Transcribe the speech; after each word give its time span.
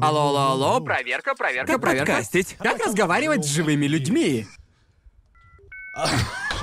Алло, 0.00 0.28
алло, 0.28 0.50
алло, 0.52 0.80
проверка, 0.80 1.34
проверка, 1.34 1.72
Как 1.72 1.80
проверка. 1.80 2.12
подкастить? 2.12 2.56
Как 2.58 2.84
разговаривать 2.86 3.44
с 3.44 3.48
живыми 3.48 3.86
людьми? 3.86 4.46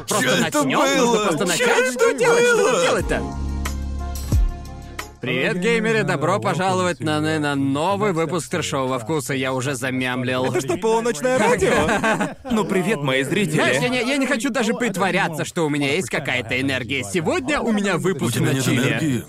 Просто 0.07 0.23
Чё 0.23 0.29
это 0.31 0.63
начнем, 0.63 0.71
нужно 0.79 0.95
было? 0.97 1.25
просто 1.27 1.45
Чё 1.45 1.51
начать. 1.51 1.67
это 1.67 1.91
Что 1.91 2.11
делать? 2.13 2.45
Что 2.45 2.57
было? 2.57 2.81
делать-то? 2.83 3.23
Привет, 5.21 5.57
геймеры! 5.59 6.03
Добро 6.03 6.39
пожаловать 6.39 6.99
на, 6.99 7.19
на, 7.19 7.39
на 7.39 7.55
новый 7.55 8.13
выпуск 8.13 8.49
трешового 8.49 8.99
вкуса. 8.99 9.33
Я 9.33 9.51
уже 9.53 9.73
замямлил. 9.75 10.45
Это 10.45 10.61
что, 10.61 10.77
полуночное 10.77 11.37
радио? 11.37 12.35
Ну, 12.51 12.63
привет, 12.65 13.01
мои 13.01 13.23
Знаешь, 13.23 13.47
я 13.47 13.59
зрители. 13.81 13.89
не, 13.89 14.09
я 14.09 14.17
не 14.17 14.25
хочу 14.27 14.49
даже 14.51 14.73
притворяться, 14.73 15.43
что 15.43 15.65
у 15.65 15.69
меня 15.69 15.91
есть 15.93 16.09
какая-то 16.09 16.59
энергия. 16.61 17.03
Сегодня 17.03 17.59
у 17.61 17.71
меня 17.71 17.95
У 17.97 17.99
выпуск 17.99 18.35
тебя 18.35 18.47
на 18.47 18.53
нет 18.53 18.63
чили. 18.63 19.25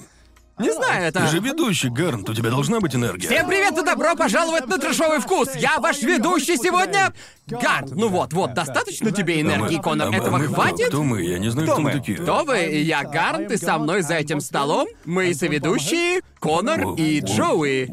Не 0.59 0.73
знаю, 0.73 1.05
это... 1.09 1.21
Ты 1.21 1.27
же 1.29 1.39
ведущий, 1.39 1.89
Гарнт, 1.89 2.29
у 2.29 2.35
тебя 2.35 2.51
должна 2.51 2.81
быть 2.81 2.95
энергия. 2.95 3.29
Всем 3.29 3.47
привет 3.47 3.79
и 3.79 3.83
добро 3.85 4.17
пожаловать 4.17 4.67
на 4.67 4.79
трешовый 4.79 5.21
вкус! 5.21 5.55
Я 5.55 5.79
ваш 5.79 6.03
ведущий 6.03 6.57
сегодня... 6.57 7.13
Гард, 7.47 7.93
ну 7.93 8.09
вот, 8.09 8.33
вот, 8.33 8.55
достаточно 8.55 9.11
тебе 9.11 9.35
А 9.35 9.37
мы- 9.37 9.41
энергии, 9.43 9.77
Конор, 9.81 10.09
а 10.09 10.11
мы- 10.11 10.17
этого 10.17 10.37
а 10.37 10.41
мы 10.41 10.47
хватит? 10.49 10.89
Кто 10.89 11.03
мы? 11.03 11.23
Я 11.23 11.39
не 11.39 11.49
знаю, 11.51 11.67
Кто 11.67 11.75
кто 11.77 11.83
мы 11.83 11.91
мы? 11.93 11.99
такие. 11.99 12.19
Кто 12.19 12.45
вы? 12.45 12.57
Я 12.59 13.05
Гарнт, 13.05 13.51
и 13.53 13.57
со 13.57 13.79
мной 13.79 14.03
за 14.03 14.15
этим 14.17 14.41
столом 14.41 14.89
мои 15.05 15.33
соведущие 15.33 16.21
Конор 16.41 16.95
и 16.97 17.21
Джоуи. 17.21 17.89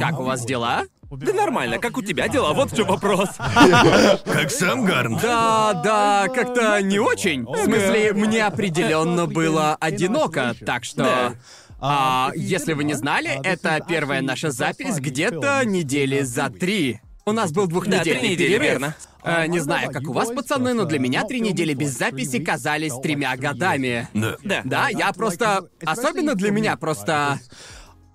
Как 0.00 0.18
у 0.18 0.24
вас 0.24 0.44
дела? 0.44 0.84
Да 1.10 1.32
нормально, 1.32 1.78
как 1.78 1.96
у 1.96 2.02
тебя 2.02 2.28
дела? 2.28 2.52
Вот 2.52 2.72
в 2.72 2.76
чем 2.76 2.86
вопрос. 2.86 3.30
Как 4.26 4.50
сам 4.50 4.84
Гарнт? 4.84 5.22
Да, 5.22 5.72
да, 5.82 6.26
как-то 6.28 6.82
не 6.82 6.98
очень. 6.98 7.44
В 7.46 7.56
смысле, 7.64 8.12
мне 8.12 8.44
определенно 8.44 9.26
было 9.26 9.74
одиноко, 9.80 10.54
так 10.66 10.84
что. 10.84 11.34
Да. 11.80 12.30
А, 12.30 12.32
если 12.34 12.72
вы 12.72 12.84
не 12.84 12.94
знали, 12.94 13.40
это 13.44 13.80
первая 13.86 14.20
наша 14.20 14.50
запись 14.50 14.98
где-то 14.98 15.62
недели 15.64 16.22
за 16.22 16.50
три. 16.50 17.00
У 17.24 17.32
нас 17.32 17.52
был 17.52 17.66
двухнедельный 17.66 18.14
Да, 18.14 18.20
три 18.20 18.28
недели, 18.30 18.48
перерыв. 18.48 18.62
верно. 18.70 18.96
Э, 19.22 19.46
не 19.46 19.58
знаю, 19.58 19.92
как 19.92 20.08
у 20.08 20.12
вас, 20.12 20.30
пацаны, 20.30 20.72
но 20.72 20.86
для 20.86 20.98
меня 20.98 21.24
три 21.24 21.40
недели 21.40 21.74
без 21.74 21.96
записи 21.96 22.42
казались 22.42 22.94
тремя 23.02 23.36
годами. 23.36 24.08
Да. 24.14 24.36
Да. 24.42 24.62
Да, 24.64 24.88
я 24.88 25.12
просто... 25.12 25.68
Особенно 25.84 26.34
для 26.34 26.50
меня 26.50 26.76
просто... 26.76 27.38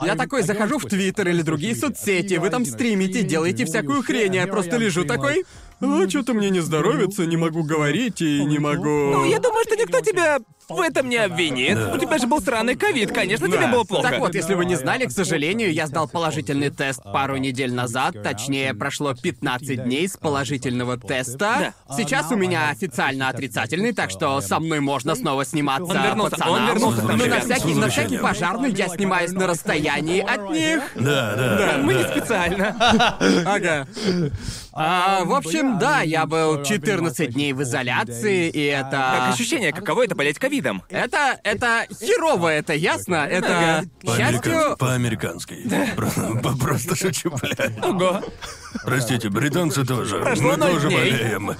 Я 0.02 0.16
такой 0.16 0.42
захожу 0.42 0.80
в 0.80 0.86
Твиттер 0.86 1.30
или 1.30 1.44
другие 1.44 1.76
соцсети, 1.76 2.34
вы 2.36 2.50
там 2.50 2.66
стримите, 2.66 3.22
делаете 3.24 3.66
всякую 3.66 4.04
хрень, 4.04 4.38
а 4.38 4.42
я 4.42 4.48
просто 4.48 4.78
лежу 4.78 5.06
такой... 5.06 5.46
А, 5.80 6.10
что-то 6.10 6.34
мне 6.34 6.50
не 6.50 6.62
здоровится, 6.62 7.26
не 7.26 7.38
могу 7.38 7.64
говорить 7.64 8.22
и 8.22 8.44
не 8.46 8.58
могу... 8.58 8.90
Ну, 8.90 9.26
я 9.26 9.40
думаю, 9.40 9.64
что 9.66 9.76
никто 9.76 10.00
тебя 10.00 10.40
в 10.70 10.80
этом 10.80 11.10
не 11.10 11.18
обвинит. 11.18 11.78
У 11.94 11.98
тебя 11.98 12.18
же 12.18 12.28
был 12.28 12.42
сраный 12.42 12.76
ковид, 12.76 13.12
конечно, 13.12 13.48
тебе 13.48 13.68
было 13.68 13.84
плохо. 13.84 14.10
Так 14.10 14.20
вот, 14.20 14.36
если 14.36 14.54
вы 14.54 14.66
не 14.66 14.76
знали, 14.76 15.06
к 15.06 15.12
сожалению, 15.12 15.72
я 15.74 15.88
сдал 15.88 16.08
положительный 16.08 16.70
тест 16.70 17.02
пару 17.04 17.38
недель 17.38 17.74
назад. 17.74 18.22
Точнее, 18.24 18.74
прошло 18.74 19.14
15 19.14 19.84
дней 19.84 20.08
с 20.08 20.18
положительного 20.18 20.98
теста. 20.98 21.74
Сейчас 21.96 22.32
у 22.32 22.36
меня 22.36 22.70
официально 22.70 23.30
отрицательный, 23.30 23.94
так 23.94 24.10
что 24.10 24.42
со 24.42 24.60
мной 24.60 24.80
можно 24.80 25.16
снова 25.16 25.46
сниматься 25.46 25.94
Он 25.94 26.04
вернулся, 26.04 26.32
пацанам. 26.32 26.54
он 26.56 26.68
вернулся, 26.68 27.02
Ну, 27.02 27.26
на 27.26 27.40
всякий, 27.40 27.74
на 27.74 27.90
всякий 27.90 28.18
пожарный 28.18 28.72
я 28.72 28.88
снимаюсь 28.88 29.32
на 29.32 29.48
расстоянии 29.48 30.20
от 30.22 30.50
них. 30.52 30.82
Да, 30.96 31.36
да. 31.36 31.58
да, 31.58 31.78
Мы 31.80 31.94
не 31.96 32.04
специально. 32.04 32.76
Ага. 33.46 33.88
А, 34.76 35.24
в 35.26 35.34
общем, 35.34 35.78
да, 35.78 36.02
я 36.02 36.26
был 36.26 36.64
14 36.64 37.32
дней 37.32 37.54
в 37.54 37.62
изоляции, 37.62 38.50
и 38.50 38.72
Как 38.72 38.88
это... 38.88 39.30
ощущение, 39.30 39.72
каково 39.72 40.06
это 40.06 40.16
болеть 40.16 40.40
ковидом? 40.40 40.53
Это, 40.90 41.40
это 41.44 41.86
херово, 42.00 42.50
это 42.50 42.74
ясно? 42.74 43.26
Это, 43.30 43.84
к 44.04 44.16
счастью... 44.16 44.76
По-американски. 44.78 45.58
Про- 45.96 46.12
по- 46.42 46.58
Просто 46.58 46.96
шучу, 46.96 47.32
блядь. 47.42 47.78
Ого. 47.84 48.22
Простите, 48.86 49.30
британцы 49.30 49.86
тоже. 49.86 50.20
Прошло 50.20 50.52
Мы 50.52 50.58
ноль 50.58 50.72
тоже 50.74 50.88
дней. 50.90 50.98
болеем. 51.12 51.52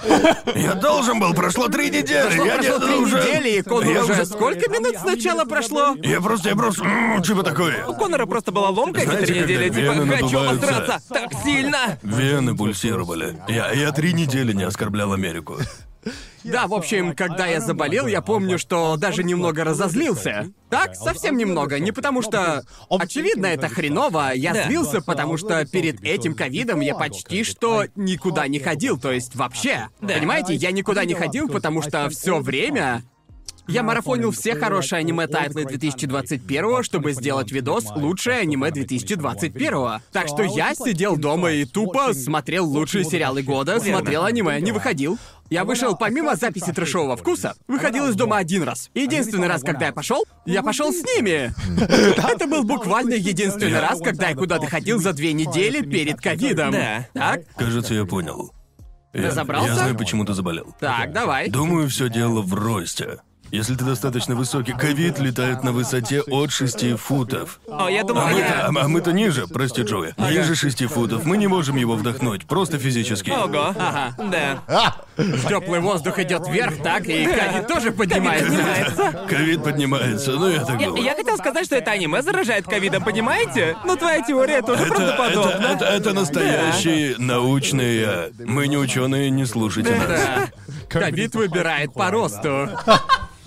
Я 0.54 0.74
должен 0.74 1.20
был, 1.20 1.32
прошло 1.34 1.68
три 1.68 1.90
недели. 1.90 2.22
Прошло, 2.26 2.44
я 2.46 2.54
прошло 2.56 2.78
не- 2.78 2.84
три 2.86 2.94
уже... 2.96 3.16
недели, 3.18 3.48
и 3.58 3.62
Конор 3.62 3.92
Я 3.92 4.02
уже... 4.04 4.26
Сколько 4.26 4.70
минут 4.70 4.96
сначала 5.00 5.44
прошло? 5.44 5.96
Я 6.02 6.20
просто, 6.20 6.48
я 6.50 6.56
просто... 6.56 6.84
м, 6.84 7.22
Типа 7.22 7.42
такое. 7.42 7.86
У 7.86 7.94
Конора 7.94 8.26
просто 8.26 8.52
была 8.52 8.70
ломка 8.70 9.00
эти 9.00 9.06
Знаете, 9.06 9.26
три 9.26 9.40
недели, 9.42 9.68
типа 9.68 9.78
вены 9.80 10.06
хочу 10.12 10.24
надуваются? 10.24 10.68
обосраться 10.68 11.08
так 11.14 11.30
сильно. 11.44 11.98
Вены 12.02 12.56
пульсировали. 12.56 13.36
Я, 13.48 13.70
я 13.72 13.92
три 13.92 14.12
недели 14.12 14.52
не 14.52 14.64
оскорблял 14.64 15.12
Америку. 15.12 15.58
Да, 16.44 16.66
в 16.66 16.74
общем, 16.74 17.14
когда 17.14 17.46
я 17.46 17.60
заболел, 17.60 18.06
я 18.06 18.20
помню, 18.20 18.58
что 18.58 18.96
даже 18.96 19.24
немного 19.24 19.64
разозлился. 19.64 20.50
Так, 20.70 20.94
совсем 20.94 21.36
немного. 21.36 21.78
Не 21.78 21.92
потому 21.92 22.22
что... 22.22 22.64
Очевидно, 22.90 23.46
это 23.46 23.68
хреново. 23.68 24.32
Я 24.34 24.64
злился, 24.64 25.00
потому 25.00 25.36
что 25.36 25.64
перед 25.66 26.02
этим 26.02 26.34
ковидом 26.34 26.80
я 26.80 26.94
почти 26.94 27.44
что 27.44 27.84
никуда 27.94 28.46
не 28.48 28.58
ходил. 28.58 28.98
То 28.98 29.12
есть 29.12 29.34
вообще. 29.34 29.88
Понимаете, 30.00 30.54
я 30.54 30.70
никуда 30.70 31.04
не 31.04 31.14
ходил, 31.14 31.48
потому 31.48 31.82
что 31.82 32.08
все 32.10 32.40
время... 32.40 33.02
Я 33.66 33.82
марафонил 33.82 34.30
все 34.30 34.54
хорошие 34.54 34.98
аниме-тайтлы 34.98 35.64
2021, 35.64 36.82
чтобы 36.82 37.12
сделать 37.12 37.50
видос 37.50 37.86
«Лучшее 37.96 38.38
аниме 38.40 38.68
2021». 38.68 40.00
Так 40.12 40.28
что 40.28 40.42
я 40.42 40.74
сидел 40.74 41.16
дома 41.16 41.50
и 41.50 41.64
тупо 41.64 42.12
смотрел 42.12 42.66
лучшие 42.66 43.04
сериалы 43.04 43.42
года, 43.42 43.80
смотрел 43.80 44.24
аниме, 44.24 44.60
не 44.60 44.70
выходил. 44.70 45.18
Я 45.48 45.64
вышел 45.64 45.96
помимо 45.96 46.36
записи 46.36 46.72
трешового 46.72 47.16
вкуса, 47.16 47.54
выходил 47.66 48.06
из 48.08 48.16
дома 48.16 48.38
один 48.38 48.64
раз. 48.64 48.90
Единственный 48.94 49.48
раз, 49.48 49.62
когда 49.62 49.86
я 49.86 49.92
пошел, 49.92 50.24
я 50.44 50.62
пошел 50.62 50.92
с 50.92 51.02
ними. 51.02 51.54
Это 52.32 52.46
был 52.46 52.64
буквально 52.64 53.14
единственный 53.14 53.80
раз, 53.80 54.00
когда 54.00 54.28
я 54.28 54.36
куда-то 54.36 54.66
ходил 54.66 54.98
за 54.98 55.12
две 55.12 55.32
недели 55.32 55.80
перед 55.80 56.20
ковидом. 56.20 56.72
Да. 56.72 57.06
Так? 57.14 57.42
Кажется, 57.56 57.94
я 57.94 58.04
понял. 58.04 58.52
Я, 59.14 59.28
Разобрался? 59.28 59.68
я 59.68 59.74
знаю, 59.74 59.96
почему 59.96 60.24
ты 60.24 60.34
заболел. 60.34 60.74
Так, 60.80 61.12
давай. 61.12 61.48
Думаю, 61.48 61.88
все 61.88 62.08
дело 62.08 62.42
в 62.42 62.52
росте. 62.52 63.20
Если 63.54 63.76
ты 63.76 63.84
достаточно 63.84 64.34
высокий, 64.34 64.72
ковид 64.72 65.20
летает 65.20 65.62
на 65.62 65.70
высоте 65.70 66.22
от 66.22 66.50
6 66.50 66.98
футов. 66.98 67.60
О, 67.68 67.88
я 67.88 68.00
А 68.00 68.04
думал, 68.04 68.26
мы-то, 68.26 68.38
я... 68.48 68.66
а 68.66 68.88
мы-то 68.88 69.12
ниже, 69.12 69.46
прости, 69.46 69.82
Джоуи. 69.82 70.12
Ниже 70.18 70.56
6 70.56 70.86
футов. 70.86 71.24
Мы 71.24 71.36
не 71.36 71.46
можем 71.46 71.76
его 71.76 71.94
вдохнуть, 71.94 72.46
просто 72.46 72.78
физически. 72.78 73.30
Ого. 73.30 73.72
Ага. 73.78 74.16
Да. 74.18 74.96
Теплый 75.48 75.78
воздух 75.78 76.18
идет 76.18 76.48
вверх, 76.48 76.82
так, 76.82 77.06
и 77.06 77.26
ковид 77.26 77.68
тоже 77.68 77.92
поднимается. 77.92 79.24
Ковид 79.30 79.62
поднимается, 79.62 80.32
ну 80.32 80.48
я 80.48 80.64
так 80.64 80.76
думаю. 80.76 81.04
я 81.04 81.14
хотел 81.14 81.36
сказать, 81.36 81.64
что 81.66 81.76
это 81.76 81.92
аниме 81.92 82.22
заражает 82.22 82.64
ковидом, 82.66 83.04
понимаете? 83.04 83.76
Но 83.84 83.94
твоя 83.94 84.20
теория 84.20 84.62
тоже 84.62 84.82
Это, 84.82 84.94
правдоподобна. 84.94 85.66
это, 85.66 85.74
это, 85.74 85.84
это 85.84 86.12
настоящие 86.12 87.14
научные... 87.18 88.32
Мы 88.36 88.66
не 88.66 88.78
ученые, 88.78 89.30
не 89.30 89.46
слушайте 89.46 89.94
нас. 89.94 90.08
Да. 90.08 90.48
Ковид 90.88 91.36
выбирает 91.36 91.94
по 91.94 92.10
росту. 92.10 92.68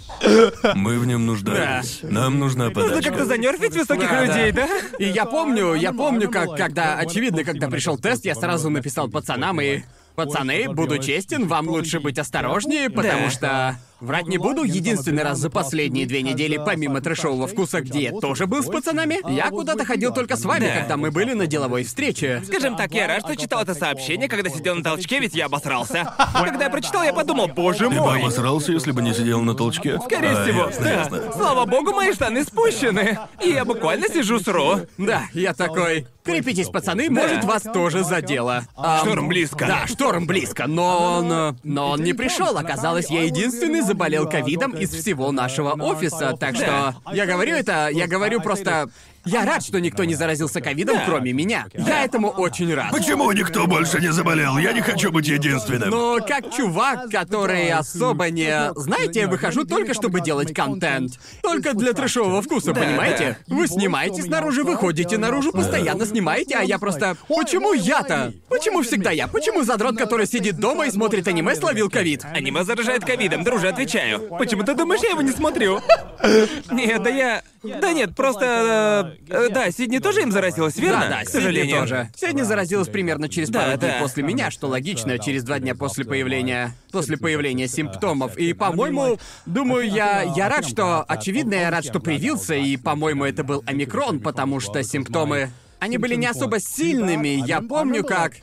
Мы 0.75 0.99
в 0.99 1.05
нем 1.05 1.25
нуждаемся. 1.25 2.07
Нам 2.07 2.39
нужна 2.39 2.69
Нужно 2.69 3.01
как-то 3.01 3.25
занервить 3.25 3.73
высоких 3.75 4.09
Да, 4.09 4.25
людей, 4.25 4.51
да? 4.51 4.67
И 4.99 5.05
я 5.05 5.25
помню, 5.25 5.73
я 5.73 5.93
помню, 5.93 6.29
как 6.29 6.55
когда, 6.55 6.95
очевидно, 6.97 7.43
когда 7.43 7.67
пришел 7.69 7.97
тест, 7.97 8.25
я 8.25 8.35
сразу 8.35 8.69
написал 8.69 9.09
пацанам 9.09 9.61
и... 9.61 9.81
Пацаны, 10.15 10.67
буду 10.73 10.97
честен, 10.97 11.45
вам 11.45 11.67
лучше 11.67 11.99
быть 11.99 12.17
осторожнее, 12.17 12.89
потому 12.89 13.25
Да. 13.25 13.29
что... 13.29 13.79
Врать 13.99 14.27
не 14.27 14.37
буду, 14.37 14.63
единственный 14.63 15.23
раз 15.23 15.39
за 15.39 15.49
последние 15.49 16.05
две 16.05 16.21
недели, 16.21 16.61
помимо 16.63 17.01
трешового 17.01 17.47
вкуса, 17.47 17.81
где 17.81 18.03
я 18.03 18.11
тоже 18.11 18.45
был 18.45 18.61
с 18.61 18.67
пацанами, 18.67 19.17
я 19.33 19.49
куда-то 19.49 19.85
ходил 19.85 20.13
только 20.13 20.35
с 20.35 20.45
вами, 20.45 20.65
Да. 20.67 20.81
когда 20.81 20.97
мы 20.97 21.09
были 21.11 21.33
на 21.33 21.47
деловой 21.47 21.83
встрече. 21.83 22.43
Скажем 22.45 22.75
так, 22.75 22.91
я 22.93 23.07
рад, 23.07 23.21
что 23.23 23.35
читал 23.35 23.61
это 23.63 23.73
сообщение, 23.73 24.29
когда 24.29 24.49
сидел 24.51 24.75
на 24.75 24.83
толчке, 24.83 25.19
ведь 25.19 25.33
я 25.33 25.45
обосрался. 25.47 26.13
Когда 26.33 26.65
я 26.65 26.69
прочитал, 26.69 27.03
я 27.03 27.11
подумал, 27.13 27.47
боже 27.47 27.79
Ты 27.79 27.89
бы 27.89 27.95
мой. 27.95 28.19
обосрался, 28.21 28.71
если 28.71 28.91
бы 28.91 29.01
не 29.01 29.13
сидел 29.13 29.41
на 29.41 29.55
толчке? 29.55 29.99
Скорее 29.99 30.31
А, 30.31 30.43
всего, 30.43 30.65
ясно, 30.67 30.83
да. 30.83 30.91
ясно. 30.93 31.31
Слава 31.33 31.65
богу, 31.65 31.91
мои 31.93 32.13
штаны 32.13 32.43
спущены. 32.43 33.17
И 33.43 33.49
я 33.49 33.65
буквально 33.65 34.07
сижу 34.09 34.39
с 34.39 34.47
Ро. 34.47 34.81
Да, 34.97 35.23
я 35.33 35.53
такой... 35.53 36.05
Крепитесь, 36.23 36.67
пацаны, 36.67 37.09
может, 37.09 37.45
вас 37.45 37.63
тоже 37.63 38.03
задело. 38.03 38.63
Ам, 38.75 38.99
Шторм 38.99 39.27
близко. 39.29 39.65
Да, 39.65 39.87
шторм 39.87 40.27
близко, 40.27 40.67
но 40.67 41.19
он... 41.19 41.31
э, 41.31 41.53
Но 41.63 41.91
он 41.91 42.03
не 42.03 42.11
пришел. 42.11 42.57
Оказалось, 42.57 43.09
я 43.09 43.23
единственный 43.23 43.79
заболел 43.87 44.29
ковидом 44.29 44.71
из 44.71 44.91
всего 44.91 45.31
нашего 45.31 45.71
офиса, 45.71 46.35
так 46.39 46.55
что... 46.55 46.95
Я 47.11 47.25
говорю 47.25 47.55
это, 47.55 47.89
я 47.91 48.07
говорю 48.07 48.41
просто... 48.41 48.89
Я 49.27 49.45
рад, 49.45 49.63
что 49.63 49.79
никто 49.79 50.03
не 50.03 50.15
заразился 50.15 50.61
ковидом, 50.61 50.95
Да. 50.97 51.03
кроме 51.05 51.33
меня. 51.33 51.65
Я 51.73 52.03
этому 52.03 52.29
очень 52.29 52.73
рад. 52.73 52.91
Почему 52.91 53.31
никто 53.31 53.67
больше 53.67 53.99
не 53.99 54.11
заболел? 54.11 54.57
Я 54.57 54.73
не 54.73 54.81
хочу 54.81 55.11
быть 55.11 55.27
единственным. 55.27 55.89
Но 55.89 56.19
как 56.25 56.51
чувак, 56.51 57.09
который 57.11 57.71
особо 57.71 58.29
не... 58.29 58.71
Знаете, 58.75 59.21
я 59.21 59.27
выхожу 59.27 59.65
только, 59.65 59.93
чтобы 59.93 60.21
делать 60.21 60.53
контент. 60.53 61.19
Только 61.41 61.73
для 61.73 61.93
трешового 61.93 62.41
вкуса, 62.41 62.73
понимаете? 62.73 63.37
Вы 63.47 63.67
снимаете 63.67 64.21
снаружи, 64.23 64.63
выходите 64.63 65.17
наружу, 65.17 65.51
постоянно 65.51 66.05
снимаете, 66.05 66.55
а 66.55 66.63
я 66.63 66.79
просто... 66.79 67.17
Почему 67.27 67.73
я-то? 67.73 68.33
Почему 68.49 68.81
всегда 68.81 69.11
я? 69.11 69.27
Почему 69.27 69.63
задрот, 69.63 69.97
который 69.97 70.25
сидит 70.25 70.57
дома 70.57 70.87
и 70.87 70.91
смотрит 70.91 71.27
аниме, 71.27 71.55
словил 71.55 71.89
ковид? 71.89 72.25
Аниме 72.25 72.63
заражает 72.63 73.03
ковидом, 73.05 73.43
друже, 73.43 73.67
отвечаю. 73.67 74.21
Почему 74.37 74.63
ты 74.63 74.73
думаешь, 74.73 75.01
я 75.03 75.09
его 75.09 75.21
не 75.21 75.31
смотрю? 75.31 75.81
Нет, 76.71 77.03
да 77.03 77.09
я... 77.09 77.41
Да 77.63 77.91
нет, 77.91 78.15
просто... 78.15 79.16
Э, 79.29 79.49
да, 79.49 79.71
Сидни 79.71 79.99
тоже 79.99 80.21
им 80.21 80.31
заразилась, 80.31 80.77
верно? 80.77 81.01
Да, 81.01 81.09
да, 81.09 81.23
к 81.23 81.27
Сидни 81.27 81.39
сожалению. 81.39 81.79
тоже. 81.79 82.09
Сидни 82.15 82.41
заразилась 82.43 82.87
примерно 82.87 83.29
через 83.29 83.49
Да, 83.49 83.59
пару 83.59 83.77
дней 83.77 83.91
да. 83.91 83.99
после 83.99 84.23
меня, 84.23 84.51
что 84.51 84.67
логично, 84.67 85.19
через 85.19 85.43
два 85.43 85.59
дня 85.59 85.75
после 85.75 86.05
появления... 86.05 86.75
после 86.91 87.17
появления 87.17 87.67
симптомов. 87.67 88.37
И, 88.37 88.53
по-моему, 88.53 89.19
думаю, 89.45 89.89
я... 89.89 90.21
я 90.21 90.49
рад, 90.49 90.67
что... 90.67 91.03
Очевидно, 91.03 91.55
я 91.55 91.69
рад, 91.69 91.85
что 91.85 91.99
привился, 91.99 92.55
и, 92.55 92.77
по-моему, 92.77 93.25
это 93.25 93.43
был 93.43 93.63
омикрон, 93.65 94.19
потому 94.19 94.59
что 94.59 94.81
симптомы... 94.83 95.51
Они 95.79 95.97
были 95.97 96.15
не 96.15 96.25
особо 96.25 96.59
сильными. 96.59 97.43
Я 97.45 97.61
помню, 97.61 98.03
как... 98.03 98.33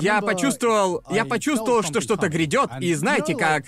Я 0.00 0.20
почувствовал... 0.20 1.02
Я 1.10 1.24
почувствовал, 1.24 1.82
что 1.82 2.00
что-то 2.00 2.28
грядет, 2.28 2.70
и 2.80 2.94
знаете 2.94 3.34
как... 3.34 3.64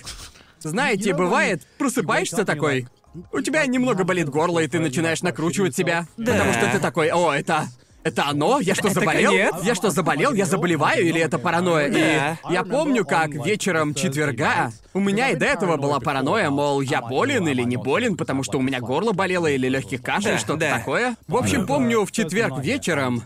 Знаете, 0.61 1.15
бывает, 1.15 1.63
просыпаешься 1.79 2.45
такой... 2.45 2.87
У 3.33 3.41
тебя 3.41 3.65
немного 3.67 4.05
болит 4.05 4.29
горло, 4.29 4.61
и 4.61 4.69
ты 4.69 4.79
начинаешь 4.79 5.23
накручивать 5.23 5.75
себя. 5.75 6.07
Потому 6.17 6.53
что 6.53 6.71
ты 6.71 6.79
такой, 6.79 7.09
о, 7.11 7.33
это... 7.33 7.67
Это 8.05 8.27
оно? 8.27 8.61
Я 8.61 8.75
что, 8.75 8.89
Это 8.89 9.01
заболел? 9.01 9.33
конец? 9.33 9.55
Я 9.65 9.75
что, 9.75 9.91
заболел? 9.91 10.33
Я 10.33 10.47
заболеваю 10.47 11.05
или 11.07 11.21
это 11.21 11.37
паранойя? 11.39 11.91
Да. 11.91 12.51
И 12.51 12.55
я 12.55 12.63
помню, 12.63 13.05
как 13.05 13.31
вечером 13.31 13.93
четверга 13.93 14.71
у 14.95 15.01
меня 15.01 15.31
и 15.31 15.37
до 15.37 15.45
этого 15.45 15.77
была 15.77 15.99
паранойя, 16.01 16.49
мол, 16.49 16.81
я 16.81 17.03
болен 17.03 17.47
или 17.49 17.63
не 17.65 17.77
болен, 17.77 18.17
потому 18.17 18.45
что 18.45 18.59
у 18.59 18.63
меня 18.63 18.81
горло 18.81 19.13
болело 19.13 19.49
или 19.49 19.69
легких 19.69 20.01
кашель, 20.01 20.33
Да, 20.33 20.39
что-то 20.39 20.61
да. 20.61 20.79
такое. 20.79 21.17
В 21.27 21.37
общем, 21.37 21.67
помню, 21.67 22.07
в 22.07 22.13
четверг 22.13 22.61
вечером 22.61 23.25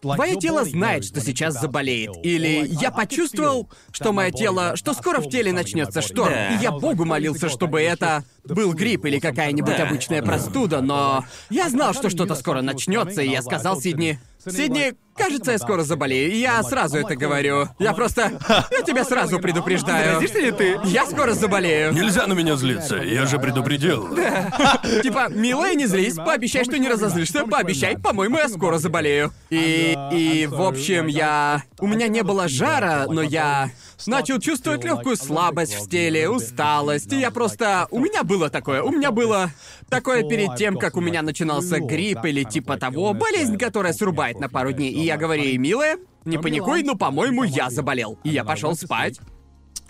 Твое 0.00 0.36
тело 0.36 0.64
знает, 0.64 1.04
что 1.04 1.20
сейчас 1.20 1.60
заболеет. 1.60 2.12
Или 2.22 2.66
я 2.80 2.90
почувствовал, 2.90 3.68
что 3.92 4.12
мое 4.12 4.30
тело, 4.30 4.74
что 4.76 4.94
скоро 4.94 5.20
в 5.20 5.28
теле 5.28 5.52
начнется 5.52 6.00
шторм. 6.00 6.32
Да. 6.32 6.54
И 6.56 6.62
я 6.62 6.70
Богу 6.72 7.04
молился, 7.04 7.48
чтобы 7.48 7.80
это 7.82 8.24
был 8.44 8.72
грипп 8.72 9.04
или 9.04 9.18
какая-нибудь 9.18 9.76
Да. 9.76 9.86
обычная 9.86 10.22
простуда, 10.22 10.80
но 10.80 11.24
я 11.50 11.68
знал, 11.68 11.92
что 11.92 12.08
что-то 12.08 12.34
скоро 12.34 12.62
начнется, 12.62 13.20
и 13.20 13.28
я 13.28 13.42
сказал 13.42 13.80
Сидни, 13.80 14.18
Сидни, 14.44 14.94
кажется, 15.16 15.52
я 15.52 15.58
скоро 15.58 15.82
заболею. 15.82 16.34
Я 16.36 16.62
сразу 16.62 16.98
это 16.98 17.14
говорю. 17.14 17.68
Я 17.78 17.92
просто... 17.92 18.32
Я 18.70 18.82
тебя 18.82 19.04
сразу 19.04 19.38
предупреждаю. 19.38 20.14
Заразишься 20.14 20.40
ли 20.40 20.50
ты? 20.50 20.80
Я 20.84 21.04
скоро 21.06 21.32
заболею. 21.32 21.92
Нельзя 21.92 22.26
на 22.26 22.32
меня 22.32 22.56
злиться, 22.56 22.96
я 22.96 23.26
же 23.26 23.38
предупредил. 23.38 24.08
Типа, 25.02 25.28
милая, 25.28 25.74
не 25.74 25.86
злись, 25.86 26.14
пообещай, 26.14 26.64
что 26.64 26.78
не 26.78 26.88
разозлишься, 26.88 27.44
пообещай, 27.44 27.98
по-моему, 27.98 28.38
я 28.38 28.48
скоро 28.48 28.78
заболею. 28.78 29.32
И, 29.50 29.94
и, 30.12 30.46
в 30.50 30.62
общем, 30.62 31.06
я... 31.06 31.62
У 31.78 31.86
меня 31.86 32.08
не 32.08 32.22
было 32.22 32.48
жара, 32.48 33.06
но 33.08 33.22
я 33.22 33.70
начал 34.06 34.38
чувствовать 34.38 34.84
легкую 34.84 35.16
слабость 35.16 35.74
в 35.74 35.88
теле, 35.88 36.28
усталость, 36.28 37.12
и 37.12 37.20
я 37.20 37.30
просто... 37.30 37.86
У 37.90 37.98
меня 37.98 38.22
было 38.24 38.50
такое, 38.50 38.82
у 38.82 38.90
меня 38.90 39.10
было 39.10 39.50
такое 39.88 40.22
перед 40.28 40.56
тем, 40.56 40.76
как 40.76 40.96
у 40.96 41.00
меня 41.00 41.22
начинался 41.22 41.80
грипп 41.80 42.24
или 42.24 42.44
типа 42.44 42.76
того, 42.76 43.14
болезнь, 43.14 43.58
которая 43.58 43.92
срубает 43.92 44.40
на 44.40 44.48
пару 44.48 44.72
дней. 44.72 44.92
И 44.92 45.00
я 45.00 45.16
говорю 45.16 45.42
ей, 45.42 45.58
милая, 45.58 45.98
не 46.24 46.38
паникуй, 46.38 46.82
но, 46.82 46.96
по-моему, 46.96 47.44
я 47.44 47.70
заболел. 47.70 48.18
И 48.24 48.30
я 48.30 48.44
пошел 48.44 48.74
спать. 48.74 49.18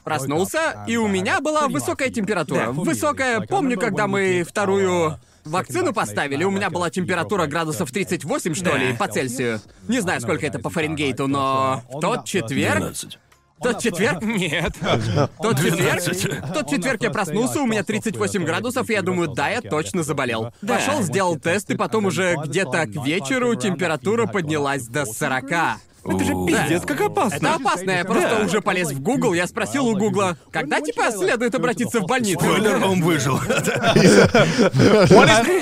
Проснулся, 0.05 0.85
и 0.87 0.97
у 0.97 1.07
меня 1.07 1.41
была 1.41 1.69
высокая 1.69 2.11
температура. 2.11 2.71
Высокая, 2.73 3.41
помню, 3.43 3.79
когда 3.79 4.07
мы 4.07 4.45
вторую 4.49 5.19
вакцину 5.45 5.93
поставили, 5.93 6.45
у 6.45 6.51
меня 6.51 6.71
была 6.71 6.91
температура 6.91 7.47
градусов 7.47 7.91
38, 7.91 8.55
что 8.55 8.77
ли, 8.77 8.95
по 8.95 9.09
Цельсию. 9.09 9.61
Не 9.89 10.01
знаю, 10.01 10.21
сколько 10.21 10.47
это 10.47 10.59
по 10.59 10.71
Фаренгейту, 10.71 11.27
но 11.27 11.83
в 11.89 12.01
тот 12.01 12.25
четверг... 12.25 12.79
12. 12.79 13.19
Тот 13.63 13.81
четверг... 13.81 14.23
Нет. 14.23 14.73
Тот 15.43 15.57
четверг... 15.59 16.03
12. 16.03 16.53
Тот 16.55 16.71
четверг 16.71 17.03
я 17.03 17.11
проснулся, 17.11 17.61
у 17.61 17.67
меня 17.67 17.83
38 17.83 18.45
градусов, 18.45 18.89
и 18.91 18.93
я 18.93 19.03
думаю, 19.03 19.29
да, 19.29 19.49
я 19.49 19.61
точно 19.61 20.03
заболел. 20.03 20.53
Пошел, 20.67 21.03
сделал 21.03 21.39
тест, 21.39 21.71
и 21.71 21.77
потом 21.77 22.07
уже 22.07 22.37
где-то 22.45 22.87
к 22.87 23.05
вечеру 23.05 23.55
температура 23.55 24.27
поднялась 24.27 24.87
до 24.87 25.05
40. 25.05 25.81
Это 26.05 26.25
же 26.25 26.33
пиздец, 26.47 26.83
как 26.87 27.01
опасно. 27.01 27.37
Это 27.37 27.55
опасно, 27.55 27.91
я 27.91 28.05
просто 28.05 28.37
Да. 28.39 28.45
уже 28.45 28.61
полез 28.61 28.91
в 28.91 29.01
Google, 29.01 29.35
я 29.35 29.47
спросил 29.47 29.87
у 29.87 29.97
Гугла, 29.97 30.37
когда 30.51 30.81
типа 30.81 31.11
следует 31.13 31.55
обратиться 31.55 32.01
в 32.01 32.07
больницу? 32.07 32.41
Спойлер, 32.41 32.85
он 32.85 33.03
выжил. 33.03 33.39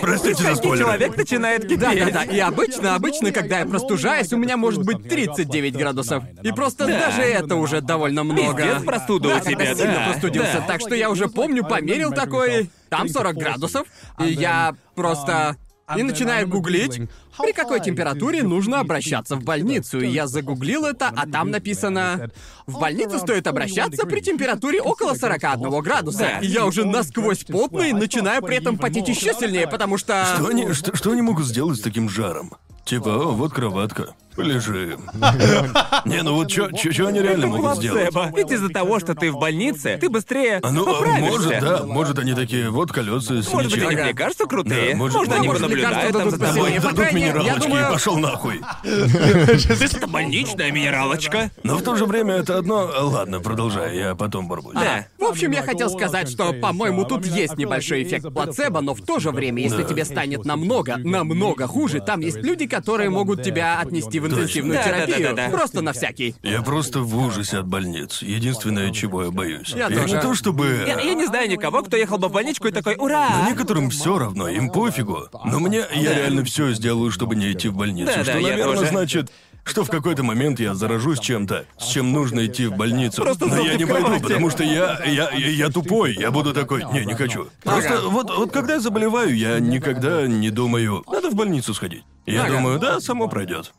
Простите 0.00 0.42
за 0.42 0.50
И 0.52 0.54
спойлер. 0.54 0.84
человек 0.84 1.16
начинает 1.16 1.62
кипеть. 1.62 2.12
Да. 2.12 2.22
И 2.24 2.38
обычно, 2.38 2.94
обычно, 2.94 3.32
когда 3.32 3.60
я 3.60 3.66
простужаюсь, 3.66 4.32
у 4.32 4.36
меня 4.36 4.56
может 4.56 4.84
быть 4.84 5.08
39 5.08 5.76
градусов. 5.76 6.24
И 6.42 6.52
просто 6.52 6.86
даже 6.86 7.22
это 7.22 7.56
уже 7.56 7.80
довольно 7.80 8.24
много. 8.24 8.62
Пиздец, 8.62 8.82
простуда 8.84 9.28
да, 9.30 9.36
у 9.36 9.40
тебя, 9.40 9.56
когда 9.56 9.74
сильно 9.74 9.94
да, 9.94 10.10
простудился. 10.10 10.64
Так 10.66 10.80
что 10.80 10.94
я 10.94 11.10
уже 11.10 11.28
помню, 11.28 11.64
померил 11.64 12.12
такой. 12.12 12.70
Там 12.88 13.08
40 13.08 13.36
градусов. 13.36 13.86
И 14.20 14.32
я 14.32 14.74
просто. 14.94 15.56
И 15.96 16.02
начинаю 16.02 16.48
гуглить, 16.48 17.00
при 17.38 17.52
какой 17.52 17.80
температуре 17.80 18.42
нужно 18.42 18.80
обращаться 18.80 19.36
в 19.36 19.44
больницу. 19.44 20.00
И 20.00 20.08
я 20.08 20.26
загуглил 20.26 20.84
это, 20.84 21.08
а 21.14 21.26
там 21.26 21.50
написано... 21.50 22.30
В 22.66 22.78
больницу 22.78 23.18
стоит 23.18 23.46
обращаться 23.46 24.06
при 24.06 24.20
температуре 24.20 24.82
около 24.82 25.14
41 25.14 25.80
градуса. 25.80 26.38
И 26.42 26.46
я 26.46 26.66
уже 26.66 26.84
насквозь 26.84 27.44
потный, 27.44 27.92
начинаю 27.92 28.42
при 28.42 28.56
этом 28.56 28.76
потеть 28.76 29.08
еще 29.08 29.32
сильнее, 29.32 29.66
потому 29.66 29.96
что... 29.96 30.24
Что 30.36 30.48
они, 30.48 30.72
что, 30.72 30.94
что 30.94 31.12
они 31.12 31.22
могут 31.22 31.46
сделать 31.46 31.78
с 31.78 31.80
таким 31.80 32.08
жаром? 32.08 32.52
Типа, 32.84 33.08
о, 33.08 33.32
вот 33.32 33.52
кроватка. 33.52 34.14
Полежи. 34.38 34.96
Не, 36.04 36.22
ну 36.22 36.34
вот 36.34 36.48
что 36.50 36.66
они 37.08 37.20
реально 37.20 37.48
могут 37.48 37.78
сделать? 37.78 38.14
Ведь 38.36 38.52
из-за 38.52 38.68
того, 38.68 39.00
что 39.00 39.16
ты 39.16 39.32
в 39.32 39.38
больнице, 39.38 39.98
ты 40.00 40.08
быстрее 40.08 40.60
А 40.62 40.70
ну, 40.70 40.82
а 40.82 40.94
поправишься. 40.94 41.30
может, 41.30 41.60
да, 41.60 41.82
может 41.84 42.18
они 42.20 42.34
такие, 42.34 42.70
вот 42.70 42.92
колеса 42.92 43.42
с 43.42 43.52
Может 43.52 43.72
быть, 43.72 43.82
они 43.82 43.96
мне 43.96 44.04
лекарства 44.04 44.46
крутые. 44.46 44.94
Может- 44.94 45.32
они 45.32 45.48
понаблюдают 45.48 45.96
лекарства 45.96 46.20
там 46.20 46.30
за 46.30 46.38
тобой. 46.38 46.78
Дадут 46.78 47.12
минералочки 47.12 47.68
и 47.68 47.92
пошел 47.92 48.18
нахуй. 48.18 48.60
Это 48.84 50.06
больничная 50.06 50.70
минералочка. 50.70 51.50
Но 51.64 51.76
в 51.76 51.82
то 51.82 51.96
же 51.96 52.04
время 52.06 52.34
это 52.34 52.58
одно... 52.58 52.88
Ладно, 53.00 53.40
продолжай, 53.40 53.96
я 53.96 54.14
потом 54.14 54.46
борбусь. 54.46 54.74
Да. 54.74 55.06
В 55.18 55.24
общем, 55.24 55.50
я 55.50 55.62
хотел 55.62 55.90
сказать, 55.90 56.30
что, 56.30 56.52
по-моему, 56.52 57.04
тут 57.04 57.26
есть 57.26 57.56
небольшой 57.56 58.04
эффект 58.04 58.32
плацебо, 58.32 58.80
но 58.80 58.94
в 58.94 59.00
то 59.00 59.18
же 59.18 59.32
время, 59.32 59.62
если 59.62 59.82
тебе 59.82 60.04
станет 60.04 60.44
намного, 60.44 60.96
намного 60.96 61.66
хуже, 61.66 62.00
там 62.00 62.20
есть 62.20 62.38
люди, 62.38 62.66
которые 62.66 63.10
могут 63.10 63.42
тебя 63.42 63.80
отнести 63.80 64.20
в 64.20 64.27
интенсивную 64.28 64.78
Точно. 64.78 64.92
терапию. 64.92 65.28
Да-да-да-да. 65.28 65.56
Просто 65.56 65.82
на 65.82 65.92
всякий. 65.92 66.34
Я 66.42 66.62
просто 66.62 67.00
в 67.00 67.16
ужасе 67.16 67.58
от 67.58 67.66
больниц. 67.66 68.22
Единственное, 68.22 68.90
чего 68.92 69.24
я 69.24 69.30
боюсь. 69.30 69.68
Я 69.70 69.88
не 69.88 69.96
тоже. 69.96 70.20
то 70.20 70.34
чтобы... 70.34 70.84
Я, 70.86 71.00
я 71.00 71.14
не 71.14 71.26
знаю 71.26 71.48
никого, 71.48 71.82
кто 71.82 71.96
ехал 71.96 72.18
бы 72.18 72.28
в 72.28 72.32
больничку 72.32 72.68
и 72.68 72.72
такой 72.72 72.96
«Ура!» 72.96 73.46
Некоторым 73.48 73.90
все 73.90 74.18
равно, 74.18 74.48
им 74.48 74.70
пофигу. 74.70 75.28
Но 75.44 75.58
мне 75.60 75.84
я 75.94 76.14
реально 76.14 76.44
все 76.44 76.72
сделаю, 76.72 77.10
чтобы 77.10 77.36
не 77.36 77.52
идти 77.52 77.68
в 77.68 77.74
больницу. 77.74 78.12
Да, 78.14 78.24
что, 78.24 78.32
да, 78.32 78.38
я 78.38 78.48
наверное, 78.48 78.76
тоже. 78.76 78.90
значит, 78.90 79.30
что 79.64 79.84
в 79.84 79.90
какой-то 79.90 80.22
момент 80.22 80.60
я 80.60 80.74
заражусь 80.74 81.20
чем-то, 81.20 81.66
с 81.78 81.86
чем 81.88 82.12
нужно 82.12 82.46
идти 82.46 82.66
в 82.66 82.76
больницу. 82.76 83.22
Просто 83.22 83.46
Но 83.46 83.60
я 83.60 83.74
не 83.74 83.84
пойду, 83.86 84.18
потому 84.20 84.50
что 84.50 84.62
я, 84.64 84.98
я, 85.04 85.30
я, 85.30 85.48
я 85.50 85.68
тупой. 85.70 86.14
Я 86.14 86.30
буду 86.30 86.52
такой, 86.54 86.84
не, 86.92 87.04
не 87.04 87.14
хочу. 87.14 87.48
Просто 87.62 87.98
Ага. 87.98 88.08
вот, 88.08 88.34
вот 88.36 88.52
когда 88.52 88.74
я 88.74 88.80
заболеваю, 88.80 89.36
я 89.36 89.60
никогда 89.60 90.26
не 90.26 90.50
думаю, 90.50 91.04
надо 91.10 91.30
в 91.30 91.34
больницу 91.34 91.74
сходить. 91.74 92.04
Я 92.26 92.44
Ага. 92.44 92.56
думаю, 92.56 92.78
да, 92.78 93.00
само 93.00 93.28
пройдет. 93.28 93.72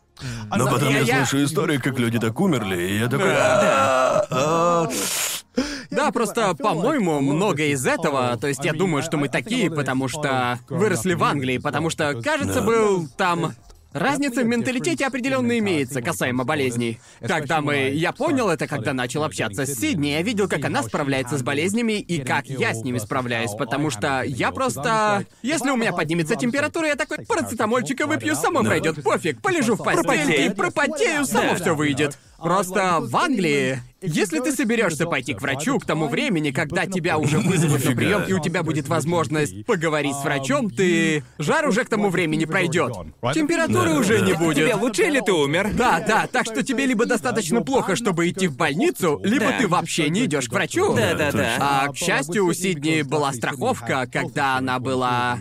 Но 0.54 0.66
потом 0.70 0.90
Я- 0.90 1.24
слышу 1.26 1.44
истории, 1.44 1.78
как 1.78 1.98
люди 1.98 2.18
так 2.18 2.38
умерли, 2.40 2.82
и 2.82 2.98
я 2.98 3.08
такой... 3.08 3.28
Да. 3.28 4.26
«А, 4.30 4.86
а». 4.86 4.90
Да, 5.90 6.12
просто, 6.12 6.54
по-моему, 6.54 7.20
много 7.20 7.64
из 7.64 7.84
этого, 7.84 8.36
то 8.36 8.46
есть 8.46 8.64
я 8.64 8.72
думаю, 8.72 9.02
что 9.02 9.16
мы 9.16 9.28
такие, 9.28 9.70
потому 9.70 10.06
что 10.08 10.58
выросли 10.68 11.14
в 11.14 11.24
Англии, 11.24 11.58
потому 11.58 11.90
что, 11.90 12.14
кажется, 12.22 12.62
был 12.62 13.08
там... 13.16 13.54
Разница 13.92 14.42
в 14.42 14.46
менталитете 14.46 15.06
определенно 15.06 15.58
имеется 15.58 16.00
касаемо 16.00 16.44
болезней. 16.44 17.00
Когда 17.20 17.60
мы... 17.60 17.90
Я 17.90 18.12
понял 18.12 18.48
это, 18.48 18.68
когда 18.68 18.92
начал 18.92 19.24
общаться 19.24 19.66
с 19.66 19.74
Сидни. 19.74 20.08
Я 20.08 20.22
видел, 20.22 20.48
как 20.48 20.64
она 20.64 20.82
справляется 20.82 21.38
с 21.38 21.42
болезнями 21.42 21.94
и 21.94 22.22
как 22.22 22.46
я 22.46 22.72
с 22.72 22.82
ними 22.82 22.98
справляюсь, 22.98 23.52
потому 23.52 23.90
что 23.90 24.22
я 24.22 24.52
просто... 24.52 25.24
Если 25.42 25.70
у 25.70 25.76
меня 25.76 25.92
поднимется 25.92 26.36
температура, 26.36 26.86
я 26.88 26.96
такой, 26.96 27.24
парацетамольчика 27.26 28.06
выпью, 28.06 28.36
само 28.36 28.62
пройдет, 28.62 29.02
пофиг, 29.02 29.40
полежу 29.42 29.74
в 29.74 29.82
постельке, 29.82 30.50
Пропотею. 30.50 30.54
пропотею, 30.54 31.24
само 31.24 31.54
все 31.56 31.74
выйдет. 31.74 32.18
Просто 32.42 32.98
в 33.00 33.16
Англии, 33.16 33.80
если 34.02 34.40
ты 34.40 34.52
соберешься 34.52 35.06
пойти 35.06 35.34
к 35.34 35.42
врачу 35.42 35.78
к 35.78 35.84
тому 35.84 36.08
времени, 36.08 36.50
когда 36.50 36.86
тебя 36.86 37.18
уже 37.18 37.38
вызовут 37.38 37.84
на 37.84 37.92
прием, 37.94 38.22
и 38.24 38.32
у 38.32 38.40
тебя 38.40 38.62
будет 38.62 38.88
возможность 38.88 39.64
поговорить 39.66 40.16
с 40.16 40.24
врачом, 40.24 40.70
ты... 40.70 41.22
Жар 41.38 41.68
уже 41.68 41.84
к 41.84 41.88
тому 41.88 42.08
времени 42.10 42.44
пройдет. 42.44 42.94
Температуры 43.34 43.94
уже 43.94 44.20
не 44.20 44.32
Тебе 44.32 44.38
будет. 44.38 44.76
лучше 44.80 45.02
или 45.06 45.20
ты 45.20 45.32
умер? 45.32 45.70
Да, 45.74 46.00
да, 46.06 46.26
так 46.30 46.46
что 46.46 46.62
тебе 46.62 46.86
либо 46.86 47.06
достаточно 47.06 47.62
плохо, 47.62 47.96
чтобы 47.96 48.28
идти 48.28 48.46
в 48.48 48.56
больницу, 48.56 49.20
либо 49.22 49.46
Да. 49.46 49.58
ты 49.58 49.68
вообще 49.68 50.08
не 50.08 50.24
идешь 50.24 50.48
к 50.48 50.52
врачу. 50.52 50.94
Да, 50.94 51.14
да, 51.14 51.32
да. 51.32 51.56
А 51.60 51.88
к 51.92 51.96
счастью, 51.96 52.46
у 52.46 52.52
Сидни 52.52 53.02
была 53.02 53.32
страховка, 53.32 54.08
когда 54.10 54.56
она 54.56 54.78
была 54.78 55.38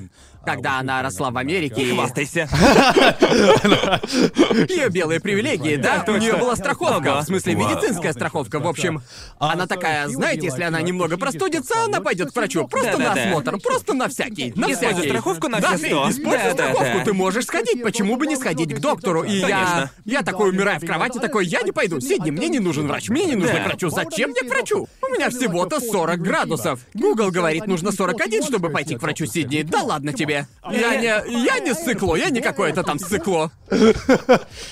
когда 0.54 0.80
она 0.80 1.02
росла 1.02 1.32
в 1.32 1.38
Америке. 1.38 1.82
и- 1.82 1.94
Хвастайся. 1.94 2.48
Ее 4.70 4.90
белые 4.90 5.20
привилегии, 5.20 5.76
да? 5.76 6.04
У 6.08 6.12
нее 6.18 6.36
была 6.38 6.56
страховка. 6.56 7.22
В 7.22 7.26
смысле, 7.26 7.56
медицинская 7.56 8.14
страховка. 8.14 8.60
В 8.60 8.68
общем, 8.68 9.02
она 9.40 9.68
такая, 9.68 10.08
знаете, 10.08 10.48
если 10.48 10.64
она 10.64 10.82
немного 10.82 11.18
простудится, 11.18 11.84
она 11.86 12.02
пойдет 12.02 12.32
к 12.32 12.36
врачу. 12.36 12.68
Просто 12.68 12.98
на 12.98 13.10
Да-да-да. 13.10 13.30
осмотр, 13.30 13.58
просто 13.60 13.94
на 13.94 14.08
всякий. 14.08 14.54
На 14.56 14.72
Используй 14.72 14.76
всякий. 14.94 15.10
страховку 15.10 15.48
на 15.50 15.60
да, 15.60 15.68
все 15.70 15.78
ты 15.78 15.88
сто. 15.88 16.10
используй 16.10 16.38
Да-да-да. 16.52 16.74
страховку, 16.74 17.06
ты 17.06 17.14
можешь 17.14 17.46
сходить. 17.46 17.84
Почему 17.84 18.18
бы 18.18 18.28
не 18.28 18.36
сходить 18.36 18.74
к 18.74 18.80
доктору? 18.80 19.24
И 19.24 19.34
я. 19.38 19.48
Конечно. 19.48 19.92
Я 20.06 20.22
такой 20.24 20.50
умираю 20.50 20.80
в 20.80 20.86
кровати, 20.86 21.20
такой, 21.20 21.46
я 21.46 21.62
не 21.62 21.72
пойду. 21.72 22.00
Сидни, 22.00 22.32
мне 22.32 22.50
не 22.50 22.60
нужен 22.60 22.88
врач, 22.88 23.10
мне 23.10 23.26
не 23.26 23.36
нужно 23.36 23.54
Да. 23.56 23.64
к 23.64 23.68
врачу. 23.68 23.90
Зачем 23.90 24.32
мне 24.32 24.42
к 24.42 24.50
врачу? 24.50 24.88
У 25.02 25.14
меня 25.14 25.30
всего-то 25.30 25.80
40 25.80 26.20
градусов. 26.20 26.80
Google 26.94 27.32
говорит, 27.32 27.68
нужно 27.68 27.92
41, 27.92 28.44
чтобы 28.44 28.70
пойти 28.70 28.96
к 28.96 29.02
врачу 29.02 29.26
Сидни. 29.26 29.62
Да 29.64 29.82
ладно 29.84 30.14
тебе. 30.14 30.39
Я 30.72 30.96
не. 30.98 31.44
Я 31.46 31.60
не 31.60 31.74
сыкло, 31.74 32.16
я 32.16 32.30
не 32.30 32.42
какое-то 32.42 32.84
там 32.84 33.00
сыкло. 33.00 33.52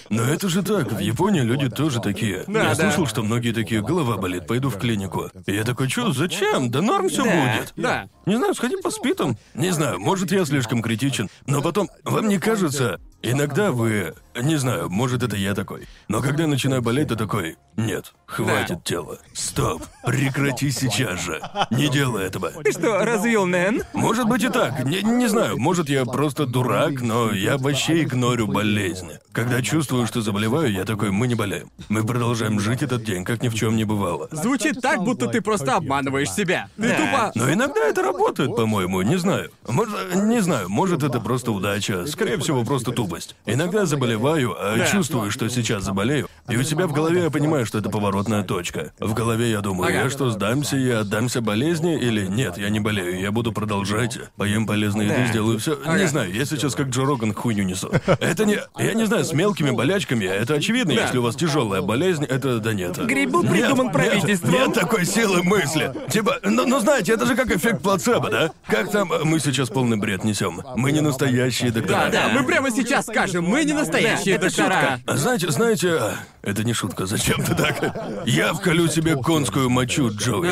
Но 0.10 0.24
это 0.24 0.50
же 0.50 0.64
так, 0.64 0.92
в 0.92 1.00
Японии 1.00 1.42
люди 1.42 1.70
тоже 1.70 2.00
такие. 2.02 2.44
Да, 2.48 2.70
я 2.70 2.76
да. 2.76 2.84
слышал, 2.84 3.06
что 3.06 3.24
многие 3.24 3.52
такие, 3.54 3.82
голова 3.82 4.18
болит, 4.18 4.48
пойду 4.48 4.70
в 4.70 4.78
клинику. 4.78 5.30
И 5.46 5.54
я 5.54 5.64
такой, 5.64 5.88
чё, 5.88 6.12
зачем? 6.12 6.72
Да 6.72 6.82
норм 6.82 7.10
все 7.10 7.24
Да. 7.24 7.32
будет. 7.32 7.74
Да. 7.76 8.10
Не 8.26 8.36
знаю, 8.38 8.54
сходи 8.54 8.76
поспи 8.82 9.14
там. 9.14 9.38
Не 9.54 9.72
знаю, 9.72 10.00
может, 10.00 10.32
я 10.32 10.46
слишком 10.46 10.82
критичен. 10.82 11.30
Но 11.46 11.62
потом, 11.62 11.90
вам 12.04 12.28
не 12.28 12.38
кажется, 12.40 13.00
иногда 13.22 13.72
вы... 13.72 14.14
Не 14.40 14.58
знаю, 14.58 14.90
может, 14.90 15.24
это 15.24 15.36
я 15.36 15.56
такой. 15.56 15.88
Но 16.08 16.22
когда 16.22 16.44
я 16.44 16.48
начинаю 16.50 16.82
болеть, 16.82 17.08
то 17.08 17.16
такой... 17.16 17.58
Нет, 17.76 18.14
хватит 18.26 18.84
тела. 18.84 19.20
Стоп. 19.34 19.84
Прекрати 20.04 20.72
сейчас 20.72 21.24
же. 21.24 21.42
Не 21.70 21.90
делай 21.90 22.26
этого. 22.26 22.52
Ты 22.64 22.72
что, 22.72 23.06
развил 23.06 23.46
Нэн? 23.46 23.84
Может 23.94 24.28
быть 24.28 24.44
и 24.44 24.50
так. 24.50 24.84
Не, 24.84 25.04
не 25.04 25.28
знаю, 25.28 25.60
может 25.60 25.88
я 25.88 26.04
просто 26.06 26.48
дурак, 26.48 27.02
но 27.02 27.32
я 27.32 27.58
вообще 27.58 28.02
игнорю 28.02 28.48
болезни. 28.48 29.20
Когда 29.32 29.62
чувствую, 29.62 30.08
что 30.08 30.22
заболеваю, 30.22 30.72
я 30.72 30.86
такой, 30.86 31.12
мы 31.12 31.28
не 31.28 31.36
болеем. 31.36 31.70
Мы 31.90 32.04
продолжаем 32.04 32.60
жить 32.60 32.82
этот 32.82 33.04
день, 33.04 33.24
как 33.24 33.44
ни 33.44 33.50
в 33.50 33.54
чем 33.54 33.76
не 33.76 33.84
бывало. 33.84 34.28
Звучит 34.32 34.82
так, 34.82 35.04
будто 35.04 35.28
ты 35.28 35.42
просто 35.42 35.76
обманываешь 35.76 36.32
себя. 36.32 36.70
Ты 36.78 36.90
тупо. 36.90 37.32
Но 37.36 37.52
иногда 37.52 37.88
это 37.88 38.02
работает, 38.02 38.56
по-моему, 38.56 39.04
не 39.04 39.18
знаю. 39.18 39.52
Может, 39.68 40.16
не 40.16 40.40
знаю, 40.40 40.70
может 40.70 41.04
это 41.04 41.20
просто 41.20 41.52
удача, 41.52 42.08
скорее 42.08 42.38
всего, 42.38 42.64
просто 42.64 42.92
тупость. 43.18 43.36
Иногда 43.46 43.86
заболеваю, 43.86 44.56
а 44.58 44.86
чувствую, 44.86 45.32
что 45.32 45.48
сейчас 45.50 45.84
заболею, 45.84 46.30
и 46.50 46.58
у 46.58 46.64
себя 46.64 46.88
в 46.88 46.94
голове 46.94 47.24
я 47.24 47.30
понимаю, 47.30 47.66
что 47.66 47.78
это 47.78 47.90
поворотная 47.90 48.44
точка. 48.44 48.92
В 49.00 49.14
голове 49.14 49.50
я 49.52 49.62
думаю, 49.62 49.94
я 49.94 50.10
что, 50.10 50.30
сдамся, 50.30 50.78
я 50.78 51.00
отдамся 51.00 51.42
болезни, 51.42 52.00
или 52.00 52.26
нет, 52.28 52.58
я 52.58 52.70
не 52.70 52.80
болею, 52.80 53.20
я 53.20 53.32
буду 53.32 53.52
продолжать, 53.52 54.18
поем 54.36 54.66
полезной 54.66 55.06
еды, 55.06 55.28
сделаю 55.28 55.60
все. 55.60 55.78
Не 55.98 56.08
знаю, 56.08 56.34
я 56.34 56.46
сейчас 56.46 56.76
как 56.76 56.88
Джо 56.90 57.06
Роган 57.06 57.34
хуйню 57.34 57.64
несу. 57.64 57.92
Это 58.20 58.46
не... 58.46 58.60
Я 58.78 58.94
не 58.94 59.06
знаю, 59.06 59.26
с 59.26 59.34
мелкими 59.34 59.72
болячками, 59.72 60.26
это 60.26 60.56
очевидно, 60.56 60.92
если 60.92 61.18
у 61.18 61.22
вас 61.22 61.36
тяжелая 61.36 61.82
болезнь, 61.82 62.26
это 62.26 62.60
да 62.60 62.74
нет. 62.74 62.98
Гриб 63.06 63.30
был 63.32 63.44
придуман 63.44 63.92
правительством. 63.92 64.52
Нет, 64.52 64.68
нет 64.68 64.76
такой 64.76 65.06
силы 65.06 65.44
мысли. 65.44 65.94
Типа, 66.10 66.38
ну, 66.44 66.66
ну 66.66 66.80
знаете, 66.80 67.14
это 67.14 67.26
же 67.26 67.36
как 67.36 67.52
эффект 67.52 67.82
плацебо, 67.82 68.30
да? 68.30 68.52
Как 68.68 68.92
там 68.92 69.12
э, 69.12 69.24
мы 69.24 69.40
сейчас 69.40 69.70
полный 69.70 69.98
бред 69.98 70.24
несем? 70.24 70.62
Мы 70.76 70.92
не 70.92 71.02
настоящие 71.02 71.72
доктора. 71.72 72.10
Да, 72.10 72.10
да, 72.10 72.30
мы 72.30 72.46
прямо 72.46 72.72
сейчас 72.72 73.06
скажем, 73.06 73.46
мы 73.46 73.64
не 73.64 73.74
настоящие 73.74 74.38
Да, 74.38 74.48
это 74.48 74.58
доктора. 74.58 75.00
А 75.06 75.18
знаете, 75.18 75.50
знаете, 75.52 76.00
это 76.48 76.64
не 76.64 76.74
шутка, 76.74 77.06
зачем 77.06 77.44
ты 77.44 77.54
так? 77.54 78.24
Я 78.26 78.54
вколю 78.54 78.88
себе 78.88 79.16
конскую 79.18 79.70
мочу, 79.70 80.10
Джоуи. 80.10 80.50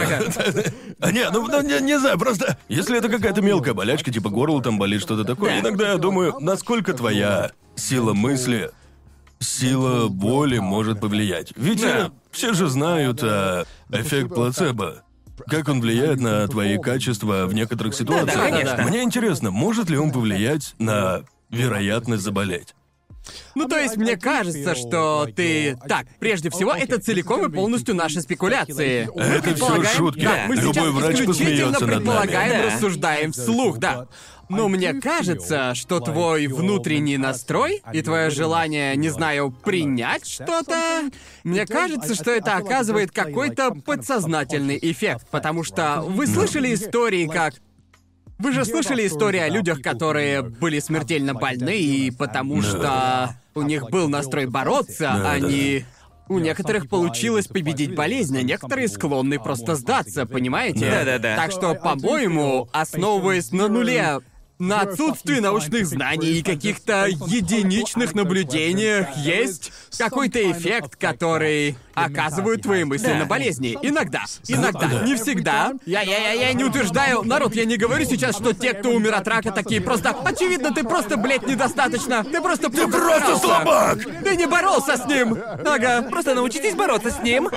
А 1.00 1.12
не, 1.12 1.30
ну, 1.32 1.48
ну, 1.48 1.62
не, 1.62 1.80
не 1.82 1.98
знаю, 2.00 2.20
просто 2.20 2.58
если 2.68 2.98
это 2.98 3.08
какая-то 3.08 3.42
мелкая 3.42 3.74
болячка, 3.74 4.12
типа 4.12 4.30
горло 4.30 4.62
там 4.62 4.78
болит, 4.78 5.02
что-то 5.02 5.24
такое, 5.24 5.62
иногда 5.62 5.92
я 5.94 5.98
думаю, 5.98 6.36
насколько 6.42 6.94
твоя 6.94 7.52
сила 7.75 8.14
мысли, 8.14 8.72
сила 9.40 10.08
воли 10.08 10.60
может 10.60 11.00
повлиять. 11.00 11.54
Ведь 11.56 11.82
Да. 11.82 12.08
э, 12.08 12.10
все 12.32 12.54
же 12.54 12.68
знают 12.68 13.20
а, 13.24 13.66
эффект 13.90 14.34
плацебо. 14.34 15.04
Как 15.48 15.68
он 15.70 15.80
влияет 15.82 16.20
на 16.20 16.48
твои 16.48 16.78
качества 16.78 17.46
в 17.46 17.54
некоторых 17.54 17.94
ситуациях? 17.96 18.42
конечно. 18.42 18.84
Мне 18.84 19.04
интересно, 19.04 19.52
может 19.52 19.90
ли 19.90 19.98
он 19.98 20.12
повлиять 20.12 20.75
на 20.80 21.24
вероятность 21.50 22.24
заболеть? 22.24 22.74
Ну, 23.55 23.67
то 23.67 23.77
есть, 23.77 23.98
мне 23.98 24.17
кажется, 24.17 24.75
что 24.75 25.27
ты... 25.36 25.77
Так, 25.88 26.05
прежде 26.20 26.50
всего, 26.50 26.74
это 26.74 27.00
целиком 27.00 27.46
и 27.46 27.53
полностью 27.53 27.96
наши 27.96 28.22
спекуляции. 28.22 29.10
Мы 29.15 29.22
Это 29.22 29.41
всё 29.41 29.41
предполагаем- 29.41 29.96
шутки. 29.98 30.24
Да, 30.24 30.46
мы 30.48 30.55
Любой 30.55 30.74
сейчас 30.74 30.94
врач 30.94 31.20
исключительно 31.22 31.79
предполагаем, 31.79 32.51
Да. 32.51 32.65
рассуждаем 32.75 33.32
вслух, 33.32 33.77
да. 33.77 34.08
Но 34.48 34.67
мне 34.67 34.94
кажется, 34.94 35.74
что 35.74 36.00
твой 36.00 36.46
внутренний 36.48 37.17
настрой 37.17 37.82
и 37.91 38.01
твое 38.03 38.29
желание, 38.29 38.96
не 38.96 39.10
знаю, 39.10 39.51
принять 39.51 40.27
что-то, 40.27 41.10
мне 41.44 41.65
кажется, 41.65 42.13
что 42.13 42.29
это 42.32 42.55
оказывает 42.58 43.12
какой-то 43.12 43.72
подсознательный 43.74 44.77
эффект, 44.82 45.25
потому 45.32 45.63
что 45.63 46.03
вы 46.05 46.27
слышали 46.27 46.74
истории, 46.75 47.25
как 47.27 47.55
вы 48.38 48.51
же 48.51 48.65
слышали 48.65 49.08
истории 49.08 49.39
о 49.39 49.50
людях, 49.50 49.82
которые 49.82 50.42
были 50.42 50.80
смертельно 50.80 51.34
больны, 51.34 51.77
и 51.77 52.12
потому 52.12 52.62
что 52.62 53.36
у 53.54 53.62
них 53.62 53.89
был 53.89 54.10
настрой 54.10 54.46
бороться, 54.48 55.30
они... 55.30 55.86
У 56.27 56.39
некоторых 56.39 56.89
получилось 56.89 57.46
победить 57.46 57.94
болезнь, 57.94 58.36
а 58.36 58.42
некоторые 58.42 58.88
склонны 58.88 59.38
просто 59.38 59.75
сдаться, 59.75 60.25
понимаете? 60.25 60.89
Да-да-да. 60.89 61.36
Так 61.36 61.51
что, 61.51 61.75
по-моему, 61.75 62.68
основываясь 62.72 63.51
на 63.51 63.68
нуле, 63.68 64.22
на 64.58 64.82
отсутствии 64.82 65.40
научных 65.40 65.86
знаний 65.86 66.40
и 66.40 66.42
каких-то 66.44 67.08
единичных 67.08 68.16
наблюдениях 68.16 69.08
есть 69.18 69.72
какой-то 69.98 70.40
эффект, 70.52 70.96
который 70.96 71.76
оказывает 71.94 72.62
твои 72.62 72.84
мысли 72.84 73.08
Да. 73.08 73.16
на 73.16 73.26
болезни. 73.26 73.78
Иногда. 73.82 74.24
Иногда. 74.48 74.88
Да. 74.88 75.02
Не 75.06 75.16
всегда. 75.16 75.74
Я, 75.86 76.02
я, 76.02 76.18
я, 76.18 76.32
я 76.48 76.54
не 76.54 76.64
утверждаю, 76.66 77.24
народ, 77.24 77.56
я 77.56 77.64
не 77.66 77.78
говорю 77.78 78.06
сейчас, 78.06 78.36
что 78.36 78.54
те, 78.54 78.74
кто 78.74 78.90
умер 78.92 79.14
от 79.16 79.28
рака, 79.28 79.52
такие 79.52 79.80
просто... 79.82 80.10
Очевидно, 80.26 80.74
ты 80.74 80.84
просто, 80.84 81.16
блядь, 81.18 81.48
недостаточно. 81.48 82.24
Ты 82.24 82.42
просто 82.42 82.70
Ты 82.70 82.88
просто 82.88 83.38
слабак! 83.38 84.00
Ты 84.24 84.36
не 84.36 84.46
боролся 84.46 84.98
с 84.98 85.06
ним! 85.06 85.38
Ага. 85.66 86.04
Просто 86.10 86.34
научитесь 86.36 86.76
бороться 86.76 87.12
с 87.12 87.20
ним. 87.22 87.50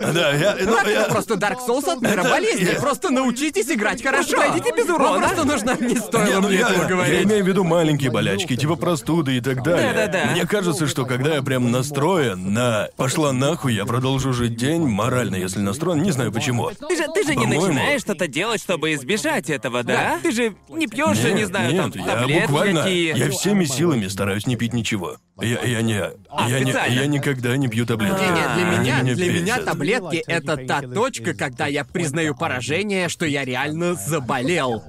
Да, 0.00 0.32
я... 0.32 0.56
ну, 0.60 0.74
Так, 0.76 0.86
я- 0.86 1.02
это 1.02 1.10
просто 1.10 1.34
Dark 1.34 1.58
Souls 1.66 1.88
от 1.90 2.00
мира 2.02 2.20
Это- 2.20 2.30
болезни. 2.30 2.64
я- 2.72 2.80
Просто 2.80 3.10
научитесь 3.10 3.68
играть 3.70 4.02
хорошо. 4.02 4.36
пройдите 4.36 4.72
без 4.76 4.88
урона. 4.88 5.10
Вам 5.10 5.20
просто 5.22 5.44
нужно... 5.44 5.76
Не 5.80 5.96
стоило 5.96 6.31
Ну 6.40 6.48
мне 6.48 6.58
я, 6.58 6.68
этого 6.68 6.82
я 6.82 6.88
говорить. 6.88 7.24
имею 7.24 7.44
в 7.44 7.48
виду 7.48 7.64
маленькие 7.64 8.10
болячки, 8.10 8.56
типа 8.56 8.76
простуды 8.76 9.36
и 9.36 9.40
так 9.40 9.62
далее. 9.62 9.92
Да-да-да. 9.92 10.32
Мне 10.32 10.46
кажется, 10.46 10.86
что 10.86 11.04
когда 11.04 11.34
я 11.34 11.42
прям 11.42 11.70
настроен 11.70 12.52
на 12.52 12.88
«пошла 12.96 13.32
нахуй, 13.32 13.74
я 13.74 13.84
продолжу 13.84 14.32
жить 14.32 14.56
день», 14.56 14.82
морально, 14.82 15.36
если 15.36 15.60
настроен, 15.60 16.02
не 16.02 16.10
знаю 16.12 16.32
почему. 16.32 16.70
Ты 16.88 16.96
же, 16.96 17.04
ты 17.14 17.24
же 17.24 17.30
не 17.36 17.44
По-моему- 17.44 17.66
начинаешь 17.66 18.00
что-то 18.00 18.26
делать, 18.28 18.60
чтобы 18.60 18.92
избежать 18.94 19.50
этого, 19.50 19.82
да? 19.82 20.18
Ты 20.22 20.32
же 20.32 20.54
не 20.68 20.86
пьешь 20.86 21.18
же, 21.18 21.32
не 21.32 21.44
знаю, 21.44 21.72
нет, 21.72 21.92
там 21.92 22.06
я 22.06 22.16
таблетки 22.16 22.42
буквально, 22.46 22.82
какие. 22.82 23.16
я 23.16 23.30
всеми 23.30 23.64
силами 23.64 24.06
стараюсь 24.08 24.46
не 24.46 24.56
пить 24.56 24.72
ничего. 24.72 25.16
Я, 25.40 25.60
я 25.62 25.82
не, 25.82 25.94
я 25.94 26.60
не, 26.60 26.72
специально? 26.72 26.94
я 26.94 27.06
никогда 27.06 27.56
не 27.56 27.66
пью 27.68 27.86
таблетки. 27.86 28.20
Не, 28.20 28.28
не, 28.28 28.34
для 28.34 28.42
А, 28.42 28.80
меня, 28.80 28.96
Они 28.98 29.14
для 29.14 29.32
меня 29.32 29.56
бесят. 29.56 29.64
таблетки 29.64 30.22
это 30.26 30.56
та 30.56 30.82
точка, 30.82 31.34
когда 31.34 31.66
я 31.66 31.84
признаю 31.84 32.34
поражение, 32.36 33.08
что 33.08 33.24
я 33.26 33.44
реально 33.44 33.94
заболел. 33.94 34.84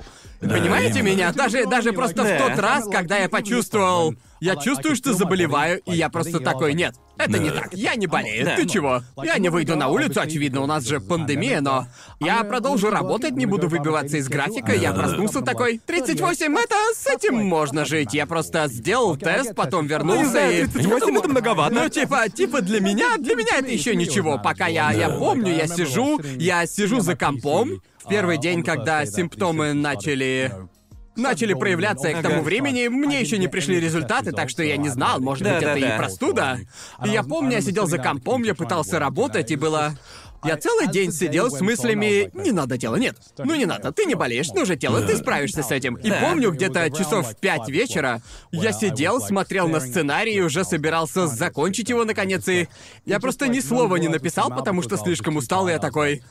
Понимаете 0.49 1.01
меня? 1.01 1.31
Даже, 1.31 1.65
даже 1.65 1.93
просто 1.93 2.23
в 2.23 2.37
тот 2.37 2.59
раз, 2.59 2.87
когда 2.89 3.17
я 3.17 3.29
почувствовал... 3.29 4.15
Я 4.43 4.57
чувствую, 4.57 4.95
что 4.97 5.13
заболеваю, 5.13 5.79
и 5.85 5.93
я 5.93 6.09
просто 6.09 6.39
такой, 6.39 6.73
нет, 6.73 6.95
это 7.17 7.39
не 7.39 7.49
так, 7.49 7.73
я 7.73 7.95
не 7.95 8.07
болею, 8.07 8.45
ты 8.57 8.67
чего? 8.67 9.01
Я 9.23 9.37
не 9.37 9.47
выйду 9.47 9.77
на 9.77 9.87
улицу, 9.87 10.19
очевидно, 10.19 10.61
у 10.61 10.65
нас 10.65 10.85
же 10.85 10.99
пандемия, 10.99 11.61
но... 11.61 11.87
Я 12.19 12.43
продолжу 12.43 12.89
работать, 12.89 13.31
не 13.31 13.45
буду 13.45 13.69
выбиваться 13.69 14.17
из 14.17 14.27
графика, 14.27 14.73
я 14.73 14.91
проснулся 14.91 15.41
такой, 15.41 15.79
38, 15.85 16.57
это 16.57 16.75
с 16.93 17.07
этим 17.07 17.35
можно 17.35 17.85
жить. 17.85 18.13
Я 18.13 18.25
просто 18.25 18.67
сделал 18.67 19.15
тест, 19.15 19.55
потом 19.55 19.87
вернулся 19.87 20.49
и... 20.49 20.65
38 20.67 21.17
это 21.17 21.27
многовато. 21.29 21.73
Ну, 21.75 21.89
типа, 21.89 22.29
типа 22.29 22.61
для 22.61 22.81
меня, 22.81 23.17
для 23.17 23.35
меня 23.35 23.59
это 23.59 23.71
еще 23.71 23.95
ничего. 23.95 24.37
Пока 24.37 24.67
я, 24.67 24.91
я 24.91 25.09
помню, 25.09 25.55
я 25.55 25.67
сижу, 25.67 26.19
я 26.37 26.65
сижу 26.65 26.99
за 26.99 27.15
компом. 27.15 27.81
В 28.03 28.09
первый 28.09 28.37
день, 28.37 28.63
когда 28.63 29.05
симптомы 29.05 29.71
начали 29.73 30.51
начали 31.15 31.53
проявляться, 31.53 32.09
и 32.09 32.13
к 32.13 32.21
тому 32.21 32.41
времени. 32.41 32.87
Мне 32.87 33.21
еще 33.21 33.37
не 33.37 33.47
пришли 33.47 33.79
результаты, 33.79 34.31
так 34.31 34.49
что 34.49 34.63
я 34.63 34.77
не 34.77 34.89
знал, 34.89 35.19
может 35.19 35.43
быть, 35.43 35.61
это 35.61 35.77
и 35.77 35.97
простуда. 35.97 36.59
И 37.05 37.09
я 37.09 37.23
помню, 37.23 37.53
я 37.53 37.61
сидел 37.61 37.87
за 37.87 37.97
компом, 37.97 38.43
я 38.43 38.55
пытался 38.55 38.99
работать, 38.99 39.51
и 39.51 39.55
было... 39.55 39.95
Я 40.45 40.57
целый 40.57 40.87
день 40.87 41.13
сидел 41.13 41.49
с 41.49 41.61
мыслями 41.61 42.29
«Не 42.33 42.51
надо 42.51 42.77
тело, 42.77 42.97
нет, 42.97 43.15
ну 43.37 43.55
не 43.55 43.65
надо, 43.65 43.93
ты 43.93 44.03
не 44.03 44.15
болеешь, 44.15 44.49
ну 44.53 44.65
же 44.65 44.75
тело, 44.75 45.01
ты 45.01 45.15
справишься 45.15 45.63
с 45.63 45.71
этим». 45.71 45.95
И 45.95 46.11
помню, 46.11 46.51
где-то 46.51 46.89
часов 46.89 47.29
в 47.31 47.37
пять 47.37 47.69
вечера 47.69 48.21
я 48.51 48.73
сидел, 48.73 49.21
смотрел 49.21 49.69
на 49.69 49.79
сценарий 49.79 50.33
и 50.33 50.41
уже 50.41 50.65
собирался 50.65 51.27
закончить 51.27 51.87
его 51.87 52.03
наконец, 52.03 52.45
и 52.49 52.67
я 53.05 53.21
просто 53.21 53.47
ни 53.47 53.61
слова 53.61 53.95
не 53.95 54.09
написал, 54.09 54.49
потому 54.49 54.81
что 54.81 54.97
слишком 54.97 55.37
устал, 55.37 55.69
и 55.69 55.71
я 55.71 55.79
такой... 55.79 56.21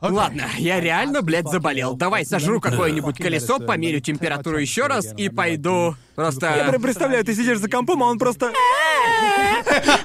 Ладно, 0.00 0.44
я 0.58 0.80
реально, 0.80 1.22
блядь, 1.22 1.48
заболел. 1.48 1.94
Давай 1.96 2.26
сожру 2.26 2.60
какое-нибудь 2.60 3.16
колесо, 3.16 3.58
померю 3.58 4.00
температуру 4.00 4.58
еще 4.58 4.86
раз 4.86 5.14
и 5.16 5.28
пойду. 5.28 5.96
Просто. 6.14 6.70
Я 6.72 6.78
представляю, 6.78 7.24
ты 7.24 7.34
сидишь 7.34 7.58
за 7.58 7.68
компом, 7.68 8.02
а 8.02 8.06
он 8.06 8.18
просто... 8.18 8.52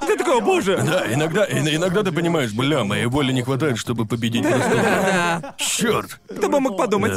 Ты 0.07 0.17
такой, 0.17 0.37
о 0.37 0.41
боже! 0.41 0.77
Да, 0.83 1.05
иногда, 1.13 1.45
ин- 1.45 1.67
иногда 1.67 2.03
ты 2.03 2.11
понимаешь, 2.11 2.51
бля, 2.53 2.83
моей 2.83 3.05
воли 3.05 3.31
не 3.31 3.41
хватает, 3.43 3.77
чтобы 3.77 4.05
победить 4.05 4.43
простуду. 4.43 4.75
Да. 4.77 5.55
Черт! 5.57 6.19
Кто 6.35 6.49
бы 6.49 6.59
мог 6.59 6.77
подумать? 6.77 7.13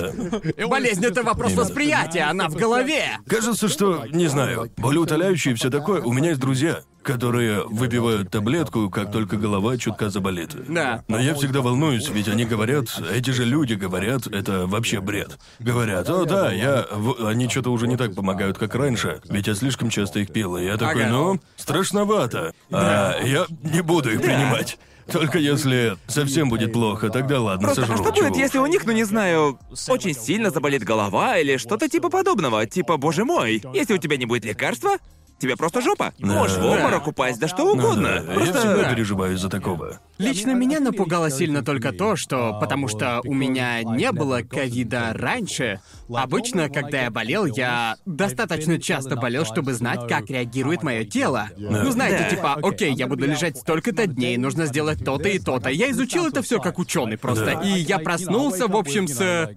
Да. 0.56 0.66
Болезнь 0.66 1.04
это 1.04 1.22
вопрос 1.22 1.54
восприятия, 1.54 2.22
она 2.22 2.48
в 2.48 2.54
голове. 2.54 3.18
Кажется, 3.26 3.68
что, 3.68 4.04
не 4.10 4.26
знаю, 4.26 4.70
болеутоляющие 4.76 5.52
и 5.54 5.56
все 5.56 5.70
такое. 5.70 6.02
У 6.02 6.12
меня 6.12 6.30
есть 6.30 6.40
друзья, 6.40 6.80
которые 7.02 7.64
выпивают 7.66 8.30
таблетку, 8.30 8.88
как 8.90 9.10
только 9.10 9.36
голова 9.36 9.76
чутка 9.76 10.08
заболит. 10.10 10.50
Да. 10.72 11.02
Но 11.08 11.18
я 11.18 11.34
всегда 11.34 11.60
волнуюсь, 11.60 12.08
ведь 12.08 12.28
они 12.28 12.44
говорят, 12.44 12.86
эти 13.12 13.30
же 13.30 13.44
люди 13.44 13.74
говорят, 13.74 14.26
это 14.26 14.66
вообще 14.66 15.00
бред. 15.00 15.38
Говорят, 15.58 16.08
о 16.10 16.24
да, 16.24 16.52
я, 16.52 16.86
в- 16.92 17.26
они 17.26 17.48
что-то 17.48 17.70
уже 17.72 17.86
не 17.88 17.96
так 17.96 18.14
помогают, 18.14 18.58
как 18.58 18.74
раньше, 18.82 19.20
ведь 19.28 19.46
я 19.46 19.54
слишком 19.54 19.90
часто 19.90 20.20
их 20.20 20.32
пил, 20.32 20.56
и 20.56 20.64
я 20.64 20.76
такой, 20.76 21.04
Ага. 21.04 21.12
ну, 21.12 21.40
страшновато. 21.56 22.52
А 22.70 23.20
я 23.24 23.46
не 23.62 23.80
буду 23.82 24.10
их 24.12 24.20
принимать. 24.20 24.78
Только 25.10 25.38
если 25.38 25.96
совсем 26.06 26.48
будет 26.48 26.72
плохо, 26.72 27.10
тогда 27.10 27.40
ладно, 27.40 27.66
Просто, 27.68 27.82
а 27.82 27.86
сожру. 27.86 28.04
что 28.04 28.12
будет, 28.12 28.36
если 28.36 28.58
у 28.58 28.66
них, 28.66 28.86
ну 28.86 28.92
не 28.92 29.02
знаю, 29.04 29.58
очень 29.88 30.14
сильно 30.14 30.50
заболит 30.50 30.84
голова 30.84 31.38
или 31.38 31.56
что-то 31.56 31.88
типа 31.88 32.08
подобного? 32.08 32.66
Типа, 32.66 32.96
боже 32.98 33.24
мой, 33.24 33.62
если 33.74 33.94
у 33.94 33.98
тебя 33.98 34.16
не 34.16 34.26
будет 34.26 34.44
лекарства, 34.44 34.98
тебе 35.38 35.56
просто 35.56 35.80
жопа. 35.80 36.12
Можешь 36.18 36.56
в 36.56 36.64
обморок 36.64 37.06
упасть, 37.08 37.40
да 37.40 37.48
что 37.48 37.64
Ну 37.64 37.72
угодно. 37.72 38.08
да, 38.08 38.14
я 38.16 38.22
Просто... 38.22 38.58
всегда 38.58 38.82
Да. 38.82 38.90
переживаю 38.94 39.34
из-за 39.34 39.48
такого. 39.48 39.98
Лично 40.18 40.52
меня 40.54 40.78
напугало 40.78 41.30
сильно 41.30 41.64
только 41.64 41.92
то, 41.92 42.14
что 42.16 42.56
потому 42.60 42.86
что 42.88 43.20
у 43.24 43.34
меня 43.34 43.82
не 43.82 44.12
было 44.12 44.42
ковида 44.42 45.10
раньше. 45.14 45.80
Обычно, 46.08 46.68
когда 46.68 47.02
я 47.02 47.10
болел, 47.10 47.46
я 47.46 47.96
достаточно 48.06 48.80
часто 48.80 49.16
болел, 49.16 49.44
чтобы 49.44 49.72
знать, 49.72 50.06
как 50.08 50.30
реагирует 50.30 50.82
мое 50.82 51.04
тело. 51.04 51.48
Ну, 51.56 51.90
знаете, 51.90 52.24
Да. 52.24 52.30
типа, 52.30 52.58
окей, 52.62 52.92
я 52.94 53.06
буду 53.08 53.26
лежать 53.26 53.56
столько-то 53.58 54.06
дней, 54.06 54.36
нужно 54.36 54.66
сделать 54.66 55.04
то-то 55.04 55.28
и 55.28 55.38
то-то. 55.38 55.70
Я 55.70 55.90
изучил 55.90 56.26
это 56.26 56.42
все 56.42 56.60
как 56.60 56.78
ученый 56.78 57.18
просто. 57.18 57.46
Да. 57.46 57.62
И 57.62 57.80
я 57.80 57.98
проснулся, 57.98 58.68
в 58.68 58.76
общем, 58.76 59.08
с. 59.08 59.48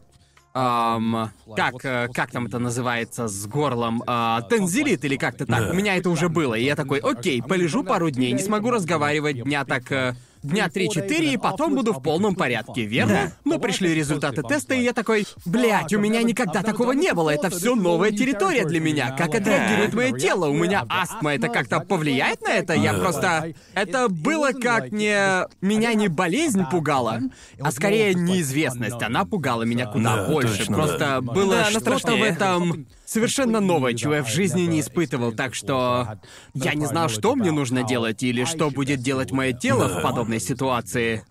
Ам, 0.55 1.31
как, 1.55 1.83
э, 1.83 2.07
как 2.13 2.31
там 2.31 2.47
это 2.47 2.59
называется 2.59 3.27
с 3.27 3.45
горлом? 3.45 4.01
А, 4.07 4.41
тензилит 4.41 5.03
или 5.05 5.17
как-то 5.17 5.45
так. 5.45 5.65
Да. 5.65 5.71
У 5.71 5.73
меня 5.73 5.95
это 5.95 6.09
уже 6.09 6.29
было. 6.29 6.55
И 6.55 6.63
я 6.63 6.75
такой, 6.75 6.99
окей, 6.99 7.43
полежу 7.43 7.83
пару 7.83 8.09
дней, 8.09 8.31
не 8.31 8.41
смогу 8.41 8.71
разговаривать 8.71 9.43
дня 9.43 9.65
так. 9.65 10.15
Дня 10.45 10.67
3-4, 10.67 11.33
и 11.33 11.37
потом 11.37 11.75
буду 11.75 11.93
в 11.93 12.01
полном 12.01 12.35
порядке, 12.35 12.85
верно? 12.85 13.31
Но 13.43 13.57
пришли 13.59 13.93
результаты 13.93 14.43
теста, 14.43 14.75
и 14.75 14.81
я 14.83 14.93
такой, 14.93 15.25
блядь, 15.45 15.93
у 15.93 15.99
меня 15.99 16.21
никогда 16.23 16.61
такого 16.61 16.91
не 16.91 17.13
было, 17.13 17.31
это 17.31 17.49
все 17.49 17.75
новая 17.75 18.11
территория 18.11 18.65
для 18.65 18.79
меня. 18.79 19.15
Как 19.17 19.33
отреагирует 19.33 19.93
мое 19.93 20.11
тело? 20.17 20.47
У 20.47 20.53
меня 20.53 20.85
астма, 20.89 21.33
это 21.35 21.49
как-то 21.49 21.79
повлияет 21.79 22.41
на 22.41 22.49
это? 22.49 22.73
Я 22.73 22.93
Да. 22.93 22.99
просто... 22.99 23.53
Это 23.73 24.07
было 24.09 24.51
как 24.51 24.91
не... 24.91 25.15
Меня 25.61 25.93
не 25.93 26.07
болезнь 26.07 26.63
пугала, 26.69 27.21
а 27.59 27.71
скорее 27.71 28.13
неизвестность. 28.13 29.01
Она 29.01 29.25
пугала 29.25 29.63
меня 29.63 29.85
куда 29.87 30.15
Да, 30.17 30.27
больше. 30.29 30.57
точно, 30.59 30.75
Просто 30.75 30.99
да. 30.99 31.21
было 31.21 31.55
Да, 31.55 31.65
что-то 31.71 32.15
в 32.15 32.23
этом 32.23 32.85
совершенно 33.15 33.61
новое, 33.61 33.93
чего 33.93 34.15
я 34.15 34.23
в 34.23 34.27
жизни 34.27 34.63
не 34.63 34.81
испытывал, 34.81 35.31
так 35.31 35.55
что 35.55 36.19
я 36.53 36.73
не 36.73 36.85
знал, 36.85 37.07
что 37.07 37.35
мне 37.35 37.51
нужно 37.51 37.83
делать 37.83 38.23
или 38.23 38.43
что 38.43 38.69
будет 38.69 38.99
делать 38.99 39.31
мое 39.31 39.53
тело 39.53 39.87
в 39.87 40.01
подобной 40.01 40.39
ситуации. 40.49 41.23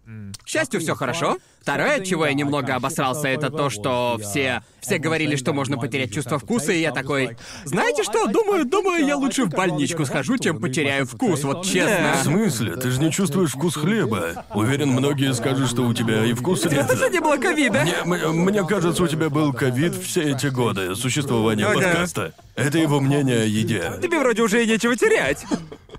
К 0.42 0.48
счастью, 0.48 0.80
все 0.80 0.94
хорошо. 0.94 1.36
Второе, 1.64 1.96
от 1.96 2.04
чего 2.04 2.26
я 2.26 2.34
немного 2.34 2.74
обосрался, 2.74 3.26
это 3.26 3.48
то, 3.48 3.70
что 3.70 4.18
все, 4.20 4.62
все 4.82 4.98
говорили, 4.98 5.34
что 5.34 5.54
можно 5.54 5.78
потерять 5.78 6.12
чувство 6.12 6.38
вкуса, 6.38 6.72
и 6.72 6.80
я 6.82 6.92
такой, 6.92 7.38
знаете 7.64 8.02
что, 8.02 8.26
думаю, 8.26 8.66
думаю, 8.66 9.06
я 9.06 9.16
лучше 9.16 9.46
в 9.46 9.48
больничку 9.48 10.04
схожу, 10.04 10.36
чем 10.36 10.60
потеряю 10.60 11.06
вкус, 11.06 11.42
вот 11.42 11.64
честно. 11.64 12.16
В 12.20 12.22
смысле? 12.22 12.76
Ты 12.76 12.90
же 12.90 13.00
не 13.00 13.10
чувствуешь 13.10 13.52
вкус 13.52 13.76
хлеба. 13.76 14.44
Уверен, 14.52 14.90
многие 14.90 15.32
скажут, 15.32 15.70
что 15.70 15.86
у 15.86 15.94
тебя 15.94 16.26
и 16.26 16.34
вкуса 16.34 16.68
нет. 16.68 16.84
Это 16.90 17.08
не 17.08 17.20
было 17.20 17.38
ковида. 17.38 17.86
Мне 18.04 18.62
кажется, 18.66 19.02
у 19.02 19.08
тебя 19.08 19.30
был 19.30 19.54
ковид 19.54 19.94
все 19.94 20.32
эти 20.34 20.48
годы 20.48 20.94
существования 20.94 21.64
Ага. 21.64 21.76
подкаста. 21.76 22.34
Это 22.56 22.78
его 22.78 23.00
мнение 23.00 23.42
о 23.42 23.44
еде. 23.44 23.92
Тебе 24.02 24.18
вроде 24.20 24.42
уже 24.42 24.62
и 24.62 24.66
нечего 24.66 24.96
терять. 24.96 25.44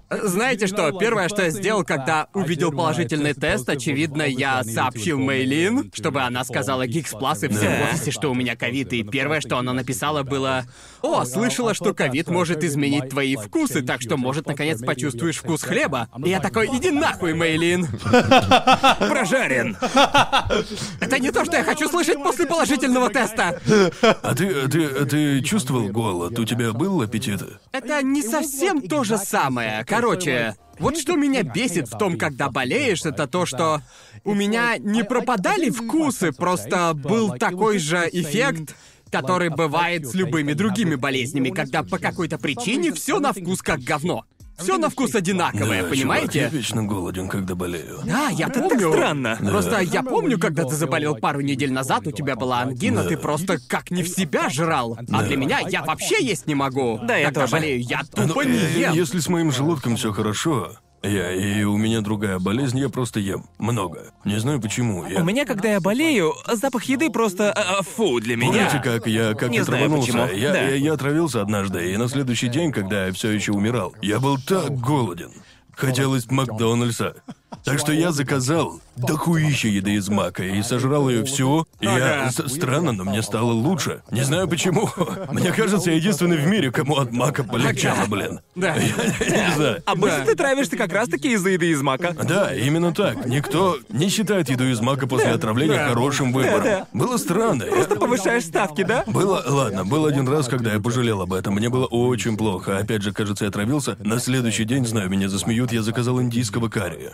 Знаете 0.10 0.68
что, 0.68 0.92
первое, 0.92 1.28
что 1.30 1.44
я 1.44 1.50
сделал, 1.50 1.84
когда 1.84 2.28
увидел 2.34 2.72
положительный 2.72 3.34
тест, 3.34 3.68
очевидно, 3.68 4.22
я 4.22 4.64
сообщил 4.64 5.18
Мейлин, 5.18 5.92
чтобы 5.94 6.22
она 6.22 6.44
сказала 6.44 6.86
Гикс 6.86 7.12
Плас 7.12 7.44
и 7.44 7.48
всем 7.48 7.72
в 7.72 7.84
офисе, 7.90 8.12
что 8.12 8.30
у 8.30 8.36
меня 8.36 8.56
ковид, 8.56 8.94
и 8.94 9.04
первое, 9.04 9.42
что 9.42 9.58
она 9.58 9.74
написала, 9.74 10.22
было 10.22 10.66
«О, 11.02 11.26
слышала, 11.26 11.74
что 11.74 11.96
ковид 11.96 12.30
может 12.30 12.64
изменить 12.64 13.10
твои 13.10 13.36
вкусы, 13.36 13.82
так 13.82 14.02
что, 14.02 14.16
может, 14.16 14.46
наконец 14.46 14.80
почувствуешь 14.82 15.38
вкус 15.38 15.64
хлеба». 15.64 16.08
И 16.24 16.30
я 16.30 16.40
такой 16.40 16.68
«Иди 16.68 16.92
нахуй, 16.92 17.34
Мейлин!» 17.34 17.88
Прожарен. 19.00 19.76
Это 21.00 21.20
не 21.20 21.32
то, 21.32 21.46
что 21.46 21.58
я 21.58 21.64
хочу 21.64 21.90
слышать 21.90 22.22
после 22.22 22.46
положительного 22.46 23.10
теста! 23.10 23.60
А 24.22 24.36
ты, 24.36 24.68
ты, 24.68 25.06
ты 25.06 25.42
чувствовал 25.42 25.88
голод? 25.88 26.36
У 26.46 26.48
тебя 26.48 26.74
был 26.74 27.02
аппетит? 27.02 27.42
Это 27.72 28.04
не 28.04 28.22
совсем 28.22 28.80
то 28.80 29.04
же 29.04 29.18
самое. 29.18 29.84
Короче, 29.84 30.56
вот 30.78 30.96
что 30.96 31.16
меня 31.16 31.42
бесит 31.42 31.88
в 31.88 31.98
том, 31.98 32.20
когда 32.20 32.52
болеешь, 32.52 33.04
это 33.04 33.26
то, 33.26 33.48
что 33.48 33.82
у 34.24 34.36
меня 34.36 34.78
не 34.78 35.04
пропадали 35.04 35.72
вкусы, 35.72 36.32
просто 36.32 36.94
был 36.94 37.32
такой 37.32 37.80
же 37.80 38.08
эффект, 38.12 38.76
который 39.10 39.50
бывает 39.50 40.08
с 40.08 40.14
любыми 40.14 40.54
другими 40.54 40.94
болезнями, 40.94 41.50
когда 41.50 41.82
по 41.82 41.98
какой-то 41.98 42.38
причине 42.38 42.94
все 42.94 43.20
на 43.20 43.34
вкус 43.34 43.64
как 43.64 43.80
говно. 43.80 44.24
Все 44.58 44.78
на 44.78 44.90
вкус 44.90 45.14
одинаковое, 45.16 45.84
Да, 45.84 45.90
понимаете? 45.90 46.28
чувак, 46.28 46.36
я 46.36 46.48
вечно 46.50 46.84
голоден, 46.84 47.28
когда 47.28 47.56
болею. 47.56 48.00
Да, 48.06 48.30
я 48.30 48.48
Это 48.48 48.60
помню. 48.62 48.80
так 48.80 48.94
странно. 48.94 49.38
Просто 49.42 49.80
я 49.82 50.02
помню, 50.04 50.40
когда 50.40 50.64
ты 50.64 50.74
заболел 50.76 51.16
пару 51.16 51.42
недель 51.42 51.72
назад, 51.74 52.08
у 52.08 52.12
тебя 52.12 52.36
была 52.36 52.62
ангина, 52.62 53.04
ты 53.04 53.18
просто 53.18 53.58
как 53.68 53.92
не 53.92 54.04
в 54.04 54.08
себя 54.08 54.50
жрал. 54.50 54.98
А 55.12 55.24
для 55.24 55.38
меня 55.38 55.60
я 55.68 55.84
вообще 55.84 56.24
есть 56.24 56.48
не 56.48 56.56
могу. 56.56 57.00
Да, 57.04 57.16
я 57.18 57.26
когда 57.26 57.42
тоже. 57.42 57.52
болею, 57.54 57.82
я 57.82 58.02
Ну, 58.16 58.28
тупо 58.28 58.42
не 58.46 58.58
э, 58.58 58.80
ем. 58.80 58.94
Если 58.94 59.20
с 59.20 59.28
моим 59.28 59.52
желудком 59.52 59.98
все 59.98 60.12
хорошо, 60.14 60.72
я 61.08 61.32
и 61.32 61.64
у 61.64 61.78
меня 61.78 62.02
другая 62.02 62.40
болезнь, 62.40 62.80
я 62.80 62.90
просто 62.90 63.20
ем 63.20 63.46
много. 63.58 64.14
Не 64.24 64.40
знаю 64.40 64.62
почему. 64.62 65.06
Я... 65.06 65.22
У 65.22 65.24
меня, 65.24 65.46
когда 65.46 65.70
я 65.72 65.80
болею, 65.80 66.34
запах 66.54 66.84
еды 66.86 67.10
просто 67.10 67.52
а, 67.52 67.80
а, 67.80 67.82
фу 67.84 68.20
для 68.20 68.36
меня. 68.36 68.70
Помните, 68.70 68.82
как 68.84 69.08
я 69.08 69.34
как 69.34 69.50
Не 69.50 69.60
то 69.60 69.66
знаю 69.66 69.90
почему. 69.92 70.26
Я, 70.28 70.54
Да. 70.54 70.62
я, 70.62 70.76
я 70.76 70.94
отравился 70.94 71.42
однажды, 71.42 71.94
и 71.94 71.98
на 71.98 72.08
следующий 72.08 72.48
день, 72.48 72.72
когда 72.72 73.08
я 73.08 73.14
все 73.14 73.32
еще 73.32 73.52
умирал, 73.52 73.94
я 74.02 74.20
был 74.20 74.38
так 74.38 74.78
голоден. 74.80 75.32
Хотелось 75.76 76.30
Макдональдса. 76.30 77.16
Так 77.64 77.80
что 77.80 77.92
я 77.92 78.12
заказал 78.12 78.80
дохуища 78.96 79.68
еды 79.68 79.94
из 79.96 80.08
мака 80.08 80.44
и 80.44 80.62
сожрал 80.62 81.10
ее 81.10 81.24
всю. 81.26 81.66
И 81.80 81.86
Я... 81.86 82.30
С- 82.32 82.48
Странно, 82.54 82.92
но 82.92 83.04
мне 83.06 83.24
стало 83.24 83.52
лучше. 83.54 84.04
Не 84.12 84.22
знаю 84.22 84.48
почему. 84.48 84.88
Мне 85.32 85.52
кажется, 85.52 85.90
я 85.90 85.96
единственный 85.98 86.38
в 86.38 86.46
мире, 86.46 86.70
кому 86.72 86.98
от 86.98 87.12
мака 87.12 87.44
полегчало, 87.44 88.06
блин. 88.08 88.40
Да. 88.56 88.76
Я 88.76 89.48
не 89.50 89.56
знаю. 89.56 89.84
Обычно 89.86 90.20
Да. 90.20 90.26
ты 90.26 90.36
травишься 90.36 90.78
как 90.78 90.94
раз-таки 90.94 91.32
из-за 91.34 91.50
еды 91.50 91.72
из 91.72 91.82
мака. 91.82 92.14
Да, 92.14 92.54
именно 92.54 92.94
так. 92.94 93.26
Никто 93.26 93.78
не 93.90 94.10
считает 94.10 94.50
еду 94.50 94.66
из 94.70 94.80
мака 94.80 95.08
после 95.08 95.32
отравления 95.32 95.78
да. 95.78 95.90
хорошим 95.90 96.32
выбором. 96.34 96.64
Да, 96.64 96.88
Было 96.94 97.18
странно. 97.18 97.64
Я- 97.64 97.72
Просто 97.72 97.96
повышаешь 97.96 98.44
ставки, 98.44 98.84
да? 98.84 99.04
Было, 99.08 99.44
ладно, 99.48 99.86
был 99.86 100.06
один 100.06 100.28
раз, 100.28 100.48
когда 100.48 100.72
я 100.74 100.80
пожалел 100.80 101.22
об 101.22 101.34
этом. 101.34 101.56
Мне 101.56 101.70
было 101.70 101.86
очень 101.88 102.38
плохо. 102.38 102.78
Опять 102.78 103.02
же, 103.02 103.12
кажется, 103.12 103.46
я 103.46 103.50
отравился. 103.50 103.98
На 104.00 104.20
следующий 104.20 104.66
день, 104.66 104.86
знаю, 104.86 105.10
меня 105.10 105.30
засмеют, 105.30 105.65
я 105.72 105.82
заказал 105.82 106.22
индийского 106.22 106.70
карри. 106.70 107.12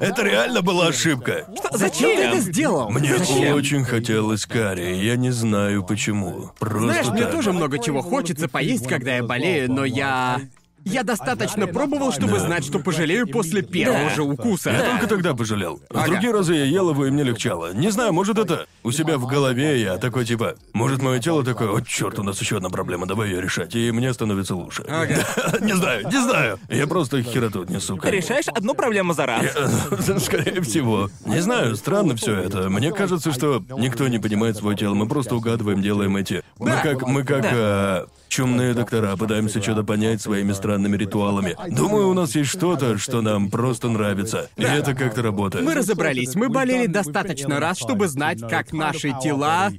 Это 0.00 0.22
реально 0.22 0.62
была 0.62 0.88
ошибка. 0.88 1.46
Зачем 1.72 2.16
ты 2.16 2.22
это 2.22 2.40
сделал? 2.40 2.90
Мне 2.90 3.14
очень 3.54 3.84
хотелось 3.84 4.46
карри, 4.46 4.94
я 4.94 5.16
не 5.16 5.30
знаю 5.30 5.84
почему. 5.84 6.52
Просто 6.58 6.88
Знаешь, 6.88 7.08
мне 7.08 7.22
так. 7.22 7.32
тоже 7.32 7.52
много 7.52 7.78
чего 7.78 8.02
хочется 8.02 8.48
поесть, 8.48 8.86
когда 8.86 9.16
я 9.16 9.22
болею, 9.22 9.70
но 9.70 9.84
я... 9.84 10.40
Я 10.88 11.02
достаточно 11.04 11.66
пробовал, 11.66 12.12
чтобы 12.12 12.38
знать, 12.38 12.64
что 12.64 12.78
пожалею 12.78 13.26
после 13.28 13.62
первого 13.62 14.08
Да. 14.08 14.14
же 14.14 14.22
укуса. 14.22 14.70
Я 14.70 14.82
только 14.90 15.06
тогда 15.06 15.34
пожалел. 15.34 15.80
В 15.90 15.96
Ага. 15.96 16.06
другие 16.08 16.32
разы 16.32 16.54
я 16.54 16.64
ел 16.64 16.90
его, 16.90 17.06
и 17.06 17.10
мне 17.10 17.22
легчало. 17.24 17.72
Не 17.74 17.90
знаю, 17.90 18.12
может 18.12 18.38
это 18.38 18.66
у 18.82 18.90
себя 18.90 19.18
в 19.18 19.26
голове 19.26 19.80
я 19.82 19.98
такой 19.98 20.24
типа, 20.24 20.54
может 20.72 21.02
мое 21.02 21.18
тело 21.20 21.44
такое, 21.44 21.68
о 21.76 21.80
черт, 21.82 22.18
у 22.18 22.22
нас 22.22 22.40
еще 22.40 22.56
одна 22.56 22.70
проблема, 22.70 23.06
давай 23.06 23.28
ее 23.28 23.40
решать, 23.40 23.74
и 23.74 23.90
мне 23.92 24.12
становится 24.12 24.54
лучше. 24.54 24.84
Ага. 24.88 25.14
Не 25.60 25.74
знаю, 25.74 26.06
не 26.06 26.22
знаю. 26.22 26.58
Я 26.68 26.86
просто 26.86 27.22
хероту 27.22 27.64
несу. 27.64 27.96
Ты 27.98 28.10
решаешь 28.10 28.46
одну 28.48 28.74
проблему 28.74 29.12
за 29.12 29.26
раз. 29.26 29.44
Я- 29.44 30.18
Скорее 30.20 30.60
всего. 30.62 31.10
Не 31.26 31.40
знаю, 31.40 31.76
странно 31.76 32.16
все 32.16 32.34
это. 32.34 32.68
Мне 32.70 32.92
кажется, 32.92 33.32
что 33.32 33.62
никто 33.78 34.08
не 34.08 34.18
понимает 34.18 34.56
свое 34.56 34.76
тело. 34.76 34.94
Мы 34.94 35.06
просто 35.08 35.34
угадываем, 35.36 35.82
делаем 35.82 36.16
эти. 36.16 36.42
Мы 36.58 36.70
Да. 36.70 36.80
как. 36.82 37.02
Мы 37.06 37.24
как. 37.24 37.42
Да. 37.42 37.50
э, 37.52 38.06
чумные 38.28 38.74
доктора, 38.74 39.16
пытаемся 39.16 39.62
что-то 39.62 39.84
понять 39.84 40.20
своими 40.20 40.52
странными 40.52 40.96
ритуалами. 40.96 41.56
Думаю, 41.68 42.08
у 42.08 42.14
нас 42.14 42.34
есть 42.34 42.50
что-то, 42.50 42.98
что 42.98 43.20
нам 43.22 43.50
просто 43.50 43.88
нравится. 43.88 44.48
И 44.56 44.62
это 44.62 44.94
как-то 44.94 45.22
работает. 45.22 45.64
Мы 45.64 45.74
разобрались, 45.74 46.34
мы 46.34 46.48
болели 46.48 46.86
достаточно 46.86 47.58
раз, 47.60 47.78
чтобы 47.78 48.08
знать, 48.08 48.40
как 48.40 48.72
наши 48.72 49.14
тела 49.22 49.70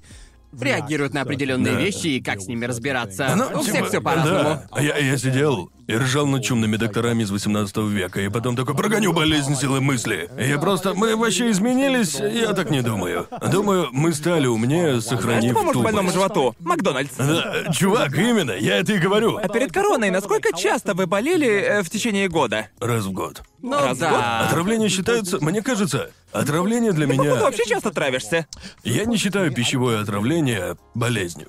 реагируют 0.59 1.13
на 1.13 1.21
определенные 1.21 1.73
Да. 1.75 1.79
вещи 1.79 2.07
и 2.07 2.21
как 2.21 2.41
с 2.41 2.47
ними 2.47 2.65
разбираться. 2.65 3.33
Ну, 3.35 3.59
У 3.59 3.61
всех 3.61 3.75
типа, 3.75 3.87
все 3.87 4.01
по-разному. 4.01 4.43
Да. 4.43 4.67
А 4.71 4.81
Я, 4.81 4.97
я 4.97 5.17
сидел 5.17 5.71
и 5.89 5.95
ржал 5.97 6.27
над 6.27 6.43
чумными 6.43 6.77
докторами 6.77 7.23
из 7.23 7.31
18 7.31 7.75
века, 7.77 8.21
и 8.21 8.29
потом 8.29 8.55
такой 8.55 8.75
прогоню 8.75 9.11
болезнь 9.11 9.55
силы 9.55 9.81
мысли. 9.81 10.29
И 10.39 10.55
просто 10.59 10.93
мы 10.93 11.15
вообще 11.15 11.49
изменились, 11.49 12.19
я 12.19 12.53
так 12.53 12.69
не 12.69 12.81
думаю. 12.83 13.27
Думаю, 13.51 13.89
мы 13.91 14.13
стали 14.13 14.45
умнее, 14.45 14.89
Знаешь, 14.89 15.03
что 15.03 15.15
сохранив 15.15 15.55
поможет 15.55 15.81
больному 15.81 16.09
тупость. 16.11 16.13
животу? 16.13 16.55
Макдональдс. 16.59 17.15
Да, 17.17 17.73
чувак, 17.73 18.15
именно, 18.15 18.51
я 18.51 18.77
это 18.77 18.93
и 18.93 18.99
говорю. 18.99 19.37
А 19.37 19.47
перед 19.47 19.71
короной 19.71 20.11
насколько 20.11 20.55
часто 20.55 20.93
вы 20.93 21.07
болели 21.07 21.47
э, 21.47 21.81
в 21.81 21.89
течение 21.89 22.29
года? 22.29 22.67
Раз 22.79 23.05
в 23.05 23.11
год. 23.11 23.41
Ну 23.63 23.71
Раз 23.71 23.97
в 23.97 24.01
да. 24.01 24.47
Отравление 24.47 24.89
считается, 24.89 25.39
мне 25.41 25.63
кажется, 25.63 26.11
отравление 26.31 26.91
для 26.91 27.07
Ты 27.07 27.13
меня... 27.13 27.35
вообще 27.35 27.65
часто 27.65 27.89
травишься? 27.89 28.45
Я 28.83 29.05
не 29.05 29.17
считаю 29.17 29.51
пищевое 29.51 29.99
отравление 30.01 30.77
болезнью. 30.93 31.47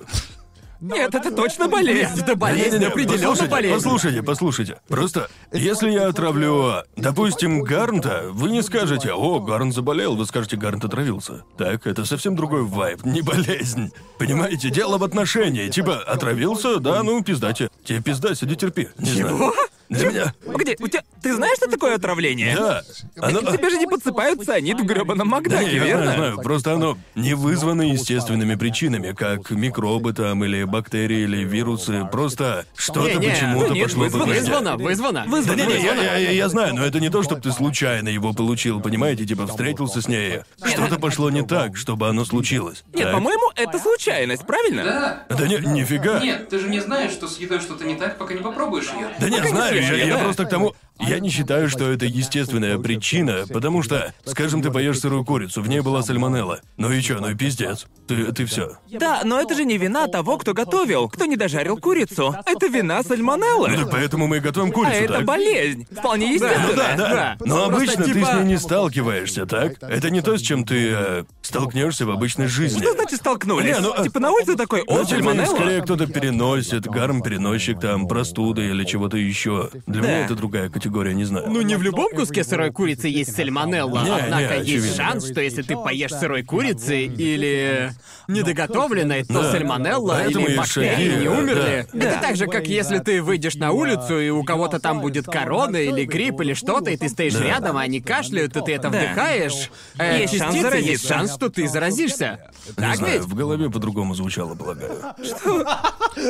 Нет, 0.81 1.13
это 1.13 1.31
точно 1.31 1.67
болезнь. 1.67 2.19
Это 2.19 2.35
болезнь, 2.35 2.77
Не-не-не, 2.77 2.85
определенно 2.87 3.29
послушайте, 3.29 3.51
болезнь. 3.51 3.75
Послушайте, 3.75 4.23
послушайте. 4.23 4.81
Просто, 4.87 5.29
если 5.53 5.91
я 5.91 6.07
отравлю, 6.07 6.83
допустим, 6.95 7.61
Гарнта, 7.61 8.29
вы 8.31 8.49
не 8.49 8.63
скажете, 8.63 9.13
о, 9.13 9.39
Гарнт 9.39 9.75
заболел, 9.75 10.15
вы 10.15 10.25
скажете, 10.25 10.57
Гарнт 10.57 10.83
отравился. 10.83 11.43
Так, 11.57 11.85
это 11.85 12.03
совсем 12.05 12.35
другой 12.35 12.63
вайб, 12.63 13.05
не 13.05 13.21
болезнь. 13.21 13.91
Понимаете, 14.17 14.71
дело 14.71 14.97
в 14.97 15.03
отношении. 15.03 15.69
Типа, 15.69 15.97
отравился, 15.99 16.79
да, 16.79 17.03
ну, 17.03 17.23
пиздате. 17.23 17.69
Тебе 17.85 18.01
пизда, 18.01 18.33
сиди 18.33 18.55
терпи. 18.55 18.89
Не 18.97 19.11
знаю. 19.11 19.53
Для 19.91 20.09
меня... 20.09 20.33
Погоди, 20.45 20.77
у 20.79 20.87
тебя... 20.87 21.03
Ты 21.21 21.35
знаешь, 21.35 21.57
что 21.57 21.69
такое 21.69 21.95
отравление? 21.95 22.55
Да. 22.55 22.81
Оно... 23.17 23.41
Тебе 23.41 23.69
же 23.69 23.77
не 23.77 23.85
подсыпают 23.87 24.43
цианид 24.43 24.79
в 24.79 24.85
грёбаном 24.85 25.29
Да, 25.29 25.35
Макдаке, 25.35 25.75
я 25.75 25.83
верно? 25.83 26.03
знаю, 26.03 26.17
знаю. 26.17 26.37
Просто 26.41 26.73
оно 26.73 26.97
не 27.13 27.33
вызвано 27.33 27.81
естественными 27.83 28.55
причинами, 28.55 29.11
как 29.11 29.51
микробы 29.51 30.13
там, 30.13 30.43
или 30.45 30.63
бактерии, 30.63 31.19
или 31.23 31.43
вирусы. 31.43 32.07
Просто 32.11 32.65
что-то 32.75 33.19
почему-то 33.19 33.67
ну 33.69 33.73
нет, 33.75 33.83
пошло 33.83 34.09
по 34.09 34.17
вызвано. 34.25 34.77
Вызвано, 34.77 35.25
вызвано. 35.27 35.57
Да 35.57 35.65
не, 35.65 35.73
не, 35.77 35.83
я, 35.83 35.93
я- 35.93 36.17
я- 36.17 36.31
я 36.31 36.49
знаю, 36.49 36.73
но 36.73 36.85
это 36.85 36.99
не 37.01 37.09
то, 37.09 37.21
чтобы 37.21 37.41
ты 37.41 37.51
случайно 37.51 38.07
его 38.09 38.33
получил, 38.33 38.79
понимаете, 38.81 39.25
типа 39.25 39.45
встретился 39.45 40.01
с 40.01 40.07
ней. 40.07 40.39
Что-то 40.65 40.99
пошло 40.99 41.29
не 41.29 41.43
так, 41.43 41.75
чтобы 41.75 42.07
оно 42.07 42.23
случилось. 42.23 42.83
Нет, 42.93 43.03
Так? 43.03 43.13
по-моему, 43.15 43.51
это 43.55 43.77
случайность, 43.77 44.45
правильно? 44.47 44.83
Да. 45.29 45.35
Да 45.37 45.47
не, 45.47 45.57
нифига. 45.57 46.19
Нет, 46.19 46.47
ты 46.49 46.59
же 46.59 46.69
не 46.69 46.79
знаешь, 46.79 47.11
что 47.11 47.27
с 47.27 47.37
едой 47.37 47.59
что-то 47.59 47.83
не 47.85 47.95
так, 47.95 48.17
пока 48.17 48.33
не 48.33 48.41
попробуешь 48.41 48.89
ее. 48.93 49.09
Да 49.19 49.29
нет, 49.29 49.47
знаю, 49.49 49.80
я, 49.81 50.05
я 50.05 50.17
да. 50.17 50.23
просто 50.23 50.45
к 50.45 50.49
тому... 50.49 50.75
Я 50.99 51.19
не 51.19 51.29
считаю, 51.29 51.67
что 51.67 51.91
это 51.91 52.05
естественная 52.05 52.77
причина, 52.77 53.45
потому 53.51 53.81
что, 53.81 54.13
скажем, 54.25 54.61
ты 54.61 54.69
поешь 54.69 54.99
сырую 54.99 55.25
курицу, 55.25 55.61
в 55.63 55.67
ней 55.67 55.79
была 55.79 56.03
сальмонелла. 56.03 56.59
Ну 56.77 56.91
и 56.91 57.01
чё, 57.01 57.19
ну 57.19 57.29
и 57.29 57.35
пиздец. 57.35 57.87
Ты, 58.07 58.31
ты 58.33 58.45
все. 58.45 58.77
Да, 58.91 59.21
но 59.23 59.39
это 59.41 59.55
же 59.55 59.65
не 59.65 59.77
вина 59.77 60.07
того, 60.07 60.37
кто 60.37 60.53
готовил, 60.53 61.09
кто 61.09 61.25
не 61.25 61.37
дожарил 61.37 61.77
курицу. 61.77 62.35
Это 62.45 62.67
вина 62.67 63.01
сальмонеллы. 63.03 63.69
Ну 63.69 63.77
так 63.83 63.91
поэтому 63.91 64.27
мы 64.27 64.37
и 64.37 64.39
готовим 64.41 64.69
А 64.69 64.73
курицу, 64.73 64.93
это 64.95 65.13
так? 65.15 65.25
болезнь. 65.25 65.87
Вполне 65.91 66.33
естественно. 66.35 66.67
Ну 66.67 66.75
да, 66.75 66.95
да. 66.95 67.09
Да. 67.09 67.37
Но 67.39 67.67
Просто 67.67 67.75
обычно 67.75 68.03
ты 68.03 68.13
типа- 68.13 68.25
с 68.27 68.33
ней 68.35 68.43
не 68.43 68.57
сталкиваешься, 68.57 69.45
так? 69.47 69.81
Это 69.81 70.09
не 70.11 70.21
то, 70.21 70.37
с 70.37 70.41
чем 70.41 70.65
ты 70.65 70.91
э, 70.91 71.23
столкнешься 71.41 72.05
в 72.05 72.11
обычной 72.11 72.47
жизни. 72.47 72.79
Что 72.79 72.93
значит 72.93 73.19
столкнулись? 73.19 73.75
Не, 73.75 73.79
ну, 73.81 73.93
э, 73.97 74.03
Типа 74.03 74.19
на 74.19 74.31
улице 74.31 74.55
такой, 74.55 74.81
о, 74.81 74.97
Ну, 74.97 75.05
типа, 75.05 75.09
сальмонелла? 75.09 75.55
скорее 75.55 75.81
кто-то 75.81 76.05
переносит, 76.07 76.85
гарм-переносчик, 76.85 77.79
там, 77.79 78.07
простуды 78.07 78.65
или 78.67 78.83
чего-то 78.83 79.17
еще. 79.17 79.69
Для 79.87 80.01
Да. 80.01 80.07
меня 80.07 80.25
это 80.25 80.35
другая 80.35 80.69
категория, 80.69 80.80
не 80.89 81.23
знаю. 81.25 81.45
Ну 81.49 81.61
не 81.61 81.75
в 81.75 81.81
любом 81.81 82.09
куске 82.13 82.43
сырой 82.43 82.71
курицы 82.71 83.07
есть 83.07 83.35
сальмонелла, 83.35 84.03
Не, 84.03 84.09
однако 84.11 84.57
не, 84.59 84.69
есть 84.71 84.85
очевидно. 84.85 84.95
шанс, 84.95 85.29
что 85.29 85.41
если 85.41 85.61
ты 85.61 85.75
поешь 85.75 86.11
сырой 86.11 86.43
курицы 86.43 87.03
или 87.05 87.91
недоготовленной, 88.27 89.23
то 89.23 89.41
Да. 89.41 89.51
сальмонелла 89.51 90.13
Поэтому 90.23 90.45
или 90.45 90.51
есть 90.53 90.57
бактерии 90.57 90.89
шаги, 90.95 91.15
не 91.19 91.25
да. 91.25 91.31
умерли. 91.31 91.87
Да. 91.93 92.09
Это 92.09 92.21
так 92.21 92.35
же, 92.35 92.47
как 92.47 92.67
если 92.67 92.99
ты 92.99 93.21
выйдешь 93.21 93.55
на 93.55 93.71
улицу, 93.71 94.19
и 94.19 94.29
у 94.29 94.43
кого-то 94.43 94.79
там 94.79 95.01
будет 95.01 95.25
корона 95.25 95.77
или 95.77 96.05
грипп 96.05 96.41
или 96.41 96.53
что-то, 96.53 96.89
и 96.91 96.97
ты 96.97 97.09
стоишь 97.09 97.33
Да. 97.33 97.43
рядом, 97.43 97.77
а 97.77 97.81
они 97.81 98.01
кашляют, 98.01 98.55
и 98.55 98.61
ты 98.61 98.73
это 98.73 98.89
Да. 98.89 98.97
вдыхаешь. 98.99 99.69
э, 99.97 100.21
Есть 100.21 100.37
шанс 100.37 100.55
частицы, 100.55 100.55
есть 100.55 100.63
заразиться. 100.81 101.07
шанс, 101.07 101.33
что 101.35 101.49
ты 101.49 101.67
заразишься. 101.67 102.39
Не 102.67 102.73
Так 102.73 102.95
знаю, 102.95 103.13
ведь? 103.19 103.23
в 103.23 103.33
голове 103.35 103.69
по-другому 103.69 104.13
звучало, 104.15 104.55
полагаю. 104.55 104.91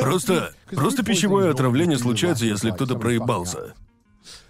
Просто, 0.00 0.52
просто 0.70 1.02
пищевое 1.04 1.50
отравление 1.50 1.98
случается, 1.98 2.46
если 2.46 2.70
кто-то 2.70 2.96
проебался. 2.96 3.74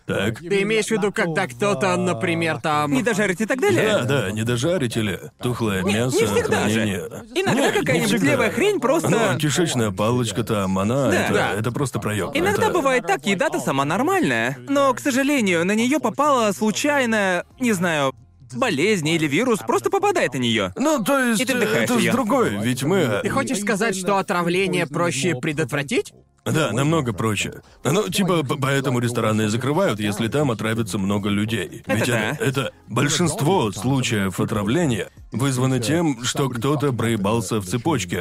Так? 0.07 0.39
Ты 0.41 0.63
имеешь 0.63 0.87
в 0.87 0.91
виду, 0.91 1.13
когда 1.13 1.47
кто-то, 1.47 1.97
например, 1.97 2.59
там... 2.61 2.93
Не 2.93 3.03
дожарить 3.03 3.41
и 3.41 3.47
так 3.47 3.61
далее? 3.61 3.99
Да, 3.99 4.03
да, 4.05 4.31
не 4.33 4.43
дожарить 4.43 4.97
или 4.97 5.21
тухлое 5.41 5.83
мясо, 5.83 6.17
не 6.17 6.27
всегда 6.27 6.69
же. 6.69 6.75
хранение. 6.75 6.99
Иногда 7.35 7.53
Не, 7.61 7.67
не 7.67 7.73
какая-нибудь 7.81 8.23
левая 8.23 8.51
хрень 8.51 8.81
просто... 8.81 9.09
Ну, 9.09 9.39
кишечная 9.39 9.91
палочка 9.93 10.43
там, 10.45 10.79
она, 10.79 11.09
Да. 11.11 11.25
это, 11.25 11.35
Да. 11.35 11.53
это 11.55 11.73
просто 11.73 11.99
проеб. 12.01 12.31
Иногда 12.35 12.65
Это- 12.65 12.73
бывает 12.75 13.07
так, 13.07 13.25
еда-то 13.27 13.61
сама 13.61 13.85
нормальная. 13.85 14.59
Но, 14.69 14.93
к 14.95 15.01
сожалению, 15.01 15.65
на 15.65 15.75
нее 15.75 15.99
попала 16.01 16.53
случайно, 16.53 17.45
не 17.61 17.73
знаю, 17.73 18.13
болезнь 18.55 19.09
или 19.09 19.27
вирус 19.27 19.61
просто 19.61 19.89
попадает 19.89 20.35
на 20.35 20.39
нее. 20.39 20.73
Ну, 20.77 21.03
то 21.03 21.19
есть, 21.19 21.41
И 21.41 21.45
ты 21.45 21.55
вдыхаешь 21.57 21.85
это 21.89 21.95
её. 21.99 22.13
другое, 22.13 22.61
ведь 22.61 22.83
мы... 22.83 23.21
Ты 23.23 23.31
хочешь 23.31 23.61
сказать, 23.61 23.97
что 23.97 24.19
отравление 24.19 24.87
проще 24.87 25.35
предотвратить? 25.37 26.13
Да, 26.45 26.73
намного 26.73 27.13
проще. 27.13 27.63
Ну, 27.85 28.09
типа, 28.09 28.43
поэтому 28.61 28.99
рестораны 28.99 29.43
и 29.43 29.47
закрывают, 29.47 30.01
если 30.01 30.27
там 30.29 30.51
отравится 30.51 30.99
много 30.99 31.29
людей. 31.29 31.83
Это 31.87 31.95
Ведь 31.97 32.07
да. 32.09 32.31
это, 32.31 32.45
это 32.45 32.73
большинство 32.89 33.71
случаев 33.71 34.41
отравления 34.41 35.11
вызвано 35.31 35.79
тем, 35.79 36.25
что 36.25 36.49
кто-то 36.49 36.93
проебался 36.93 37.61
в 37.61 37.65
цепочке 37.67 38.19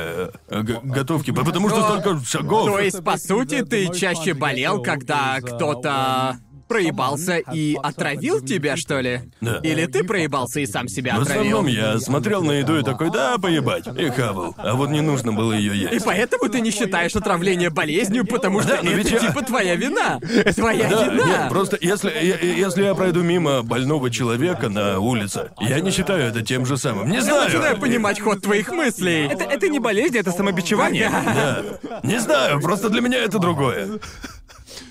э, 0.50 0.62
г- 0.62 0.82
готовки, 0.84 1.32
потому 1.32 1.70
что 1.70 1.80
Но- 1.80 2.00
столько 2.00 2.26
шагов. 2.26 2.66
То 2.68 2.80
есть, 2.80 3.04
по 3.04 3.18
сути, 3.18 3.64
ты 3.66 3.92
чаще 3.94 4.34
болел, 4.36 4.84
когда 4.84 5.40
кто-то 5.42 6.38
проебался 6.72 7.38
и 7.38 7.76
отравил 7.82 8.40
тебя, 8.42 8.78
что 8.78 9.00
ли? 9.02 9.22
Да. 9.42 9.60
Или 9.64 9.86
ты 9.88 10.04
проебался 10.04 10.62
и 10.62 10.66
сам 10.66 10.88
себя 10.88 11.18
В 11.18 11.22
отравил? 11.24 11.42
основном 11.42 11.68
я 11.68 12.00
смотрел 12.00 12.44
на 12.44 12.54
еду 12.54 12.78
и 12.80 12.84
такой, 12.84 13.12
да, 13.12 13.38
поебать, 13.38 13.86
и 13.88 14.10
хавал. 14.10 14.56
А 14.58 14.74
вот 14.76 14.90
не 14.90 15.02
нужно 15.02 15.34
было 15.34 15.52
ее 15.54 15.76
И 15.76 15.94
есть. 15.96 16.06
поэтому 16.06 16.48
ты 16.50 16.62
не 16.62 16.72
считаешь 16.72 17.14
отравление 17.16 17.70
болезнью, 17.70 18.26
потому 18.26 18.62
что 18.62 18.70
Да, 18.78 18.80
но 18.84 18.92
это 18.92 18.98
ведь 19.00 19.12
я- 19.12 19.20
типа 19.20 19.42
твоя 19.44 19.76
вина. 19.76 20.20
Твоя 20.56 20.88
Да, 20.90 21.08
вина. 21.08 21.26
нет, 21.26 21.50
просто 21.50 21.78
если, 21.82 22.10
я- 22.10 22.40
если 22.40 22.84
я 22.84 22.96
пройду 22.96 23.22
мимо 23.22 23.62
больного 23.64 24.10
человека 24.10 24.70
на 24.70 25.00
улице, 25.00 25.52
я 25.60 25.80
не 25.82 25.92
считаю 25.92 26.24
это 26.24 26.42
тем 26.42 26.66
же 26.66 26.78
самым. 26.78 27.10
Не 27.10 27.16
Я 27.18 27.22
знаю. 27.24 27.44
начинаю 27.46 27.78
понимать 27.80 28.20
ход 28.22 28.42
твоих 28.42 28.70
мыслей. 28.72 29.28
Это, 29.28 29.44
это 29.44 29.68
не 29.68 29.80
болезнь, 29.80 30.18
это 30.18 30.32
самобичевание. 30.32 31.10
Да. 31.12 31.64
Не 32.04 32.20
знаю, 32.20 32.62
просто 32.62 32.90
для 32.90 33.02
меня 33.02 33.18
это 33.20 33.40
другое. 33.40 34.00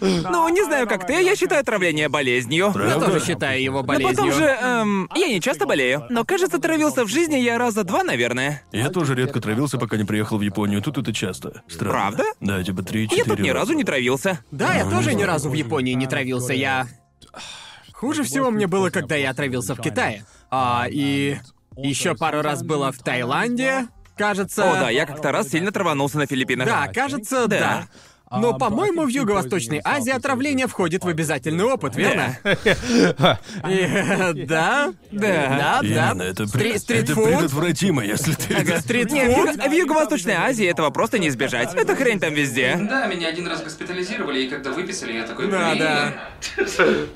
Ну, 0.00 0.48
не 0.48 0.64
знаю, 0.64 0.86
как 0.86 1.06
ты, 1.06 1.22
я 1.22 1.36
считаю 1.36 1.60
отравление 1.60 2.08
болезнью. 2.08 2.66
Я 2.66 2.72
Правда? 2.72 3.06
тоже 3.06 3.24
считаю 3.24 3.62
его 3.62 3.78
Но 3.80 3.84
болезнью. 3.84 4.16
потом 4.16 4.32
же, 4.32 4.44
эм, 4.44 5.10
я 5.14 5.28
не 5.28 5.40
часто 5.40 5.66
болею. 5.66 6.06
Но, 6.10 6.24
кажется, 6.24 6.58
травился 6.58 7.04
в 7.04 7.08
жизни 7.08 7.36
я 7.36 7.58
раза 7.58 7.84
два, 7.84 8.02
наверное. 8.02 8.62
Я 8.72 8.88
тоже 8.90 9.14
редко 9.14 9.40
травился, 9.40 9.78
пока 9.78 9.96
не 9.96 10.04
приехал 10.04 10.38
в 10.38 10.42
Японию. 10.42 10.82
Тут 10.82 10.98
это 10.98 11.12
часто. 11.12 11.62
Странно. 11.68 11.92
Правда? 11.92 12.24
Да, 12.40 12.62
типа 12.62 12.82
три-четыре 12.82 13.22
Я 13.22 13.24
тут 13.24 13.38
ни 13.40 13.48
раза. 13.50 13.60
разу 13.60 13.72
не 13.74 13.84
травился. 13.84 14.44
Да, 14.50 14.74
я 14.74 14.88
тоже 14.88 15.14
ни 15.14 15.22
разу 15.22 15.50
в 15.50 15.54
Японии 15.54 15.92
не 15.94 16.06
травился. 16.06 16.52
Я... 16.52 16.86
Хуже 17.92 18.22
всего 18.22 18.50
мне 18.50 18.66
было, 18.66 18.90
когда 18.90 19.16
я 19.16 19.30
отравился 19.30 19.74
в 19.74 19.80
Китае. 19.80 20.24
А, 20.50 20.86
и 20.90 21.36
еще 21.76 22.14
пару 22.14 22.40
раз 22.42 22.62
было 22.62 22.90
в 22.92 22.98
Таиланде, 22.98 23.88
кажется. 24.16 24.70
О, 24.70 24.74
да, 24.74 24.90
я 24.90 25.04
как-то 25.06 25.32
раз 25.32 25.48
сильно 25.48 25.70
траванулся 25.70 26.16
на 26.18 26.26
Филиппинах. 26.26 26.66
Да, 26.66 26.88
кажется, 26.88 27.46
да. 27.46 27.88
Но, 28.30 28.56
по-моему, 28.56 29.04
в 29.04 29.08
Юго-Восточной 29.08 29.80
Азии 29.84 30.12
отравление 30.12 30.68
входит 30.68 31.04
в 31.04 31.08
обязательный 31.08 31.64
опыт, 31.64 31.96
верно? 31.96 32.38
Э, 33.62 34.32
Да, 34.34 34.92
да, 35.10 35.80
да. 35.82 36.14
Это, 36.24 36.44
это 36.44 37.14
предотвратимо, 37.14 38.04
если 38.04 38.34
ты... 38.34 38.78
Стритфуд. 38.80 39.56
В 39.56 39.72
Юго-Восточной 39.72 40.34
Азии 40.34 40.66
этого 40.66 40.90
просто 40.90 41.18
не 41.18 41.28
избежать. 41.28 41.74
Эта 41.74 41.96
хрень 41.96 42.20
там 42.20 42.32
везде. 42.34 42.78
Да, 42.80 43.06
меня 43.06 43.28
один 43.28 43.46
раз 43.48 43.62
госпитализировали, 43.62 44.42
и 44.42 44.48
когда 44.48 44.70
выписали, 44.70 45.14
я 45.14 45.24
такой, 45.24 45.50
Да, 45.50 45.74
да. 45.74 46.14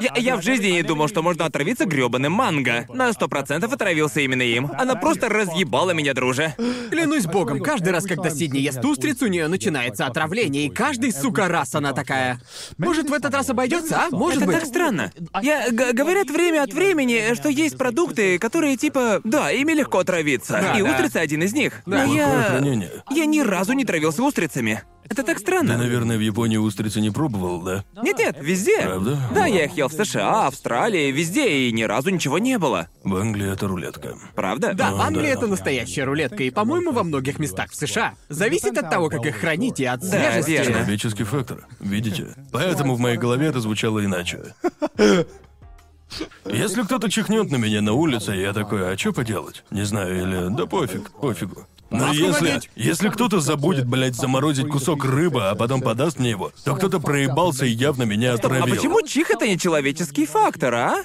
Я, 0.00 0.12
я 0.16 0.36
в 0.36 0.42
жизни 0.42 0.68
не 0.68 0.82
думал, 0.84 1.08
что 1.08 1.20
можно 1.20 1.46
отравиться 1.46 1.84
грёбаным 1.84 2.32
манго. 2.32 2.86
На 2.90 3.12
сто 3.12 3.26
процентов 3.26 3.72
отравился 3.72 4.20
именно 4.20 4.42
им. 4.42 4.70
Она 4.78 4.94
просто 4.94 5.28
разъебала 5.28 5.90
меня, 5.90 6.14
друже. 6.14 6.54
Клянусь 6.90 7.26
богом, 7.26 7.58
каждый 7.60 7.92
раз, 7.92 8.04
когда 8.04 8.30
Сидни 8.30 8.58
ест 8.60 8.84
устриц, 8.84 9.20
у 9.22 9.26
нее 9.26 9.48
начинается 9.48 10.06
отравление, 10.06 10.59
и 10.66 10.70
каждый, 10.70 11.12
сука, 11.12 11.48
раз 11.48 11.74
она 11.74 11.92
такая. 11.92 12.40
Может, 12.78 13.10
в 13.10 13.12
этот 13.12 13.34
раз 13.34 13.48
обойдется, 13.50 14.00
а? 14.02 14.10
Может 14.10 14.38
Это 14.38 14.46
быть. 14.46 14.58
так 14.60 14.66
странно. 14.66 15.12
Я 15.42 15.70
г- 15.70 15.92
говорят 15.92 16.30
время 16.30 16.62
от 16.62 16.72
времени, 16.72 17.34
что 17.34 17.48
есть 17.48 17.76
продукты, 17.78 18.38
которые 18.38 18.76
типа, 18.76 19.20
да, 19.24 19.50
ими 19.50 19.72
легко 19.72 19.98
отравиться. 19.98 20.52
Да, 20.54 20.78
и 20.78 20.82
да. 20.82 20.90
устрица 20.90 21.20
один 21.20 21.42
из 21.42 21.52
них. 21.52 21.82
Да. 21.86 22.04
Но 22.06 22.14
я 22.14 22.60
я 23.10 23.24
ни 23.26 23.40
разу 23.40 23.72
не 23.72 23.84
травился 23.84 24.22
устрицами. 24.22 24.82
Это 25.10 25.24
так 25.24 25.38
Ты, 25.38 25.42
странно. 25.42 25.76
наверное, 25.76 26.16
в 26.16 26.20
Японии 26.20 26.56
устрицы 26.56 27.00
не 27.00 27.10
пробовал, 27.10 27.62
да? 27.62 27.84
Нет-нет, 28.00 28.36
везде. 28.40 28.80
Правда? 28.82 29.18
Да, 29.34 29.44
я 29.44 29.64
их 29.64 29.72
ел 29.76 29.88
в 29.88 29.92
США, 29.92 30.46
Австралии, 30.46 31.10
везде, 31.10 31.66
и 31.66 31.72
ни 31.72 31.82
разу 31.82 32.10
ничего 32.10 32.38
не 32.38 32.58
было. 32.58 32.86
В 33.02 33.16
Англии 33.16 33.52
это 33.52 33.66
рулетка. 33.66 34.14
Правда? 34.36 34.72
Да, 34.72 34.92
в 34.92 35.00
Англии 35.00 35.26
да. 35.26 35.32
это 35.32 35.48
настоящая 35.48 36.04
рулетка, 36.04 36.44
и, 36.44 36.50
по-моему, 36.50 36.92
во 36.92 37.02
многих 37.02 37.40
местах 37.40 37.72
в 37.72 37.74
США. 37.74 38.14
Зависит 38.28 38.78
от 38.78 38.88
того, 38.88 39.08
как 39.08 39.26
их 39.26 39.34
хранить, 39.34 39.80
и 39.80 39.84
от 39.84 40.04
свежести. 40.04 40.50
верно. 40.50 40.74
Человеческий 40.74 41.24
фактор. 41.24 41.66
Видите? 41.80 42.28
Поэтому 42.52 42.94
в 42.94 43.00
моей 43.00 43.16
голове 43.16 43.48
это 43.48 43.58
звучало 43.58 44.04
иначе. 44.04 44.54
Если 46.44 46.82
кто-то 46.82 47.10
чихнет 47.10 47.50
на 47.50 47.56
меня 47.56 47.80
на 47.82 47.94
улице, 47.94 48.32
я 48.32 48.52
такой, 48.52 48.92
а 48.92 48.96
что 48.96 49.12
поделать? 49.12 49.64
Не 49.70 49.82
знаю, 49.82 50.22
или 50.22 50.56
да 50.56 50.66
пофиг, 50.66 51.10
пофигу. 51.10 51.66
Но 51.90 52.06
Маску 52.06 52.22
если, 52.22 52.60
если 52.76 53.08
кто-то 53.08 53.40
забудет, 53.40 53.86
блядь, 53.86 54.14
заморозить 54.14 54.68
кусок 54.68 55.04
рыбы, 55.04 55.48
а 55.48 55.54
потом 55.56 55.80
подаст 55.80 56.18
мне 56.18 56.30
его, 56.30 56.52
то 56.64 56.76
кто-то 56.76 57.00
проебался 57.00 57.66
и 57.66 57.70
явно 57.70 58.04
меня 58.04 58.32
А 58.32 58.34
отравил. 58.34 58.74
почему 58.74 59.02
чих 59.02 59.30
это 59.30 59.46
не 59.48 59.58
человеческий 59.58 60.24
фактор, 60.26 60.74
а? 60.74 61.04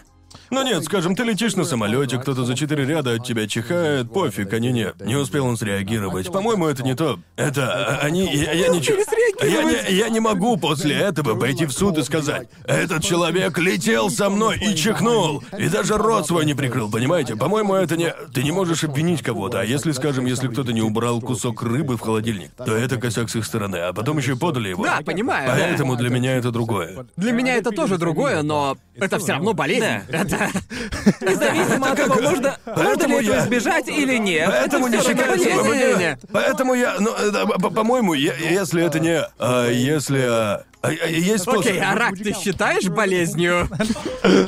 Ну 0.50 0.64
нет, 0.64 0.84
скажем, 0.84 1.16
ты 1.16 1.24
летишь 1.24 1.56
на 1.56 1.64
самолете, 1.64 2.18
кто-то 2.18 2.46
за 2.46 2.56
четыре 2.56 2.86
ряда 2.86 3.14
от 3.14 3.26
тебя 3.26 3.48
чихает, 3.48 4.12
пофиг, 4.12 4.54
они 4.54 4.72
не. 4.72 4.94
Не 5.04 5.16
успел 5.16 5.46
он 5.46 5.58
среагировать. 5.58 6.32
По-моему, 6.32 6.68
это 6.68 6.84
не 6.84 6.96
то. 6.96 7.20
Это 7.36 8.00
они. 8.02 8.34
Я, 8.34 8.52
я 8.54 8.68
ничего. 8.70 8.98
Я 9.44 9.64
не, 9.64 9.96
я 9.96 10.10
не 10.10 10.20
могу 10.20 10.58
после 10.58 10.96
этого 10.96 11.38
пойти 11.38 11.66
в 11.66 11.72
суд 11.72 11.98
и 11.98 12.04
сказать: 12.04 12.48
этот 12.66 13.04
человек 13.04 13.58
летел 13.58 14.10
со 14.10 14.30
мной 14.30 14.58
и 14.58 14.76
чихнул, 14.76 15.44
и 15.58 15.68
даже 15.68 15.98
рот 15.98 16.28
свой 16.28 16.46
не 16.46 16.54
прикрыл, 16.54 16.90
понимаете? 16.90 17.36
По-моему, 17.36 17.76
это 17.76 17.98
не. 17.98 18.14
Ты 18.34 18.44
не 18.44 18.52
можешь 18.52 18.84
обвинить 18.84 19.22
кого-то, 19.22 19.60
а 19.62 19.64
если, 19.66 19.92
скажем, 19.92 20.26
если 20.26 20.48
кто-то 20.48 20.72
не 20.72 20.82
убрал 20.82 21.22
кусок 21.22 21.64
рыбы 21.64 21.98
в 21.98 22.02
холодильник, 22.02 22.52
то 22.56 22.76
это 22.76 22.98
косяк 22.98 23.30
с 23.30 23.36
их 23.36 23.46
стороны, 23.46 23.78
а 23.78 23.94
потом 23.94 24.18
еще 24.18 24.36
подали 24.36 24.70
его. 24.70 24.84
Да, 24.84 25.02
понимаю, 25.06 25.48
да. 25.48 25.56
Поэтому 25.60 25.96
для 25.96 26.10
меня 26.10 26.36
это 26.36 26.52
другое. 26.52 27.06
Для 27.18 27.32
меня 27.32 27.56
это 27.56 27.72
тоже 27.72 27.98
другое, 27.98 28.42
но 28.42 28.78
это 28.96 29.20
все 29.20 29.34
равно 29.34 29.54
болезнь. 29.54 29.82
Да. 29.82 30.04
Это... 30.10 30.35
Независимо 31.22 31.92
от 31.92 31.98
того, 31.98 32.16
можно, 32.22 32.58
можно 32.66 32.84
ли 32.84 33.16
этого 33.16 33.20
я- 33.20 33.44
избежать 33.44 33.88
или 33.88 34.18
нет. 34.18 34.50
Поэтому 34.50 34.88
это 34.88 34.98
не 34.98 35.04
считается. 35.04 36.18
Поэтому 36.32 36.74
я, 36.74 36.96
ну, 37.00 37.12
по- 37.60 37.70
по-моему, 37.70 38.14
если 38.14 38.84
это 38.84 39.00
не, 39.00 39.22
а, 39.40 39.70
если, 39.70 40.22
а, 40.28 40.64
есть 40.92 41.44
способ. 41.44 41.62
Окей, 41.62 41.80
а 41.80 41.96
рак 41.96 42.16
ты 42.16 42.34
считаешь 42.34 42.88
болезнью? 42.88 43.68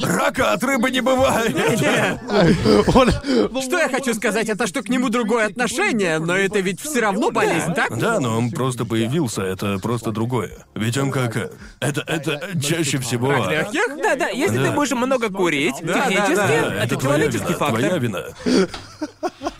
Рака 0.01 0.53
от 0.53 0.63
рыбы 0.63 0.91
не 0.91 1.01
бывает. 1.01 1.55
Что 3.63 3.77
я 3.79 3.89
хочу 3.89 4.13
сказать, 4.13 4.49
это 4.49 4.67
что 4.67 4.81
к 4.81 4.89
нему 4.89 5.09
другое 5.09 5.47
отношение, 5.47 6.19
но 6.19 6.35
это 6.35 6.59
ведь 6.59 6.81
все 6.81 7.01
равно 7.01 7.31
болезнь, 7.31 7.73
так? 7.73 7.97
Да, 7.97 8.19
но 8.19 8.37
он 8.37 8.51
просто 8.51 8.85
появился, 8.85 9.41
это 9.41 9.79
просто 9.79 10.11
другое. 10.11 10.51
Ведь 10.75 10.97
он 10.97 11.11
как, 11.11 11.35
это, 11.79 12.01
это 12.07 12.59
чаще 12.61 12.97
всего. 12.99 13.31
Рак 13.31 13.51
легких? 13.51 13.97
Да, 14.01 14.15
да, 14.15 14.27
если 14.29 14.57
ты 14.63 14.71
будешь 14.71 14.91
много 14.91 15.29
курить, 15.29 15.75
технически, 15.77 16.83
это, 16.83 16.95
человеческий 16.95 17.53
фактор. 17.53 17.79
Твоя 17.79 17.97
вина. 17.97 18.23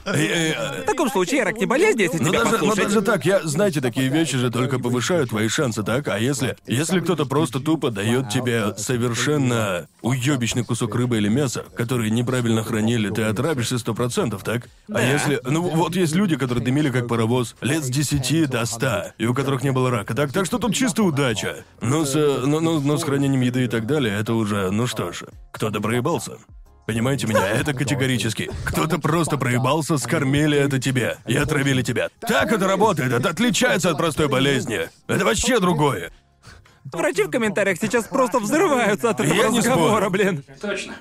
Э, 0.05 0.13
э, 0.15 0.81
В 0.83 0.85
таком 0.85 1.09
случае 1.09 1.43
рак 1.43 1.57
не 1.57 1.65
болезнь, 1.65 1.99
если 1.99 2.17
Ну 2.19 2.29
тебя 2.29 2.43
даже, 2.43 2.57
ну 2.57 2.69
послушать. 2.69 2.83
даже 2.85 3.01
так, 3.01 3.25
я, 3.25 3.41
знаете, 3.43 3.81
такие 3.81 4.07
вещи 4.09 4.37
же 4.37 4.49
только 4.49 4.79
повышают 4.79 5.29
твои 5.31 5.49
шансы, 5.49 5.83
так? 5.83 6.07
А 6.07 6.17
если, 6.17 6.55
если 6.65 7.01
кто-то 7.01 7.25
просто 7.25 7.59
тупо 7.59 7.91
дает 7.91 8.29
тебе 8.29 8.73
совершенно 8.77 9.87
уебищный 10.01 10.63
кусок 10.63 10.95
рыбы 10.95 11.17
или 11.17 11.27
мяса, 11.27 11.65
который 11.75 12.09
неправильно 12.09 12.63
хранили, 12.63 13.09
ты 13.09 13.23
отравишься 13.23 13.77
сто 13.79 13.93
процентов, 13.93 14.43
так? 14.43 14.69
А 14.89 15.01
если, 15.01 15.41
ну 15.43 15.61
вот 15.61 15.95
есть 15.95 16.15
люди, 16.15 16.37
которые 16.37 16.63
дымили 16.63 16.89
как 16.89 17.07
паровоз 17.07 17.55
лет 17.61 17.83
с 17.83 17.89
10 17.89 18.49
до 18.49 18.65
100, 18.65 19.03
и 19.17 19.25
у 19.25 19.33
которых 19.33 19.63
не 19.63 19.71
было 19.71 19.89
рака, 19.91 20.13
так? 20.15 20.31
Так 20.31 20.45
что 20.45 20.57
тут 20.57 20.73
чисто 20.73 21.03
удача. 21.03 21.65
Но 21.81 22.05
с, 22.05 22.15
э, 22.15 22.43
ну, 22.45 22.59
ну, 22.61 22.79
ну, 22.79 22.97
с 22.97 23.03
хранением 23.03 23.41
еды 23.41 23.65
и 23.65 23.67
так 23.67 23.85
далее, 23.85 24.17
это 24.17 24.33
уже, 24.33 24.71
ну 24.71 24.87
что 24.87 25.11
ж, 25.11 25.23
кто-то 25.51 25.81
проебался. 25.81 26.37
Понимаете 26.87 27.27
меня, 27.27 27.45
это 27.45 27.73
категорически. 27.73 28.49
Кто-то 28.63 28.97
просто 28.97 29.37
проебался, 29.37 29.97
скормили 29.97 30.57
это 30.57 30.79
тебе 30.79 31.17
и 31.27 31.35
отравили 31.35 31.81
тебя. 31.81 32.07
Так 32.21 32.49
это 32.53 32.65
работает, 32.65 33.11
это 33.11 33.29
отличается 33.29 33.91
от 33.91 33.97
простой 33.97 34.29
болезни. 34.29 34.89
Это 35.07 35.25
вообще 35.25 35.59
другое. 35.59 36.11
Врачи 36.93 37.23
в 37.23 37.29
комментариях 37.29 37.77
сейчас 37.81 38.05
просто 38.05 38.39
взрываются 38.39 39.09
от 39.09 39.19
этого 39.19 39.35
Я 39.35 39.49
не 39.49 39.59
разговора, 39.59 40.05
спорю. 40.05 40.09
блин. 40.11 40.43
Точно. 40.61 40.95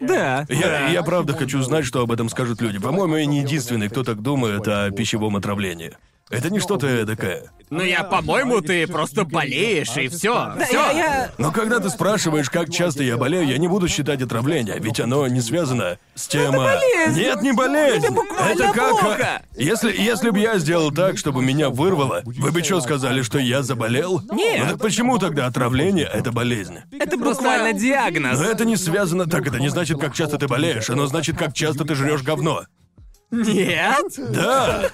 Да. 0.00 0.46
Я, 0.48 0.88
я 0.88 1.02
правда 1.02 1.34
хочу 1.34 1.60
знать, 1.60 1.84
что 1.84 2.00
об 2.00 2.12
этом 2.12 2.30
скажут 2.30 2.62
люди. 2.62 2.78
По-моему, 2.78 3.16
я 3.16 3.26
не 3.26 3.40
единственный, 3.40 3.90
кто 3.90 4.04
так 4.04 4.22
думает 4.22 4.66
о 4.66 4.90
пищевом 4.90 5.36
отравлении. 5.36 5.98
Это 6.28 6.50
не 6.50 6.58
что-то 6.58 6.88
эдакое. 6.88 7.44
Ну 7.70 7.82
я, 7.82 8.02
по-моему, 8.02 8.60
ты 8.60 8.86
просто 8.88 9.24
болеешь 9.24 9.96
и 9.96 10.08
все. 10.08 10.34
Да, 10.56 10.66
я, 10.72 10.90
я- 10.90 11.30
Но 11.38 11.52
когда 11.52 11.78
ты 11.78 11.88
спрашиваешь, 11.88 12.50
как 12.50 12.72
часто 12.72 13.04
я 13.04 13.16
болею, 13.16 13.46
я 13.46 13.58
не 13.58 13.68
буду 13.68 13.86
считать 13.88 14.22
отравление, 14.22 14.76
ведь 14.80 14.98
оно 15.00 15.26
не 15.28 15.40
связано 15.40 15.98
с 16.16 16.26
тем... 16.26 16.54
а, 16.58 16.64
болезнь. 16.76 17.18
Нет, 17.20 17.42
не 17.42 17.52
болезнь! 17.52 18.02
Тебе 18.06 18.10
буквально 18.10 18.52
Это 18.62 18.72
как... 18.72 18.78
а, 18.78 18.88
плохо. 18.96 19.42
Если, 19.56 19.92
если 20.00 20.30
бы 20.30 20.38
я 20.40 20.58
сделал 20.58 20.90
так, 20.92 21.16
чтобы 21.16 21.42
меня 21.44 21.70
вырвало, 21.70 22.22
вы 22.24 22.50
бы 22.50 22.62
что 22.62 22.80
сказали, 22.80 23.22
что 23.22 23.38
я 23.38 23.62
заболел? 23.62 24.20
Нет. 24.32 24.62
Ну 24.64 24.70
так 24.72 24.78
почему 24.80 25.18
тогда 25.18 25.46
отравление— 25.46 26.08
это 26.12 26.32
болезнь? 26.32 26.78
Это 26.98 27.16
буквально 27.16 27.72
диагноз. 27.72 28.38
Но 28.38 28.44
это 28.46 28.64
не 28.64 28.76
связано... 28.76 29.26
Так, 29.26 29.46
это 29.46 29.58
не 29.60 29.68
значит, 29.68 30.00
как 30.00 30.12
часто 30.14 30.38
ты 30.38 30.48
болеешь, 30.48 30.90
оно 30.90 31.06
значит, 31.06 31.36
как 31.36 31.54
часто 31.54 31.84
ты 31.84 31.94
жрешь 31.94 32.22
говно. 32.22 32.62
Нет? 33.30 34.06
Да! 34.30 34.90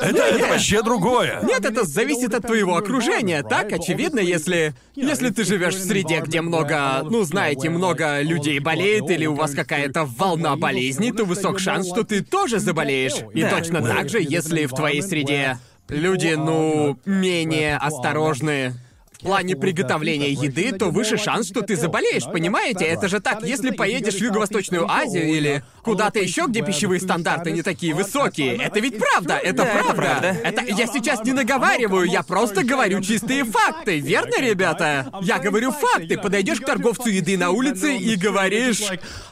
Это, 0.00 0.22
это 0.22 0.46
вообще 0.46 0.82
другое. 0.82 1.40
Нет, 1.42 1.64
это 1.64 1.84
зависит 1.84 2.34
от 2.34 2.46
твоего 2.46 2.76
окружения, 2.76 3.42
так? 3.42 3.72
Очевидно, 3.72 4.20
если... 4.20 4.74
Если 4.94 5.28
ты 5.30 5.44
живешь 5.44 5.74
в 5.74 5.84
среде, 5.86 6.20
где 6.20 6.40
много, 6.40 7.02
ну, 7.02 7.22
знаете, 7.24 7.68
много 7.68 8.22
людей 8.22 8.58
болеет, 8.60 9.10
или 9.10 9.26
у 9.26 9.34
вас 9.34 9.52
какая-то 9.54 10.04
волна 10.06 10.56
болезней, 10.56 11.12
то 11.12 11.24
высок 11.24 11.58
шанс, 11.58 11.86
что 11.86 12.02
ты 12.02 12.22
тоже 12.22 12.58
заболеешь. 12.60 13.16
И 13.34 13.42
Да. 13.42 13.50
точно 13.50 13.82
так 13.82 14.08
же, 14.08 14.18
если 14.22 14.64
в 14.66 14.70
твоей 14.72 15.02
среде 15.02 15.58
люди, 15.88 16.34
ну, 16.36 16.98
менее 17.04 17.76
осторожны 17.76 18.74
в 19.18 19.24
плане 19.24 19.56
приготовления 19.56 20.30
еды, 20.30 20.72
то 20.72 20.86
выше 20.86 21.16
шанс, 21.16 21.48
что 21.48 21.62
ты 21.62 21.76
заболеешь, 21.76 22.24
понимаете? 22.24 22.84
Это 22.84 23.08
же 23.08 23.20
так, 23.20 23.42
если 23.42 23.70
поедешь 23.70 24.14
в 24.14 24.20
Юго-Восточную 24.20 24.90
Азию 24.90 25.28
или 25.28 25.62
куда-то 25.82 26.18
еще, 26.18 26.46
где 26.48 26.62
пищевые 26.62 27.00
стандарты 27.00 27.50
не 27.50 27.62
такие 27.62 27.94
высокие, 27.94 28.56
это 28.56 28.80
ведь 28.80 28.98
правда, 28.98 29.34
это 29.34 29.64
Да, 29.64 29.64
правда. 29.64 29.94
правда. 29.94 30.26
Это 30.44 30.62
я 30.64 30.86
сейчас 30.86 31.24
не 31.24 31.32
наговариваю, 31.32 32.06
я 32.06 32.22
просто 32.22 32.62
говорю 32.62 33.00
чистые 33.00 33.44
факты, 33.44 33.98
верно, 34.00 34.40
ребята? 34.40 35.10
Я 35.22 35.38
говорю 35.38 35.72
факты. 35.72 36.18
Подойдешь 36.18 36.60
к 36.60 36.64
торговцу 36.66 37.08
еды 37.08 37.38
на 37.38 37.50
улице 37.50 37.96
и 37.96 38.16
говоришь, 38.16 38.82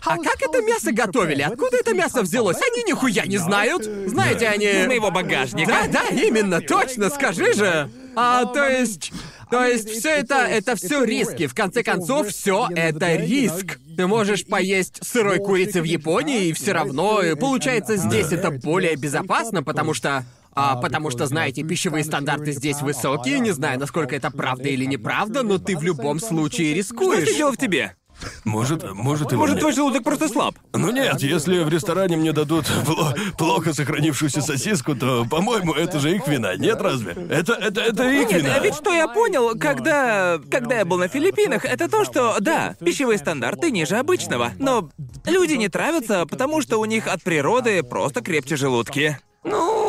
а 0.04 0.16
как 0.16 0.40
это 0.40 0.62
мясо 0.62 0.92
готовили? 0.92 1.42
Откуда 1.42 1.76
это 1.76 1.94
мясо 1.94 2.22
взялось? 2.22 2.56
Они 2.56 2.84
нихуя 2.84 3.26
не 3.26 3.36
знают. 3.36 3.84
Знаете, 3.84 4.48
они... 4.48 4.66
Из 4.66 4.86
моего 4.86 5.10
багажника. 5.10 5.70
Да, 5.70 6.00
да, 6.08 6.14
именно, 6.14 6.60
точно, 6.60 7.10
скажи 7.10 7.52
же. 7.52 7.90
А, 8.16 8.44
то 8.46 8.68
есть... 8.68 9.12
То 9.50 9.64
есть 9.64 9.88
все 9.88 10.08
это, 10.08 10.36
это 10.36 10.74
все 10.74 11.04
риски. 11.04 11.46
В 11.46 11.54
конце 11.54 11.82
концов, 11.82 12.28
все 12.28 12.66
это 12.74 13.14
риск. 13.14 13.78
Ты 13.96 14.06
можешь 14.06 14.44
поесть 14.46 14.98
сырой 15.06 15.38
курицы 15.38 15.80
в 15.80 15.84
Японии, 15.84 16.46
и 16.46 16.52
все 16.52 16.72
равно, 16.72 17.20
получается, 17.38 17.96
здесь 17.96 18.32
это 18.32 18.50
более 18.50 18.96
безопасно, 18.96 19.62
потому 19.62 19.94
что 19.94 20.24
а, 20.56 20.76
потому 20.76 21.10
что, 21.10 21.26
знаете, 21.26 21.62
пищевые 21.62 22.04
стандарты 22.04 22.52
здесь 22.52 22.80
высокие, 22.80 23.40
не 23.40 23.50
знаю, 23.50 23.78
насколько 23.80 24.14
это 24.14 24.30
правда 24.30 24.68
или 24.68 24.84
неправда, 24.84 25.42
но 25.42 25.58
ты 25.58 25.76
в 25.76 25.82
любом 25.82 26.20
случае 26.20 26.70
Что 26.70 26.76
рискуешь. 26.76 27.22
это 27.24 27.34
дело 27.36 27.52
в 27.52 27.56
тебе? 27.56 27.96
Может, 28.44 28.92
может 28.92 29.32
и 29.32 29.36
Может, 29.36 29.60
твой 29.60 29.72
желудок 29.72 30.04
просто 30.04 30.28
слаб? 30.28 30.54
Ну 30.72 30.90
нет, 30.90 31.20
если 31.20 31.60
в 31.62 31.68
ресторане 31.68 32.16
мне 32.16 32.32
дадут 32.32 32.66
пло- 32.86 33.14
плохо 33.36 33.72
сохранившуюся 33.72 34.42
сосиску, 34.42 34.94
то, 34.94 35.24
по-моему, 35.24 35.72
это 35.72 35.98
же 36.00 36.14
их 36.14 36.26
вина, 36.28 36.56
нет 36.56 36.80
разве? 36.80 37.12
Это, 37.30 37.54
это, 37.54 37.80
это 37.80 38.08
их 38.10 38.30
Нет, 38.30 38.42
вина. 38.42 38.54
а 38.56 38.58
ведь 38.60 38.74
что 38.74 38.92
я 38.92 39.08
понял, 39.08 39.58
когда... 39.58 40.40
Когда 40.50 40.76
я 40.78 40.84
был 40.84 40.98
на 40.98 41.08
Филиппинах, 41.08 41.64
это 41.64 41.88
то, 41.88 42.04
что, 42.04 42.36
да, 42.40 42.76
пищевые 42.84 43.18
стандарты 43.18 43.70
ниже 43.70 43.96
обычного, 43.96 44.52
но 44.58 44.90
люди 45.26 45.54
не 45.54 45.68
травятся, 45.68 46.26
потому 46.26 46.60
что 46.62 46.78
у 46.78 46.84
них 46.84 47.06
от 47.08 47.22
природы 47.22 47.82
просто 47.82 48.20
крепче 48.20 48.56
желудки. 48.56 49.18
Ну, 49.42 49.83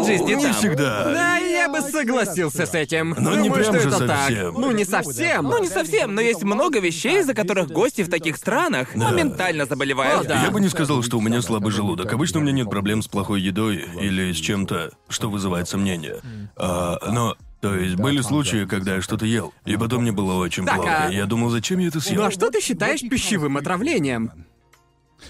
от 0.00 0.06
жизни 0.06 0.34
Не 0.34 0.42
там. 0.44 0.52
всегда. 0.54 1.04
Да, 1.04 1.36
я 1.38 1.68
бы 1.68 1.80
согласился 1.80 2.66
с 2.66 2.74
этим. 2.74 3.14
Но 3.18 3.36
не 3.36 3.48
Думаю, 3.48 3.52
прям 3.54 3.64
что 3.74 3.80
же 3.80 3.88
это 3.88 4.06
так. 4.06 4.18
совсем. 4.28 4.54
Ну, 4.54 4.70
не 4.70 4.84
совсем. 4.84 5.44
Ну, 5.44 5.58
не 5.62 5.68
совсем, 5.68 6.14
но 6.14 6.20
есть 6.20 6.42
много 6.42 6.80
вещей, 6.80 7.20
из-за 7.20 7.34
которых 7.34 7.68
гости 7.70 8.02
в 8.02 8.08
таких 8.10 8.36
странах 8.36 8.94
моментально 8.94 9.66
заболевают. 9.66 10.26
О, 10.26 10.28
да. 10.28 10.42
Я 10.42 10.50
бы 10.50 10.60
не 10.60 10.68
сказал, 10.68 11.02
что 11.02 11.18
у 11.18 11.20
меня 11.20 11.42
слабый 11.42 11.72
желудок. 11.72 12.12
Обычно 12.12 12.40
у 12.40 12.42
меня 12.42 12.52
нет 12.52 12.70
проблем 12.70 13.02
с 13.02 13.08
плохой 13.08 13.40
едой 13.40 13.84
или 14.00 14.32
с 14.32 14.36
чем-то, 14.36 14.90
что 15.08 15.30
вызывает 15.30 15.68
сомнения. 15.68 16.16
А, 16.56 16.98
но, 17.10 17.36
то 17.60 17.74
есть, 17.74 17.96
были 17.96 18.20
случаи, 18.20 18.64
когда 18.66 18.96
я 18.96 19.02
что-то 19.02 19.26
ел, 19.26 19.52
и 19.64 19.76
потом 19.76 20.02
мне 20.02 20.12
было 20.12 20.34
очень 20.34 20.64
Так, 20.64 20.76
плохо. 20.76 21.06
а- 21.06 21.10
Я 21.10 21.26
думал, 21.26 21.50
зачем 21.50 21.78
я 21.80 21.88
это 21.88 22.00
съел? 22.00 22.20
Ну 22.22 22.26
а 22.28 22.30
что 22.30 22.50
ты 22.50 22.60
считаешь 22.60 23.00
пищевым 23.00 23.56
отравлением? 23.56 24.32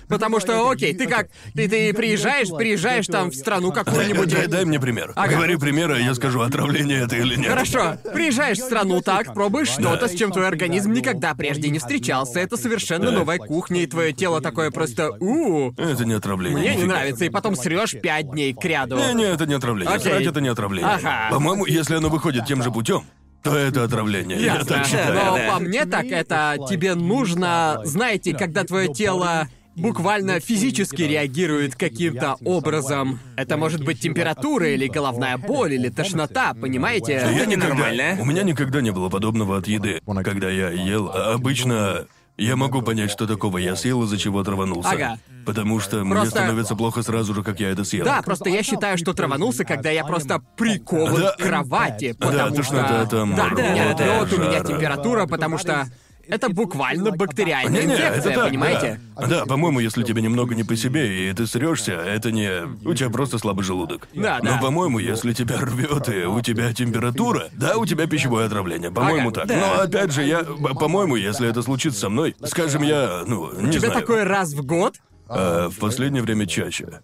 Потому 0.09 0.41
что, 0.41 0.71
окей, 0.71 0.95
ты 0.95 1.07
как, 1.07 1.29
ты, 1.55 1.69
ты 1.69 1.93
приезжаешь, 1.93 2.49
приезжаешь 2.49 3.07
там 3.07 3.31
в 3.31 3.35
страну 3.35 3.73
какую-нибудь. 3.73 4.31
Дай, 4.31 4.47
дай 4.47 4.65
мне 4.65 4.81
пример. 4.81 5.13
Ага. 5.17 5.35
Говори 5.35 5.57
пример, 5.57 5.93
а 5.93 5.99
я 5.99 6.15
скажу, 6.15 6.41
отравление 6.41 7.05
это 7.05 7.17
или 7.17 7.37
нет. 7.37 7.49
Хорошо, 7.49 7.97
приезжаешь 8.13 8.59
в 8.59 8.63
страну 8.65 9.01
так, 9.01 9.35
пробуешь 9.35 9.69
что-то, 9.69 10.09
с 10.09 10.15
чем 10.15 10.33
твой 10.33 10.47
организм 10.47 10.93
никогда 10.93 11.35
прежде 11.35 11.69
не 11.71 11.79
встречался. 11.79 12.41
Это 12.41 12.57
совершенно 12.57 13.11
новая 13.11 13.39
кухня, 13.39 13.83
и 13.83 13.87
твое 13.87 14.13
тело 14.13 14.41
такое 14.41 14.71
просто 14.71 15.11
у 15.21 15.73
Это 15.73 16.05
не 16.05 16.15
отравление. 16.15 16.59
Мне 16.59 16.77
не 16.77 16.85
нравится, 16.85 17.25
и 17.25 17.29
потом 17.29 17.57
срешь 17.57 17.95
пять 18.01 18.31
дней 18.31 18.55
к 18.55 18.65
ряду. 18.65 18.97
Не, 18.97 19.15
не, 19.15 19.25
это 19.25 19.47
не 19.47 19.55
отравление. 19.55 19.95
Окей. 19.95 20.13
Срать 20.13 20.27
это 20.27 20.41
не 20.41 20.49
отравление. 20.49 20.91
Ага. 20.91 21.29
По-моему, 21.31 21.67
если 21.67 21.95
оно 21.97 22.09
выходит 22.09 22.47
тем 22.47 22.63
же 22.63 22.71
путем, 22.71 23.05
то 23.43 23.57
это 23.57 23.85
отравление. 23.85 24.39
Я 24.41 24.55
Ясно. 24.57 24.67
так 24.77 24.87
считаю. 24.87 25.15
Но 25.15 25.21
Да, 25.21 25.37
да. 25.37 25.53
по 25.53 25.59
мне 25.61 25.85
так 25.85 26.07
это 26.07 26.57
тебе 26.69 26.95
нужно, 26.95 27.81
знаете, 27.85 28.35
когда 28.35 28.65
твое 28.65 28.93
тело 28.93 29.49
буквально 29.79 30.41
физически 30.41 31.03
реагирует 31.03 31.75
каким-то 31.75 32.37
образом. 32.45 33.21
Это 33.37 33.57
может 33.57 33.85
быть 33.85 34.01
температура 34.01 34.69
или 34.69 34.87
головная 34.87 35.39
боль 35.39 35.75
или 35.75 35.89
тошнота, 35.89 36.55
понимаете? 36.55 37.15
Я 37.15 37.47
никогда, 37.47 37.69
ненормально. 37.69 38.17
у 38.21 38.25
меня 38.25 38.43
никогда 38.43 38.81
не 38.81 38.91
было 38.91 39.09
подобного 39.09 39.57
от 39.59 39.67
еды. 39.67 40.01
Когда 40.25 40.51
я 40.51 40.71
ел, 40.71 41.11
а 41.13 41.35
обычно 41.35 42.07
я 42.37 42.55
могу 42.55 42.83
понять, 42.83 43.11
что 43.11 43.27
такого 43.27 43.59
я 43.59 43.75
съел, 43.75 44.05
из-за 44.05 44.17
чего 44.17 44.45
траванулся. 44.45 44.91
Ага. 44.91 45.19
Потому 45.45 45.81
что 45.81 46.05
мне 46.05 46.15
Просто- 46.15 46.31
становится 46.39 46.77
плохо 46.77 47.03
сразу 47.03 47.35
же, 47.35 47.43
как 47.43 47.59
я 47.59 47.71
это 47.71 47.83
съел. 47.85 48.05
Да, 48.05 48.23
просто 48.23 48.49
я 48.49 48.63
считаю, 48.63 48.97
что 48.99 49.13
траванулся, 49.13 49.65
когда 49.65 49.91
я 49.91 50.05
просто 50.05 50.41
прикован 50.57 51.21
Да. 51.23 51.33
к 51.33 51.39
кровати, 51.39 52.15
Да, 52.19 52.27
потому 52.27 52.55
тошнота 52.57 53.07
что... 53.07 53.17
там, 53.17 53.35
да, 53.35 53.47
у 53.47 53.51
меня 53.57 53.85
рвота, 53.89 54.05
рвет, 54.05 54.33
у 54.35 54.43
меня 54.43 54.61
температура, 54.63 55.27
потому 55.27 55.59
что 55.59 55.89
это 56.29 56.49
буквально 56.49 57.11
бактериальная 57.13 57.81
Не-не, 57.83 57.95
инфекция, 57.95 58.33
это 58.33 58.41
так, 58.41 58.49
понимаете? 58.51 59.01
Да. 59.17 59.27
Да, 59.27 59.47
по-моему, 59.47 59.81
если 59.81 60.03
тебе 60.03 60.23
немного 60.23 60.55
не 60.55 60.65
по 60.65 60.77
себе, 60.77 61.29
и 61.31 61.33
ты 61.33 61.47
срешься, 61.47 61.93
это 61.93 62.31
не... 62.31 62.65
У 62.87 62.95
тебя 62.95 63.11
просто 63.11 63.39
слабый 63.39 63.65
желудок. 63.65 64.09
Да, 64.15 64.39
Но, 64.43 64.53
да. 64.53 64.59
по-моему, 64.59 64.99
если 64.99 65.33
тебя 65.33 65.57
рвет 65.59 66.09
и 66.09 66.25
у 66.25 66.41
тебя 66.41 66.73
температура, 66.73 67.49
да, 67.53 67.77
у 67.77 67.87
тебя 67.87 68.07
пищевое 68.07 68.47
отравление. 68.47 68.91
По-моему, 68.91 69.31
Ага, 69.31 69.41
так. 69.41 69.49
да. 69.49 69.57
Но 69.57 69.81
опять 69.83 70.13
же, 70.13 70.23
я... 70.25 70.45
По-моему, 70.45 71.17
если 71.17 71.49
это 71.49 71.63
случится 71.63 72.01
со 72.01 72.09
мной, 72.09 72.37
скажем, 72.45 72.83
я, 72.83 73.25
ну, 73.27 73.51
не 73.61 73.71
Тебе 73.73 73.89
знаю. 73.89 73.95
такое 74.01 74.25
раз 74.25 74.53
в 74.53 74.65
год? 74.65 74.97
а, 75.29 75.69
в 75.69 75.77
последнее 75.79 76.23
время 76.23 76.47
чаще. 76.47 77.01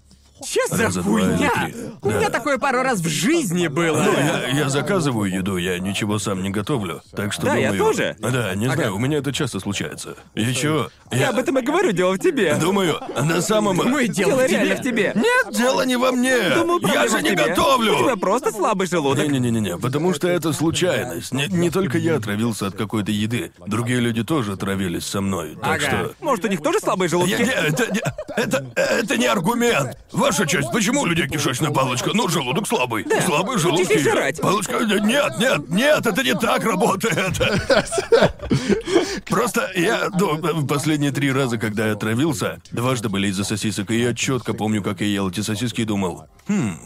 Че 0.46 0.60
за 0.68 0.82
Раза 0.84 1.02
два 1.02 1.20
или 1.20 1.28
хуйня? 1.36 1.50
три. 1.50 1.74
У 2.02 2.08
меня 2.10 2.20
Да. 2.20 2.30
такое 2.30 2.58
пару 2.58 2.82
раз 2.82 3.00
в 3.00 3.08
жизни 3.08 3.66
было. 3.68 4.02
Ну, 4.02 4.12
я, 4.12 4.48
я 4.48 4.68
заказываю 4.68 5.30
еду, 5.30 5.56
я 5.56 5.78
ничего 5.78 6.18
сам 6.18 6.42
не 6.42 6.50
готовлю. 6.50 7.02
Так 7.14 7.32
что 7.32 7.46
Да, 7.46 7.54
я 7.56 7.72
думаю... 7.72 7.92
тоже. 7.92 8.16
Да, 8.20 8.54
не 8.54 8.66
знаю, 8.70 8.94
у 8.94 8.98
меня 8.98 9.18
это 9.18 9.32
часто 9.32 9.60
случается. 9.60 10.16
Еще... 10.34 10.90
Я 11.10 11.30
об 11.30 11.38
этом 11.38 11.58
и 11.58 11.62
говорю, 11.62 11.92
дело 11.92 12.14
в 12.14 12.18
тебе. 12.18 12.54
Думаю, 12.56 13.00
на 13.22 13.40
самом... 13.40 13.76
Думаю, 13.76 14.08
дело 14.08 14.24
Дело 14.32 14.42
в 14.42 14.48
тебе. 14.48 14.76
в 14.76 14.82
тебе. 14.82 15.12
Нет, 15.14 15.54
дело 15.56 15.82
не 15.86 15.96
во 15.96 16.12
мне. 16.12 16.36
Думаю, 16.54 16.80
я 16.82 16.88
проблема 16.88 17.08
же 17.08 17.16
в 17.18 17.22
не 17.22 17.30
тебе. 17.30 17.46
готовлю. 17.48 17.96
У 17.98 18.02
тебя 18.04 18.16
просто 18.16 18.50
слабый 18.52 18.86
желудок. 18.86 19.26
Не-не-не-не, 19.28 19.78
потому 19.78 20.12
что 20.14 20.28
это 20.28 20.52
случайность. 20.52 21.32
Не, 21.32 21.46
не 21.48 21.70
только 21.70 21.98
я 21.98 22.16
отравился 22.16 22.66
от 22.66 22.74
какой-то 22.76 23.10
еды. 23.12 23.52
Другие 23.66 24.00
люди 24.00 24.22
тоже 24.24 24.52
отравились 24.52 25.06
со 25.06 25.20
мной. 25.20 25.56
Так 25.62 25.76
Ага. 25.76 25.80
что... 25.80 26.14
Может, 26.20 26.44
у 26.44 26.48
них 26.48 26.62
тоже 26.62 26.78
слабые 26.80 27.08
желудки? 27.08 27.30
Я- 27.32 27.38
не, 27.38 27.52
это, 27.52 27.92
не, 27.92 28.00
это, 28.36 28.66
это 28.76 29.16
не 29.16 29.26
аргумент. 29.26 29.96
Ваша 30.34 30.46
честь, 30.48 30.72
почему 30.72 31.02
у 31.02 31.06
людей 31.06 31.28
кишечная 31.28 31.70
палочка? 31.70 32.10
Ну, 32.12 32.28
желудок 32.28 32.66
слабый. 32.66 33.06
Слабый 33.24 33.56
желудок. 33.56 34.00
Жрать. 34.00 34.40
Палочка... 34.40 34.80
Нет, 34.80 35.38
нет, 35.38 35.68
нет, 35.68 36.04
это 36.04 36.24
не 36.24 36.34
так 36.34 36.64
работает. 36.64 37.38
Просто 39.28 39.70
я, 39.76 40.08
ну, 40.18 40.66
последние 40.66 41.12
три 41.12 41.30
раза, 41.30 41.56
когда 41.56 41.86
я 41.86 41.92
отравился, 41.92 42.60
дважды 42.72 43.08
были 43.08 43.28
из-за 43.28 43.44
сосисок, 43.44 43.92
и 43.92 44.00
я 44.00 44.12
четко 44.12 44.54
помню, 44.54 44.82
как 44.82 45.02
я 45.02 45.06
ел 45.06 45.30
эти 45.30 45.38
сосиски 45.38 45.82
и 45.82 45.84
думал, 45.84 46.26
хм, 46.48 46.80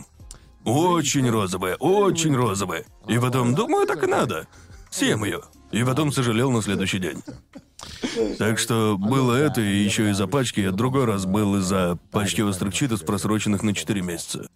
очень 0.66 1.30
розовые, 1.30 1.76
очень 1.76 2.37
розовые. 2.37 2.84
И 3.06 3.18
потом, 3.18 3.54
думаю, 3.54 3.87
так 3.87 4.02
и 4.04 4.06
надо. 4.06 4.46
Съем 4.90 5.24
ее. 5.24 5.40
И 5.70 5.82
потом 5.84 6.12
сожалел 6.12 6.50
на 6.50 6.61
следующий 6.61 6.98
день. 6.98 7.22
Так 8.38 8.59
что 8.59 8.97
было 8.99 9.35
это, 9.35 9.61
и 9.61 9.77
еще 9.77 10.11
из-за 10.11 10.27
пачки, 10.27 10.61
а 10.61 10.73
другой 10.73 11.05
раз 11.05 11.27
был 11.27 11.57
из-за 11.59 11.99
пачки 12.11 12.41
острых 12.41 12.75
читос, 12.75 13.01
просроченных 13.03 13.62
на 13.62 13.75
4 13.75 14.01
месяца. 14.03 14.49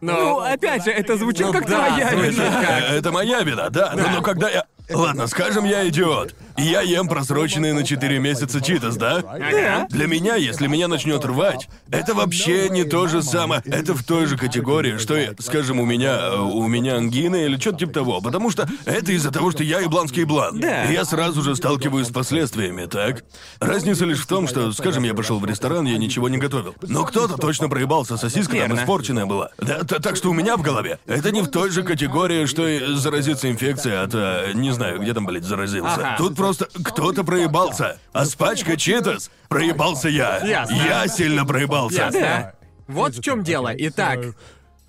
Ну, 0.00 0.12
Но... 0.12 0.38
опять 0.40 0.84
же, 0.84 0.90
это 0.90 1.16
звучит 1.16 1.46
Ну 1.46 1.52
как 1.52 1.66
да, 1.68 1.86
твоя 1.88 2.12
вина. 2.12 2.62
как- 2.62 2.90
Это 2.90 3.10
моя 3.12 3.40
вина, 3.42 3.70
да. 3.70 3.94
Но, 3.96 4.08
но 4.08 4.22
когда 4.22 4.50
я... 4.50 4.64
Ладно, 4.90 5.26
скажем, 5.26 5.64
я 5.64 5.88
идиот. 5.88 6.34
И 6.56 6.62
я 6.62 6.80
ем 6.82 7.08
просроченные 7.08 7.72
на 7.74 7.84
4 7.84 8.18
месяца 8.18 8.60
читос, 8.60 8.96
да? 8.96 9.16
Ага. 9.18 9.86
Для 9.90 10.06
меня, 10.06 10.36
если 10.36 10.66
меня 10.66 10.88
начнет 10.88 11.24
рвать, 11.24 11.68
это 11.90 12.14
вообще 12.14 12.68
не 12.70 12.84
то 12.84 13.06
же 13.08 13.22
самое. 13.22 13.62
Это 13.64 13.94
в 13.94 14.04
той 14.04 14.26
же 14.26 14.36
категории, 14.36 14.98
что, 14.98 15.16
я- 15.16 15.34
скажем, 15.40 15.80
у 15.80 15.84
меня 15.84 16.34
у 16.42 16.66
меня 16.68 16.96
ангина 16.96 17.36
или 17.36 17.56
что-то 17.58 17.78
типа 17.78 17.92
того. 17.92 18.20
Потому 18.20 18.50
что 18.50 18.68
это 18.84 19.12
из-за 19.12 19.30
того, 19.30 19.50
что 19.50 19.64
я 19.64 19.82
ибланский 19.84 20.24
блан. 20.24 20.60
Да. 20.60 20.84
И 20.84 20.92
я 20.92 21.04
сразу 21.04 21.42
же 21.42 21.56
сталкиваюсь 21.56 22.08
с 22.08 22.12
последствиями, 22.12 22.86
так? 22.86 23.24
Разница 23.60 24.04
лишь 24.04 24.20
в 24.20 24.26
том, 24.26 24.46
что, 24.48 24.72
скажем, 24.72 25.02
я 25.04 25.14
пошел 25.14 25.38
в 25.40 25.44
ресторан, 25.44 25.84
я 25.86 25.98
ничего 25.98 26.28
не 26.28 26.38
готовил. 26.38 26.74
Но 26.82 27.04
кто-то 27.04 27.36
точно 27.36 27.68
проебался, 27.68 28.16
сосиска 28.16 28.52
там 28.56 28.68
Верно. 28.68 28.80
испорченная 28.80 29.26
была. 29.26 29.50
Да, 29.58 29.80
т- 29.84 29.98
так 29.98 30.16
что 30.16 30.30
у 30.30 30.32
меня 30.32 30.56
в 30.56 30.62
голове. 30.62 30.98
Это 31.06 31.30
не 31.32 31.42
в 31.42 31.48
той 31.48 31.70
же 31.70 31.82
категории, 31.82 32.46
что 32.46 32.66
и 32.66 32.94
заразиться 32.94 33.50
инфекцией 33.50 34.00
от, 34.02 34.14
э, 34.14 34.52
не 34.54 34.70
знаю, 34.72 35.00
где 35.00 35.12
там, 35.14 35.26
блядь, 35.26 35.44
заразился. 35.44 35.94
Ага. 35.94 36.14
Тут 36.18 36.36
просто 36.44 36.68
кто-то 36.82 37.24
проебался. 37.24 37.98
А 38.12 38.24
с 38.26 38.34
пачкой 38.34 38.76
читос 38.76 39.30
проебался 39.48 40.08
я. 40.08 40.44
Ясно. 40.44 40.74
Я 40.74 41.08
сильно 41.08 41.46
проебался. 41.46 42.10
Ясно. 42.12 42.52
Вот 42.86 43.16
в 43.16 43.22
чем 43.22 43.42
дело. 43.42 43.72
Итак, 43.74 44.18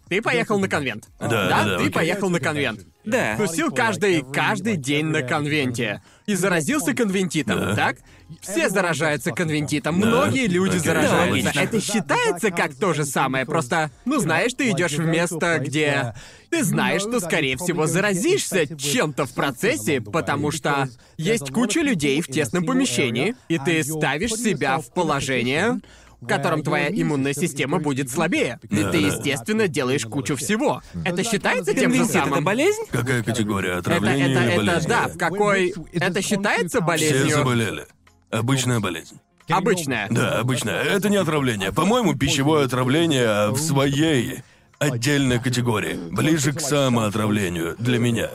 ты 0.10 0.22
поехал 0.22 0.60
на 0.60 0.68
конвент. 0.68 1.08
Да, 1.20 1.28
да, 1.28 1.50
да, 1.50 1.64
ты 1.78 1.84
окей. 1.84 1.92
поехал 1.92 2.30
на 2.30 2.40
конвент. 2.40 2.82
Да. 3.06 3.38
Тусил 3.38 3.72
каждый, 3.72 4.24
каждый 4.34 4.76
день 4.76 5.06
на 5.06 5.22
конвенте. 5.22 6.02
И 6.26 6.36
заразился 6.36 6.94
конвентитом, 6.94 7.60
Да. 7.60 7.76
так? 7.76 7.98
Все 8.42 8.70
заражаются 8.70 9.32
конвентитом, 9.32 9.96
многие 9.98 10.48
люди 10.48 10.78
Окей. 10.78 10.80
заражаются. 10.88 11.26
Да, 11.26 11.32
логично. 11.32 11.60
Это 11.60 11.82
считается 11.82 12.50
как 12.52 12.74
то 12.74 12.94
же 12.94 13.06
самое, 13.06 13.46
просто, 13.46 13.92
ну 14.06 14.20
знаешь, 14.20 14.54
ты 14.56 14.72
идешь 14.72 14.94
в 14.94 15.06
место, 15.06 15.60
где 15.60 16.16
ты 16.50 16.64
знаешь, 16.64 17.02
что, 17.02 17.20
скорее 17.20 17.58
всего, 17.58 17.86
заразишься 17.86 18.66
чем-то 18.76 19.26
в 19.28 19.34
процессе, 19.34 20.02
потому 20.02 20.50
что 20.50 20.90
есть 21.18 21.52
куча 21.52 21.82
людей 21.82 22.22
в 22.22 22.28
тесном 22.28 22.66
помещении, 22.66 23.36
и 23.48 23.60
ты 23.60 23.84
ставишь 23.84 24.34
себя 24.34 24.80
в 24.80 24.92
положение, 24.92 25.80
в 26.26 26.28
котором 26.28 26.64
твоя 26.64 26.90
иммунная 26.90 27.34
система 27.34 27.80
будет 27.80 28.10
слабее. 28.10 28.60
И 28.70 28.76
Да, 28.82 28.92
ты, 28.92 29.02
да. 29.02 29.08
естественно, 29.08 29.68
делаешь 29.68 30.06
кучу 30.06 30.36
всего. 30.36 30.82
Это 31.04 31.24
считается 31.24 31.74
тем 31.74 31.92
же 31.92 32.00
Конвентит— 32.00 32.16
это 32.16 32.26
самым? 32.26 32.44
болезнь? 32.44 32.82
Какая 32.92 33.24
категория 33.24 33.70
Это, 33.72 33.80
отравления 33.80 34.32
это, 34.32 34.44
или 34.44 34.54
это, 34.54 34.66
болезни? 34.66 34.90
да, 34.90 35.08
в 35.08 35.18
какой... 35.18 35.74
Это 35.94 36.22
считается 36.22 36.78
Все 36.80 36.86
болезнью? 36.88 37.30
заболели. 37.38 37.86
Обычная 38.32 38.80
болезнь. 38.80 39.20
Обычная. 39.48 40.08
Да, 40.10 40.40
обычная. 40.40 40.82
Это 40.82 41.08
не 41.10 41.18
отравление. 41.18 41.72
По-моему, 41.72 42.16
пищевое 42.16 42.66
отравление 42.66 43.52
в 43.52 43.58
своей 43.60 44.42
отдельной 44.80 45.40
категории. 45.40 45.98
Ближе 46.12 46.54
к 46.54 46.60
самоотравлению 46.60 47.76
для 47.80 48.00
меня. 48.00 48.30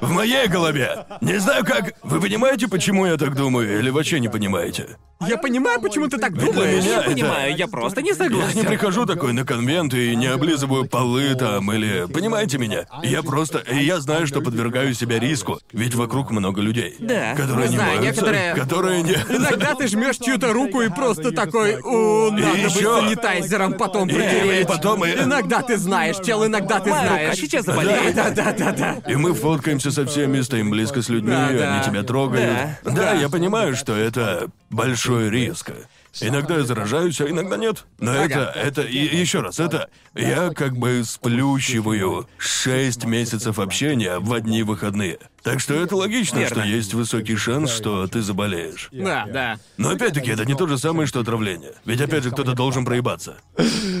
В 0.00 0.10
моей 0.12 0.48
голове. 0.48 1.06
Не 1.20 1.38
знаю 1.38 1.64
как. 1.64 1.94
Вы 2.02 2.20
понимаете, 2.20 2.68
почему 2.68 3.06
я 3.06 3.16
так 3.16 3.34
думаю, 3.34 3.78
или 3.78 3.90
вообще 3.90 4.20
не 4.20 4.28
понимаете? 4.28 4.96
Я 5.28 5.36
понимаю, 5.36 5.80
почему 5.80 6.08
ты 6.08 6.16
так 6.18 6.32
Для 6.32 6.46
думаешь. 6.50 6.82
меня 6.84 6.94
Я 6.94 7.00
это- 7.00 7.10
понимаю, 7.10 7.56
я 7.56 7.66
просто 7.68 8.00
не 8.02 8.08
Я 8.10 8.14
не 8.14 8.18
согласен. 8.18 8.64
прихожу 8.66 9.04
такой 9.06 9.32
на 9.32 9.44
конвент 9.44 9.92
и 9.94 10.16
не 10.16 10.26
облизываю 10.26 10.86
полы 10.86 11.34
там 11.34 11.70
или... 11.72 12.06
Понимаете 12.12 12.56
меня? 12.58 12.86
Я 13.02 13.22
просто... 13.22 13.58
и 13.58 13.84
Я 13.84 14.00
знаю, 14.00 14.26
что 14.26 14.40
подвергаю 14.40 14.94
себя 14.94 15.18
риску, 15.18 15.60
ведь 15.72 15.94
вокруг 15.94 16.30
много 16.30 16.60
людей. 16.62 16.96
Да. 16.98 17.34
Которые 17.36 17.68
не 17.68 17.76
Знаю, 17.76 17.98
моются, 18.00 18.22
некоторые- 18.22 18.54
которые 18.54 19.02
не... 19.02 19.12
Иногда 19.12 19.74
ты 19.74 19.88
жмешь 19.88 20.16
чью-то 20.18 20.52
руку 20.52 20.80
и 20.80 20.88
просто 20.88 21.32
такой, 21.32 21.78
о, 21.80 22.30
надо 22.30 22.52
бы 22.52 22.58
ещё- 22.58 23.00
санитайзером 23.00 23.74
потом 23.74 24.08
И- 24.08 24.14
протереть. 24.14 24.64
и 24.64 24.68
потом 24.68 25.04
и- 25.04 25.10
Иногда 25.12 25.60
ты 25.62 25.76
знаешь, 25.76 26.16
чел, 26.24 26.46
иногда 26.46 26.80
ты 26.80 26.90
Моя 26.90 27.02
рука 27.02 27.14
знаешь. 27.14 27.36
сейчас 27.36 27.64
заболеет. 27.66 28.14
Да, 28.14 28.30
да, 28.30 28.52
да, 28.56 28.72
да. 28.72 28.96
И 29.10 29.16
мы 29.16 29.34
фоткаемся 29.34 29.90
со 29.90 30.06
всеми, 30.06 30.40
стоим 30.40 30.70
близко 30.70 31.02
с 31.02 31.08
людьми, 31.08 31.30
Да, 31.30 31.50
да. 31.52 31.74
они 31.74 31.84
тебя 31.84 32.02
трогают. 32.02 32.50
Да. 32.84 33.12
я 33.12 33.28
понимаю, 33.28 33.76
что 33.76 33.94
это 33.94 34.48
большой 34.70 35.30
риск. 35.30 35.72
Иногда 36.20 36.56
я 36.56 36.64
заражаюсь, 36.64 37.20
а 37.20 37.28
иногда 37.28 37.56
нет. 37.56 37.84
Но 37.98 38.12
это, 38.12 38.52
это, 38.56 38.82
и 38.82 39.16
еще 39.16 39.40
раз, 39.40 39.60
это 39.60 39.90
я 40.14 40.50
как 40.50 40.76
бы 40.76 41.04
сплющиваю 41.04 42.28
шесть 42.36 43.04
месяцев 43.04 43.58
общения 43.58 44.18
в 44.18 44.32
одни 44.32 44.62
выходные. 44.64 45.18
Так 45.42 45.60
что 45.60 45.74
это 45.74 45.96
логично, 45.96 46.38
Верно. 46.38 46.62
что 46.62 46.68
есть 46.68 46.92
высокий 46.94 47.36
шанс, 47.36 47.70
что 47.70 48.06
ты 48.06 48.20
заболеешь. 48.20 48.88
Да, 48.92 49.26
да. 49.32 49.58
Но 49.78 49.90
опять-таки, 49.90 50.30
это 50.30 50.44
не 50.44 50.54
то 50.54 50.66
же 50.66 50.76
самое, 50.78 51.06
что 51.06 51.20
отравление. 51.20 51.72
Ведь 51.84 52.00
опять 52.00 52.24
же 52.24 52.30
кто-то 52.30 52.52
должен 52.52 52.84
проебаться. 52.84 53.36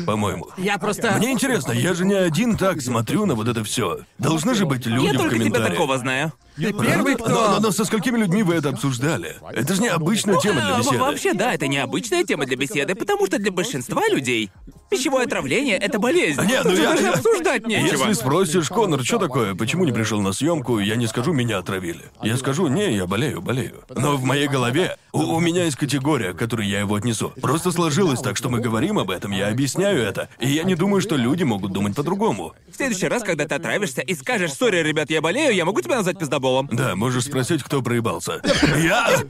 По-моему. 0.06 0.48
Я 0.56 0.78
просто... 0.78 1.12
Мне 1.18 1.32
интересно, 1.32 1.72
я 1.72 1.94
же 1.94 2.04
не 2.04 2.14
один 2.14 2.56
так 2.56 2.80
смотрю 2.80 3.26
на 3.26 3.34
вот 3.34 3.48
это 3.48 3.64
все. 3.64 4.00
Должны 4.18 4.54
же 4.54 4.66
быть 4.66 4.86
люди 4.86 5.06
Я 5.06 5.12
в 5.12 5.16
только 5.16 5.34
тебя 5.36 5.44
комментариях. 5.44 5.70
такого 5.70 5.98
знаю. 5.98 6.32
Ты 6.56 6.72
первый, 6.74 7.14
кто... 7.14 7.28
Но, 7.28 7.48
но- 7.52 7.60
но 7.60 7.70
со 7.70 7.84
сколькими 7.84 8.18
людьми 8.18 8.42
вы 8.42 8.54
это 8.54 8.68
обсуждали? 8.70 9.36
Это 9.52 9.74
же 9.74 9.80
необычная 9.82 10.38
тема 10.38 10.60
для 10.60 10.78
беседы. 10.78 10.98
Вообще, 10.98 11.32
да, 11.32 11.54
это 11.54 11.68
необычная 11.68 12.24
тема 12.24 12.44
для 12.44 12.56
беседы, 12.56 12.94
потому 12.94 13.26
что 13.26 13.38
для 13.38 13.50
большинства 13.50 14.02
людей 14.08 14.50
пищевое 14.90 15.24
отравление— 15.24 15.76
это 15.78 15.98
болезнь. 15.98 16.38
А 16.40 16.44
Нет, 16.44 16.64
ну 16.64 16.70
Тут 16.70 16.76
же 16.76 16.82
я... 16.82 16.90
даже 16.90 17.02
я- 17.04 17.12
обсуждать 17.12 17.66
нечего. 17.66 17.86
Если 17.96 18.12
спросишь, 18.12 18.68
Конор, 18.68 19.02
что 19.04 19.18
такое, 19.18 19.54
почему 19.54 19.84
не 19.84 19.92
пришел 19.92 20.20
на 20.20 20.32
съемку, 20.32 20.80
я 20.80 20.96
не 20.96 21.06
скажу, 21.06 21.29
меня 21.32 21.58
отравили. 21.58 22.04
Я 22.22 22.36
скажу, 22.36 22.68
не, 22.68 22.94
я 22.94 23.06
болею, 23.06 23.40
болею. 23.40 23.82
Но 23.94 24.16
в 24.16 24.24
моей 24.24 24.48
голове 24.48 24.96
у, 25.12 25.20
у 25.20 25.40
меня 25.40 25.64
есть 25.64 25.76
категория, 25.76 26.32
к 26.32 26.36
которой 26.36 26.66
я 26.66 26.80
его 26.80 26.94
отнесу. 26.94 27.32
Просто 27.40 27.70
сложилось 27.72 28.20
так, 28.20 28.36
что 28.36 28.48
мы 28.48 28.60
говорим 28.60 28.98
об 28.98 29.10
этом, 29.10 29.32
я 29.32 29.48
объясняю 29.48 30.02
это, 30.02 30.28
и 30.38 30.48
я 30.48 30.62
не 30.62 30.74
думаю, 30.74 31.00
что 31.00 31.16
люди 31.16 31.42
могут 31.42 31.72
думать 31.72 31.94
по-другому. 31.94 32.54
В 32.70 32.76
следующий 32.76 33.08
раз, 33.08 33.22
когда 33.22 33.46
ты 33.46 33.54
отравишься 33.54 34.00
и 34.00 34.14
скажешь, 34.14 34.52
сори, 34.52 34.82
ребят, 34.82 35.10
я 35.10 35.20
болею, 35.20 35.54
я 35.54 35.64
могу 35.64 35.80
тебя 35.80 35.96
назвать 35.96 36.18
пиздоболом? 36.18 36.68
Да, 36.72 36.96
можешь 36.96 37.24
спросить, 37.24 37.62
кто 37.62 37.82
проебался. 37.82 38.40
Я? 38.78 39.06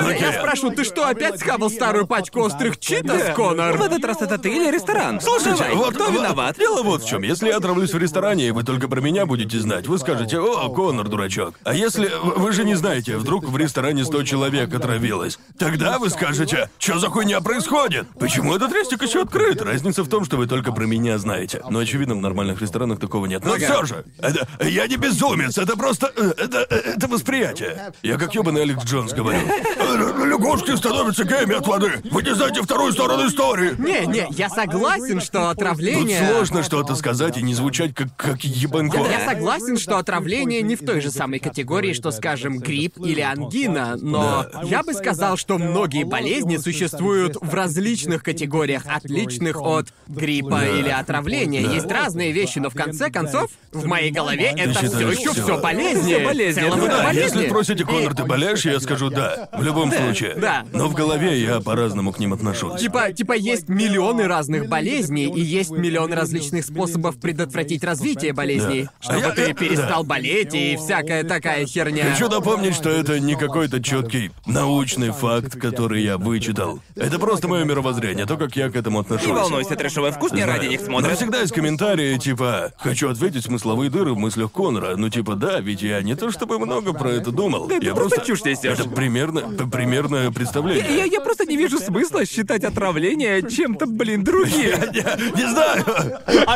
Окей. 0.00 0.20
Я 0.20 0.32
спрошу, 0.32 0.70
ты 0.70 0.84
что, 0.84 1.06
опять 1.08 1.38
схавал 1.40 1.70
старую 1.70 2.06
пачку 2.06 2.40
острых 2.40 2.78
читос, 2.78 3.20
В 3.22 3.34
Конор? 3.34 3.80
этот 3.80 4.04
раз 4.04 4.22
это 4.22 4.38
ты 4.38 4.50
или 4.50 4.70
ресторан? 4.70 5.20
Слушайте, 5.20 5.64
Давай, 5.64 5.74
вот 5.74 5.94
кто 5.94 6.08
виноват? 6.10 6.56
Дело 6.58 6.82
вот 6.82 7.02
в 7.02 7.08
чем. 7.08 7.22
Если 7.22 7.48
я 7.48 7.56
отравлюсь 7.56 7.92
в 7.92 7.98
ресторане, 7.98 8.48
и 8.48 8.50
вы 8.50 8.62
только 8.62 8.88
про 8.88 9.00
меня 9.00 9.26
будете 9.26 9.58
знать, 9.60 9.86
вы 9.86 9.98
скажете, 9.98 10.38
о, 10.38 10.68
Конор, 10.70 11.08
дурачок. 11.08 11.43
А 11.64 11.74
если 11.74 12.10
вы 12.36 12.52
же 12.52 12.64
не 12.64 12.74
знаете, 12.74 13.16
вдруг 13.16 13.44
в 13.44 13.56
ресторане 13.56 14.04
100 14.04 14.22
человек 14.24 14.74
отравилось, 14.74 15.38
тогда 15.58 15.98
вы 15.98 16.10
скажете, 16.10 16.70
что 16.78 16.98
за 16.98 17.08
хуйня 17.08 17.40
происходит? 17.40 18.06
Почему 18.18 18.54
этот 18.54 18.72
рестик 18.72 19.02
еще 19.02 19.22
открыт? 19.22 19.60
Разница 19.62 20.04
в 20.04 20.08
том, 20.08 20.24
что 20.24 20.36
вы 20.36 20.46
только 20.46 20.72
про 20.72 20.84
меня 20.84 21.18
знаете. 21.18 21.62
Но 21.68 21.78
очевидно, 21.78 22.14
в 22.14 22.20
нормальных 22.20 22.60
ресторанах 22.60 23.00
такого 23.00 23.26
нет. 23.26 23.44
Но 23.44 23.56
все 23.56 23.84
же, 23.84 24.04
это, 24.18 24.46
я 24.64 24.86
не 24.86 24.96
безумец, 24.96 25.58
это 25.58 25.76
просто, 25.76 26.12
э, 26.16 26.32
это, 26.36 26.66
э, 26.70 26.94
это 26.96 27.08
восприятие. 27.08 27.92
Я 28.02 28.16
как 28.16 28.34
ебаный 28.34 28.62
Алекс 28.62 28.84
Джонс 28.84 29.12
говорю. 29.12 29.38
«Э, 29.38 30.26
Лягушки 30.26 30.76
становятся 30.76 31.24
геями 31.24 31.54
от 31.54 31.66
воды. 31.66 32.02
Вы 32.10 32.22
не 32.22 32.34
знаете 32.34 32.62
вторую 32.62 32.92
сторону 32.92 33.26
истории. 33.26 33.74
Не, 33.78 34.06
не, 34.06 34.26
я 34.30 34.48
согласен, 34.48 35.20
что 35.20 35.50
Тут 35.50 35.58
отравление... 35.62 36.26
сложно 36.26 36.62
что-то 36.62 36.94
сказать 36.94 37.36
и 37.36 37.42
не 37.42 37.54
звучать 37.54 37.94
как, 37.94 38.14
как 38.16 38.44
ебанько. 38.44 38.98
Я 38.98 39.24
согласен, 39.24 39.76
что 39.78 39.98
отравление 39.98 40.62
не 40.62 40.76
в 40.76 40.84
той 40.84 41.00
же 41.00 41.10
самой 41.10 41.33
категории, 41.38 41.92
что, 41.92 42.10
скажем, 42.10 42.58
грипп 42.58 42.98
или 43.04 43.20
ангина, 43.20 43.96
но 44.00 44.46
я 44.64 44.82
бы 44.82 44.94
сказал, 44.94 45.36
что 45.36 45.58
многие 45.58 46.04
болезни 46.04 46.56
существуют 46.56 47.36
в 47.40 47.52
различных 47.54 48.22
категориях, 48.22 48.82
отличных 48.86 49.60
от 49.60 49.88
гриппа 50.08 50.64
или 50.64 50.88
отравления. 50.88 51.60
Есть 51.60 51.90
разные 51.90 52.32
вещи, 52.32 52.58
но 52.58 52.70
в 52.70 52.74
конце 52.74 53.10
концов, 53.10 53.50
в 53.72 53.86
моей 53.86 54.10
голове 54.10 54.52
это 54.56 54.72
все 54.86 55.08
еще 55.10 55.32
все 55.32 55.60
болезни. 55.60 56.14
Всё 56.14 56.24
болезни, 56.24 56.60
В 56.60 56.64
целом 56.64 56.78
ну 56.78 56.86
это 56.86 56.96
Да, 56.98 57.04
болезни. 57.04 57.22
если 57.38 57.48
спросите, 57.48 57.84
Конор, 57.84 58.14
ты 58.14 58.24
болеешь, 58.24 58.64
я 58.64 58.80
скажу 58.80 59.10
да. 59.10 59.48
В 59.52 59.62
любом 59.62 59.90
случае. 59.92 60.34
да. 60.36 60.64
Но 60.72 60.88
в 60.88 60.94
голове 60.94 61.40
я 61.40 61.60
по-разному 61.60 62.12
к 62.12 62.18
ним 62.18 62.32
отношусь. 62.32 62.80
Типа, 62.80 63.12
типа 63.12 63.32
есть 63.32 63.68
миллионы 63.68 64.26
разных 64.26 64.68
болезней, 64.68 65.26
и 65.26 65.40
есть 65.40 65.70
миллион 65.70 66.12
различных 66.12 66.64
способов 66.64 67.16
предотвратить 67.20 67.84
развитие 67.84 68.32
болезней. 68.32 68.88
А 69.00 69.02
Чтобы 69.02 69.20
я- 69.20 69.30
ты 69.32 69.42
я- 69.48 69.54
перестал 69.54 70.02
да. 70.02 70.08
болеть 70.08 70.54
и 70.54 70.76
такая 71.24 71.66
херня. 71.66 72.10
Хочу 72.12 72.28
напомнить, 72.28 72.74
что 72.74 72.88
это 72.90 73.18
не 73.20 73.34
какой-то 73.36 73.82
четкий 73.82 74.30
научный 74.46 75.10
факт, 75.10 75.58
который 75.58 76.02
я 76.02 76.18
вычитал. 76.18 76.80
Это 76.96 77.18
просто 77.18 77.48
мое 77.48 77.64
мировоззрение, 77.64 78.26
то, 78.26 78.36
как 78.36 78.56
я 78.56 78.70
к 78.70 78.76
этому 78.76 79.00
отношусь. 79.00 79.26
Не 79.26 79.32
волнуйся, 79.32 79.76
трэшовый 79.76 80.12
вкус 80.12 80.32
не 80.32 80.44
ради 80.44 80.66
них 80.66 80.80
Но 80.80 80.86
смотрит. 80.86 81.16
всегда 81.16 81.40
есть 81.40 81.52
комментарии, 81.54 82.16
типа, 82.18 82.72
хочу 82.78 83.10
ответить 83.10 83.44
смысловые 83.44 83.90
дыры 83.90 84.12
в 84.14 84.18
мыслях 84.18 84.52
Конора. 84.52 84.96
Ну, 84.96 85.08
типа, 85.08 85.34
да, 85.34 85.60
ведь 85.60 85.82
я 85.82 86.00
не 86.02 86.14
то 86.14 86.30
чтобы 86.30 86.58
много 86.58 86.92
про 86.92 87.10
это 87.10 87.30
думал. 87.30 87.68
ты 87.68 87.74
я 87.82 87.94
просто 87.94 88.16
просто... 88.16 88.26
чушь 88.26 88.44
несёшь. 88.44 88.78
Это 88.78 88.88
примерно, 88.88 89.40
примерное 89.68 90.30
представление. 90.30 90.96
Я, 90.96 91.04
я 91.04 91.20
просто 91.20 91.44
не 91.46 91.56
вижу 91.56 91.78
смысла 91.78 92.24
считать 92.26 92.64
отравление 92.64 93.42
чем-то, 93.48 93.86
блин, 93.86 94.24
другим. 94.24 94.54
Я 94.92 95.16
не 95.34 95.48
знаю. 95.50 95.84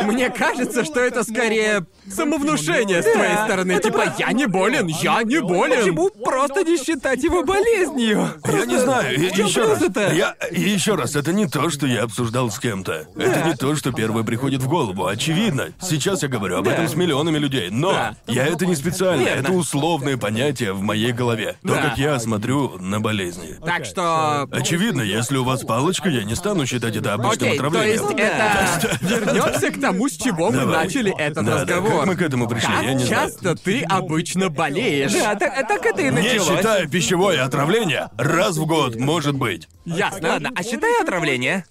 Мне 0.05 0.29
кажется, 0.29 0.83
что 0.83 0.99
это 0.99 1.23
скорее 1.23 1.85
самовнушение 2.07 3.01
с 3.01 3.11
твоей 3.11 3.33
Да, 3.35 3.45
стороны. 3.45 3.79
Типа, 3.79 4.13
я 4.17 4.31
не 4.31 4.45
болен, 4.59 4.87
я 4.87 5.23
не 5.23 5.39
болен. 5.41 5.79
Почему 5.79 6.09
просто 6.09 6.63
не 6.63 6.77
считать 6.77 7.23
его 7.23 7.43
болезнью? 7.43 8.29
Я 8.45 8.65
не 8.65 8.77
знаю, 8.77 9.17
чём 9.31 9.47
еще 9.47 9.61
раз. 9.67 9.79
плюс-то? 9.79 10.13
Я 10.13 10.35
еще 10.51 10.95
раз, 10.95 11.15
это 11.15 11.33
не 11.33 11.47
то, 11.47 11.69
что 11.69 11.87
я 11.87 12.03
обсуждал 12.03 12.49
с 12.51 12.59
кем-то. 12.59 13.07
Это 13.17 13.43
не 13.47 13.55
то, 13.55 13.75
что 13.75 13.91
первое 13.91 14.23
приходит 14.23 14.61
в 14.61 14.67
голову. 14.67 15.05
Очевидно. 15.07 15.69
Сейчас 15.81 16.23
я 16.23 16.29
говорю 16.29 16.57
об 16.57 16.65
Да. 16.65 16.71
этом 16.73 16.87
с 16.87 16.95
миллионами 16.95 17.37
людей. 17.37 17.69
Но 17.71 17.91
Да. 17.91 18.15
я 18.27 18.45
это 18.47 18.65
не 18.65 18.75
специально, 18.75 19.21
Верно. 19.23 19.39
это 19.41 19.51
условные 19.53 20.17
понятия 20.17 20.73
в 20.73 20.81
моей 20.81 21.11
голове. 21.11 21.55
То, 21.65 21.75
Да. 21.75 21.81
как 21.81 21.97
я 21.97 22.19
смотрю 22.19 22.77
на 22.79 22.99
болезни. 22.99 23.55
Так 23.65 23.85
что... 23.85 24.47
Очевидно, 24.51 25.01
если 25.01 25.37
у 25.37 25.43
вас 25.43 25.61
палочка, 25.63 26.09
я 26.09 26.23
не 26.23 26.35
стану 26.35 26.65
считать 26.65 26.95
это 26.95 27.13
обычным 27.13 27.49
Окей, 27.49 27.57
то 27.59 27.67
отравлением. 27.67 27.91
есть 28.09 28.19
это... 28.19 28.97
Вернемся 29.01 29.71
к 29.71 29.79
тому, 29.81 30.07
с 30.09 30.13
чего 30.17 30.47
мы 30.51 30.57
Давай. 30.59 30.85
начали 30.85 31.11
этот 31.17 31.45
Да, 31.45 31.51
да, 31.55 31.61
разговор. 31.61 31.91
как 31.99 32.05
мы 32.07 32.15
к 32.15 32.21
этому 32.21 32.47
пришли, 32.47 32.73
Как 32.73 32.83
я 32.85 32.93
не 32.93 33.05
знаю. 33.05 33.29
часто 33.29 33.55
ты 33.55 33.81
обычно 33.83 34.48
болеешь? 34.49 35.13
Да, 35.13 35.35
так, 35.35 35.67
так 35.67 35.85
это 35.85 36.01
и 36.01 36.05
Не 36.05 36.11
началось. 36.11 36.57
считая 36.57 36.87
пищевое 36.87 37.41
отравление, 37.41 38.09
раз 38.17 38.57
в 38.57 38.65
год, 38.65 38.95
может 38.95 39.35
быть. 39.35 39.67
Ясно. 39.85 40.29
Ладно, 40.29 40.51
а 40.55 40.63
считай 40.63 41.01
отравление. 41.01 41.65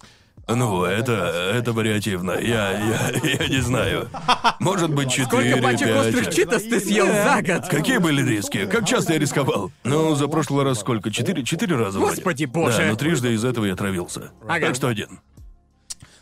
Ну, 0.51 0.83
это, 0.83 1.13
это 1.55 1.73
вариативно. 1.73 2.31
Я, 2.31 2.71
я, 2.71 3.11
я 3.39 3.47
не 3.47 3.61
знаю. 3.61 4.09
Может 4.59 4.89
быть, 4.91 5.11
четыре, 5.11 5.51
Сколько 5.51 5.61
пачек 5.61 5.95
острых 5.95 6.25
пять. 6.25 6.35
читос 6.35 6.63
ты 6.63 6.79
съел 6.79 7.05
за 7.05 7.41
год? 7.43 7.67
Какие 7.69 7.99
были 7.99 8.27
риски? 8.27 8.65
Как 8.65 8.87
часто 8.87 9.13
я 9.13 9.19
рисковал? 9.19 9.71
Ну, 9.83 10.15
за 10.15 10.27
прошлый 10.27 10.65
раз 10.65 10.79
сколько? 10.79 11.11
Четыре, 11.11 11.43
четыре 11.43 11.75
раза 11.75 11.99
вроде. 11.99 12.15
Господи 12.15 12.45
боже. 12.45 12.77
Да, 12.79 12.85
но 12.87 12.95
трижды 12.95 13.33
из 13.33 13.45
этого 13.45 13.65
я 13.65 13.75
травился. 13.75 14.31
Ага. 14.47 14.65
Так 14.67 14.75
что 14.75 14.87
один. 14.87 15.19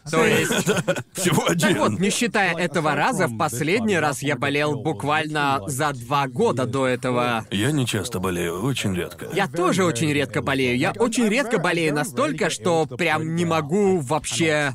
То 0.09 0.25
есть... 0.25 0.51
Всего 1.13 1.45
один. 1.47 1.69
Так 1.69 1.77
вот, 1.77 1.99
не 1.99 2.09
считая 2.09 2.55
этого 2.55 2.95
раза, 2.95 3.27
в 3.27 3.37
последний 3.37 3.97
раз 3.97 4.21
я 4.21 4.35
болел 4.35 4.75
буквально 4.75 5.61
за 5.67 5.93
два 5.93 6.27
года 6.27 6.65
до 6.65 6.87
этого. 6.87 7.45
Я 7.51 7.71
не 7.71 7.85
часто 7.85 8.19
болею, 8.19 8.61
очень 8.63 8.95
редко. 8.95 9.27
Я 9.33 9.47
тоже 9.47 9.83
очень 9.83 10.11
редко 10.11 10.41
болею. 10.41 10.77
Я 10.77 10.91
очень 10.91 11.27
редко 11.27 11.57
болею 11.57 11.93
настолько, 11.93 12.49
что 12.49 12.85
прям 12.85 13.35
не 13.35 13.45
могу 13.45 13.99
вообще... 13.99 14.73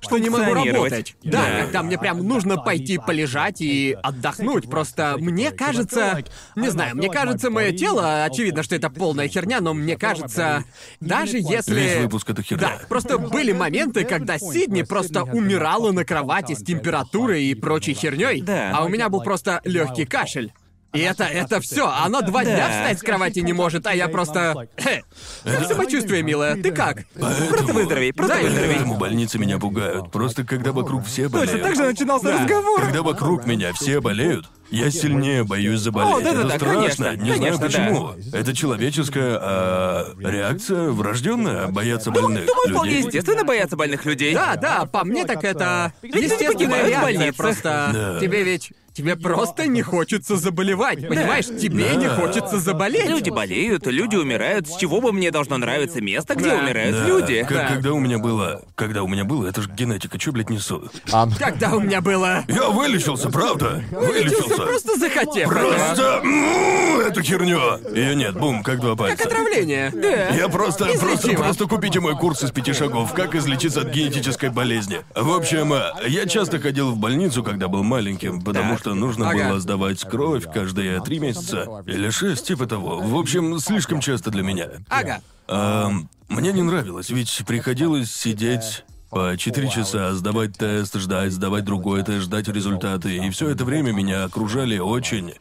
Что 0.00 0.18
не 0.18 0.30
могу 0.30 0.54
работать. 0.54 1.14
Да, 1.22 1.42
Да. 1.42 1.62
когда 1.64 1.82
мне 1.82 1.98
прям 1.98 2.18
нужно 2.26 2.56
пойти 2.56 2.98
полежать 2.98 3.60
и 3.60 3.96
отдохнуть. 4.02 4.68
Просто 4.68 5.16
мне 5.18 5.50
кажется... 5.50 6.24
Не 6.56 6.70
знаю, 6.70 6.96
мне 6.96 7.10
кажется, 7.10 7.50
мое 7.50 7.72
тело... 7.72 8.24
Очевидно, 8.24 8.62
что 8.62 8.74
это 8.76 8.90
полная 8.90 9.28
херня, 9.28 9.60
но 9.60 9.74
мне 9.74 9.96
кажется... 9.96 10.64
Даже 11.00 11.36
если... 11.38 11.74
Весь 11.80 11.96
выпуск 11.98 12.30
это 12.30 12.42
херня. 12.42 12.78
Да, 12.78 12.86
просто 12.88 13.18
были 13.18 13.52
моменты, 13.52 14.04
когда 14.04 14.38
Сидни 14.38 14.82
просто 14.82 15.24
умирала 15.24 15.92
на 15.92 16.04
кровати 16.04 16.54
с 16.54 16.62
температурой 16.62 17.44
и 17.44 17.54
прочей 17.54 17.94
херней, 17.94 18.40
Да. 18.40 18.72
а 18.74 18.84
у 18.84 18.88
меня 18.88 19.08
был 19.08 19.22
просто 19.22 19.60
легкий 19.64 20.04
кашель. 20.06 20.52
И 20.92 20.98
это, 21.00 21.24
это 21.24 21.60
все. 21.60 21.88
Она 21.88 22.20
два 22.20 22.44
дня 22.44 22.68
встать 22.68 22.98
с 22.98 23.02
кровати 23.02 23.38
не 23.40 23.52
может, 23.52 23.86
а 23.86 23.94
я 23.94 24.08
просто. 24.08 24.66
Хе. 24.76 25.04
Как 25.44 25.64
самочувствие, 25.66 26.22
милая? 26.22 26.56
Ты 26.56 26.72
как? 26.72 27.04
Просто 27.14 27.72
выздоровей, 27.72 28.12
просто 28.12 28.36
Да, 28.36 28.42
выздоровей. 28.42 28.74
Поэтому 28.74 28.96
больницы 28.96 29.38
меня 29.38 29.58
пугают. 29.58 30.10
Просто 30.10 30.44
когда 30.44 30.72
вокруг 30.72 31.04
все 31.06 31.28
болеют. 31.28 31.52
Точно 31.52 31.66
так 31.66 31.76
же 31.76 31.82
начинался 31.84 32.32
разговор. 32.32 32.80
Когда 32.80 33.02
вокруг 33.02 33.46
меня 33.46 33.72
все 33.72 34.00
болеют, 34.00 34.46
я 34.70 34.90
сильнее 34.90 35.44
боюсь 35.44 35.80
заболеть. 35.80 36.12
О, 36.12 36.20
да-да-да, 36.20 36.48
это 36.48 36.56
страшно. 36.56 36.74
конечно, 36.80 37.16
не 37.22 37.30
конечно, 37.32 37.68
знаю 37.68 37.70
почему. 37.70 38.10
Это 38.32 38.54
человеческая 38.56 39.38
а, 39.40 40.14
реакция 40.18 40.90
врожденная 40.90 41.68
бояться 41.68 42.10
больных 42.10 42.46
Думаю, 42.46 42.68
вполне 42.70 42.90
людей. 42.94 43.06
естественно 43.06 43.44
бояться 43.44 43.76
больных 43.76 44.04
людей. 44.04 44.34
Да, 44.34 44.56
да, 44.56 44.86
по 44.86 45.04
мне 45.04 45.24
так 45.24 45.42
это. 45.44 45.92
люди 46.02 46.24
Естественная 46.24 46.52
погибают 46.52 46.84
в 46.86 46.88
реакция. 46.88 47.02
больнице. 47.16 47.36
Просто 47.36 47.90
Да. 47.92 48.20
тебе 48.20 48.42
ведь. 48.42 48.72
Тебе 49.00 49.16
просто 49.16 49.66
не 49.66 49.82
хочется 49.82 50.36
заболевать, 50.36 51.06
понимаешь? 51.08 51.46
Тебе 51.46 51.96
не 51.96 52.08
хочется 52.08 52.58
заболеть. 52.58 53.08
Люди 53.08 53.30
болеют, 53.30 53.86
люди 53.86 54.16
умирают. 54.16 54.68
С 54.68 54.76
чего 54.76 55.00
бы 55.00 55.12
мне 55.12 55.30
должно 55.30 55.56
нравиться 55.56 56.00
место, 56.02 56.34
где 56.34 56.50
Да. 56.50 56.56
умирают 56.58 56.96
Да, 56.96 57.06
люди? 57.06 57.40
как- 57.42 57.50
Да. 57.56 57.68
когда 57.68 57.92
у 57.92 57.98
меня 57.98 58.18
было... 58.18 58.62
Когда 58.74 59.02
у 59.02 59.08
меня 59.08 59.24
было, 59.24 59.46
это 59.46 59.62
же 59.62 59.70
генетика, 59.70 60.18
чё, 60.18 60.32
блядь, 60.32 60.50
несу? 60.50 60.90
Когда 61.38 61.70
у 61.74 61.80
меня 61.80 62.00
было. 62.00 62.44
Я 62.48 62.68
вылечился, 62.68 63.30
правда? 63.30 63.82
Вылечился 63.90 64.42
Вылечился. 64.42 64.62
просто 64.62 64.98
захотев. 64.98 65.48
Просто... 65.48 66.20
м, 66.22 67.00
Эту 67.00 67.22
херню. 67.22 67.60
Ее 67.94 68.14
нет, 68.14 68.34
бум, 68.38 68.62
как 68.62 68.80
два 68.80 68.94
пальца. 68.96 69.16
Как 69.16 69.26
отравление. 69.32 69.90
Да. 69.94 70.28
Я 70.34 70.48
просто, 70.48 70.84
просто, 70.86 71.06
Излечимо. 71.14 71.44
просто 71.44 71.66
купите 71.66 72.00
мой 72.00 72.16
курс 72.16 72.42
из 72.42 72.50
пяти 72.50 72.72
шагов, 72.72 73.12
как 73.14 73.34
излечиться 73.34 73.80
от 73.80 73.88
генетической 73.88 74.50
болезни. 74.50 75.00
В 75.14 75.32
общем, 75.32 75.72
э, 75.72 75.82
я 76.08 76.26
часто 76.26 76.58
ходил 76.60 76.90
в 76.90 76.96
больницу, 76.98 77.42
когда 77.42 77.68
был 77.68 77.82
маленьким, 77.82 78.42
потому 78.42 78.74
Так. 78.74 78.80
Что 78.90 78.94
нужно 78.94 79.30
Ага. 79.30 79.48
было 79.50 79.60
сдавать 79.60 80.02
кровь 80.02 80.46
каждые 80.52 81.00
три 81.02 81.20
месяца 81.20 81.82
или 81.86 82.10
шесть, 82.10 82.46
типа 82.46 82.66
того. 82.66 82.98
В 82.98 83.16
общем, 83.16 83.58
слишком 83.60 84.00
часто 84.00 84.30
для 84.30 84.42
меня. 84.42 84.68
Ага. 84.88 85.20
Ам, 85.46 86.08
мне 86.28 86.52
не 86.52 86.62
нравилось, 86.62 87.10
ведь 87.10 87.42
приходилось 87.46 88.12
сидеть 88.12 88.84
по 89.10 89.36
4 89.36 89.68
часа, 89.68 90.12
сдавать 90.14 90.56
тест, 90.56 90.96
ждать, 90.96 91.32
сдавать 91.32 91.64
другой 91.64 92.02
тест, 92.02 92.24
ждать 92.24 92.48
результаты. 92.48 93.16
И 93.16 93.30
все 93.30 93.48
это 93.50 93.64
время 93.64 93.92
меня 93.92 94.24
окружали 94.24 94.78
очень, 94.78 95.34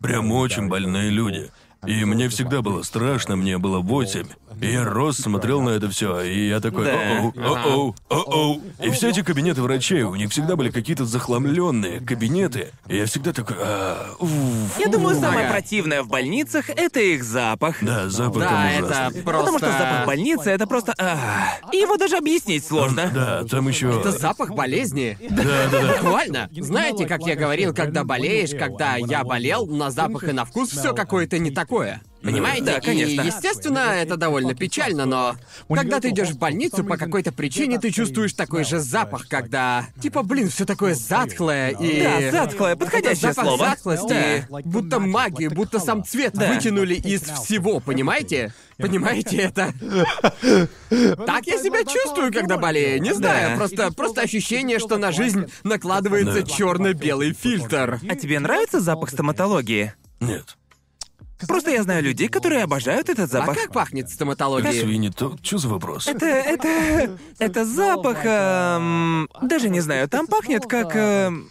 прям 0.00 0.32
очень 0.32 0.68
больные 0.68 1.10
люди. 1.10 1.50
И 1.86 2.04
мне 2.04 2.28
всегда 2.28 2.62
было 2.62 2.82
страшно, 2.82 3.36
мне 3.36 3.58
было 3.58 3.80
восемь. 3.80 4.26
И 4.60 4.72
я 4.72 4.84
рос, 4.84 5.18
смотрел 5.18 5.60
на 5.60 5.70
это 5.70 5.90
все, 5.90 6.22
и 6.22 6.48
я 6.48 6.60
такой, 6.60 6.90
о-оу, 6.90 7.34
о-оу, 7.36 7.94
о-оу. 8.08 8.62
И 8.82 8.90
все 8.90 9.10
эти 9.10 9.22
кабинеты 9.22 9.60
врачей, 9.60 10.02
у 10.02 10.14
них 10.14 10.30
всегда 10.30 10.56
были 10.56 10.70
какие-то 10.70 11.04
захламленные 11.04 12.00
кабинеты. 12.00 12.72
И 12.88 12.96
я 12.96 13.04
всегда 13.04 13.34
такой, 13.34 13.56
а, 13.60 14.14
уф. 14.18 14.30
Я 14.78 14.88
думаю, 14.88 15.20
самое 15.20 15.50
противное 15.50 16.02
в 16.02 16.08
больницах 16.08 16.70
это 16.70 17.00
их 17.00 17.22
запах. 17.22 17.76
Да, 17.82 18.08
запах 18.08 18.44
Да, 18.44 18.48
там 18.48 18.66
это 18.66 18.84
ужасный. 18.86 19.22
просто... 19.22 19.44
Потому 19.44 19.58
что 19.58 19.66
запах 19.72 20.06
больницы 20.06 20.50
это 20.50 20.66
просто. 20.66 20.94
а, 20.98 21.58
и 21.72 21.76
его 21.76 21.98
даже 21.98 22.16
объяснить 22.16 22.66
сложно. 22.66 23.10
Да, 23.14 23.44
там 23.44 23.68
еще. 23.68 24.00
Это 24.00 24.12
запах 24.12 24.52
болезни. 24.52 25.18
Да, 25.28 25.42
да, 25.70 25.82
да. 25.82 25.92
Буквально. 26.00 26.48
Знаете, 26.56 27.04
как 27.06 27.26
я 27.26 27.36
говорил, 27.36 27.74
когда 27.74 28.04
болеешь, 28.04 28.52
когда 28.58 28.96
я 28.96 29.22
болел, 29.22 29.66
на 29.66 29.90
запах 29.90 30.24
и 30.24 30.32
на 30.32 30.46
вкус 30.46 30.70
все 30.70 30.94
какое-то 30.94 31.38
не 31.38 31.50
такое. 31.76 32.00
Понимаете? 32.22 32.64
Да, 32.64 32.80
конечно. 32.80 33.20
И, 33.20 33.26
естественно, 33.26 33.78
это 33.94 34.16
довольно 34.16 34.52
печально, 34.54 35.04
но 35.04 35.36
когда 35.68 36.00
ты 36.00 36.08
идешь 36.08 36.30
в 36.30 36.38
больницу 36.38 36.82
по 36.82 36.96
какой-то 36.96 37.30
причине, 37.30 37.78
ты 37.78 37.92
чувствуешь 37.92 38.32
такой 38.32 38.64
же 38.64 38.80
запах, 38.80 39.28
когда 39.28 39.86
типа, 40.02 40.24
блин, 40.24 40.48
все 40.48 40.64
такое 40.64 40.94
затхлое 40.94 41.70
и. 41.70 42.02
Да, 42.02 42.30
затхлое, 42.32 42.74
подходящее 42.74 43.32
запах 43.32 43.44
слово. 43.44 43.64
затхлости, 43.70 44.46
будто 44.64 44.98
магию, 44.98 45.52
будто 45.52 45.78
сам 45.78 46.04
цвет 46.04 46.34
вытянули 46.36 46.94
из 46.94 47.22
всего, 47.22 47.78
понимаете? 47.78 48.52
Понимаете 48.76 49.36
это? 49.36 49.72
Так 51.26 51.46
я 51.46 51.58
себя 51.58 51.84
чувствую, 51.84 52.32
когда 52.32 52.56
болею. 52.58 53.00
Не 53.00 53.14
знаю, 53.14 53.50
Да. 53.50 53.56
просто, 53.56 53.92
просто 53.92 54.22
ощущение, 54.22 54.78
что 54.78 54.96
на 54.96 55.12
жизнь 55.12 55.46
накладывается 55.62 56.42
Да. 56.42 56.46
черно-белый 56.46 57.32
фильтр. 57.34 58.00
А 58.08 58.14
тебе 58.16 58.40
нравится 58.40 58.80
запах 58.80 59.10
стоматологии? 59.10 59.94
Нет. 60.20 60.56
Просто 61.46 61.70
я 61.70 61.82
знаю 61.82 62.02
людей, 62.02 62.28
которые 62.28 62.62
обожают 62.62 63.08
этот 63.10 63.24
А 63.24 63.38
запах. 63.40 63.56
как 63.56 63.72
пахнет 63.72 64.06
Как 64.06 64.14
стоматология? 64.14 64.72
свиньи, 64.72 65.10
то 65.10 65.36
что 65.42 65.58
за 65.58 65.68
вопрос? 65.68 66.06
Это, 66.06 66.24
это, 66.26 67.18
это 67.38 67.64
запах, 67.64 68.18
эм, 68.24 69.28
даже 69.42 69.68
не 69.68 69.80
знаю, 69.80 70.08
там 70.08 70.26
пахнет 70.26 70.64
как, 70.66 70.96
эм, 70.96 71.50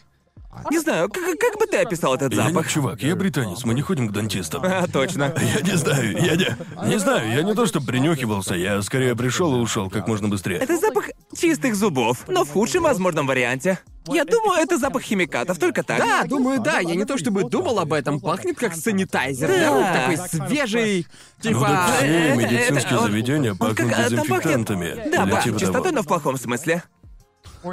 не 0.71 0.79
знаю, 0.79 1.07
как, 1.09 1.37
как 1.37 1.59
бы 1.59 1.67
ты 1.67 1.77
описал 1.77 2.15
этот 2.15 2.33
Я 2.33 2.43
не 2.45 2.49
запах? 2.53 2.71
чувак, 2.71 3.03
я 3.03 3.15
британец, 3.15 3.63
мы 3.63 3.73
не 3.75 3.81
ходим 3.81 4.07
к 4.07 4.11
дантистам. 4.11 4.63
А, 4.65 4.87
точно. 4.87 5.33
Я 5.55 5.61
не 5.61 5.77
знаю, 5.77 6.13
я 6.19 6.35
не... 6.35 6.57
Не 6.89 6.97
знаю, 6.97 7.29
я 7.31 7.43
не 7.43 7.53
то 7.53 7.65
что 7.67 7.79
принюхивался, 7.79 8.55
я 8.55 8.81
скорее 8.81 9.15
пришел 9.15 9.55
и 9.55 9.59
ушел 9.59 9.89
как 9.91 10.07
можно 10.07 10.29
быстрее. 10.29 10.57
Это 10.57 10.77
запах 10.77 11.09
чистых 11.37 11.75
зубов, 11.75 12.23
но 12.27 12.43
в 12.43 12.49
худшем 12.51 12.83
возможном 12.83 13.27
варианте. 13.27 13.79
Я 14.07 14.23
думаю, 14.25 14.61
это 14.61 14.77
запах 14.77 15.01
химикатов, 15.01 15.57
только 15.57 15.83
так. 15.83 15.99
Да, 15.99 16.23
думаю, 16.25 16.59
да. 16.61 16.79
Я 16.79 16.95
не 16.95 17.05
то 17.05 17.17
чтобы 17.17 17.43
думал 17.49 17.79
об 17.79 17.93
этом. 17.93 18.19
Пахнет 18.19 18.57
как 18.57 18.75
санитайзер 18.75 19.47
Да. 19.47 19.69
рук, 19.69 19.85
такой 20.19 20.47
свежий. 20.47 21.07
Ну 21.43 21.49
Типа. 21.49 21.61
так 21.61 21.95
все 21.97 22.05
это- 22.05 22.35
медицинские 22.37 22.77
это- 22.85 22.99
он- 22.99 23.11
заведения 23.11 23.55
пахнут 23.55 23.95
дезинфектантами. 23.97 25.09
Да, 25.11 25.41
типа 25.41 25.59
чистотой, 25.59 25.91
но 25.91 26.01
в 26.01 26.07
плохом 26.07 26.37
смысле. 26.37 26.83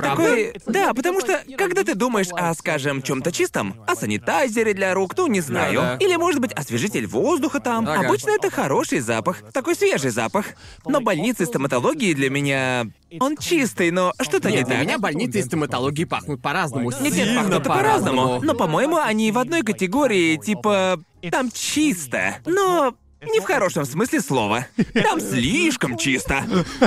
Такой, 0.01 0.55
да, 0.67 0.95
потому 0.95 1.21
что 1.21 1.43
когда 1.57 1.85
ты 1.85 1.95
думаешь 1.95 2.29
о, 2.33 2.55
скажем, 2.55 3.03
чем-то 3.03 3.33
чистом, 3.33 3.75
о 3.87 3.95
санитайзере 3.95 4.73
для 4.75 4.95
рук, 4.95 5.15
ну 5.17 5.27
не 5.27 5.41
знаю, 5.41 5.81
Да-да. 5.81 6.05
или 6.05 6.17
может 6.17 6.41
быть 6.41 6.53
освежитель 6.53 7.07
воздуха 7.07 7.61
там, 7.61 7.87
Ага. 7.89 8.07
обычно 8.07 8.31
это 8.31 8.51
хороший 8.51 9.01
запах, 9.01 9.43
такой 9.53 9.75
свежий 9.75 10.11
запах. 10.11 10.47
Но 10.87 11.01
больницы 11.01 11.45
стоматологии 11.47 12.15
для 12.15 12.31
меня, 12.31 12.87
он 13.21 13.37
чистый, 13.37 13.91
но 13.91 14.13
что-то 14.21 14.51
не 14.51 14.59
Нет, 14.59 14.67
для 14.67 14.77
так. 14.77 14.85
меня 14.87 14.99
больницы 14.99 15.41
и 15.41 15.43
стоматологии 15.43 16.05
пахнут 16.05 16.41
по-разному. 16.41 16.91
Нет, 16.91 17.01
нет, 17.03 17.15
Сильно 17.15 17.43
пахнут 17.43 17.65
по-разному. 17.65 18.41
Но, 18.43 18.55
по-моему, 18.55 18.97
они 18.97 19.31
в 19.33 19.39
одной 19.39 19.63
категории, 19.63 20.37
типа, 20.37 21.01
там 21.31 21.51
чисто. 21.53 22.37
Но 22.47 22.95
не 23.23 23.41
в 23.41 23.45
хорошем 23.45 23.85
смысле 23.85 24.21
слова. 24.21 24.67
Там 24.95 25.21
слишком 25.21 25.97
чисто. 25.97 26.45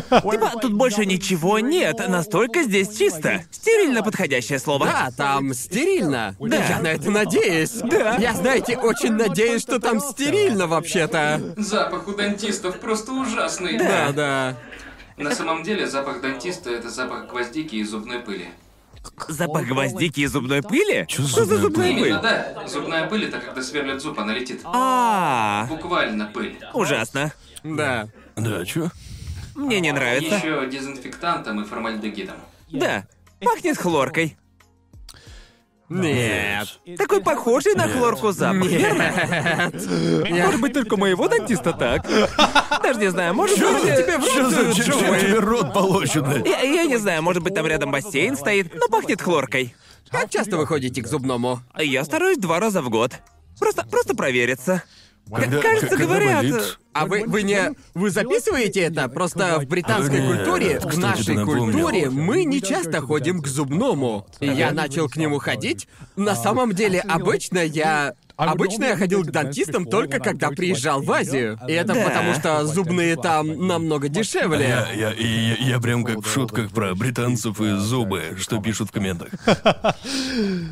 Типа, 0.10 0.52
тут 0.62 0.74
больше 0.74 1.06
ничего 1.06 1.60
нет, 1.60 1.98
настолько 2.08 2.64
здесь 2.64 2.98
чисто. 2.98 3.44
Стерильно 3.52 4.04
подходящее 4.04 4.60
слово. 4.60 4.86
Да, 4.86 5.12
там 5.16 5.54
стерильно. 5.54 6.36
Да. 6.40 6.56
Я 6.56 6.80
на 6.80 6.88
это 6.88 7.12
надеюсь. 7.12 7.72
Да. 7.72 8.18
Я, 8.18 8.34
знаете, 8.34 8.78
очень 8.78 9.14
надеюсь, 9.14 9.62
что 9.62 9.80
там 9.80 10.00
стерильно 10.00 10.68
вообще-то. 10.68 11.42
Запах 11.58 12.08
у 12.08 12.14
дантистов 12.14 12.80
просто 12.80 13.12
ужасный. 13.14 13.78
Да, 13.78 14.12
да. 14.12 14.58
На 15.18 15.32
самом 15.34 15.64
деле 15.64 15.88
запах 15.88 16.22
дантиста 16.22 16.70
это 16.72 16.90
запах 16.90 17.28
гвоздики 17.28 17.76
и 17.76 17.84
зубной 17.84 18.20
пыли. 18.20 18.50
Запах 19.28 19.66
гвоздики 19.66 20.22
и 20.22 20.26
зубной 20.28 20.62
пыли? 20.62 21.06
За 21.10 21.28
Что 21.28 21.45
за 21.45 21.58
зубная 21.58 21.91
пыль? 21.91 21.99
пыль? 21.99 22.10
Именно, 22.10 22.22
да. 22.22 22.68
Зубная 22.68 23.08
пыль 23.08 23.26
это 23.26 23.39
когда 23.39 23.62
сверлят 23.62 24.01
зуб, 24.01 24.20
она 24.20 24.34
летит. 24.34 24.62
А, 24.66 25.66
Буквально 25.70 26.26
пыль. 26.28 26.58
ужасно. 26.74 27.34
Да. 27.64 28.08
Да, 28.36 28.66
чё? 28.66 28.89
Мне 29.56 29.80
не 29.80 29.91
нравится. 29.91 30.36
Еще 30.36 30.68
дезинфектантом 30.70 31.62
и 31.62 31.66
формальдегидом. 31.66 32.36
Да, 32.72 33.06
пахнет 33.41 33.78
хлоркой. 33.78 34.38
Нет. 35.90 36.80
Такой 36.98 37.22
похожий 37.22 37.74
на 37.76 37.88
хлорку 37.88 38.32
запах, 38.32 38.66
верно? 38.66 39.72
Может 40.30 40.62
быть, 40.62 40.74
только 40.74 40.98
моего 40.98 41.28
дантиста 41.28 41.74
так. 41.74 42.08
Даже 42.82 43.00
не 43.00 43.10
знаю, 43.12 43.34
может 43.36 43.60
быть... 43.60 43.86
э, 43.86 44.04
тебе 44.04 44.18
в 44.18 44.24
рот? 44.24 44.52
за- 44.52 44.84
чем 44.84 44.98
тебе 45.20 45.40
рот 45.40 45.74
полощенный? 45.74 46.42
Я, 46.48 46.62
я 46.62 46.86
не 46.86 46.98
знаю, 46.98 47.22
может 47.22 47.44
быть, 47.44 47.54
там 47.54 47.68
рядом 47.68 47.92
бассейн 47.92 48.36
стоит, 48.36 48.74
но 48.74 48.88
пахнет 48.88 49.22
хлоркой. 49.22 49.76
Как 50.10 50.30
часто 50.30 50.58
вы 50.58 50.66
ходите 50.66 51.02
к 51.02 51.08
зубному? 51.08 51.62
Я 51.78 52.04
стараюсь 52.04 52.38
два 52.38 52.60
раза 52.60 52.82
в 52.82 52.90
год. 52.90 53.14
Просто, 53.60 53.86
просто 53.86 54.16
провериться. 54.16 54.84
К- 55.30 55.40
Когда- 55.40 55.62
кажется, 55.62 55.88
когда 55.90 56.06
говорят... 56.06 56.38
болит? 56.44 56.80
А 56.94 57.06
вы, 57.08 57.24
вы 57.26 57.42
не... 57.44 57.72
Вы 57.94 58.10
записываете 58.10 58.82
это? 58.82 59.10
Просто 59.10 59.60
в 59.60 59.66
британской 59.68 60.22
Нет, 60.22 60.38
культуре, 60.38 60.80
в 60.80 60.88
кстати, 60.88 61.32
нашей 61.32 61.44
культуре, 61.46 62.10
мы 62.10 62.46
не 62.46 62.62
часто 62.62 63.02
ходим 63.02 63.42
к 63.42 63.48
зубному. 63.48 64.28
И 64.40 64.48
я 64.48 64.72
начал 64.72 65.10
к 65.10 65.18
нему 65.18 65.40
ходить. 65.40 65.88
На 66.16 66.36
самом 66.36 66.74
деле, 66.74 67.00
обычно 67.02 67.60
я... 67.60 68.14
Обычно 68.38 68.84
я 68.86 68.98
ходил 68.98 69.24
к 69.24 69.32
дантистам 69.32 69.86
только 69.86 70.20
когда 70.20 70.50
приезжал 70.50 71.02
в 71.02 71.10
Азию. 71.12 71.58
И 71.70 71.72
это 71.72 71.94
Да. 71.94 72.04
потому, 72.04 72.34
что 72.34 72.66
зубные 72.66 73.16
там 73.16 73.68
намного 73.68 74.08
Я, 74.08 74.14
дешевле. 74.14 74.86
я, 74.94 75.12
и 75.14 75.26
я, 75.26 75.56
я 75.56 75.80
прям 75.80 76.04
как 76.04 76.18
в 76.20 76.30
шутках 76.32 76.70
про 76.72 76.94
британцев 76.96 77.60
и 77.62 77.76
зубы, 77.78 78.36
что 78.38 78.62
пишут 78.62 78.90
в 78.90 78.92
комментах. 78.92 79.30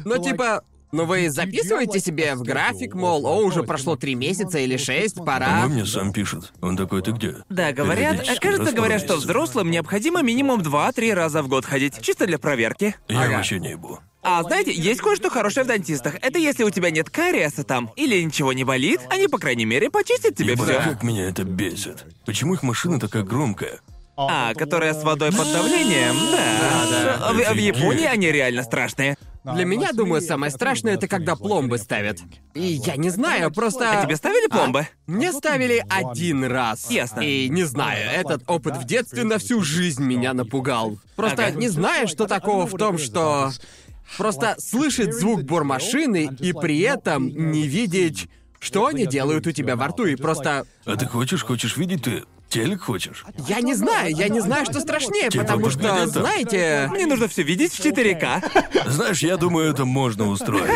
Ну, 0.05 0.21
типа... 0.21 0.63
Ну 0.93 1.05
вы 1.05 1.27
записываете 1.31 1.99
себе 1.99 2.35
в 2.35 2.43
график, 2.43 2.93
мол, 2.93 3.25
о, 3.25 3.37
уже 3.39 3.63
прошло 3.63 3.95
три 3.95 4.13
месяца 4.13 4.59
или 4.59 4.77
шесть, 4.77 5.15
пора. 5.25 5.47
По-моему, 5.47 5.73
мне 5.73 5.85
сам 5.87 6.13
пишет. 6.13 6.53
Он 6.61 6.77
такой, 6.77 7.01
ты 7.01 7.11
где? 7.11 7.37
Да, 7.49 7.71
говорят, 7.71 8.11
Периодически, 8.11 8.39
кажется, 8.39 8.71
говорят, 8.75 9.01
что 9.01 9.15
взрослым 9.15 9.71
необходимо 9.71 10.21
минимум 10.21 10.61
2-3 10.61 11.13
раза 11.15 11.41
в 11.41 11.47
год 11.47 11.65
ходить, 11.65 11.99
чисто 11.99 12.27
для 12.27 12.37
проверки. 12.37 12.95
Я 13.09 13.23
Ага. 13.23 13.37
вообще 13.37 13.59
не 13.59 13.71
ебу. 13.71 13.99
А 14.21 14.43
знаете, 14.43 14.71
есть 14.71 15.01
кое-что 15.01 15.31
хорошее 15.31 15.63
в 15.63 15.67
дантистах. 15.67 16.15
Это 16.21 16.37
если 16.37 16.63
у 16.63 16.69
тебя 16.69 16.91
нет 16.91 17.09
кариеса 17.09 17.63
там, 17.63 17.89
или 17.95 18.21
ничего 18.21 18.53
не 18.53 18.63
болит, 18.63 19.01
они, 19.09 19.27
по 19.27 19.39
крайней 19.39 19.65
мере, 19.65 19.89
почистят 19.89 20.35
тебе 20.35 20.51
Ебать, 20.53 20.69
все. 20.69 20.79
как 20.89 21.01
меня 21.01 21.27
это 21.27 21.43
бесит. 21.43 22.05
Почему 22.25 22.53
их 22.53 22.61
машина 22.61 22.99
такая 22.99 23.23
громкая? 23.23 23.81
А, 24.15 24.53
которая 24.53 24.93
с 24.93 25.03
водой 25.03 25.31
под 25.31 25.51
давлением, 25.51 26.15
да. 26.31 27.17
да. 27.19 27.33
В, 27.33 27.55
в. 27.55 27.57
Японии 27.57 28.05
они 28.05 28.31
реально 28.31 28.63
страшные. 28.63 29.17
Для 29.43 29.65
меня, 29.65 29.91
думаю, 29.91 30.21
самое 30.21 30.51
страшное 30.51 30.93
это 30.93 31.07
когда 31.07 31.35
пломбы 31.35 31.77
ставят. 31.77 32.19
И 32.53 32.61
я 32.61 32.95
не 32.95 33.09
знаю, 33.09 33.51
просто. 33.51 33.99
А 33.99 34.05
тебе 34.05 34.15
ставили 34.15 34.47
пломбы? 34.47 34.87
Мне 35.05 35.33
ставили 35.33 35.83
один 35.89 36.45
раз. 36.45 36.89
Ясно. 36.89 37.21
И 37.21 37.49
не 37.49 37.63
знаю, 37.63 38.09
этот 38.09 38.43
опыт 38.47 38.77
в 38.77 38.85
детстве 38.85 39.23
на 39.23 39.39
всю 39.39 39.61
жизнь 39.61 40.03
меня 40.03 40.33
напугал. 40.33 40.97
Просто 41.15 41.47
Ага. 41.47 41.57
не 41.59 41.67
знаю, 41.69 42.07
что 42.07 42.27
такого 42.27 42.65
в 42.65 42.77
том, 42.77 42.97
что. 42.97 43.51
Просто 44.17 44.55
слышать 44.59 45.13
звук 45.13 45.43
бормашины 45.43 46.29
и 46.39 46.53
при 46.53 46.79
этом 46.81 47.27
не 47.29 47.67
видеть, 47.67 48.29
что 48.59 48.85
они 48.85 49.07
делают 49.07 49.47
у 49.47 49.51
тебя 49.51 49.75
во 49.75 49.87
рту, 49.87 50.05
и 50.05 50.15
просто. 50.15 50.65
А 50.85 50.95
ты 50.95 51.05
хочешь, 51.07 51.43
хочешь 51.43 51.77
видеть 51.77 52.03
ты? 52.03 52.23
Телек 52.53 52.83
хочешь? 52.83 53.25
Я 53.47 53.61
не 53.61 53.73
знаю, 53.73 54.15
я 54.15 54.29
не 54.29 54.39
знаю, 54.39 54.65
что 54.65 54.79
страшнее, 54.79 55.29
Типа 55.29 55.43
потому 55.43 55.69
что, 55.71 55.81
там? 55.81 56.07
знаете. 56.07 56.87
Мне 56.91 57.07
нужно 57.07 57.27
все 57.27 57.41
видеть 57.41 57.73
в 57.73 57.79
4К. 57.83 58.89
Знаешь, 58.91 59.19
я 59.23 59.37
думаю, 59.37 59.71
это 59.71 59.85
можно 59.85 60.27
устроить. 60.27 60.71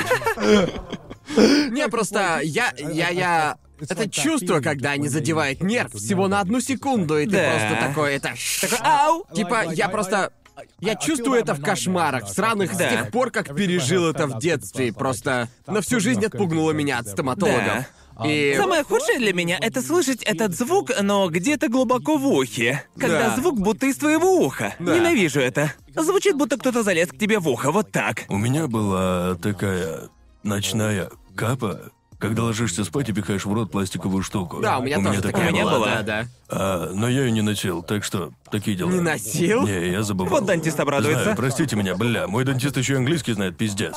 Не, 1.36 1.88
просто 1.90 2.40
я, 2.44 2.74
я, 2.78 3.10
я... 3.10 3.58
Это 3.80 4.10
чувство, 4.10 4.60
когда 4.60 4.92
они 4.92 5.08
задевают 5.08 5.62
нерв 5.62 5.94
всего 5.94 6.28
на 6.28 6.40
одну 6.40 6.62
секунду, 6.62 7.20
и 7.20 7.26
ты 7.26 7.34
Да. 7.34 7.52
просто 7.52 7.88
такой, 7.88 8.16
это... 8.16 8.34
Ау! 8.82 9.26
Типа, 9.36 9.66
я 9.72 9.88
просто... 9.90 10.32
Я 10.80 10.96
чувствую 10.96 11.40
это 11.40 11.54
в 11.54 11.62
кошмарах, 11.62 12.28
сраных 12.28 12.74
с 12.74 12.78
Да. 12.78 12.90
тех 12.90 13.12
пор, 13.12 13.30
как 13.30 13.56
пережил 13.56 14.10
это 14.10 14.26
в 14.26 14.40
детстве. 14.40 14.88
и 14.88 14.92
Просто 14.92 15.48
на 15.68 15.82
всю 15.82 16.00
жизнь 16.00 16.26
отпугнуло 16.26 16.72
меня 16.72 16.98
от 16.98 17.08
стоматологов. 17.08 17.86
И... 18.26 18.56
Самое 18.58 18.84
худшее 18.84 19.20
для 19.20 19.34
меня— 19.34 19.58
это 19.62 19.82
слышать 19.82 20.24
этот 20.24 20.56
звук, 20.56 20.92
но 21.02 21.30
где-то 21.30 21.70
глубоко 21.70 22.18
в 22.18 22.26
ухе. 22.28 22.84
Когда 22.98 23.30
Да. 23.30 23.36
звук 23.36 23.60
будто 23.60 23.86
из 23.86 23.98
твоего 23.98 24.38
уха. 24.46 24.74
Да. 24.80 24.96
Ненавижу 24.96 25.40
это. 25.40 25.72
Звучит, 25.96 26.36
будто 26.36 26.58
кто-то 26.58 26.84
залез 26.84 27.10
к 27.10 27.18
тебе 27.18 27.40
в 27.40 27.48
ухо, 27.48 27.72
вот 27.72 27.92
так. 27.92 28.24
У 28.30 28.38
меня 28.38 28.68
была 28.68 29.36
такая 29.36 30.10
ночная 30.44 31.10
капа, 31.36 31.92
когда 32.20 32.44
ложишься 32.44 32.84
спать 32.84 33.10
и 33.10 33.14
пихаешь 33.14 33.46
в 33.46 33.54
рот 33.54 33.72
пластиковую 33.72 34.24
штуку. 34.24 34.60
Да, 34.62 34.80
у 34.80 34.84
меня 34.84 34.98
тоже 34.98 35.22
такая 35.22 35.34
такая 35.34 35.50
У 35.50 35.54
меня 35.54 35.64
была. 35.66 35.78
была. 35.78 35.88
Да, 35.98 36.02
да. 36.04 36.26
А, 36.50 36.92
но 36.94 37.08
я 37.08 37.22
ее 37.26 37.32
не 37.32 37.42
носил, 37.42 37.84
так 37.84 38.04
что 38.04 38.32
такие 38.50 38.76
дела. 38.76 38.90
Не 38.90 39.02
носил? 39.02 39.68
Не, 39.68 39.92
я 39.92 40.02
забывал. 40.02 40.32
Вот 40.40 40.46
дантист 40.46 40.80
обрадуется. 40.80 41.22
Знаю, 41.24 41.38
простите 41.38 41.76
меня, 41.76 41.96
бля, 41.96 42.28
мой 42.28 42.44
дантист 42.44 42.76
еще 42.78 42.94
и 42.94 42.96
английский 42.96 43.34
знает, 43.34 43.56
пиздец. 43.58 43.96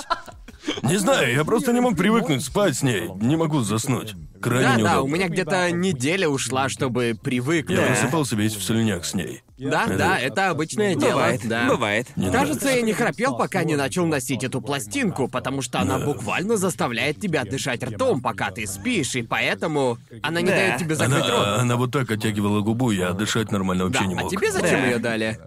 Не 0.82 0.96
знаю, 0.96 1.32
я 1.34 1.44
просто 1.44 1.72
не 1.72 1.80
мог 1.80 1.96
привыкнуть 1.96 2.44
спать 2.44 2.76
с 2.76 2.82
ней, 2.82 3.08
не 3.20 3.36
могу 3.36 3.60
заснуть. 3.60 4.14
Крайне 4.40 4.64
Да, 4.66 4.72
да, 4.72 4.78
неудобно. 4.78 5.02
у 5.02 5.08
меня 5.08 5.28
где-то 5.28 5.70
неделя 5.70 6.28
ушла, 6.28 6.68
чтобы 6.70 7.14
привыкнуть. 7.22 7.78
Я 7.78 7.86
просыпался 7.86 8.36
весь 8.36 8.54
в 8.54 8.62
слюнях 8.62 9.04
с 9.04 9.12
ней. 9.14 9.42
Да, 9.58 9.86
да, 9.86 10.18
это 10.18 10.48
обычное 10.48 10.94
дело. 10.94 11.10
Бывает, 11.12 11.40
да. 11.44 11.66
бывает. 11.68 12.06
Не 12.16 12.30
Кажется, 12.30 12.64
нравится. 12.64 12.70
я 12.70 12.80
не 12.82 12.92
храпел, 12.94 13.36
пока 13.36 13.62
не 13.64 13.76
начал 13.76 14.06
носить 14.06 14.42
эту 14.42 14.62
пластинку, 14.62 15.28
потому 15.28 15.60
что 15.60 15.80
она 15.80 15.98
буквально 15.98 16.56
заставляет 16.56 17.20
тебя 17.20 17.44
дышать 17.44 17.82
ртом, 17.84 18.22
пока 18.22 18.50
ты 18.50 18.66
спишь, 18.66 19.14
и 19.16 19.22
поэтому 19.22 19.98
она 20.22 20.40
не 20.40 20.48
Да. 20.48 20.56
дает 20.56 20.78
тебе 20.78 20.94
закрыть 20.94 21.18
рот. 21.28 21.46
Она, 21.46 21.56
она 21.60 21.76
вот 21.76 21.92
так 21.92 22.10
оттягивала 22.10 22.60
губу, 22.60 22.90
я 22.90 23.12
дышать 23.12 23.52
нормально 23.52 23.84
вообще 23.84 24.00
Да, 24.00 24.06
не 24.06 24.14
а 24.14 24.20
мог. 24.22 24.30
тебе 24.30 24.50
зачем 24.50 24.80
Да. 24.80 24.86
ее 24.86 24.98
дали? 24.98 25.38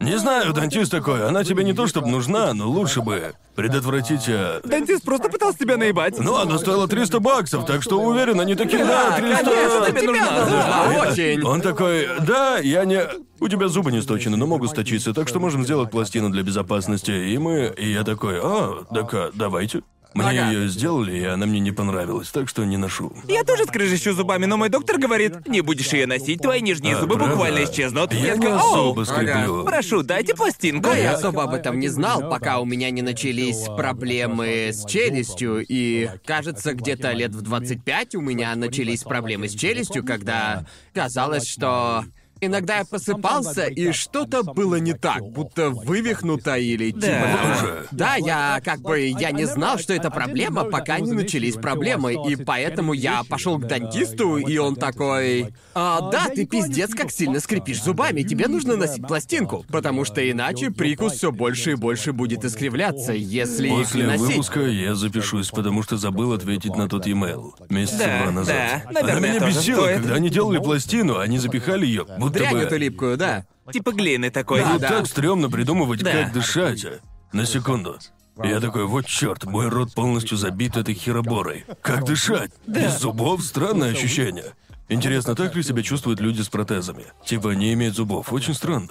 Не 0.00 0.16
знаю, 0.16 0.52
дантист 0.52 0.92
такой, 0.92 1.26
она 1.26 1.42
тебе 1.42 1.64
не 1.64 1.72
то 1.72 1.88
чтобы 1.88 2.06
нужна, 2.06 2.54
но 2.54 2.68
лучше 2.68 3.00
бы 3.02 3.34
предотвратить... 3.56 4.28
э, 4.28 4.60
Дантист 4.62 5.02
просто 5.02 5.28
пытался 5.28 5.58
тебя 5.58 5.76
наебать. 5.76 6.16
Ну, 6.20 6.36
она 6.36 6.56
стоила 6.58 6.86
300 6.86 7.18
баксов, 7.18 7.66
так 7.66 7.82
что 7.82 8.00
уверен, 8.00 8.38
они 8.40 8.54
такие, 8.54 8.84
да, 8.84 9.16
300... 9.16 9.44
конечно, 9.44 9.86
тебе 9.86 10.12
нужна, 10.12 10.40
нужна, 10.44 10.86
да. 10.86 11.10
очень. 11.10 11.44
Он 11.44 11.60
такой, 11.60 12.08
да, 12.20 12.58
я 12.58 12.84
не... 12.84 13.08
У 13.40 13.48
тебя 13.48 13.66
зубы 13.66 13.90
не 13.90 14.00
сточены, 14.00 14.36
но 14.36 14.46
могут 14.46 14.70
сточиться, 14.70 15.12
так 15.12 15.26
что 15.26 15.40
можем 15.40 15.64
сделать 15.64 15.90
пластину 15.90 16.30
для 16.30 16.44
безопасности. 16.44 17.10
И 17.10 17.36
мы... 17.38 17.74
И 17.76 17.90
я 17.90 18.04
такой, 18.04 18.38
а, 18.40 18.84
так 18.94 19.12
а, 19.14 19.30
давайте. 19.34 19.82
Мне 20.14 20.40
Ага. 20.40 20.50
ее 20.50 20.68
сделали, 20.68 21.18
и 21.18 21.24
она 21.24 21.44
мне 21.46 21.60
не 21.60 21.70
понравилась, 21.70 22.28
так 22.30 22.48
что 22.48 22.64
не 22.64 22.76
ношу. 22.76 23.12
Я 23.28 23.44
тоже 23.44 23.64
скрежещу 23.66 24.12
зубами, 24.14 24.46
но 24.46 24.56
мой 24.56 24.68
доктор 24.70 24.98
говорит, 24.98 25.46
не 25.46 25.60
будешь 25.60 25.92
ее 25.92 26.06
носить, 26.06 26.40
твои 26.40 26.60
нижние 26.62 26.96
А, 26.96 27.00
зубы 27.00 27.16
правда? 27.16 27.34
буквально 27.34 27.64
исчезнут. 27.64 28.12
Я 28.14 28.34
не 28.36 28.40
такой, 28.42 28.56
особо 28.56 29.00
«Оу, 29.00 29.04
скреплю. 29.04 29.64
Прошу, 29.64 30.02
дайте 30.02 30.34
пластинку. 30.34 30.88
Да, 30.88 30.96
я 30.96 31.12
особо 31.14 31.44
об 31.44 31.54
этом 31.54 31.78
не 31.78 31.88
знал, 31.88 32.28
пока 32.30 32.58
у 32.58 32.64
меня 32.64 32.90
не 32.90 33.02
начались 33.02 33.66
проблемы 33.76 34.70
с 34.72 34.84
челюстью, 34.86 35.64
и, 35.68 36.08
кажется, 36.24 36.72
где-то 36.74 37.12
лет 37.12 37.32
в 37.32 37.42
25 37.42 38.14
у 38.16 38.20
меня 38.20 38.54
начались 38.56 39.02
проблемы 39.02 39.48
с 39.48 39.54
челюстью, 39.54 40.04
когда 40.04 40.66
казалось, 40.94 41.46
что... 41.46 42.04
Иногда 42.40 42.78
я 42.78 42.84
просыпался, 42.84 43.66
и 43.66 43.92
что-то 43.92 44.42
было 44.42 44.76
не 44.76 44.92
так, 44.92 45.22
будто 45.22 45.70
вывихнуто 45.70 46.56
или 46.56 46.90
типа 46.90 47.00
Да. 47.06 47.56
того. 47.60 47.72
Да, 47.90 48.14
я 48.16 48.60
как 48.64 48.80
бы 48.80 49.00
я 49.00 49.30
не 49.30 49.44
знал, 49.44 49.78
что 49.78 49.92
это 49.92 50.10
проблема, 50.10 50.64
пока 50.64 50.98
не 51.00 51.12
начались 51.12 51.54
проблемы, 51.54 52.14
и 52.28 52.36
поэтому 52.36 52.92
я 52.92 53.22
пошел 53.28 53.58
к 53.58 53.66
дантисту, 53.66 54.36
и 54.36 54.56
он 54.58 54.76
такой: 54.76 55.52
а, 55.74 56.10
да, 56.10 56.26
ты 56.28 56.46
пиздец 56.46 56.94
как 56.94 57.10
сильно 57.10 57.40
скрипишь 57.40 57.82
зубами, 57.82 58.22
тебе 58.22 58.48
нужно 58.48 58.76
носить 58.76 59.06
пластинку, 59.06 59.64
потому 59.68 60.04
что 60.04 60.28
иначе 60.30 60.70
прикус 60.70 61.14
все 61.14 61.32
больше 61.32 61.72
и 61.72 61.74
больше 61.74 62.12
будет 62.12 62.44
искривляться, 62.44 63.12
если 63.12 63.68
их 63.68 63.74
не 63.74 63.82
После 63.82 64.06
носить. 64.06 64.26
выпуска 64.26 64.60
я 64.60 64.94
запишусь, 64.94 65.50
потому 65.50 65.82
что 65.82 65.96
забыл 65.96 66.32
ответить 66.32 66.74
на 66.76 66.88
тот 66.88 67.06
e-mail 67.06 67.52
месяца 67.68 67.98
Да, 67.98 68.22
два 68.22 68.32
назад. 68.32 68.56
да, 68.56 68.82
Она 68.90 69.00
наверное, 69.02 69.30
меня 69.30 69.40
тоже 69.40 69.58
бесила, 69.58 69.80
стоит. 69.82 69.96
когда 70.00 70.14
они 70.14 70.30
делали 70.30 70.58
пластину, 70.58 71.18
они 71.18 71.38
запихали 71.38 71.86
ее, 71.86 72.06
будто 72.28 72.38
Дрянь 72.40 72.54
бы... 72.54 72.60
эту 72.60 72.76
липкую, 72.76 73.16
да. 73.16 73.44
Типа 73.72 73.92
глины 73.92 74.30
такой. 74.30 74.60
Да, 74.60 74.72
Вот 74.72 74.80
да. 74.80 74.88
так 74.88 75.06
стрёмно 75.06 75.50
придумывать, 75.50 76.02
Да. 76.02 76.12
как 76.12 76.32
дышать. 76.32 76.84
а. 76.84 76.98
На 77.32 77.44
секунду. 77.44 77.98
Я 78.42 78.60
такой, 78.60 78.86
вот 78.86 79.04
черт, 79.06 79.44
мой 79.44 79.68
рот 79.68 79.92
полностью 79.94 80.38
забит 80.38 80.76
этой 80.76 80.94
хероборой. 80.94 81.64
Как 81.82 82.04
дышать? 82.04 82.52
Без 82.66 82.98
зубов 83.00 83.42
странное 83.42 83.90
ощущение. 83.92 84.52
Интересно, 84.88 85.34
так 85.34 85.54
ли 85.56 85.62
себя 85.62 85.82
чувствуют 85.82 86.20
люди 86.20 86.40
с 86.40 86.48
протезами? 86.48 87.04
Типа 87.26 87.48
не 87.48 87.72
имеют 87.74 87.96
зубов. 87.96 88.32
Очень 88.32 88.54
странно. 88.54 88.88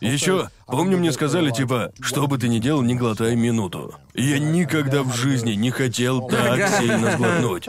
Еще, 0.00 0.48
помню, 0.68 0.98
мне 0.98 1.12
сказали, 1.12 1.50
типа, 1.50 1.92
что 2.00 2.26
бы 2.26 2.38
ты 2.38 2.48
ни 2.48 2.58
делал, 2.58 2.82
не 2.82 2.94
глотай 2.94 3.34
минуту. 3.36 3.94
Я 4.14 4.38
никогда 4.38 5.02
в 5.02 5.14
жизни 5.14 5.52
не 5.52 5.70
хотел 5.70 6.28
так 6.28 6.68
сильно 6.78 7.12
сглотнуть. 7.12 7.66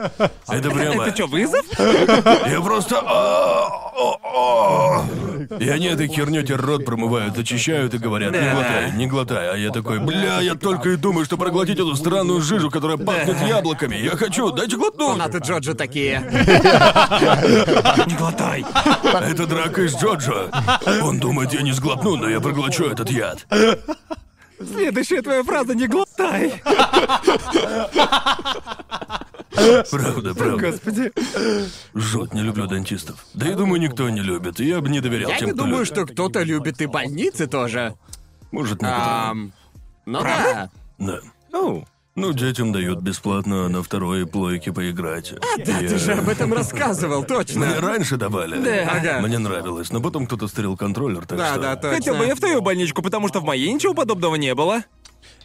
Это 0.48 0.70
прямо... 0.70 1.04
Это 1.04 1.14
что, 1.14 1.26
вызов? 1.26 1.66
Я 1.78 2.60
просто... 2.60 3.00
а. 3.04 3.80
И 5.58 5.68
они 5.68 5.86
этой 5.86 6.06
хернёй 6.06 6.44
тебе 6.44 6.56
рот 6.56 6.84
промывают, 6.84 7.36
очищают 7.38 7.94
и 7.94 7.98
говорят, 7.98 8.32
не 8.32 8.50
глотай, 8.50 8.92
не 8.92 9.06
глотай. 9.06 9.50
А 9.50 9.56
я 9.56 9.70
такой, 9.70 9.98
бля, 9.98 10.40
я 10.40 10.54
только 10.54 10.90
и 10.90 10.96
думаю, 10.96 11.24
что 11.24 11.36
проглотить 11.36 11.78
эту 11.78 11.94
странную 11.96 12.40
жижу, 12.40 12.70
которая 12.70 12.96
пахнет 12.98 13.40
яблоками. 13.48 13.96
Я 13.96 14.10
хочу, 14.10 14.50
дайте 14.52 14.76
глотнуть. 14.76 15.18
Фанаты 15.18 15.38
Джоджо 15.38 15.74
такие. 15.74 16.20
Не 18.06 18.14
глотай. 18.14 18.64
Это 19.02 19.46
драка 19.46 19.82
из 19.82 19.96
Джоджо. 19.96 20.50
Он 21.02 21.18
думает, 21.18 21.52
я 21.52 21.62
не 21.62 21.72
сглотну, 21.72 22.16
но 22.16 22.28
я 22.28 22.40
проглочу 22.40 22.86
этот 22.90 23.10
яд. 23.10 23.46
Следующая 24.58 25.22
твоя 25.22 25.42
фраза 25.42 25.74
«не 25.74 25.86
глотай». 25.86 26.62
Правда, 29.90 30.34
правда. 30.34 30.56
Господи. 30.70 31.12
Жуть, 31.94 32.32
не 32.34 32.42
люблю 32.42 32.66
дантистов. 32.66 33.24
Да 33.34 33.46
я 33.46 33.56
думаю, 33.56 33.80
никто 33.80 34.08
не 34.08 34.20
любит. 34.20 34.60
И 34.60 34.66
я 34.66 34.80
бы 34.80 34.88
не 34.88 35.00
доверял 35.00 35.30
Я 35.30 35.38
тем, 35.38 35.48
не 35.48 35.52
кто 35.54 35.62
думаю, 35.64 35.80
любит. 35.84 35.92
что 35.94 36.06
кто-то 36.06 36.42
любит 36.42 36.80
и 36.80 36.86
больницы 36.86 37.46
тоже. 37.46 37.94
Может, 38.52 38.80
некоторые. 38.82 39.30
Ам, 39.30 39.52
ну 40.06 40.22
да. 40.22 40.70
Да. 40.98 41.18
Ну, 41.52 41.84
Ну, 42.20 42.32
детям 42.34 42.70
дают 42.70 43.00
бесплатно 43.00 43.68
на 43.68 43.82
второй 43.82 44.26
плойке 44.26 44.72
поиграть. 44.72 45.32
Да, 45.64 45.78
ты 45.78 45.98
же 45.98 46.12
об 46.12 46.28
этом 46.28 46.52
рассказывал, 46.52 47.20
Мне 47.20 47.26
точно. 47.28 47.80
раньше 47.80 48.16
давали. 48.18 48.62
Да. 48.62 48.90
Ага. 48.92 49.20
Мне 49.26 49.38
нравилось, 49.38 49.90
но 49.90 50.02
потом 50.02 50.26
кто-то 50.26 50.46
стырил 50.46 50.76
контроллер, 50.76 51.24
так 51.26 51.38
Да, 51.38 51.52
что... 51.52 51.60
да, 51.60 51.76
точно. 51.76 51.96
хотел 51.96 52.16
бы 52.16 52.26
я 52.26 52.34
в 52.34 52.38
твою 52.40 52.60
больничку, 52.60 53.00
потому 53.00 53.28
что 53.28 53.40
в 53.40 53.44
моей 53.44 53.72
ничего 53.72 53.94
подобного 53.94 54.34
не 54.34 54.54
было. 54.54 54.82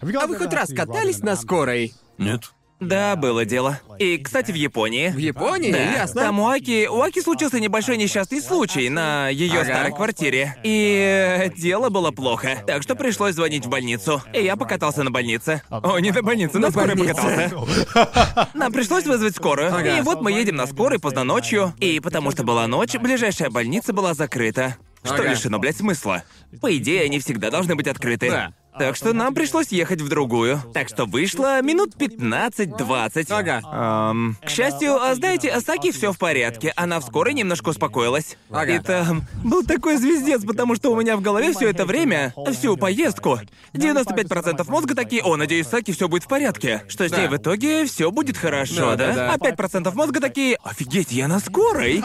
А 0.01 0.27
вы 0.27 0.35
хоть 0.35 0.53
раз 0.53 0.69
катались 0.73 1.19
на 1.19 1.37
скорой? 1.37 1.93
Нет? 2.17 2.51
Да, 2.87 3.15
было 3.15 3.45
дело. 3.45 3.79
И, 3.99 4.17
кстати, 4.17 4.51
в 4.51 4.55
Японии. 4.55 5.09
В 5.09 5.17
Японии? 5.17 5.71
Да, 5.71 5.79
Ясно. 5.79 6.21
там 6.23 6.39
у 6.39 6.47
Аки, 6.49 6.87
у 6.87 7.01
Аки 7.01 7.19
случился 7.21 7.59
небольшой 7.59 7.97
несчастный 7.97 8.41
случай 8.41 8.89
на 8.89 9.29
ее 9.29 9.61
Ага. 9.61 9.65
старой 9.73 9.91
квартире. 9.93 10.55
И 10.63 11.39
э, 11.39 11.49
дело 11.55 11.89
было 11.89 12.11
плохо. 12.11 12.57
Так 12.67 12.83
что 12.83 12.95
пришлось 12.95 13.35
звонить 13.35 13.65
в 13.65 13.69
больницу. 13.69 14.21
И 14.33 14.43
я 14.43 14.55
покатался 14.55 15.03
на 15.03 15.11
больнице. 15.11 15.61
О, 15.69 15.97
не 15.99 16.11
на 16.11 16.21
больнице, 16.21 16.59
на, 16.59 16.67
На 16.67 16.71
скорой 16.71 16.95
больнице. 16.95 17.15
покатался. 17.21 18.49
Нам 18.53 18.71
пришлось 18.73 19.05
вызвать 19.05 19.35
скорую. 19.35 19.73
Ага. 19.73 19.97
И 19.97 20.01
вот 20.01 20.21
мы 20.21 20.31
едем 20.31 20.55
на 20.57 20.67
скорой 20.67 20.99
поздно 20.99 21.23
ночью. 21.23 21.73
И 21.79 21.99
потому 21.99 22.31
что 22.31 22.43
была 22.43 22.67
ночь, 22.67 22.95
ближайшая 22.95 23.49
больница 23.49 23.93
была 23.93 24.13
закрыта. 24.13 24.75
Что 25.03 25.15
Ага. 25.15 25.29
лишено, 25.29 25.59
блядь, 25.59 25.77
смысла. 25.77 26.23
По 26.61 26.75
идее, 26.75 27.03
они 27.03 27.19
всегда 27.19 27.51
должны 27.51 27.75
быть 27.75 27.87
открыты. 27.87 28.29
Да. 28.31 28.53
Так 28.77 28.95
что 28.97 29.13
нам 29.13 29.33
пришлось 29.33 29.69
ехать 29.69 30.01
в 30.01 30.09
другую. 30.09 30.61
Так 30.73 30.89
что 30.89 31.05
вышло 31.05 31.61
минут 31.61 31.95
15-20. 31.95 33.25
Ага. 33.29 33.61
Ам, 33.65 34.35
к 34.45 34.49
счастью, 34.49 34.95
а 35.01 35.15
знаете, 35.15 35.49
Асаки 35.49 35.91
все 35.91 36.11
в 36.11 36.17
порядке. 36.17 36.73
Она 36.75 36.99
в 36.99 37.03
скорой 37.03 37.33
немножко 37.33 37.69
успокоилась. 37.69 38.37
Ага. 38.49 38.73
И 38.75 38.79
там 38.79 39.23
был 39.43 39.63
такой 39.63 39.95
звездец, 39.97 40.43
потому 40.43 40.75
что 40.75 40.91
у 40.91 40.99
меня 40.99 41.15
в 41.15 41.21
голове 41.21 41.53
все 41.53 41.69
это 41.69 41.85
время, 41.85 42.33
всю 42.51 42.75
поездку, 42.75 43.39
95% 43.73 44.69
мозга 44.69 44.93
такие, 44.95 45.23
о, 45.23 45.37
надеюсь, 45.37 45.67
Саки 45.67 45.91
все 45.93 46.07
будет 46.09 46.23
в 46.23 46.27
порядке. 46.27 46.83
Что 46.89 47.07
с 47.07 47.11
ней 47.11 47.27
Да. 47.27 47.31
в 47.31 47.37
итоге 47.37 47.85
все 47.85 48.11
будет 48.11 48.37
хорошо, 48.37 48.95
Да, 48.95 49.07
да? 49.07 49.07
да, 49.07 49.13
да. 49.15 49.33
А 49.33 49.37
5% 49.37 49.93
мозга 49.95 50.19
такие, 50.19 50.57
офигеть, 50.63 51.11
я 51.11 51.27
на 51.27 51.39
скорой. 51.39 51.95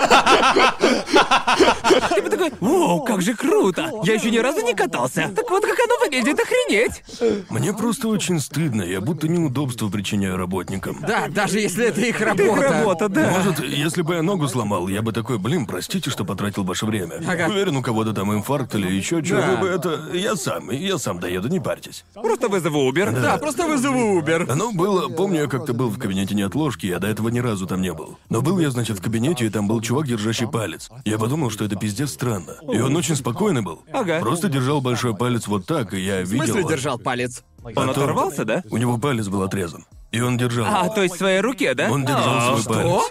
Типа 2.14 2.30
такой, 2.30 2.52
вау, 2.60 3.02
как 3.04 3.22
же 3.22 3.34
круто! 3.34 3.90
Я 4.04 4.14
еще 4.14 4.30
ни 4.30 4.38
разу 4.38 4.60
не 4.64 4.74
катался. 4.74 5.30
Так 5.34 5.50
вот 5.50 5.64
как 5.64 5.76
оно 5.84 5.98
выглядит, 6.04 6.38
охренеть! 6.38 6.59
Охренеть! 6.66 7.02
Мне 7.48 7.72
просто 7.72 8.08
очень 8.08 8.40
стыдно, 8.40 8.82
я 8.82 9.00
будто 9.00 9.28
неудобство 9.28 9.88
причиняю 9.88 10.36
работникам. 10.36 10.98
Да, 11.06 11.28
даже 11.28 11.60
если 11.60 11.86
это 11.86 12.00
их 12.00 12.20
работа. 12.20 12.44
Их 12.44 12.70
работа, 12.70 13.08
да. 13.08 13.30
Может, 13.30 13.60
если 13.64 14.02
бы 14.02 14.14
я 14.14 14.22
ногу 14.22 14.48
сломал, 14.48 14.88
я 14.88 15.02
бы 15.02 15.12
такой, 15.12 15.38
блин, 15.38 15.66
простите, 15.66 16.10
что 16.10 16.24
потратил 16.24 16.64
ваше 16.64 16.86
время. 16.86 17.22
Ага. 17.26 17.48
Уверен, 17.48 17.76
у 17.76 17.82
кого-то 17.82 18.12
там 18.12 18.32
инфаркт 18.32 18.74
или 18.74 18.90
еще 18.90 19.24
что, 19.24 19.36
вы 19.36 19.56
бы 19.56 19.68
это... 19.68 20.10
Я 20.14 20.36
сам, 20.36 20.70
я 20.70 20.98
сам 20.98 21.20
доеду, 21.20 21.48
не 21.48 21.60
парьтесь. 21.60 22.04
Просто 22.14 22.48
вызову 22.48 22.90
Uber. 22.90 23.20
Да, 23.20 23.38
просто 23.38 23.66
вызову 23.66 24.20
Uber. 24.20 24.50
Оно 24.50 24.72
было, 24.72 25.08
помню, 25.08 25.42
я 25.42 25.46
как-то 25.46 25.72
был 25.74 25.88
в 25.88 25.98
кабинете 25.98 26.34
неотложки, 26.34 26.86
я 26.86 26.98
до 26.98 27.08
этого 27.08 27.28
ни 27.28 27.38
разу 27.38 27.66
там 27.66 27.82
не 27.82 27.92
был. 27.92 28.18
Но 28.28 28.42
был 28.42 28.58
я, 28.58 28.70
значит, 28.70 28.98
в 28.98 29.02
кабинете, 29.02 29.46
и 29.46 29.50
там 29.50 29.68
был 29.68 29.80
чувак, 29.80 30.06
держащий 30.06 30.46
палец. 30.46 30.90
Я 31.04 31.18
подумал, 31.18 31.50
что 31.50 31.64
это 31.64 31.76
пиздец 31.76 32.10
странно. 32.10 32.56
И 32.72 32.80
он 32.80 32.96
очень 32.96 33.16
спокойный 33.16 33.62
был. 33.62 33.82
Ага. 33.92 34.20
Просто 34.20 34.48
держал 34.48 34.80
большой 34.80 35.16
палец 35.16 35.46
вот 35.46 35.66
так, 35.66 35.94
и 35.94 36.00
я 36.00 36.22
видел... 36.22 36.49
смысле 36.52 36.68
держал 36.76 36.98
палец? 36.98 37.42
Он 37.76 37.90
оторвался, 37.90 38.44
да? 38.44 38.62
У 38.70 38.76
него 38.76 38.98
палец 38.98 39.28
был 39.28 39.42
отрезан. 39.42 39.84
И 40.12 40.20
он 40.20 40.36
держал. 40.36 40.66
А, 40.66 40.88
то 40.88 41.02
есть 41.02 41.14
в 41.14 41.18
своей 41.18 41.40
руке, 41.40 41.74
да? 41.74 41.88
Он 41.90 42.04
держал 42.04 42.36
А, 42.38 42.40
свой 42.48 42.60
что? 42.62 42.72
палец. 42.72 43.02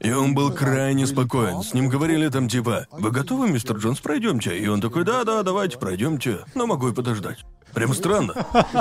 И 0.00 0.10
он 0.12 0.34
был 0.34 0.50
крайне 0.52 1.06
спокоен. 1.06 1.62
С 1.62 1.74
ним 1.74 1.88
говорили 1.88 2.28
там 2.28 2.48
типа, 2.48 2.86
«Вы 2.92 3.10
готовы, 3.10 3.48
мистер 3.50 3.76
Джонс, 3.76 4.00
пройдемте?» 4.00 4.58
И 4.58 4.66
он 4.66 4.80
такой, 4.80 5.04
«Да-да, 5.04 5.42
давайте, 5.42 5.76
пройдемте. 5.76 6.38
Но 6.54 6.66
могу 6.66 6.88
и 6.88 6.94
подождать». 6.94 7.44
Прям 7.76 7.92
странно. 7.92 8.32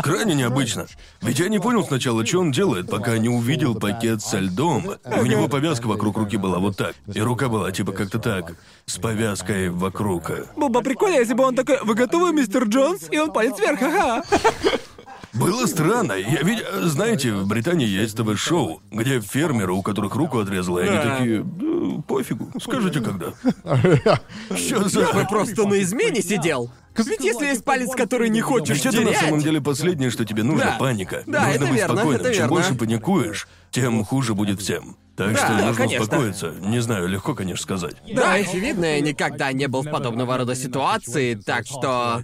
Крайне 0.04 0.36
необычно. 0.36 0.88
Ведь 1.22 1.40
я 1.40 1.50
не 1.50 1.60
понял 1.60 1.84
сначала, 1.84 2.26
что 2.26 2.40
он 2.40 2.54
делает, 2.54 2.90
пока 2.90 3.18
не 3.18 3.28
увидел 3.28 3.76
пакет 3.76 4.22
со 4.22 4.40
льдом. 4.40 4.90
И 4.90 5.20
у 5.20 5.26
него 5.26 5.50
повязка 5.50 5.88
вокруг 5.88 6.16
руки 6.16 6.38
была 6.38 6.60
вот 6.60 6.78
так. 6.78 6.96
И 7.14 7.20
рука 7.20 7.50
была 7.50 7.74
типа 7.74 7.92
как-то 7.92 8.20
так, 8.20 8.56
с 8.86 8.98
повязкой 8.98 9.70
вокруг. 9.70 10.32
Было 10.56 10.70
бы 10.70 10.82
прикольно, 10.82 11.18
если 11.18 11.34
бы 11.34 11.44
он 11.44 11.56
такой, 11.56 11.78
вы 11.84 11.94
готовы, 11.94 12.32
мистер 12.32 12.64
Джонс? 12.64 13.10
И 13.12 13.18
он 13.18 13.34
палец 13.34 13.60
вверх, 13.60 13.82
ага. 13.82 14.24
Было 15.34 15.66
странно. 15.66 16.14
Я 16.14 16.42
ведь, 16.44 16.64
знаете, 16.84 17.34
в 17.34 17.46
Британии 17.46 17.88
есть 17.88 18.16
ТВ-шоу, 18.16 18.82
где 18.92 19.20
фермеры, 19.20 19.74
у 19.74 19.82
которых 19.82 20.16
руку 20.16 20.40
отрезало, 20.40 20.80
и 20.80 20.88
они 20.88 20.98
такие, 20.98 21.44
«Да, 21.44 22.02
пофигу, 22.08 22.50
скажите 22.62 23.02
когда. 23.02 23.34
Что 24.56 24.88
за... 24.88 25.02
Я 25.02 25.14
бы 25.14 25.26
просто 25.30 25.68
на 25.68 25.82
измене 25.82 26.22
сидел. 26.22 26.72
Ведь 26.98 27.20
если 27.22 27.46
есть 27.48 27.64
палец, 27.64 27.92
который 27.96 28.30
не 28.30 28.42
хочешь 28.42 28.78
Ведь 28.78 28.86
это 28.86 29.02
на 29.02 29.08
терять... 29.10 29.20
самом 29.22 29.40
деле 29.40 29.62
последнее, 29.62 30.10
что 30.10 30.26
тебе 30.26 30.44
нужно, 30.44 30.66
Да. 30.66 30.78
паника. 30.80 31.24
Да, 31.26 31.42
нужно 31.48 31.54
это 31.56 31.66
быть 31.66 31.76
верно, 31.76 31.96
спокойным. 31.96 32.22
это 32.22 32.30
Чем 32.32 32.38
верно. 32.44 32.50
больше 32.56 32.76
паникуешь, 32.76 33.48
тем 33.72 34.04
хуже 34.06 34.34
будет 34.34 34.62
всем. 34.62 34.96
Так 35.16 35.32
Да, 35.32 35.38
что 35.38 35.48
да, 35.48 35.66
нужно 35.68 35.76
конечно. 35.76 36.04
успокоиться. 36.04 36.54
Не 36.62 36.80
знаю, 36.80 37.08
легко, 37.08 37.34
конечно, 37.36 37.64
сказать. 37.64 37.96
Да, 38.14 38.34
очевидно, 38.34 38.86
я 38.86 39.00
никогда 39.02 39.52
не 39.54 39.68
был 39.68 39.82
в 39.82 39.90
подобного 39.90 40.38
рода 40.38 40.56
ситуации, 40.56 41.36
так 41.36 41.66
что... 41.66 42.24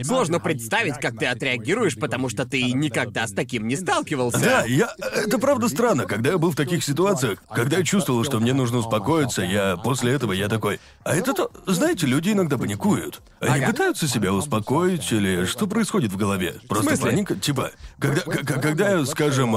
Сложно 0.00 0.40
представить, 0.40 0.94
как 0.94 1.18
ты 1.18 1.26
отреагируешь, 1.26 1.96
потому 1.96 2.28
что 2.30 2.46
ты 2.46 2.72
никогда 2.72 3.26
с 3.26 3.32
таким 3.32 3.68
не 3.68 3.76
сталкивался. 3.76 4.40
Да, 4.40 4.64
я... 4.64 4.94
Это 4.98 5.38
правда 5.38 5.68
странно. 5.68 6.04
Когда 6.04 6.30
я 6.30 6.38
был 6.38 6.50
в 6.50 6.56
таких 6.56 6.82
ситуациях, 6.82 7.42
когда 7.50 7.78
я 7.78 7.84
чувствовал, 7.84 8.24
что 8.24 8.40
мне 8.40 8.54
нужно 8.54 8.78
успокоиться, 8.78 9.42
я... 9.42 9.76
После 9.76 10.12
этого 10.12 10.32
я 10.32 10.48
такой... 10.48 10.80
А 11.04 11.14
это 11.14 11.34
то... 11.34 11.50
Знаете, 11.66 12.06
люди 12.06 12.30
иногда 12.30 12.56
паникуют. 12.56 13.20
Они 13.40 13.62
Ага. 13.62 13.72
пытаются 13.72 14.08
себя 14.08 14.32
успокоить 14.32 15.12
или... 15.12 15.44
Что 15.44 15.66
происходит 15.66 16.10
в 16.12 16.16
голове? 16.16 16.56
Просто 16.68 16.96
паника... 16.96 17.34
Типа... 17.34 17.72
Когда, 17.98 18.22
когда 18.22 19.04
скажем, 19.04 19.56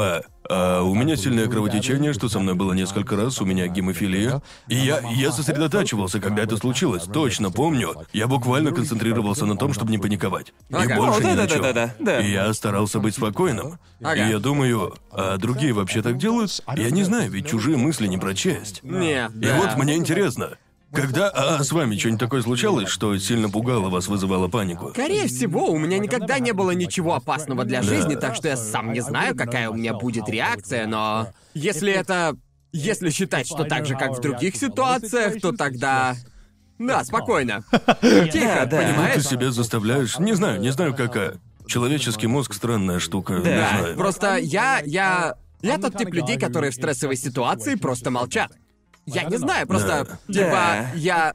а, 0.49 0.81
у 0.81 0.93
меня 0.95 1.15
сильное 1.15 1.47
кровотечение, 1.47 2.13
что 2.13 2.29
со 2.29 2.39
мной 2.39 2.55
было 2.55 2.73
несколько 2.73 3.15
раз, 3.15 3.41
у 3.41 3.45
меня 3.45 3.67
гемофилия. 3.67 4.41
И 4.67 4.75
я, 4.75 4.99
я 5.15 5.31
сосредотачивался, 5.31 6.19
когда 6.19 6.43
это 6.43 6.57
случилось. 6.57 7.03
Точно 7.03 7.51
помню. 7.51 7.95
Я 8.13 8.27
буквально 8.27 8.71
концентрировался 8.71 9.45
на 9.45 9.57
том, 9.57 9.73
чтобы 9.73 9.91
не 9.91 9.97
паниковать. 9.97 10.53
И 10.69 10.73
Ага. 10.75 10.95
больше 10.97 11.19
О, 11.19 11.23
ни 11.23 11.27
на 11.29 11.35
да-да-да-да-да, 11.47 11.87
чем. 11.97 12.05
да. 12.05 12.19
И 12.21 12.31
я 12.31 12.53
старался 12.53 12.99
быть 12.99 13.15
спокойным. 13.15 13.79
Ага. 14.03 14.15
И 14.27 14.29
я 14.31 14.39
думаю, 14.39 14.95
а 15.11 15.37
другие 15.37 15.73
вообще 15.73 16.01
так 16.01 16.17
делают? 16.17 16.61
Я 16.75 16.89
не 16.91 17.03
знаю, 17.03 17.31
ведь 17.31 17.47
чужие 17.47 17.77
мысли 17.77 18.07
не 18.07 18.17
прочесть. 18.17 18.81
Не, 18.83 19.25
И 19.27 19.45
да. 19.45 19.57
вот 19.57 19.77
мне 19.77 19.95
интересно, 19.95 20.51
когда 20.91 21.29
а, 21.29 21.63
с 21.63 21.71
вами 21.71 21.97
что-нибудь 21.97 22.19
такое 22.19 22.41
случалось, 22.41 22.89
что 22.89 23.17
сильно 23.17 23.49
пугало 23.49 23.89
вас, 23.89 24.07
вызывало 24.07 24.47
панику? 24.47 24.91
Скорее 24.91 25.27
всего, 25.27 25.69
у 25.71 25.77
меня 25.77 25.97
никогда 25.97 26.39
не 26.39 26.51
было 26.53 26.71
ничего 26.71 27.15
опасного 27.15 27.65
для 27.65 27.81
жизни, 27.81 28.15
так 28.15 28.35
что 28.35 28.47
я 28.47 28.57
сам 28.57 28.93
не 28.93 29.01
знаю, 29.01 29.35
какая 29.35 29.69
у 29.69 29.73
меня 29.73 29.93
будет 29.93 30.29
реакция, 30.29 30.87
но 30.87 31.27
если 31.53 31.91
это... 31.91 32.37
Если 32.71 33.09
считать, 33.09 33.47
что 33.47 33.63
так 33.63 33.85
же, 33.85 33.95
как 33.95 34.17
в 34.17 34.21
других 34.21 34.57
ситуациях, 34.57 35.39
то 35.41 35.53
тогда... 35.53 36.15
Да, 36.77 37.05
спокойно. 37.05 37.63
Тихо, 38.01 38.31
Да, 38.43 38.65
да. 38.65 38.81
Ты 38.81 38.87
понимаешь? 38.87 39.25
себя 39.25 39.49
заставляешь, 39.51 40.19
не 40.19 40.33
знаю, 40.33 40.59
не 40.59 40.71
знаю 40.71 40.93
какая. 40.93 41.35
Человеческий 41.67 42.27
мозг 42.27 42.53
странная 42.53 42.99
штука, 42.99 43.35
не 43.35 43.45
Да, 43.45 43.69
знаю. 43.79 43.95
Просто 43.95 44.37
я... 44.37 44.81
я... 44.85 45.35
Я 45.61 45.77
тот 45.77 45.97
тип 45.97 46.13
людей, 46.13 46.37
которые 46.37 46.71
в 46.71 46.75
стрессовой 46.75 47.15
ситуации 47.15 47.75
просто 47.75 48.11
молчат. 48.11 48.51
Я 49.05 49.23
не 49.23 49.37
знаю, 49.37 49.67
просто... 49.67 50.19
Типа, 50.27 50.89
я... 50.95 51.33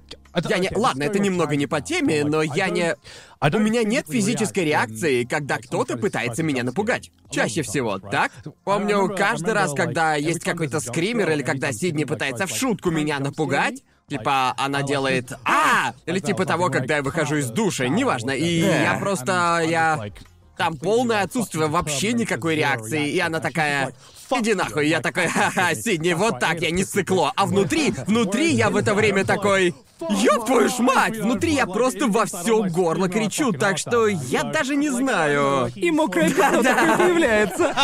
Я 0.49 0.59
не... 0.59 0.71
Ладно, 0.75 1.03
это 1.05 1.19
немного 1.19 1.57
не 1.57 1.67
по 1.67 1.81
теме, 1.81 2.25
но 2.25 2.43
я 2.43 2.69
не... 2.69 2.95
У 3.41 3.59
меня 3.59 3.83
нет 3.83 4.07
физической 4.09 4.65
реакции, 4.65 5.25
когда 5.25 5.59
кто-то 5.59 5.97
пытается 5.97 6.43
меня 6.43 6.63
напугать. 6.63 7.11
Чаще 7.31 7.63
всего, 7.63 7.99
так? 7.99 8.33
Помню, 8.65 9.13
каждый 9.17 9.55
раз, 9.55 9.73
когда 9.73 10.15
есть 10.17 10.41
какой-то 10.41 10.81
скример 10.81 11.31
или 11.31 11.43
когда 11.43 11.73
Сидни 11.73 12.05
пытается 12.05 12.47
в 12.47 12.51
шутку 12.51 12.91
меня 12.91 13.19
напугать, 13.19 13.83
типа 14.09 14.55
она 14.57 14.83
делает 14.83 15.33
«А!» 15.45 15.95
Или 16.07 16.19
типа 16.19 16.45
того, 16.45 16.69
когда 16.71 16.97
я 16.97 17.03
выхожу 17.03 17.37
из 17.37 17.51
душа, 17.51 17.89
неважно. 17.89 18.33
И 18.33 18.61
я 18.61 18.97
просто... 19.01 19.63
я... 19.67 20.11
Там 20.57 20.77
полное 20.77 21.23
отсутствие 21.23 21.69
вообще 21.69 22.13
никакой 22.13 22.55
реакции, 22.57 23.11
и 23.11 23.19
она 23.21 23.41
такая... 23.41 23.95
Иди 24.39 24.55
нахуй, 24.55 24.89
я 24.89 25.01
такой, 25.01 25.27
ха-ха, 25.27 25.75
Сидни, 25.75 26.13
вот 26.13 26.39
так 26.39 26.61
я 26.61 26.71
не 26.71 26.85
сыкло. 26.85 27.33
А 27.37 27.47
внутри, 27.47 27.93
внутри 28.07 28.53
я 28.53 28.71
в 28.71 28.77
это 28.77 28.95
время 28.95 29.25
такой, 29.25 29.75
ёб 30.09 30.47
твою 30.47 30.69
ж 30.69 30.79
мать, 30.79 31.17
внутри 31.17 31.53
я 31.53 31.67
просто 31.67 32.07
во 32.07 32.25
все 32.27 32.63
горло 32.65 33.09
кричу, 33.09 33.53
так 33.53 33.79
что 33.79 34.07
я 34.07 34.43
даже 34.45 34.77
не 34.77 34.91
знаю. 34.91 35.71
И 35.75 35.91
мокрое 35.91 36.31
пятно 36.31 36.63
такое 36.63 36.97
появляется. 36.97 37.75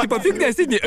Типа 0.00 0.18
фигня 0.20 0.52
сидни. 0.52 0.78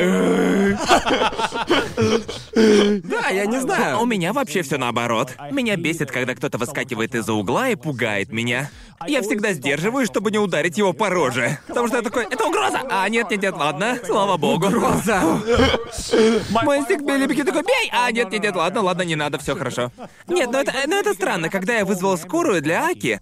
Да, 2.54 3.28
я 3.28 3.46
не 3.46 3.56
А 3.56 3.58
у 3.58 3.62
знаю. 3.62 4.04
меня 4.06 4.32
вообще 4.32 4.62
все 4.62 4.76
наоборот. 4.76 5.32
Меня 5.50 5.76
бесит, 5.76 6.10
когда 6.10 6.34
кто-то 6.34 6.58
выскакивает 6.58 7.14
из-за 7.14 7.32
угла 7.32 7.68
и 7.68 7.74
пугает 7.74 8.32
меня. 8.32 8.70
Я 9.06 9.22
всегда 9.22 9.52
сдерживаюсь, 9.54 10.08
чтобы 10.08 10.30
не 10.30 10.38
ударить 10.38 10.76
его 10.76 10.92
по 10.92 11.08
роже. 11.08 11.58
Потому 11.66 11.88
что 11.88 11.96
я 11.96 12.02
такой, 12.02 12.24
это 12.24 12.44
угроза! 12.44 12.82
А 12.90 13.08
нет, 13.08 13.30
нет, 13.30 13.42
нет, 13.42 13.54
ладно, 13.56 13.98
слава 14.04 14.36
богу. 14.36 14.66
Угроза. 14.66 15.22
Мой 16.62 16.78
инстинкт 16.78 17.04
Билли 17.06 17.26
такой, 17.42 17.62
бей! 17.62 17.90
А, 17.92 18.12
нет, 18.12 18.30
нет, 18.30 18.42
нет, 18.42 18.54
ладно, 18.54 18.82
ладно, 18.82 19.02
не 19.02 19.16
надо, 19.16 19.38
все 19.38 19.56
хорошо. 19.56 19.69
Нет, 20.28 20.50
ну 20.52 20.58
это, 20.58 20.72
ну 20.86 20.98
это 20.98 21.14
странно, 21.14 21.48
когда 21.48 21.74
я 21.74 21.84
вызвал 21.84 22.16
скорую 22.18 22.62
для 22.62 22.86
Аки, 22.86 23.20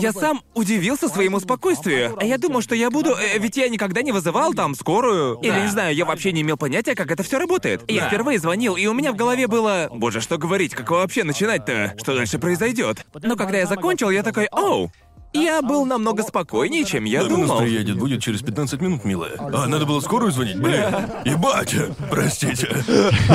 я 0.00 0.12
сам 0.12 0.42
удивился 0.54 1.08
своему 1.08 1.40
спокойствию. 1.40 2.16
А 2.20 2.24
я 2.24 2.38
думал, 2.38 2.62
что 2.62 2.74
я 2.74 2.90
буду, 2.90 3.10
э, 3.16 3.38
ведь 3.38 3.56
я 3.56 3.68
никогда 3.68 4.02
не 4.02 4.12
вызывал 4.12 4.54
там 4.54 4.74
скорую. 4.74 5.38
Или, 5.42 5.60
не 5.60 5.68
знаю, 5.68 5.94
я 5.94 6.04
вообще 6.04 6.32
не 6.32 6.42
имел 6.42 6.56
понятия, 6.56 6.94
как 6.94 7.10
это 7.10 7.22
все 7.22 7.38
работает. 7.38 7.82
Я 7.90 8.02
Да. 8.02 8.08
впервые 8.08 8.38
звонил, 8.38 8.76
и 8.76 8.86
у 8.86 8.92
меня 8.94 9.12
в 9.12 9.16
голове 9.16 9.46
было, 9.48 9.88
боже, 9.90 10.20
что 10.20 10.38
говорить, 10.38 10.74
как 10.74 10.90
вообще 10.90 11.24
начинать-то? 11.24 11.94
Что 11.98 12.14
дальше 12.14 12.38
произойдет? 12.38 13.04
Но 13.22 13.36
когда 13.36 13.58
я 13.58 13.66
закончил, 13.66 14.10
я 14.10 14.22
такой, 14.22 14.46
оу, 14.52 14.90
я 15.32 15.62
был 15.62 15.84
намного 15.86 16.22
спокойнее, 16.22 16.84
чем 16.84 17.04
я 17.04 17.22
Доминус 17.22 17.48
думал. 17.48 17.60
приедет, 17.62 17.96
будет 17.98 18.22
через 18.22 18.42
15 18.42 18.80
минут, 18.80 19.04
милая. 19.04 19.32
А, 19.38 19.66
надо 19.66 19.86
было 19.86 20.00
скорую 20.00 20.32
звонить, 20.32 20.58
блин. 20.58 20.84
Ебать, 21.24 21.74
простите. 22.10 22.68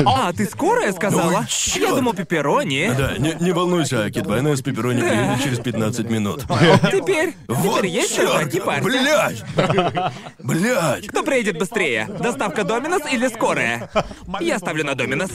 А, 0.06 0.32
ты 0.32 0.44
скорая 0.46 0.92
сказала? 0.92 1.40
Ой, 1.40 1.46
чёрт. 1.48 1.88
я 1.90 1.94
думал 1.94 2.14
пепперони. 2.14 2.92
Да, 2.96 3.18
не, 3.18 3.34
не 3.40 3.52
волнуйся, 3.52 4.04
Аки, 4.04 4.20
двойная 4.20 4.56
с 4.56 4.62
пепперони 4.62 5.00
приедет 5.00 5.42
через 5.42 5.58
15 5.60 6.10
минут. 6.10 6.44
Теперь, 6.92 7.34
Вот 7.48 7.78
теперь 7.78 7.90
есть 7.90 8.16
чёрт, 8.16 8.52
шанс 8.52 8.64
парься. 8.64 8.82
Блядь! 8.82 9.44
Блядь! 10.38 11.06
Кто 11.08 11.22
приедет 11.22 11.58
быстрее? 11.58 12.08
Доставка 12.20 12.64
Доминос 12.64 13.02
или 13.12 13.28
скорая? 13.28 13.90
Я 14.40 14.58
ставлю 14.58 14.84
на 14.84 14.94
Доминос. 14.94 15.30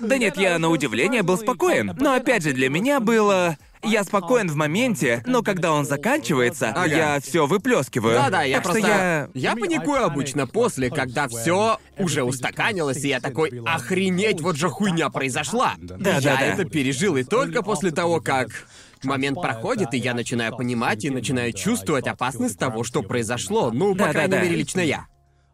Да 0.00 0.16
нет, 0.16 0.38
я 0.38 0.58
на 0.58 0.70
удивление 0.70 1.22
был 1.22 1.36
спокоен. 1.36 1.92
Но 2.00 2.14
опять 2.14 2.42
же, 2.42 2.52
для 2.52 2.68
меня 2.70 3.00
было... 3.00 3.56
Я 3.82 4.04
спокоен 4.04 4.48
в 4.48 4.56
моменте, 4.56 5.22
но 5.26 5.42
когда 5.42 5.72
он 5.72 5.84
заканчивается, 5.84 6.70
Ага. 6.70 6.86
я 6.86 7.20
все 7.20 7.46
выплескиваю. 7.46 8.14
Да-да, 8.14 8.42
я 8.42 8.56
так 8.56 8.64
просто... 8.64 8.80
что 8.80 8.88
я... 8.88 9.28
Я 9.34 9.56
паникую 9.56 10.04
обычно 10.04 10.46
после, 10.46 10.90
когда 10.90 11.28
все 11.28 11.78
уже 11.98 12.22
устаканилось, 12.22 13.04
и 13.04 13.08
я 13.08 13.20
такой, 13.20 13.62
охренеть, 13.64 14.40
вот 14.40 14.56
же 14.56 14.68
хуйня 14.68 15.10
произошла. 15.10 15.74
Да, 15.78 16.16
я 16.16 16.20
да, 16.20 16.36
да. 16.36 16.40
это 16.40 16.64
пережил, 16.64 17.16
и 17.16 17.24
только 17.24 17.62
после 17.62 17.90
того, 17.90 18.20
как 18.20 18.48
момент 19.04 19.40
проходит, 19.40 19.94
и 19.94 19.98
я 19.98 20.14
начинаю 20.14 20.56
понимать 20.56 21.04
и 21.04 21.10
начинаю 21.10 21.52
чувствовать 21.52 22.06
опасность 22.06 22.58
того, 22.58 22.84
что 22.84 23.02
произошло. 23.02 23.70
Ну, 23.70 23.92
по 23.92 23.98
Да, 23.98 24.06
да, 24.06 24.12
крайней 24.12 24.38
мере, 24.38 24.56
лично 24.56 24.80
я. 24.80 25.06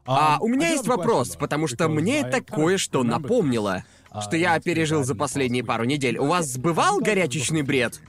А 0.07 0.39
у 0.41 0.49
меня 0.49 0.69
есть 0.69 0.87
вопрос, 0.87 1.37
потому 1.37 1.67
что 1.67 1.89
мне 1.89 2.21
это 2.21 2.43
кое-что 2.43 3.03
напомнило, 3.05 3.85
что 4.23 4.37
я 4.37 4.59
пережил 4.61 5.05
за 5.05 5.15
последние 5.15 5.65
пару 5.65 5.85
недель. 5.85 6.19
У 6.19 6.27
вас 6.27 6.57
бывал 6.57 7.01
горячечный 7.01 7.63
бред? 7.63 8.01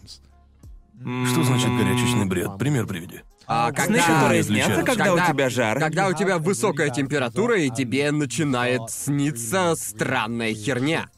Что 0.99 1.43
значит 1.43 1.69
горячечный 1.69 2.25
бред? 2.25 2.57
Пример 2.57 2.87
приведи. 2.87 3.21
А 3.47 3.69
Сны, 3.69 3.75
когда... 3.75 4.01
которые 4.01 4.41
отличаются? 4.41 4.73
снятся, 4.73 4.83
когда, 4.83 5.13
у 5.13 5.31
тебя 5.31 5.49
жар. 5.49 5.79
Когда 5.79 6.07
у 6.07 6.13
тебя 6.13 6.37
высокая 6.39 6.89
температура, 6.89 7.59
и 7.59 7.69
тебе 7.69 8.11
начинает 8.11 8.89
сниться 8.89 9.75
странная 9.75 10.53
херня. 10.53 11.09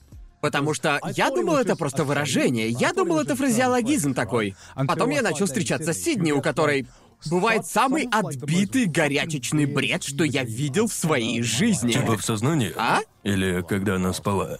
Потому 0.42 0.74
что 0.74 1.00
я 1.16 1.30
думал, 1.30 1.58
это 1.58 1.76
просто 1.76 2.04
выражение. 2.04 2.70
Я 2.70 2.94
думал, 2.94 3.20
это 3.20 3.36
фразеологизм 3.36 4.14
такой. 4.14 4.56
Потом 4.88 5.10
я 5.12 5.22
начал 5.22 5.46
встречаться 5.46 5.94
с 5.94 5.98
Сидни, 5.98 6.32
у 6.32 6.42
которой 6.42 6.88
бывает 7.30 7.66
самый 7.66 8.08
отбитый 8.12 8.86
горячечный 8.86 9.66
бред, 9.66 10.04
что 10.04 10.24
я 10.24 10.44
видел 10.44 10.88
в 10.88 10.94
своей 10.94 11.42
жизни. 11.42 11.94
Типа 11.94 12.18
в 12.18 12.24
сознании? 12.24 12.74
А? 12.78 13.00
Или 13.24 13.64
когда 13.68 13.96
она 13.96 14.14
спала? 14.14 14.60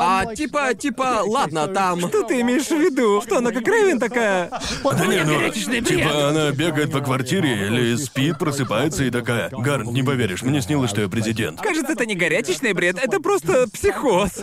А 0.00 0.34
типа, 0.34 0.74
типа, 0.74 1.22
ладно, 1.24 1.66
там... 1.68 2.00
Что 2.00 2.22
ты 2.22 2.40
имеешь 2.40 2.66
в 2.66 2.72
виду? 2.72 3.20
Что 3.22 3.38
она 3.38 3.50
как 3.50 3.66
Рэйвен 3.66 3.98
такая? 3.98 4.50
Да 4.82 5.06
не, 5.06 5.24
ну, 5.24 5.50
типа 5.50 6.28
она 6.28 6.50
бегает 6.50 6.92
по 6.92 7.00
квартире 7.00 7.66
или 7.66 7.96
спит, 7.96 8.38
просыпается 8.38 9.04
и 9.04 9.10
такая. 9.10 9.50
Гарн, 9.50 9.92
не 9.92 10.02
поверишь, 10.02 10.42
мне 10.42 10.60
снилось, 10.62 10.90
что 10.90 11.02
я 11.02 11.08
президент. 11.08 11.60
Кажется, 11.60 11.92
это 11.92 12.06
не 12.06 12.14
горячечный 12.14 12.72
бред, 12.72 12.98
это 13.02 13.20
просто 13.20 13.68
психоз. 13.68 14.40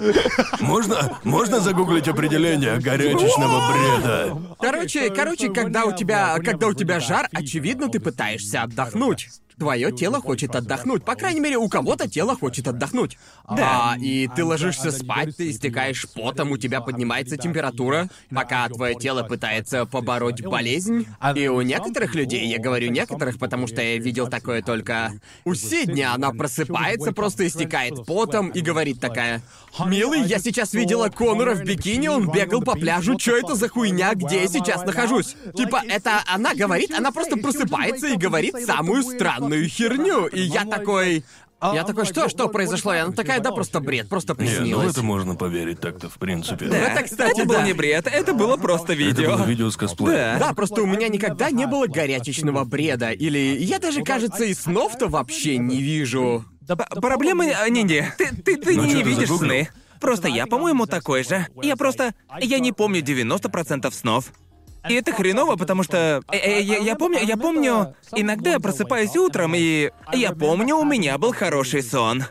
Можно, 0.60 1.20
можно 1.24 1.60
загуглить 1.60 2.08
определение 2.08 2.78
горячечного 2.78 3.72
бреда? 3.72 4.38
Короче, 4.60 5.10
короче, 5.10 5.50
когда 5.50 5.86
у 5.86 5.95
тебя, 5.95 6.38
когда 6.43 6.68
у 6.68 6.74
тебя 6.74 7.00
жар, 7.00 7.28
очевидно, 7.32 7.89
ты 7.89 8.00
пытаешься 8.00 8.64
отдохнуть. 8.64 9.30
Твое 9.60 9.91
тело 9.91 10.22
хочет 10.22 10.55
отдохнуть. 10.55 11.03
По 11.03 11.16
крайней 11.16 11.41
мере, 11.41 11.57
у 11.57 11.68
кого-то 11.68 12.10
тело 12.10 12.36
хочет 12.36 12.68
отдохнуть. 12.68 13.18
Да. 13.49 13.95
и 13.99 14.30
ты 14.36 14.43
ложишься 14.43 14.91
спать, 14.91 15.36
ты 15.36 15.49
истекаешь 15.49 16.07
потом, 16.14 16.51
у 16.51 16.57
тебя 16.57 16.82
поднимается 16.82 17.36
температура, 17.36 18.10
пока 18.34 18.68
твое 18.70 18.95
тело 18.95 19.24
пытается 19.24 19.86
побороть 19.86 20.41
болезнь. 20.41 21.07
И 21.36 21.47
у 21.47 21.62
некоторых 21.62 22.16
людей, 22.16 22.47
я 22.47 22.60
говорю 22.60 22.89
некоторых, 22.89 23.38
потому 23.38 23.68
что 23.68 23.82
я 23.82 23.97
видел 23.97 24.28
такое 24.28 24.62
только 24.62 25.14
у 25.45 25.53
Сидни, 25.53 26.01
она 26.01 26.32
просыпается, 26.32 27.12
просто 27.12 27.45
истекает 27.47 28.05
потом 28.05 28.49
и 28.49 28.62
говорит 28.62 28.99
такая: 28.99 29.41
Милый, 29.86 30.22
я 30.24 30.39
сейчас 30.39 30.74
видела 30.74 31.10
Конора 31.10 31.53
в 31.53 31.64
бикини, 31.64 32.07
он 32.07 32.32
бегал 32.32 32.62
по 32.62 32.76
пляжу, 32.76 33.16
чё 33.16 33.38
это 33.38 33.55
за 33.55 33.68
хуйня, 33.68 34.14
где 34.14 34.41
я 34.41 34.47
сейчас 34.47 34.86
нахожусь? 34.86 35.36
Типа, 35.55 35.82
это 35.88 36.22
она 36.28 36.53
говорит, 36.55 36.91
она 36.91 37.12
просто 37.12 37.38
просыпается 37.38 38.07
и 38.07 38.16
говорит 38.16 38.55
самую 38.66 39.03
странную 39.03 39.49
херню, 39.68 40.28
и 40.28 40.41
я 40.41 40.66
такой... 40.66 41.24
Я 41.62 41.84
такой, 41.84 42.06
что, 42.06 42.30
что 42.30 42.47
произошло? 42.47 42.93
И 42.93 43.00
она 43.00 43.12
такая, 43.12 43.41
да 43.41 43.52
просто 43.52 43.82
бред, 43.82 44.08
просто 44.08 44.34
Не, 44.34 44.45
ну 44.45 44.45
приснилось. 44.50 44.91
это 44.93 45.04
можно 45.04 45.36
поверить 45.36 45.82
так-то, 45.82 46.08
в 46.10 46.14
принципе. 46.18 46.68
Это, 46.68 47.04
кстати, 47.04 47.39
это 47.41 47.45
был 47.50 47.56
да. 47.56 47.64
не 47.64 47.74
бред, 47.74 48.08
это 48.08 48.34
было 48.34 48.56
просто 48.56 48.93
Это 48.93 49.02
видео. 49.02 49.36
было 49.36 49.45
видео 49.45 49.70
с 49.70 49.76
косплеем. 49.76 50.39
Да, 50.39 50.54
просто 50.54 50.82
у 50.82 50.86
меня 50.86 51.10
никогда 51.10 51.52
не 51.52 51.68
было 51.68 51.86
горячечного 51.88 52.64
бреда. 52.64 53.12
Или 53.12 53.58
я 53.60 53.80
даже, 53.80 54.04
кажется, 54.04 54.45
и 54.45 54.54
снов-то 54.54 55.10
вообще 55.10 55.58
не 55.58 55.82
вижу. 55.82 56.45
П- 56.66 56.78
Проблемы... 57.02 57.52
а, 57.52 57.68
Не-не, 57.68 58.10
ты, 58.18 58.28
ты, 58.41 58.56
ты 58.56 58.76
Ну 58.78 58.86
не 58.86 58.93
ты 58.95 59.02
видишь 59.02 59.28
загуглил? 59.28 59.50
сны. 59.66 59.70
Просто 60.00 60.30
я, 60.30 60.45
по-моему, 60.47 60.86
такой 60.86 61.26
же. 61.26 61.45
Я 61.62 61.76
просто... 61.76 62.14
Я 62.39 62.60
не 62.60 62.72
помню 62.72 63.02
90% 63.02 63.91
снов. 63.93 64.32
И 64.89 64.93
это 64.95 65.13
хреново, 65.13 65.55
потому 65.55 65.83
что... 65.83 66.21
э, 66.31 66.37
э, 66.37 66.61
Я, 66.61 66.77
я 66.79 66.95
помню, 66.95 67.19
я 67.23 67.37
помню... 67.37 67.95
Иногда 68.15 68.51
я 68.51 68.59
просыпаюсь 68.59 69.15
утром, 69.15 69.53
и... 69.55 69.91
Я 70.13 70.31
помню, 70.33 70.77
у 70.77 70.83
меня 70.83 71.17
был 71.17 71.31
хороший 71.31 71.83
сон. 71.83 72.25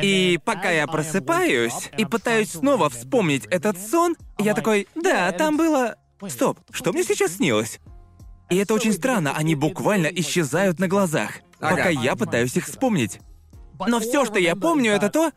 И 0.00 0.38
пока 0.44 0.70
я 0.70 0.86
просыпаюсь 0.86 1.90
и 1.96 2.04
пытаюсь 2.04 2.52
снова 2.52 2.88
вспомнить 2.88 3.44
этот 3.46 3.78
сон, 3.78 4.16
я 4.38 4.54
такой, 4.54 4.88
да, 4.94 5.30
там 5.32 5.56
было... 5.56 5.96
Стоп, 6.28 6.58
что 6.72 6.92
мне 6.92 7.04
сейчас 7.04 7.36
снилось? 7.36 7.78
И 8.50 8.56
это 8.56 8.74
очень 8.74 8.92
странно, 8.92 9.34
они 9.36 9.54
буквально 9.54 10.06
исчезают 10.06 10.78
на 10.80 10.88
глазах, 10.88 11.40
пока 11.60 11.90
я 11.90 12.16
пытаюсь 12.16 12.56
их 12.56 12.66
вспомнить. 12.66 13.20
Но 13.86 14.00
все, 14.00 14.24
что 14.24 14.38
я 14.38 14.56
помню, 14.56 14.92
это 14.92 15.10
то, 15.10 15.30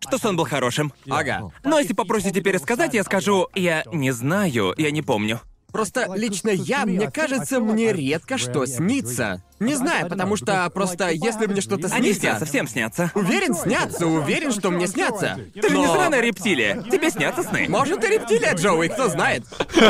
что 0.00 0.18
сон 0.18 0.36
был 0.36 0.44
хорошим. 0.44 0.92
Ага. 1.08 1.50
Но 1.62 1.78
если 1.78 1.92
попросите 1.92 2.40
пересказать, 2.40 2.94
я 2.94 3.04
скажу, 3.04 3.48
я 3.54 3.84
не 3.92 4.10
знаю, 4.12 4.74
я 4.76 4.90
не 4.90 5.02
помню. 5.02 5.40
Просто 5.74 6.08
лично 6.14 6.50
я, 6.50 6.86
мне 6.86 7.10
кажется, 7.10 7.58
мне 7.58 7.92
редко 7.92 8.38
что 8.38 8.64
снится. 8.64 9.42
Не 9.58 9.74
знаю, 9.74 10.08
потому 10.08 10.36
что 10.36 10.70
просто 10.70 11.10
если 11.10 11.46
мне 11.46 11.60
что-то 11.60 11.88
Они 11.88 12.12
снится... 12.12 12.20
снятся, 12.20 12.44
всем 12.46 12.68
снятся. 12.68 13.10
Уверен, 13.16 13.56
снятся, 13.56 14.06
уверен, 14.06 14.52
что 14.52 14.70
мне 14.70 14.86
снятся. 14.86 15.40
Ты 15.52 15.68
же 15.68 15.76
не 15.76 15.88
сраная 15.88 16.20
рептилия. 16.20 16.80
Тебе 16.82 17.10
снятся 17.10 17.42
сны. 17.42 17.66
Может, 17.68 18.04
и 18.04 18.06
рептилия, 18.06 18.54
Джоуи, 18.54 18.86
кто 18.86 19.08
знает. 19.08 19.42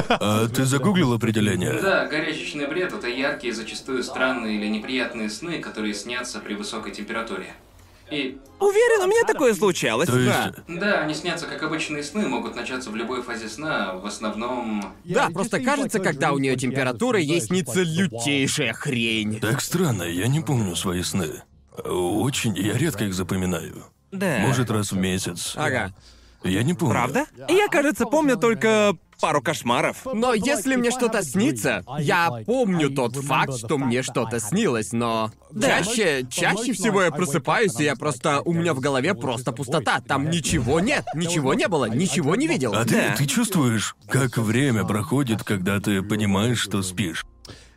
А 0.09 0.49
ты 0.49 0.65
загуглил 0.65 1.13
определение? 1.13 1.75
Да, 1.75 2.07
горячечный 2.07 2.67
бред— 2.67 2.93
это 2.95 3.09
яркие, 3.09 3.53
зачастую 3.53 4.03
странные 4.05 4.57
или 4.57 4.69
неприятные 4.69 5.29
сны, 5.29 5.61
которые 5.61 5.93
снятся 5.93 6.39
при 6.41 6.55
высокой 6.55 6.93
температуре. 6.93 7.53
И 8.15 8.39
Уверен, 8.61 9.03
у 9.03 9.07
меня 9.07 9.25
такое 9.27 9.55
случалось. 9.55 10.09
То 10.09 10.19
есть... 10.19 10.31
Да. 10.31 10.55
да, 10.69 11.01
они 11.01 11.15
снятся 11.15 11.47
как 11.47 11.63
обычные 11.63 12.03
сны, 12.03 12.27
могут 12.27 12.55
начаться 12.55 12.91
в 12.91 12.97
любой 12.97 13.23
фазе 13.23 13.49
сна, 13.49 13.95
в 13.95 14.07
основном... 14.07 14.95
Да, 15.05 15.29
просто 15.31 15.61
кажется, 15.61 15.99
когда 15.99 16.33
у 16.33 16.39
нее 16.39 16.57
температура, 16.57 17.19
ей 17.19 17.41
снится 17.41 17.83
лютейшая 17.83 18.73
хрень. 18.73 19.41
Так 19.41 19.61
странно, 19.61 20.05
я 20.05 20.29
не 20.29 20.41
помню 20.41 20.77
свои 20.77 21.03
сны. 21.03 21.43
Очень, 21.85 22.57
я 22.57 22.79
редко 22.79 23.05
их 23.05 23.15
запоминаю. 23.15 23.85
Да. 24.13 24.39
Может, 24.39 24.71
раз 24.71 24.93
в 24.93 24.97
месяц. 24.97 25.55
Ага. 25.57 25.93
Я 26.45 26.63
не 26.63 26.75
помню. 26.75 26.93
Правда? 26.93 27.27
Я, 27.49 27.69
кажется, 27.69 28.05
помню 28.07 28.37
только 28.37 28.97
пару 29.21 29.41
кошмаров. 29.43 30.07
Но 30.13 30.35
если 30.35 30.77
мне 30.77 30.91
что-то 30.91 31.23
снится, 31.23 31.85
я 31.99 32.31
помню 32.47 32.91
тот 32.91 33.17
факт, 33.17 33.57
что 33.57 33.79
мне 33.79 34.03
что-то 34.03 34.41
снилось, 34.41 34.93
но 34.93 35.31
чаще, 35.61 36.27
чаще 36.31 36.73
всего 36.73 37.03
я 37.03 37.11
просыпаюсь, 37.11 37.79
и 37.81 37.85
я 37.85 37.97
просто... 37.97 38.41
У 38.43 38.53
меня 38.53 38.75
в 38.75 38.81
голове 38.81 39.15
просто 39.15 39.53
пустота. 39.53 40.01
Там 40.01 40.31
ничего 40.31 40.81
нет, 40.81 41.05
ничего 41.15 41.55
не 41.55 41.69
было, 41.69 41.87
ничего 41.87 42.35
не 42.37 42.47
видел. 42.47 42.75
А 42.75 42.85
ты, 42.85 42.95
Да. 42.97 43.15
ты 43.17 43.27
чувствуешь, 43.27 43.97
как 44.09 44.37
время 44.39 44.85
проходит, 44.85 45.43
когда 45.43 45.81
ты 45.81 46.03
понимаешь, 46.03 46.59
что 46.61 46.83
спишь? 46.83 47.25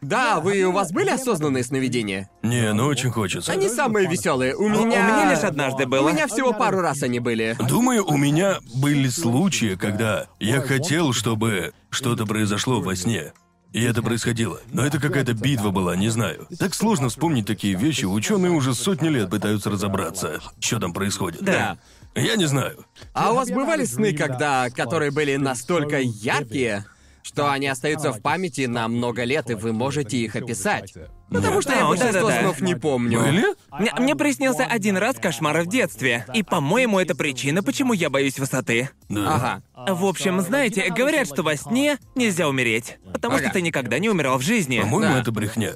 Да, 0.02 0.40
вы 0.40 0.62
у 0.64 0.72
вас 0.72 0.92
были 0.92 1.10
осознанные 1.10 1.64
сновидения? 1.64 2.30
Не, 2.44 2.74
ну 2.74 2.86
очень 2.86 3.10
хочется. 3.12 3.52
Они 3.52 3.68
самые 3.68 4.08
веселые. 4.08 4.56
У 4.56 4.66
У 4.66 4.70
меня. 4.70 4.86
меня 5.02 5.32
лишь 5.32 5.44
однажды 5.44 5.86
У 5.86 5.90
было. 5.90 6.10
меня 6.10 6.28
всего 6.28 6.54
пару 6.54 6.82
раз 6.82 7.02
они 7.04 7.20
были. 7.20 7.56
Думаю, 7.68 8.06
у 8.06 8.16
меня 8.18 8.60
были 8.76 9.08
случаи, 9.10 9.76
когда 9.76 10.28
я 10.40 10.62
хотел, 10.62 11.14
чтобы 11.14 11.74
что-то 11.90 12.26
произошло 12.26 12.80
во 12.82 12.96
сне. 12.96 13.34
И 13.74 13.84
это 13.84 14.02
происходило. 14.02 14.60
Но 14.72 14.86
это 14.86 15.00
какая-то 15.00 15.34
битва 15.34 15.72
была, 15.72 15.96
не 15.96 16.10
знаю. 16.10 16.48
Так 16.58 16.74
сложно 16.74 17.10
вспомнить 17.10 17.46
такие 17.46 17.76
вещи. 17.76 18.06
Ученые 18.06 18.52
уже 18.52 18.74
сотни 18.74 19.10
лет 19.10 19.30
пытаются 19.30 19.70
разобраться, 19.70 20.40
что 20.60 20.80
там 20.80 20.94
происходит. 20.94 21.44
Да. 21.44 21.78
Я 22.16 22.36
не 22.38 22.46
знаю. 22.46 22.86
А 23.14 23.32
у 23.32 23.36
вас 23.36 23.50
бывали 23.50 23.86
сны, 23.86 24.14
когда. 24.14 24.70
которые 24.70 25.12
были 25.12 25.36
настолько 25.36 26.00
яркие, 26.00 26.86
что 27.28 27.52
они 27.52 27.68
остаются 27.68 28.12
в 28.12 28.22
памяти 28.22 28.62
на 28.66 28.88
много 28.88 29.24
лет, 29.24 29.50
и 29.50 29.54
вы 29.54 29.74
можете 29.74 30.18
их 30.18 30.36
описать? 30.36 30.94
Потому 31.30 31.62
что 31.62 31.74
я 31.74 31.86
А, 31.86 31.90
большинство 31.90 32.22
да-да-да. 32.22 32.42
снов 32.42 32.62
не 32.62 32.76
помню. 32.76 33.20
Были? 33.20 33.46
Мне, 33.78 33.94
мне 34.00 34.16
приснился 34.16 34.64
один 34.64 34.96
раз 34.96 35.18
кошмар 35.18 35.62
в 35.62 35.68
детстве. 35.68 36.26
И, 36.34 36.42
по-моему, 36.42 37.00
это 37.00 37.16
причина, 37.16 37.62
почему 37.62 37.92
я 37.94 38.10
боюсь 38.10 38.40
высоты. 38.40 38.90
Да. 39.10 39.62
Ага. 39.76 39.94
В 39.94 40.06
общем, 40.06 40.40
знаете, 40.40 40.90
говорят, 40.90 41.28
что 41.28 41.44
во 41.44 41.58
сне 41.58 41.98
нельзя 42.16 42.48
умереть. 42.48 42.98
Потому 43.12 43.36
Ага. 43.36 43.44
что 43.46 43.54
ты 43.56 43.62
никогда 43.62 44.00
не 44.00 44.10
умирал 44.10 44.38
в 44.38 44.42
жизни. 44.42 44.80
По-моему, 44.80 45.14
Да. 45.16 45.20
это 45.20 45.32
брехня. 45.34 45.74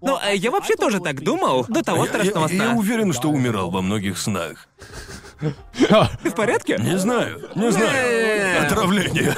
Ну, 0.00 0.18
э, 0.22 0.36
я 0.36 0.50
вообще 0.50 0.76
тоже 0.76 1.00
так 1.00 1.20
думал 1.22 1.64
до 1.68 1.82
того 1.82 2.04
Я, 2.04 2.08
страшного 2.10 2.46
я- 2.48 2.54
я 2.54 2.64
сна. 2.70 2.74
уверен, 2.78 3.12
что 3.12 3.28
умирал 3.30 3.70
во 3.70 3.82
многих 3.82 4.18
снах. 4.18 4.68
Ты 5.40 5.50
в 6.30 6.34
порядке? 6.34 6.76
Не 6.78 6.98
знаю, 6.98 7.48
не 7.54 7.70
знаю. 7.70 8.66
Отравление. 8.66 9.34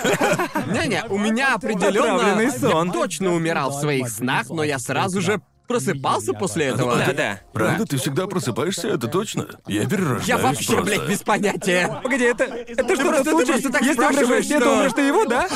Не-не, 0.67 1.05
у 1.09 1.19
меня 1.19 1.55
определенно. 1.55 2.17
Отравленный 2.17 2.51
сон. 2.53 2.87
Я 2.89 2.93
точно 2.93 3.35
умирал 3.35 3.71
в 3.71 3.81
своих 3.81 4.09
снах, 4.09 4.49
но 4.49 4.63
я 4.65 4.79
сразу 4.79 5.21
же 5.21 5.41
просыпался 5.71 6.33
после 6.33 6.67
этого. 6.67 6.97
Да, 6.97 7.13
да. 7.13 7.41
Правда, 7.53 7.87
ты 7.87 7.97
всегда 7.97 8.27
просыпаешься, 8.27 8.89
это 8.89 9.07
точно? 9.07 9.47
Я 9.69 9.87
перерождаюсь 9.89 10.27
Я 10.29 10.39
вообще, 10.39 10.73
просто. 10.73 10.85
блядь, 10.85 11.09
без 11.09 11.23
понятия. 11.23 12.01
Погоди, 12.03 12.25
это, 12.25 12.45
это 12.45 12.85
просто- 12.85 13.05
что-то 13.05 13.25
ты 13.25 13.31
случай? 13.31 13.47
просто 13.53 13.71
так 13.71 13.83
Если 13.83 14.01
умрешь 14.03 14.45
что- 14.47 14.73
умрешь 14.73 14.93
ты 14.93 15.01
его, 15.03 15.25
да? 15.27 15.49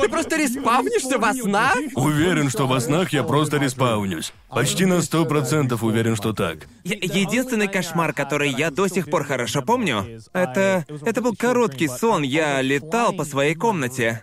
Ты 0.00 0.08
просто 0.08 0.36
респавнишься 0.36 1.18
во 1.18 1.34
снах? 1.34 1.76
Уверен, 1.94 2.48
что 2.50 2.66
во 2.66 2.80
снах 2.80 3.12
я 3.12 3.22
просто 3.22 3.58
респаунюсь. 3.58 4.32
Почти 4.48 4.86
на 4.86 5.02
сто 5.02 5.24
процентов 5.26 5.82
уверен, 5.82 6.16
что 6.16 6.32
так. 6.32 6.66
Единственный 6.84 7.68
кошмар, 7.68 8.12
который 8.14 8.50
я 8.50 8.70
до 8.70 8.88
сих 8.88 9.10
пор 9.10 9.24
хорошо 9.24 9.62
помню, 9.62 10.20
это... 10.32 10.84
Это 11.04 11.20
был 11.20 11.36
короткий 11.36 11.88
сон, 11.88 12.22
я 12.22 12.62
летал 12.62 13.12
по 13.12 13.24
своей 13.24 13.54
комнате. 13.54 14.22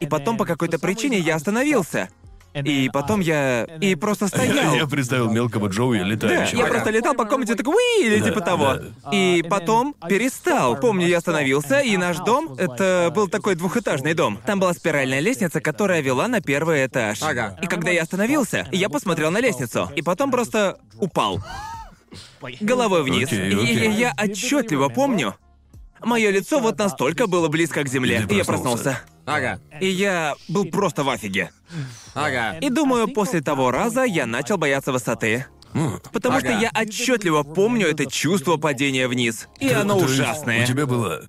И 0.00 0.06
потом 0.06 0.36
по 0.36 0.44
какой-то 0.44 0.78
причине 0.80 1.18
я 1.20 1.36
остановился. 1.36 2.08
И 2.54 2.90
потом 2.92 3.20
я... 3.20 3.64
И 3.80 3.94
просто 3.94 4.28
стоял. 4.28 4.74
Я 4.74 4.86
представил 4.86 5.30
мелкого 5.30 5.68
Джоуи 5.68 5.98
Да, 5.98 6.04
летающего. 6.04 6.58
я 6.60 6.66
просто 6.66 6.90
летал 6.90 7.14
по 7.14 7.24
комнате 7.24 7.54
такой 7.54 7.74
«Уи!» 7.74 8.06
или 8.06 8.20
типа 8.20 8.40
того. 8.40 8.76
И 9.12 9.44
потом 9.48 9.94
перестал. 10.08 10.78
Помню, 10.78 11.06
я 11.06 11.18
остановился, 11.18 11.80
и 11.80 11.96
наш 11.96 12.18
дом, 12.18 12.54
это 12.58 13.10
был 13.14 13.28
такой 13.28 13.54
двухэтажный 13.54 14.14
дом. 14.14 14.38
Там 14.44 14.60
была 14.60 14.72
спиральная 14.74 15.20
лестница, 15.20 15.60
которая 15.60 16.00
вела 16.02 16.28
на 16.28 16.40
первый 16.40 16.86
этаж. 16.86 17.22
Ага. 17.22 17.58
И 17.62 17.66
когда 17.66 17.90
я 17.90 18.02
остановился, 18.02 18.66
я 18.72 18.88
посмотрел 18.88 19.30
на 19.30 19.40
лестницу. 19.40 19.90
И 19.96 20.02
потом 20.02 20.30
просто 20.30 20.78
упал. 20.98 21.40
Головой 22.60 23.02
вниз. 23.04 23.28
Окей, 23.28 23.50
И- 23.50 23.54
окей. 23.54 23.88
И, 23.88 23.90
я 23.92 24.12
отчетливо 24.22 24.88
помню. 24.88 25.34
Мое 26.04 26.30
лицо 26.30 26.58
вот 26.58 26.78
настолько 26.78 27.26
было 27.26 27.48
близко 27.48 27.82
к 27.84 27.88
земле. 27.88 28.26
И 28.28 28.34
я 28.34 28.44
проснулся. 28.44 29.00
Ага. 29.24 29.60
И 29.80 29.86
я 29.86 30.34
был 30.48 30.64
просто 30.66 31.04
в 31.04 31.10
афиге. 31.10 31.50
Ага. 32.14 32.58
И 32.58 32.70
думаю, 32.70 33.08
после 33.08 33.40
того 33.40 33.70
раза 33.70 34.02
я 34.04 34.26
начал 34.26 34.58
бояться 34.58 34.92
высоты. 34.92 35.46
Потому 36.12 36.40
что 36.40 36.50
Ага. 36.50 36.58
я 36.60 36.70
отчетливо 36.82 37.42
помню 37.44 37.86
это 37.86 38.04
чувство 38.06 38.56
падения 38.58 39.08
вниз. 39.08 39.48
И 39.58 39.68
то- 39.68 39.80
оно 39.80 39.94
то 39.94 40.02
есть 40.02 40.14
ужасное. 40.14 40.64
У 40.64 40.66
тебя 40.66 40.86
было... 40.86 41.22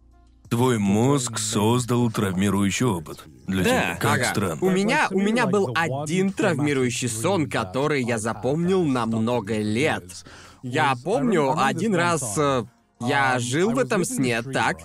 Твой 0.50 0.78
мозг 0.78 1.40
создал 1.40 2.12
травмирующий 2.12 2.86
опыт. 2.86 3.24
Для 3.48 3.64
Да. 3.64 3.70
тебя. 3.70 3.98
Как 4.00 4.20
Ага. 4.20 4.30
странно. 4.32 4.58
У 4.62 4.70
меня, 4.70 5.08
у 5.10 5.20
меня 5.20 5.48
был 5.48 5.74
один 5.76 6.32
травмирующий 6.32 7.08
сон, 7.10 7.50
который 7.50 8.04
я 8.04 8.20
запомнил 8.20 8.84
на 8.84 9.06
много 9.08 9.58
лет. 9.60 10.04
Я 10.62 10.94
помню, 11.04 11.58
один 11.58 11.96
раз 11.96 12.36
э, 12.38 12.66
я 13.02 13.40
жил 13.40 13.72
в 13.72 13.80
этом 13.80 14.06
сне, 14.06 14.42
так? 14.44 14.78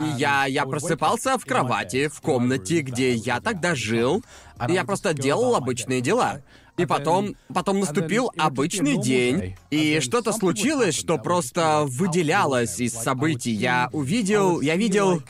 И 0.00 0.04
я, 0.18 0.46
я 0.46 0.64
просыпался 0.64 1.38
в 1.38 1.44
кровати, 1.44 2.08
в 2.08 2.20
комнате, 2.20 2.80
где 2.80 3.14
я 3.14 3.40
тогда 3.40 3.74
жил. 3.74 4.24
И 4.68 4.72
я 4.72 4.84
просто 4.84 5.12
делал 5.14 5.56
обычные 5.56 6.00
дела. 6.00 6.42
И 6.76 6.86
потом, 6.86 7.34
потом 7.52 7.80
наступил 7.80 8.30
обычный 8.36 9.02
день, 9.02 9.56
и 9.70 9.98
что-то 9.98 10.32
случилось, 10.32 10.94
что 10.94 11.18
просто 11.18 11.84
выделялось 11.88 12.78
из 12.78 12.94
событий. 12.94 13.50
Я 13.50 13.88
увидел, 13.92 14.60
я 14.60 14.76
видел, 14.76 15.20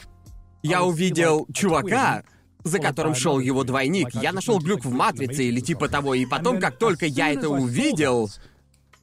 я 0.62 0.84
увидел 0.84 1.46
чувака, 1.54 2.22
за 2.64 2.78
которым 2.78 3.14
шел 3.14 3.40
его 3.40 3.64
двойник. 3.64 4.10
Я 4.12 4.32
нашел 4.32 4.58
глюк 4.58 4.84
в 4.84 4.92
матрице 4.92 5.44
или 5.44 5.60
типа 5.60 5.88
того, 5.88 6.14
и 6.14 6.26
потом, 6.26 6.60
как 6.60 6.78
только 6.78 7.06
я 7.06 7.32
это 7.32 7.48
увидел, 7.48 8.30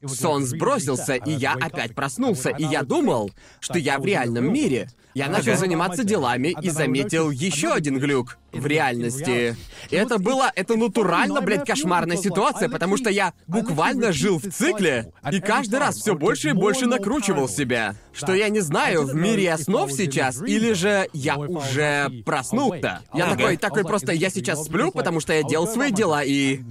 сон 0.07 0.45
сбросился, 0.45 1.15
и 1.15 1.31
я 1.31 1.53
опять 1.53 1.95
проснулся, 1.95 2.49
и 2.49 2.63
я 2.63 2.83
думал, 2.83 3.31
что 3.59 3.79
я 3.79 3.99
в 3.99 4.05
реальном 4.05 4.51
мире. 4.51 4.89
Я 5.15 5.29
начал 5.29 5.55
заниматься 5.55 6.03
делами 6.03 6.53
и 6.61 6.69
заметил 6.69 7.31
еще 7.31 7.71
один 7.71 7.99
глюк 7.99 8.37
в 8.51 8.65
реальности. 8.65 9.55
И 9.89 9.95
это 9.95 10.19
было, 10.19 10.51
это 10.53 10.75
натурально, 10.75 11.39
блядь, 11.39 11.65
кошмарная 11.65 12.17
ситуация, 12.17 12.67
потому 12.67 12.97
что 12.97 13.09
я 13.09 13.31
буквально 13.47 14.11
жил 14.11 14.39
в 14.39 14.51
цикле, 14.51 15.13
и 15.31 15.39
каждый 15.39 15.79
раз 15.79 15.95
все 15.95 16.15
больше 16.15 16.49
и 16.49 16.51
больше 16.51 16.85
накручивал 16.85 17.47
себя. 17.47 17.95
Что 18.11 18.33
я 18.33 18.49
не 18.49 18.59
знаю, 18.59 19.03
в 19.03 19.15
мире 19.15 19.43
я 19.43 19.57
снов 19.57 19.93
сейчас, 19.93 20.41
или 20.41 20.73
же 20.73 21.07
я 21.13 21.37
уже 21.37 22.11
проснулся. 22.25 22.99
Я 23.13 23.27
такой, 23.29 23.55
такой 23.55 23.83
просто, 23.85 24.11
я 24.11 24.29
сейчас 24.29 24.65
сплю, 24.65 24.91
потому 24.91 25.21
что 25.21 25.31
я 25.31 25.43
делал 25.43 25.67
свои 25.67 25.91
дела, 25.91 26.23
и... 26.25 26.61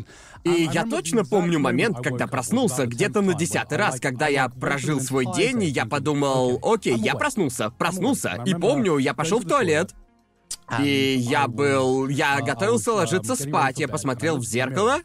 И 0.44 0.68
я 0.72 0.84
точно 0.84 1.24
помню 1.24 1.58
момент, 1.58 1.98
когда 2.02 2.26
проснулся, 2.26 2.86
где-то 2.86 3.22
на 3.22 3.34
десятый 3.34 3.78
раз, 3.78 3.98
когда 3.98 4.28
я 4.28 4.48
прожил 4.48 5.00
свой 5.00 5.26
день, 5.34 5.62
и 5.62 5.66
я 5.66 5.86
подумал, 5.86 6.60
окей, 6.62 6.96
я 6.96 7.14
проснулся, 7.14 7.70
проснулся. 7.70 8.42
И 8.44 8.54
помню, 8.54 8.98
я 8.98 9.14
пошел 9.14 9.40
в 9.40 9.48
туалет, 9.48 9.94
и 10.78 11.16
я 11.18 11.48
был... 11.48 12.08
Я 12.08 12.40
готовился 12.40 12.92
ложиться 12.92 13.36
спать, 13.36 13.78
я 13.78 13.88
посмотрел 13.88 14.36
в 14.36 14.44
зеркало, 14.44 14.98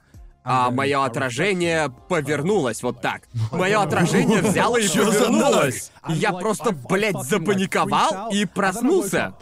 а 0.43 0.71
мое 0.71 1.03
отражение 1.05 1.89
повернулось 2.09 2.83
вот 2.83 3.01
так. 3.01 3.27
Мое 3.51 3.81
отражение 3.81 4.41
взяло 4.43 4.77
и 4.77 4.87
повернулось. 4.87 5.91
Я 6.07 6.33
просто, 6.33 6.71
блядь, 6.71 7.21
запаниковал 7.23 8.29
и 8.31 8.45
проснулся. 8.45 9.33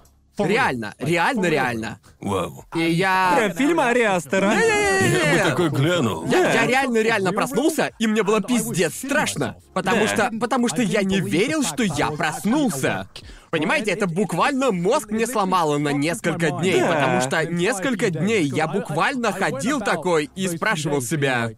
Реально, 0.46 0.94
реально, 1.00 1.46
реально. 1.46 2.00
Вау. 2.20 2.66
И 2.76 2.80
я... 2.92 3.34
Прям 3.38 3.54
фильм 3.54 3.80
Ари 3.80 4.02
Астера. 4.04 4.54
Я 4.54 5.34
бы 5.44 5.50
такой 5.50 5.70
глянул. 5.70 6.26
Я, 6.28 6.54
я 6.54 6.66
реально, 6.68 6.98
реально 7.02 7.34
проснулся, 7.34 7.92
и 8.00 8.08
мне 8.08 8.24
было 8.24 8.42
пиздец 8.42 8.94
страшно. 8.96 9.58
Потому 9.74 10.02
Да. 10.06 10.08
что. 10.08 10.32
Потому 10.40 10.68
что 10.68 10.82
я 10.82 11.04
не 11.04 11.20
верил, 11.20 11.64
что 11.64 11.84
я 11.84 12.12
проснулся. 12.12 13.08
Понимаете, 13.50 13.92
это 13.92 14.08
буквально 14.08 14.72
мозг 14.72 15.10
мне 15.10 15.26
сломало 15.26 15.78
на 15.78 15.94
несколько 15.94 16.52
дней, 16.52 16.82
Да. 16.82 16.88
потому 16.94 17.22
что 17.22 17.46
несколько 17.46 18.10
дней 18.10 18.44
я 18.44 18.68
буквально 18.68 19.32
ходил 19.32 19.80
такой 19.80 20.30
и 20.36 20.48
спрашивал 20.48 21.02
себя. 21.02 21.52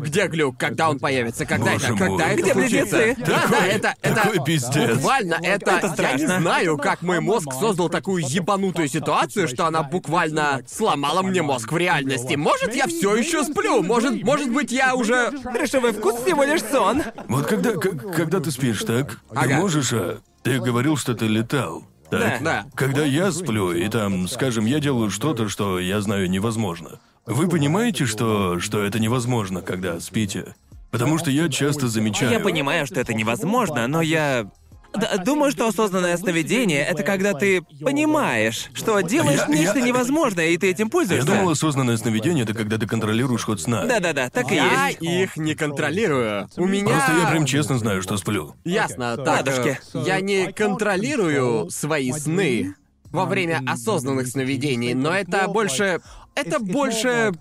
Где 0.00 0.26
глюк? 0.26 0.56
Когда 0.58 0.90
он 0.90 0.98
появится? 0.98 1.46
Когда 1.46 1.72
Боже 1.72 1.84
это? 1.86 1.94
мой. 1.94 2.08
Когда 2.18 2.28
это 2.28 2.42
Где 2.42 2.52
случится? 2.52 2.96
близнецы? 2.96 3.16
Да, 3.26 3.42
да, 3.50 3.66
это, 3.66 3.94
это 4.02 4.14
такой 4.14 4.44
пиздец. 4.44 4.94
буквально 4.96 5.34
это. 5.42 5.70
Это 5.70 5.86
я 5.86 6.12
не 6.12 6.18
страшно. 6.18 6.40
знаю, 6.40 6.76
как 6.78 7.02
мой 7.02 7.20
мозг 7.20 7.48
создал 7.58 7.88
такую 7.88 8.24
ебанутую 8.26 8.88
ситуацию, 8.88 9.48
что 9.48 9.66
она 9.66 9.82
буквально 9.82 10.62
сломала 10.66 11.22
мне 11.22 11.42
мозг 11.42 11.70
в 11.72 11.76
реальности. 11.76 12.34
Может, 12.34 12.74
я 12.74 12.86
все 12.86 13.14
еще 13.16 13.44
сплю? 13.44 13.82
Может, 13.82 14.22
может 14.22 14.50
быть, 14.50 14.72
я 14.72 14.94
уже. 14.94 15.30
Трешовый 15.52 15.92
вкус 15.92 16.16
всего 16.22 16.44
лишь 16.44 16.62
сон. 16.62 17.02
Вот 17.28 17.46
когда, 17.46 17.72
к- 17.72 18.12
когда 18.14 18.40
ты 18.40 18.50
спишь, 18.50 18.82
так? 18.84 19.20
Ты 19.30 19.36
Ага. 19.36 19.56
можешь, 19.56 19.92
а? 19.92 20.18
Ты 20.42 20.58
говорил, 20.58 20.96
что 20.96 21.14
ты 21.14 21.26
летал. 21.26 21.84
Так? 22.10 22.42
Да. 22.42 22.66
Когда 22.74 23.04
я 23.04 23.30
сплю, 23.30 23.72
и 23.72 23.88
там, 23.88 24.26
скажем, 24.26 24.64
я 24.66 24.80
делаю 24.80 25.10
что-то, 25.10 25.48
что 25.48 25.78
я 25.78 26.00
знаю 26.00 26.28
невозможно. 26.28 26.98
Вы 27.30 27.48
понимаете, 27.48 28.06
что, 28.06 28.58
что 28.58 28.82
это 28.82 28.98
невозможно, 28.98 29.62
когда 29.62 30.00
спите? 30.00 30.54
Потому 30.90 31.16
что 31.18 31.30
я 31.30 31.48
часто 31.48 31.86
замечаю... 31.88 32.32
Я 32.32 32.40
понимаю, 32.40 32.86
что 32.86 33.00
это 33.00 33.14
невозможно, 33.14 33.86
но 33.86 34.02
я... 34.02 34.50
Д- 34.92 35.22
думаю, 35.24 35.52
что 35.52 35.68
осознанное 35.68 36.16
сновидение— 36.16 36.80
это 36.90 37.04
когда 37.04 37.32
ты 37.32 37.62
понимаешь, 37.80 38.70
что 38.74 38.98
делаешь 39.00 39.38
Я- 39.46 39.54
нечто 39.54 39.78
я- 39.78 39.84
невозможное, 39.84 40.46
и 40.48 40.56
ты 40.58 40.68
этим 40.68 40.86
Я 40.86 40.90
пользуешься. 40.90 41.26
думал, 41.28 41.50
осознанное 41.50 41.96
сновидение— 41.96 42.42
это 42.44 42.54
когда 42.54 42.76
ты 42.76 42.88
контролируешь 42.88 43.44
ход 43.44 43.60
сна. 43.60 43.84
Да-да-да, 43.84 44.28
так 44.30 44.50
и 44.50 44.56
Я 44.56 44.88
есть. 44.88 45.00
их 45.02 45.36
не 45.36 45.54
контролирую. 45.54 46.48
У 46.56 46.66
меня. 46.66 46.88
Просто 46.88 47.12
я 47.22 47.26
прям 47.30 47.46
честно 47.46 47.78
знаю, 47.78 48.02
что 48.02 48.16
сплю. 48.16 48.56
Ясно, 48.64 49.16
так. 49.16 49.46
Ладушки. 49.46 49.78
Я 49.94 50.20
не 50.20 50.50
контролирую 50.52 51.70
свои 51.70 52.10
сны 52.10 52.74
во 53.12 53.26
время 53.26 53.60
осознанных 53.68 54.26
сновидений, 54.26 54.94
но 54.94 55.12
это 55.12 55.46
больше. 55.46 56.00
Это 56.34 56.58
больше. 56.58 57.32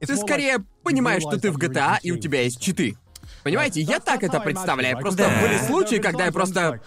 Ты 0.00 0.16
скорее 0.16 0.64
понимаешь, 0.84 1.22
что 1.22 1.38
ты 1.38 1.50
в 1.50 1.58
GTA 1.58 1.98
и 2.02 2.12
у 2.12 2.18
тебя 2.18 2.42
есть 2.42 2.60
читы. 2.60 2.96
Понимаете, 3.42 3.80
я 3.80 4.00
так 4.00 4.22
это 4.22 4.40
представляю. 4.40 4.98
Просто 4.98 5.24
Да. 5.24 5.40
были 5.40 5.58
случаи, 5.58 5.96
когда 5.96 6.26
я 6.26 6.32
просто. 6.32 6.80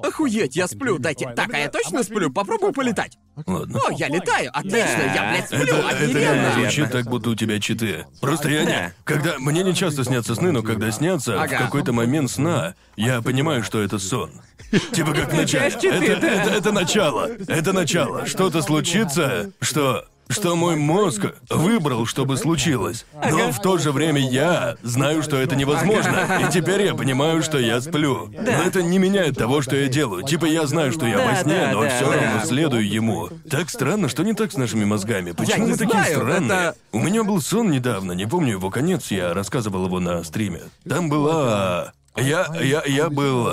Охуеть, 0.00 0.54
я 0.54 0.68
сплю, 0.68 0.96
дайте. 0.98 1.28
Так, 1.34 1.52
а 1.52 1.58
я 1.58 1.68
точно 1.68 2.04
сплю? 2.04 2.30
Попробую 2.32 2.72
полетать. 2.72 3.18
Ладно. 3.46 3.80
О, 3.80 3.90
я 3.90 4.06
летаю, 4.08 4.48
отлично, 4.52 4.78
Да. 4.96 5.12
я, 5.12 5.30
блядь, 5.32 5.46
сплю, 5.46 5.74
Это, 5.76 6.04
это 6.04 6.18
реально 6.18 6.52
звучит 6.52 6.92
так, 6.92 7.06
будто 7.06 7.30
у 7.30 7.34
тебя 7.34 7.58
читы. 7.58 8.06
Просто 8.20 8.48
я 8.48 8.64
не... 8.64 8.94
Когда... 9.02 9.40
Мне 9.40 9.64
не 9.64 9.74
часто 9.74 10.04
снятся 10.04 10.36
сны, 10.36 10.52
но 10.52 10.62
когда 10.62 10.92
снятся, 10.92 11.42
Ага. 11.42 11.56
в 11.56 11.58
какой-то 11.58 11.92
момент 11.92 12.30
сна, 12.30 12.74
я 12.96 13.20
понимаю, 13.22 13.64
что 13.64 13.82
это 13.82 13.98
сон. 13.98 14.30
Типа 14.92 15.12
как 15.14 15.32
читы, 15.48 15.88
Это, 15.88 16.26
это, 16.28 16.50
это 16.50 16.70
начало. 16.72 17.26
Это 17.48 17.72
начало. 17.72 18.24
Что-то 18.26 18.62
случится, 18.62 19.50
что... 19.60 20.04
Что 20.28 20.56
мой 20.56 20.76
мозг 20.76 21.26
выбрал, 21.48 22.06
чтобы 22.06 22.36
случилось. 22.36 23.06
Но 23.14 23.50
в 23.50 23.60
то 23.60 23.78
же 23.78 23.92
время 23.92 24.20
я 24.20 24.76
знаю, 24.82 25.22
что 25.22 25.36
это 25.36 25.56
невозможно. 25.56 26.40
И 26.46 26.52
теперь 26.52 26.82
я 26.82 26.94
понимаю, 26.94 27.42
что 27.42 27.58
я 27.58 27.80
сплю. 27.80 28.30
Но 28.32 28.50
это 28.50 28.82
не 28.82 28.98
меняет 28.98 29.36
того, 29.38 29.62
что 29.62 29.76
я 29.76 29.88
делаю. 29.88 30.22
Типа 30.22 30.44
я 30.44 30.66
знаю, 30.66 30.92
что 30.92 31.06
я 31.06 31.18
во 31.18 31.36
сне, 31.36 31.68
но 31.72 31.88
все 31.88 32.12
равно 32.12 32.44
следую 32.44 32.88
ему. 32.88 33.28
Так 33.50 33.70
странно, 33.70 34.08
что 34.08 34.22
не 34.22 34.34
так 34.34 34.52
с 34.52 34.56
нашими 34.56 34.84
мозгами. 34.84 35.32
Почему 35.32 35.68
мы 35.68 35.76
такие 35.76 36.04
странные? 36.04 36.74
У 36.92 36.98
меня 36.98 37.24
был 37.24 37.40
сон 37.40 37.70
недавно, 37.70 38.12
не 38.12 38.26
помню 38.26 38.52
его 38.52 38.70
конец, 38.70 39.10
я 39.10 39.34
рассказывал 39.34 39.86
его 39.86 40.00
на 40.00 40.22
стриме. 40.24 40.62
Там 40.88 41.08
была... 41.08 41.92
Я, 42.16 42.48
я, 42.60 42.82
я 42.84 43.10
был 43.10 43.48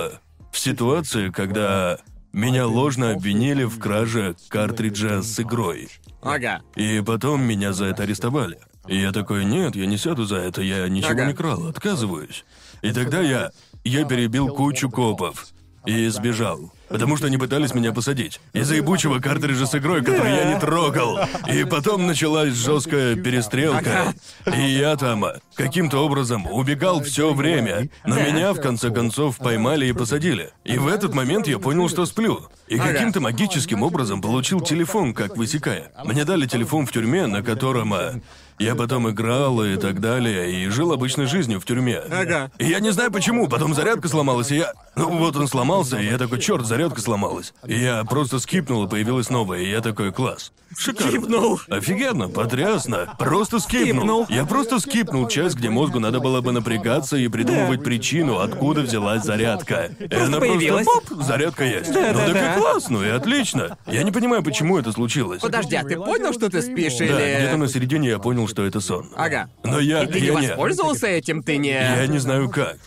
в 0.51 0.57
ситуации, 0.57 1.29
когда 1.29 1.99
меня 2.35 2.67
ложно 2.67 3.11
обвинили 3.11 3.63
в 3.63 3.79
краже 3.79 4.35
картриджа 4.49 5.21
с 5.21 5.39
игрой. 5.39 5.87
Ага. 6.21 6.61
И 6.75 7.01
потом 7.05 7.41
меня 7.41 7.71
за 7.71 7.85
это 7.85 8.03
арестовали. 8.03 8.59
И 8.87 8.99
я 8.99 9.11
такой, 9.13 9.45
нет, 9.45 9.75
я 9.75 9.85
не 9.85 9.97
сяду 9.97 10.25
за 10.25 10.37
это, 10.37 10.61
я 10.61 10.87
ничего 10.89 11.11
Ага. 11.11 11.25
не 11.27 11.33
крал, 11.33 11.67
отказываюсь. 11.67 12.43
И 12.81 12.91
тогда 12.91 13.21
я... 13.21 13.51
Я 13.83 14.03
перебил 14.03 14.47
кучу 14.47 14.89
копов 14.89 15.45
и 15.85 16.07
сбежал. 16.07 16.73
Потому 16.87 17.17
что 17.17 17.27
они 17.27 17.37
пытались 17.37 17.73
меня 17.73 17.91
посадить. 17.91 18.39
Из-за 18.53 18.75
ебучего 18.75 19.19
картриджа 19.19 19.65
с 19.65 19.75
игрой, 19.75 20.03
который 20.03 20.33
я 20.33 20.53
не 20.53 20.59
трогал. 20.59 21.19
И 21.51 21.63
потом 21.63 22.05
началась 22.07 22.53
жесткая 22.53 23.15
перестрелка. 23.15 24.13
И 24.53 24.61
я 24.61 24.95
там 24.95 25.25
каким-то 25.55 26.05
образом 26.05 26.45
убегал 26.47 27.01
все 27.01 27.33
время. 27.33 27.89
Но 28.05 28.15
меня, 28.15 28.53
в 28.53 28.61
конце 28.61 28.91
концов, 28.91 29.37
поймали 29.37 29.87
и 29.87 29.93
посадили. 29.93 30.51
И 30.63 30.77
в 30.77 30.87
этот 30.87 31.13
момент 31.13 31.47
я 31.47 31.59
понял, 31.59 31.89
что 31.89 32.05
сплю. 32.05 32.47
И 32.67 32.77
каким-то 32.77 33.21
магическим 33.21 33.83
образом 33.83 34.21
получил 34.21 34.61
телефон, 34.61 35.13
как 35.13 35.37
высекая. 35.37 35.91
Мне 36.03 36.25
дали 36.25 36.47
телефон 36.47 36.85
в 36.85 36.91
тюрьме, 36.91 37.27
на 37.27 37.43
котором 37.43 37.93
а, 37.93 38.15
я 38.59 38.75
потом 38.75 39.09
играл 39.09 39.63
и 39.63 39.75
так 39.77 39.99
далее, 39.99 40.63
и 40.63 40.69
жил 40.69 40.91
обычной 40.91 41.25
жизнью 41.25 41.59
в 41.59 41.65
тюрьме. 41.65 41.97
Ага. 41.97 42.51
И 42.57 42.65
я 42.65 42.79
не 42.79 42.91
знаю 42.91 43.11
почему, 43.11 43.47
потом 43.47 43.73
зарядка 43.73 44.07
сломалась, 44.07 44.51
и 44.51 44.57
я... 44.57 44.73
Ну 44.95 45.09
вот 45.17 45.35
он 45.35 45.47
сломался, 45.47 45.97
и 45.97 46.05
я 46.05 46.17
такой, 46.17 46.39
черт, 46.39 46.65
зарядка 46.65 47.01
сломалась. 47.01 47.53
И 47.65 47.77
я 47.77 48.03
просто 48.03 48.39
скипнул, 48.39 48.85
и 48.85 48.89
появилась 48.89 49.29
новая, 49.29 49.59
и 49.59 49.69
я 49.69 49.81
такой, 49.81 50.11
класс. 50.11 50.51
Шикарно. 50.77 51.11
Скипнул. 51.11 51.59
Офигенно, 51.69 52.27
потрясно. 52.27 53.15
Просто 53.17 53.59
скипнул. 53.59 54.25
Скипнул. 54.25 54.25
Я 54.29 54.45
просто 54.45 54.79
скипнул 54.79 55.27
часть, 55.27 55.55
где 55.55 55.69
мозгу 55.69 55.99
надо 55.99 56.19
было 56.19 56.41
бы 56.41 56.51
напрягаться 56.51 57.17
и 57.17 57.27
придумывать 57.27 57.83
причину, 57.83 58.39
откуда 58.39 58.81
взялась 58.81 59.23
зарядка. 59.23 59.91
И 59.99 60.13
она 60.13 60.39
появилась. 60.39 60.85
просто, 60.85 61.15
поп, 61.15 61.23
зарядка 61.23 61.63
есть. 61.63 61.93
Да, 61.93 62.11
ну 62.11 62.19
да, 62.19 62.25
так 62.25 62.33
да. 62.33 62.53
и 62.53 62.59
класс, 62.59 62.89
ну 62.89 63.03
и 63.03 63.07
отлично. 63.07 63.77
Я 63.87 64.03
не 64.03 64.11
понимаю, 64.11 64.43
почему 64.43 64.77
это 64.77 64.91
случилось. 64.91 65.41
Подожди, 65.41 65.75
а 65.75 65.83
ты 65.83 65.95
понял, 65.95 66.33
что 66.33 66.49
ты 66.49 66.61
спишь 66.61 66.97
Да, 66.97 67.05
или... 67.05 67.37
где-то 67.37 67.57
на 67.57 67.67
середине 67.67 68.09
я 68.09 68.19
понял, 68.19 68.44
что 68.47 68.65
это 68.65 68.79
сон. 68.79 69.09
Ага. 69.15 69.49
Но 69.63 69.79
я... 69.79 70.03
И 70.03 70.07
ты 70.07 70.21
не 70.21 70.27
я 70.27 70.33
воспользовался 70.33 71.07
этим, 71.07 71.43
ты 71.43 71.57
не... 71.57 71.69
Я 71.71 72.07
не 72.07 72.19
знаю 72.19 72.49
как. 72.49 72.77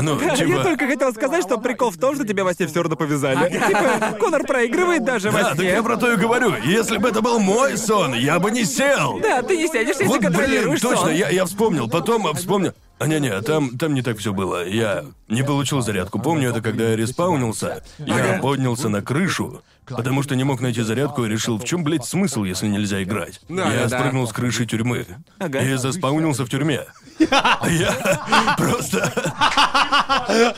Ну, 0.00 0.20
Я 0.24 0.36
типа... 0.36 0.62
только 0.62 0.86
хотел 0.86 1.12
сказать, 1.12 1.44
что 1.44 1.58
прикол 1.58 1.90
в 1.90 1.98
том, 1.98 2.14
что 2.16 2.26
тебя 2.26 2.42
во 2.42 2.52
сне 2.52 2.66
все 2.66 2.82
равно 2.82 2.96
повязали. 2.96 3.48
Типа, 3.48 4.16
Конор 4.18 4.44
проигрывает 4.44 5.04
даже 5.04 5.30
во 5.30 5.38
Да, 5.38 5.44
так 5.50 5.58
сне. 5.58 5.68
я 5.68 5.82
про 5.82 5.96
то 5.96 6.12
и 6.12 6.16
говорю. 6.16 6.54
Если 6.64 6.98
бы 6.98 7.08
это 7.08 7.22
был 7.22 7.38
мой 7.38 7.78
сон, 7.78 8.14
я 8.14 8.40
бы 8.40 8.50
не 8.50 8.64
сел. 8.64 9.20
Да, 9.20 9.42
ты 9.42 9.56
не 9.56 9.68
сядешь, 9.68 9.96
если 9.96 10.06
Вот, 10.06 10.18
блин, 10.18 10.32
контролируешь 10.32 10.80
точно, 10.80 10.96
сон. 10.96 11.12
я, 11.14 11.28
я 11.30 11.44
вспомнил, 11.44 11.88
потом 11.88 12.26
а, 12.26 12.34
вспомнил. 12.34 12.72
А 12.98 13.06
не-не, 13.06 13.40
там, 13.42 13.76
там 13.78 13.94
не 13.94 14.02
так 14.02 14.18
все 14.18 14.32
было. 14.32 14.66
Я 14.66 15.04
не 15.28 15.42
получил 15.42 15.80
зарядку. 15.80 16.18
Помню 16.18 16.50
это, 16.50 16.60
когда 16.60 16.90
я 16.90 16.96
респаунился. 16.96 17.84
Я 17.98 18.38
поднялся 18.40 18.88
на 18.88 19.02
крышу, 19.02 19.62
потому 19.86 20.22
что 20.22 20.36
не 20.36 20.44
мог 20.44 20.60
найти 20.60 20.82
зарядку 20.82 21.24
и 21.24 21.28
решил, 21.28 21.58
в 21.58 21.64
чем, 21.64 21.84
блядь, 21.84 22.04
смысл, 22.04 22.44
если 22.44 22.68
нельзя 22.68 23.02
играть. 23.02 23.40
Да, 23.48 23.72
я 23.72 23.84
да, 23.84 23.88
да. 23.88 23.98
спрыгнул 23.98 24.26
с 24.26 24.32
крыши 24.32 24.66
тюрьмы. 24.66 25.06
Ага. 25.38 25.60
И 25.60 25.74
заспаунился 25.74 26.44
в 26.44 26.48
тюрьме. 26.48 26.84
Я 27.18 28.54
просто... 28.58 29.12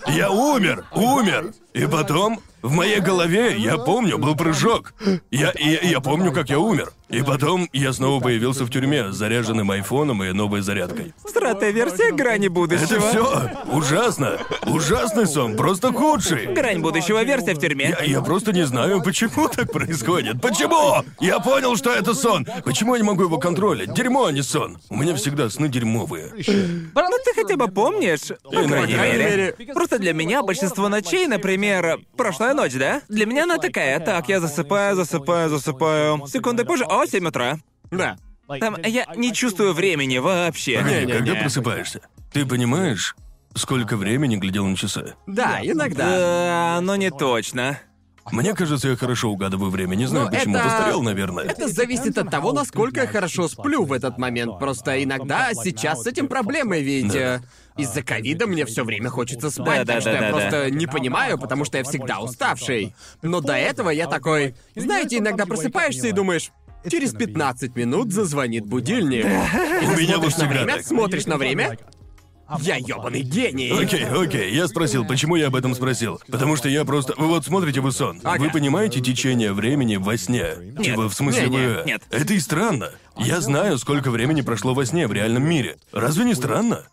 Я 0.08 0.30
умер, 0.30 0.84
умер. 0.92 1.52
И 1.72 1.86
потом 1.86 2.40
в 2.66 2.72
моей 2.72 3.00
голове, 3.00 3.56
я 3.56 3.78
помню, 3.78 4.18
был 4.18 4.34
прыжок. 4.36 4.94
Я, 5.30 5.52
я, 5.58 5.80
я 5.80 6.00
помню, 6.00 6.32
как 6.32 6.50
я 6.50 6.58
умер. 6.58 6.90
И 7.08 7.22
потом 7.22 7.68
я 7.72 7.92
снова 7.92 8.20
появился 8.20 8.64
в 8.64 8.70
тюрьме 8.70 9.12
заряженным 9.12 9.70
айфоном 9.70 10.24
и 10.24 10.32
новой 10.32 10.60
зарядкой. 10.60 11.14
Сратая 11.24 11.70
версия 11.70 12.10
грани 12.10 12.48
будущего. 12.48 12.84
Это 12.84 13.00
все 13.00 13.50
ужасно. 13.70 14.38
Ужасный 14.66 15.28
сон, 15.28 15.56
просто 15.56 15.92
худший. 15.92 16.46
Грань 16.46 16.80
будущего 16.80 17.22
версия 17.22 17.54
в 17.54 17.60
тюрьме. 17.60 17.96
Я, 18.00 18.04
я 18.04 18.20
просто 18.20 18.52
не 18.52 18.66
знаю, 18.66 19.00
почему 19.02 19.48
так 19.48 19.70
происходит. 19.70 20.40
Почему? 20.40 21.04
Я 21.20 21.38
понял, 21.38 21.76
что 21.76 21.92
это 21.92 22.12
сон. 22.12 22.44
Почему 22.64 22.96
я 22.96 23.02
не 23.02 23.06
могу 23.06 23.22
его 23.22 23.38
контролить? 23.38 23.94
Дерьмо, 23.94 24.26
а 24.26 24.32
не 24.32 24.42
сон. 24.42 24.78
У 24.90 24.96
меня 24.96 25.14
всегда 25.14 25.48
сны 25.48 25.68
дерьмовые. 25.68 26.32
Ну 26.34 27.18
ты 27.24 27.34
хотя 27.40 27.56
бы 27.56 27.68
помнишь, 27.68 28.32
по 28.42 28.50
крайней 28.50 28.94
мере. 28.94 29.54
Просто 29.74 30.00
для 30.00 30.12
меня 30.12 30.42
большинство 30.42 30.88
ночей, 30.88 31.28
например, 31.28 32.00
прошлая 32.16 32.52
ночь, 32.56 32.74
да? 32.74 33.02
Для 33.08 33.26
меня 33.26 33.44
она 33.44 33.58
такая, 33.58 34.00
так, 34.00 34.28
я 34.28 34.40
засыпаю, 34.40 34.96
засыпаю, 34.96 35.48
засыпаю. 35.48 36.26
Секунды 36.26 36.64
позже, 36.64 36.84
о, 36.84 37.06
7 37.06 37.28
утра. 37.28 37.58
Да. 37.90 38.16
Там 38.60 38.76
я 38.84 39.06
не 39.16 39.32
чувствую 39.32 39.72
времени 39.72 40.18
вообще. 40.18 40.82
Не-не-не. 40.82 41.12
когда 41.12 41.34
просыпаешься? 41.34 42.00
Ты 42.32 42.46
понимаешь, 42.46 43.16
сколько 43.54 43.96
времени 43.96 44.36
глядел 44.36 44.66
на 44.66 44.76
часы? 44.76 45.14
Да, 45.26 45.60
иногда. 45.62 46.04
Да, 46.06 46.80
но 46.82 46.96
не 46.96 47.10
точно. 47.10 47.78
Мне 48.32 48.54
кажется, 48.54 48.88
я 48.88 48.96
хорошо 48.96 49.30
угадываю 49.30 49.70
время. 49.70 49.94
Не 49.94 50.06
знаю, 50.06 50.26
Ну, 50.26 50.32
почему. 50.36 50.56
это- 50.56 50.64
Постарел, 50.64 51.02
наверное. 51.02 51.44
Это 51.44 51.68
зависит 51.68 52.18
от 52.18 52.28
того, 52.30 52.52
насколько 52.52 53.02
я 53.02 53.06
хорошо 53.06 53.46
сплю 53.48 53.84
в 53.84 53.92
этот 53.92 54.18
момент. 54.18 54.58
Просто 54.58 55.02
иногда 55.02 55.54
сейчас 55.54 56.02
с 56.02 56.06
этим 56.06 56.26
проблемы, 56.26 56.80
ведь 56.82 57.14
э, 57.14 57.40
из-за 57.76 58.02
ковида 58.02 58.46
мне 58.46 58.64
все 58.64 58.84
время 58.84 59.10
хочется 59.10 59.50
спать, 59.50 59.86
Да, 59.86 59.94
так 59.94 59.96
да, 59.96 60.00
что 60.00 60.10
я 60.10 60.20
да, 60.20 60.26
да, 60.26 60.32
просто 60.32 60.70
не 60.70 60.86
понимаю, 60.86 61.38
потому 61.38 61.64
что 61.64 61.78
я 61.78 61.84
всегда 61.84 62.20
уставший. 62.20 62.94
Но 63.22 63.40
до 63.40 63.54
этого 63.54 63.90
я 63.90 64.06
такой, 64.06 64.54
знаете, 64.74 65.18
иногда 65.18 65.46
просыпаешься 65.46 66.08
и 66.08 66.12
думаешь. 66.12 66.50
Через 66.88 67.12
15 67.14 67.74
минут 67.74 68.12
зазвонит 68.12 68.64
будильник. 68.64 69.24
У 69.24 69.98
меня 69.98 70.18
вот 70.18 70.32
всегда 70.32 70.48
время, 70.48 70.76
так. 70.76 70.86
смотришь 70.86 71.26
на 71.26 71.36
время. 71.36 71.76
Я 72.60 72.76
ёбаный 72.76 73.22
гений. 73.22 73.72
Окей, 73.72 74.04
окей, 74.04 74.54
я 74.54 74.68
спросил, 74.68 75.04
почему 75.04 75.34
я 75.34 75.48
об 75.48 75.56
этом 75.56 75.74
спросил. 75.74 76.20
Потому 76.28 76.54
что 76.54 76.68
я 76.68 76.84
просто... 76.84 77.12
Вы 77.16 77.26
вот 77.26 77.44
смотрите 77.44 77.80
вы 77.80 77.90
сон. 77.90 78.20
Ага. 78.22 78.40
Вы 78.40 78.50
понимаете 78.50 79.00
течение 79.00 79.52
времени 79.52 79.96
во 79.96 80.16
сне? 80.16 80.54
Типа, 80.80 81.08
в 81.08 81.14
смысле, 81.14 81.48
Не-не, 81.48 81.66
вы... 81.66 81.82
нет. 81.86 82.02
Это 82.10 82.34
и 82.34 82.38
странно. 82.38 82.92
Я 83.16 83.40
знаю, 83.40 83.78
сколько 83.78 84.12
времени 84.12 84.42
прошло 84.42 84.74
во 84.74 84.86
сне 84.86 85.08
в 85.08 85.12
реальном 85.12 85.42
мире. 85.42 85.78
Разве 85.92 86.24
не 86.24 86.34
странно? 86.34 86.86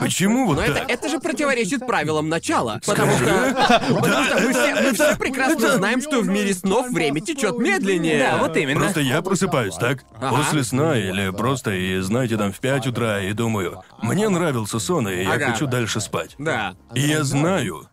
Почему 0.00 0.46
вот 0.46 0.56
Но 0.56 0.62
это, 0.62 0.74
так? 0.74 0.90
это 0.90 1.08
же 1.08 1.20
противоречит 1.20 1.86
правилам 1.86 2.28
начала. 2.28 2.80
Потому 2.84 3.12
что. 3.12 3.80
Потому 4.00 4.24
что 4.24 4.40
мы 4.40 4.52
все, 4.52 4.74
мы 4.82 4.92
все 4.94 5.16
прекрасно 5.16 5.76
знаем, 5.76 6.00
что 6.00 6.20
в 6.20 6.28
мире 6.28 6.54
снов 6.54 6.88
время 6.90 7.20
течет 7.20 7.58
медленнее. 7.58 8.18
Да, 8.18 8.38
вот 8.38 8.56
именно. 8.56 8.80
Просто 8.80 9.00
я 9.00 9.22
просыпаюсь, 9.22 9.74
так? 9.76 10.04
После 10.18 10.64
сна 10.64 10.96
или 10.98 11.30
просто, 11.30 11.70
и 11.72 12.00
знаете, 12.00 12.36
там 12.36 12.52
в 12.52 12.58
5 12.60 12.86
утра, 12.88 13.20
и 13.20 13.32
думаю, 13.32 13.82
мне 14.02 14.28
нравился 14.28 14.78
сон, 14.78 15.08
и 15.08 15.22
я 15.22 15.32
Ага. 15.34 15.52
хочу 15.52 15.66
дальше 15.66 16.00
спать. 16.00 16.34
Да. 16.38 16.74
И 16.94 17.00
я 17.00 17.22
знаю, 17.24 17.88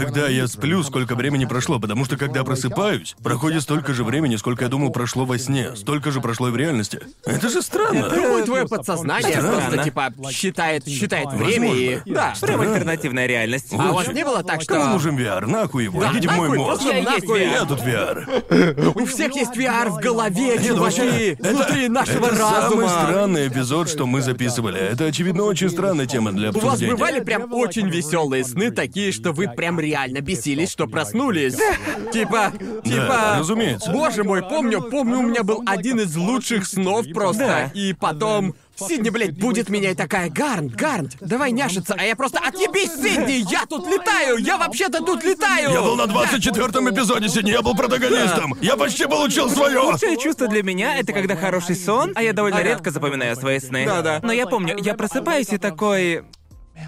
когда 0.00 0.28
я 0.28 0.46
сплю, 0.46 0.82
сколько 0.82 1.14
времени 1.14 1.44
прошло, 1.44 1.78
потому 1.80 2.04
что 2.04 2.16
когда 2.16 2.44
просыпаюсь, 2.44 3.16
проходит 3.22 3.62
столько 3.62 3.94
же 3.94 4.04
времени, 4.04 4.36
сколько 4.36 4.64
я 4.64 4.70
думал 4.70 4.90
прошло 4.90 5.24
во 5.24 5.38
сне, 5.38 5.74
столько 5.76 6.10
же 6.10 6.20
прошло 6.20 6.48
и 6.48 6.50
в 6.50 6.56
реальности. 6.56 7.00
Это 7.24 7.48
же 7.48 7.62
странно. 7.62 8.08
Думаю, 8.10 8.44
твое 8.44 8.66
подсознание 8.66 9.32
Странно. 9.32 9.60
просто 9.60 9.84
типа 9.84 10.12
считает, 10.30 10.86
считает 10.86 11.32
время 11.32 11.74
и. 11.74 11.94
Возможно. 11.96 12.14
Да. 12.14 12.34
Прям 12.46 12.60
альтернативная 12.60 13.26
реальность. 13.26 13.66
А 13.72 13.90
у 13.90 13.94
вас 13.94 14.08
не 14.08 14.24
было 14.24 14.42
так, 14.42 14.64
Кому 14.66 14.82
что. 14.82 14.92
нужен 14.92 15.16
VR? 15.18 15.46
Нахуй 15.46 15.84
его, 15.84 16.00
Да, 16.00 16.12
идите 16.12 16.28
в 16.28 16.32
мой 16.32 16.48
нахуй, 16.48 16.58
мозг. 16.58 16.82
просто 16.82 17.02
нахуй. 17.02 17.40
Я 17.42 17.64
тут 17.64 17.80
VR. 17.80 18.92
У 19.00 19.06
всех 19.06 19.34
есть 19.34 19.56
VR 19.56 19.90
в 19.90 19.96
голове, 20.00 20.58
чуваки! 20.64 21.36
Внутри 21.40 21.88
нашего 21.88 22.26
это 22.26 22.36
разума. 22.36 22.70
самый 22.70 22.88
странный 22.88 23.48
эпизод, 23.48 23.88
что 23.88 24.06
мы 24.06 24.20
записывали. 24.22 24.78
Это, 24.78 25.04
очевидно, 25.06 25.44
очень 25.44 25.70
странная 25.70 26.06
тема 26.06 26.32
для 26.32 26.50
У 26.50 26.52
вас 26.54 26.64
обсуждения. 26.64 26.92
бывали 26.92 27.20
прям 27.20 27.52
очень 27.52 27.88
веселые 27.88 28.44
сны, 28.44 28.70
такие, 28.70 29.12
что 29.12 29.32
вы 29.32 29.48
прям 29.48 29.78
реально 29.86 30.20
бесились, 30.20 30.70
что 30.70 30.86
проснулись. 30.86 31.56
Типа, 32.12 32.52
типа. 32.84 33.36
разумеется. 33.38 33.90
Боже 33.92 34.24
мой, 34.24 34.42
помню, 34.42 34.82
помню, 34.82 35.18
у 35.18 35.22
меня 35.22 35.42
был 35.42 35.62
один 35.66 36.00
из 36.00 36.14
лучших 36.16 36.66
снов 36.66 37.06
просто. 37.12 37.70
И 37.74 37.92
потом. 37.92 38.54
Сидни, 38.78 39.08
блядь, 39.08 39.38
будет 39.38 39.70
меня 39.70 39.92
и 39.92 39.94
такая, 39.94 40.28
Гарнт, 40.28 40.74
Гарнт, 40.74 41.16
давай 41.20 41.50
няшиться, 41.50 41.94
а 41.96 42.04
я 42.04 42.14
просто, 42.14 42.38
отъебись, 42.40 42.92
Сидни, 42.92 43.50
я 43.50 43.64
тут 43.64 43.86
летаю, 43.88 44.36
я 44.36 44.58
вообще-то 44.58 45.02
тут 45.02 45.24
летаю! 45.24 45.70
Я 45.70 45.80
был 45.80 45.96
на 45.96 46.02
24-м 46.02 46.90
эпизоде 46.90 47.30
сегодня, 47.30 47.52
я 47.52 47.62
был 47.62 47.74
протагонистом. 47.74 48.54
Я 48.60 48.76
почти 48.76 49.06
получил 49.06 49.48
свое. 49.48 49.78
Лучшее 49.78 50.18
чувство 50.18 50.46
для 50.46 50.62
меня 50.62 50.98
это 50.98 51.14
когда 51.14 51.36
хороший 51.36 51.74
сон, 51.74 52.12
а 52.14 52.22
я 52.22 52.34
довольно 52.34 52.58
Ага. 52.58 52.68
редко 52.68 52.90
запоминаю 52.90 53.34
свои 53.36 53.60
сны. 53.60 53.86
Да-да. 53.86 54.20
Но 54.22 54.30
я 54.32 54.46
помню, 54.46 54.76
я 54.78 54.92
просыпаюсь 54.92 55.48
и 55.54 55.58
такой. 55.58 56.24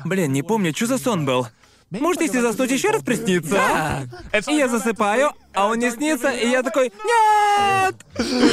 Блин, 0.05 0.33
не 0.35 0.43
помню, 0.43 0.75
что 0.77 0.87
за 0.89 0.99
сон 0.99 1.25
был. 1.25 1.47
Может, 1.91 2.21
если 2.21 2.41
заснуть 2.41 2.71
еще 2.71 2.91
раз 2.91 3.03
приснится? 3.03 3.55
Да. 3.55 4.03
И 4.47 4.55
я 4.55 4.69
засыпаю, 4.69 5.33
а 5.55 5.69
он 5.69 5.79
не 5.79 5.91
снится, 5.91 6.31
и 6.31 6.49
я 6.49 6.63
такой 6.63 6.93
Нет! 7.05 7.95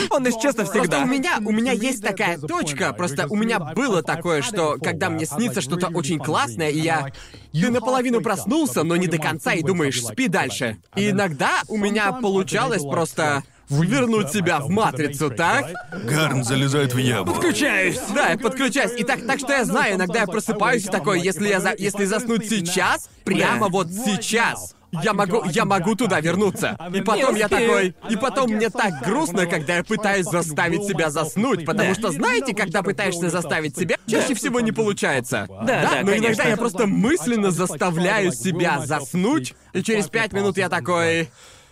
Он 0.10 0.28
исчез 0.30 0.56
Просто 0.56 0.78
навсегда. 0.78 1.02
у 1.02 1.06
меня, 1.06 1.40
у 1.44 1.52
меня 1.52 1.74
есть 1.74 2.02
такая 2.02 2.38
точка, 2.38 2.94
просто 2.94 3.28
у 3.30 3.36
меня 3.36 3.60
было 3.60 4.02
такое, 4.02 4.42
что 4.42 4.78
когда 4.82 5.10
мне 5.10 5.26
снится 5.26 5.60
что-то 5.60 5.88
очень 5.88 6.20
классное, 6.20 6.70
и 6.70 6.80
я... 6.80 7.12
Ты 7.52 7.72
наполовину 7.72 8.22
проснулся, 8.22 8.84
но 8.84 8.96
не 8.96 9.08
до 9.08 9.18
конца, 9.18 9.54
и 9.54 9.64
думаешь, 9.64 10.02
спи 10.02 10.28
дальше. 10.28 10.78
И 10.96 11.10
иногда 11.10 11.62
у 11.68 11.78
меня 11.78 12.12
получалось 12.14 12.84
просто 12.84 13.44
вернуть 13.70 14.32
себя 14.32 14.60
в 14.60 14.70
матрицу, 14.70 15.30
так? 15.30 15.74
Гарн 16.04 16.44
залезает 16.44 16.94
в 16.94 16.98
яму. 16.98 17.34
Подключаюсь. 17.34 18.00
Да, 18.14 18.30
я 18.30 18.38
подключаюсь. 18.38 19.00
И 19.00 19.04
так, 19.04 19.26
так 19.26 19.40
что 19.40 19.54
я 19.54 19.66
знаю, 19.66 19.96
иногда 19.96 20.22
я 20.22 20.28
просыпаюсь 20.28 20.86
и 20.86 20.90
такой, 20.90 21.22
если 21.22 21.48
я 21.48 21.60
за, 21.60 21.74
если 21.78 22.06
заснуть 22.06 22.48
сейчас, 22.50 23.10
прямо 23.24 23.70
вот 23.70 23.88
сейчас, 23.90 24.76
я 25.04 25.14
могу, 25.14 25.44
я 25.50 25.66
могу 25.66 25.96
туда 25.96 26.20
вернуться. 26.20 26.78
И 26.94 27.02
потом 27.02 27.36
я 27.36 27.48
такой, 27.48 27.96
и 28.10 28.16
потом 28.16 28.52
мне 28.52 28.70
так 28.70 29.04
грустно, 29.04 29.46
когда 29.46 29.78
я 29.78 29.84
пытаюсь 29.84 30.26
заставить 30.26 30.84
себя 30.84 31.10
заснуть, 31.10 31.66
потому 31.66 31.94
что 31.96 32.12
знаете, 32.12 32.54
когда 32.54 32.84
пытаешься 32.84 33.30
заставить 33.30 33.78
себя, 33.78 33.98
чаще 34.08 34.34
всего 34.36 34.60
не 34.60 34.72
получается. 34.72 35.48
Да, 35.50 35.66
да, 35.66 35.90
но 36.04 36.12
иногда 36.12 36.44
конечно. 36.44 36.48
я 36.50 36.58
просто 36.58 36.88
мысленно 36.88 37.52
заставляю 37.52 38.32
себя 38.32 38.80
заснуть, 38.86 39.56
и 39.74 39.82
через 39.82 40.08
пять 40.08 40.34
минут 40.34 40.58
я 40.58 40.70
такой. 40.70 41.30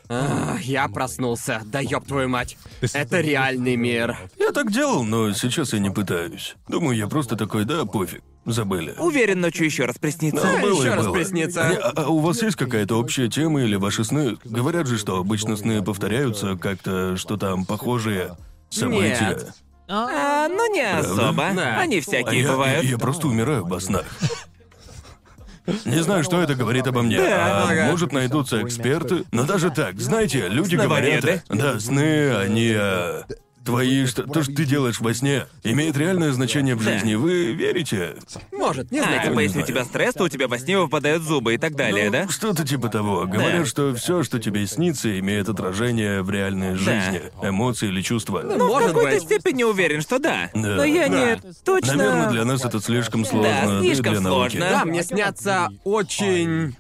«А, 0.10 0.58
я 0.62 0.88
проснулся. 0.90 1.62
Да 1.66 1.80
ёб 1.80 2.06
твою 2.06 2.30
мать. 2.30 2.58
Это 2.94 3.22
реальный 3.22 3.76
мир. 3.76 4.18
Я 4.38 4.52
так 4.52 4.72
делал, 4.72 5.04
но 5.04 5.32
сейчас 5.34 5.74
я 5.74 5.80
не 5.80 5.90
пытаюсь. 5.90 6.56
Думаю, 6.68 6.98
я 6.98 7.08
просто 7.08 7.36
такой, 7.36 7.66
да, 7.66 7.86
пофиг. 7.86 8.22
Забыли. 8.46 8.94
Уверен, 9.00 9.40
ночью 9.40 9.66
еще 9.66 9.86
раз 9.86 9.98
приснится. 9.98 10.42
Да, 10.42 10.62
Было 10.62 10.76
и 10.76 10.80
еще 10.86 10.94
раз 10.96 11.06
было. 11.06 11.14
приснится. 11.14 11.70
Не, 11.70 11.76
а, 11.78 11.94
а 11.96 12.08
у 12.10 12.20
вас 12.20 12.42
есть 12.42 12.58
какая-то 12.58 13.00
общая 13.00 13.30
тема 13.30 13.62
или 13.64 13.76
ваши 13.78 14.04
сны? 14.04 14.38
Говорят 14.44 14.86
же, 14.88 14.98
что 14.98 15.18
обычно 15.18 15.56
сны 15.56 15.82
повторяются, 15.82 16.58
как-то, 16.58 17.16
что 17.16 17.38
там 17.38 17.66
похожие 17.66 18.36
события. 18.70 19.30
Нет. 19.30 19.54
А, 19.88 20.48
ну 20.50 20.74
не 20.74 20.82
особо. 20.82 21.52
Да. 21.56 21.80
Они 21.80 22.00
А 22.00 22.02
всякие 22.02 22.42
я, 22.42 22.52
бывают. 22.52 22.84
я- 22.84 22.90
я 22.92 22.98
просто 22.98 23.28
умираю 23.28 23.66
во 23.66 23.80
снах. 23.80 24.06
Не 25.86 26.04
знаю, 26.04 26.24
что 26.24 26.42
это 26.42 26.56
говорит 26.56 26.88
обо 26.88 27.02
мне. 27.02 27.18
Да, 27.18 27.68
а 27.70 27.86
может, 27.90 28.12
найдутся 28.12 28.62
эксперты. 28.62 29.24
Но 29.32 29.46
даже 29.46 29.70
так, 29.70 30.00
знаете, 30.00 30.48
люди 30.48 30.76
говорят... 30.76 31.44
Да, 31.50 31.80
сны, 31.80 32.36
они... 32.36 32.74
а, 32.76 33.24
твои... 33.66 34.06
Что, 34.06 34.24
то, 34.24 34.44
что 34.44 34.54
ты 34.54 34.66
делаешь 34.66 35.00
во 35.00 35.14
сне, 35.14 35.48
имеет 35.64 35.98
реальное 35.98 36.32
значение 36.32 36.76
в 36.76 36.84
Да. 36.84 36.94
жизни. 36.94 37.16
Вы 37.16 37.54
верите? 37.54 38.16
Может, 38.52 38.92
не 38.92 39.00
А, 39.00 39.04
знаю. 39.04 39.30
типа, 39.30 39.40
если 39.40 39.62
у 39.62 39.66
тебя 39.66 39.86
стресс, 39.86 40.14
то 40.14 40.24
у 40.26 40.30
тебя 40.30 40.48
во 40.48 40.58
сне 40.60 40.78
выпадают 40.78 41.24
зубы 41.24 41.54
и 41.56 41.58
так 41.58 41.76
далее, 41.76 42.10
да? 42.10 42.24
Ну, 42.26 42.32
Что-то 42.32 42.66
типа 42.68 42.90
того. 42.90 43.26
Говорят, 43.26 43.68
что 43.68 43.94
все, 43.96 44.24
что 44.24 44.40
тебе 44.40 44.66
снится, 44.68 45.18
имеет 45.20 45.50
отражение 45.50 46.22
в 46.22 46.30
реальной 46.30 46.76
жизни. 46.76 47.22
Эмоции 47.42 47.88
или 47.88 48.02
чувства. 48.02 48.42
Ну, 48.44 48.56
в 48.66 48.68
Может 48.68 48.90
какой-то 48.90 49.12
быть. 49.16 49.24
степени 49.24 49.64
уверен, 49.64 50.02
что 50.02 50.20
да. 50.20 50.50
Да. 50.54 50.60
Но 50.76 50.84
я 50.84 51.08
Да. 51.08 51.36
не 51.36 51.42
точно... 51.64 51.96
Наверное, 51.96 52.30
для 52.32 52.46
нас 52.46 52.64
это 52.66 52.80
слишком 52.82 53.26
сложно. 53.26 53.50
Да, 53.66 53.80
слишком 53.82 54.12
для 54.14 54.22
науки. 54.22 54.52
сложно. 54.58 54.60
Да, 54.70 54.86
мне 54.86 55.04
снятся 55.04 55.70
очень... 55.84 56.76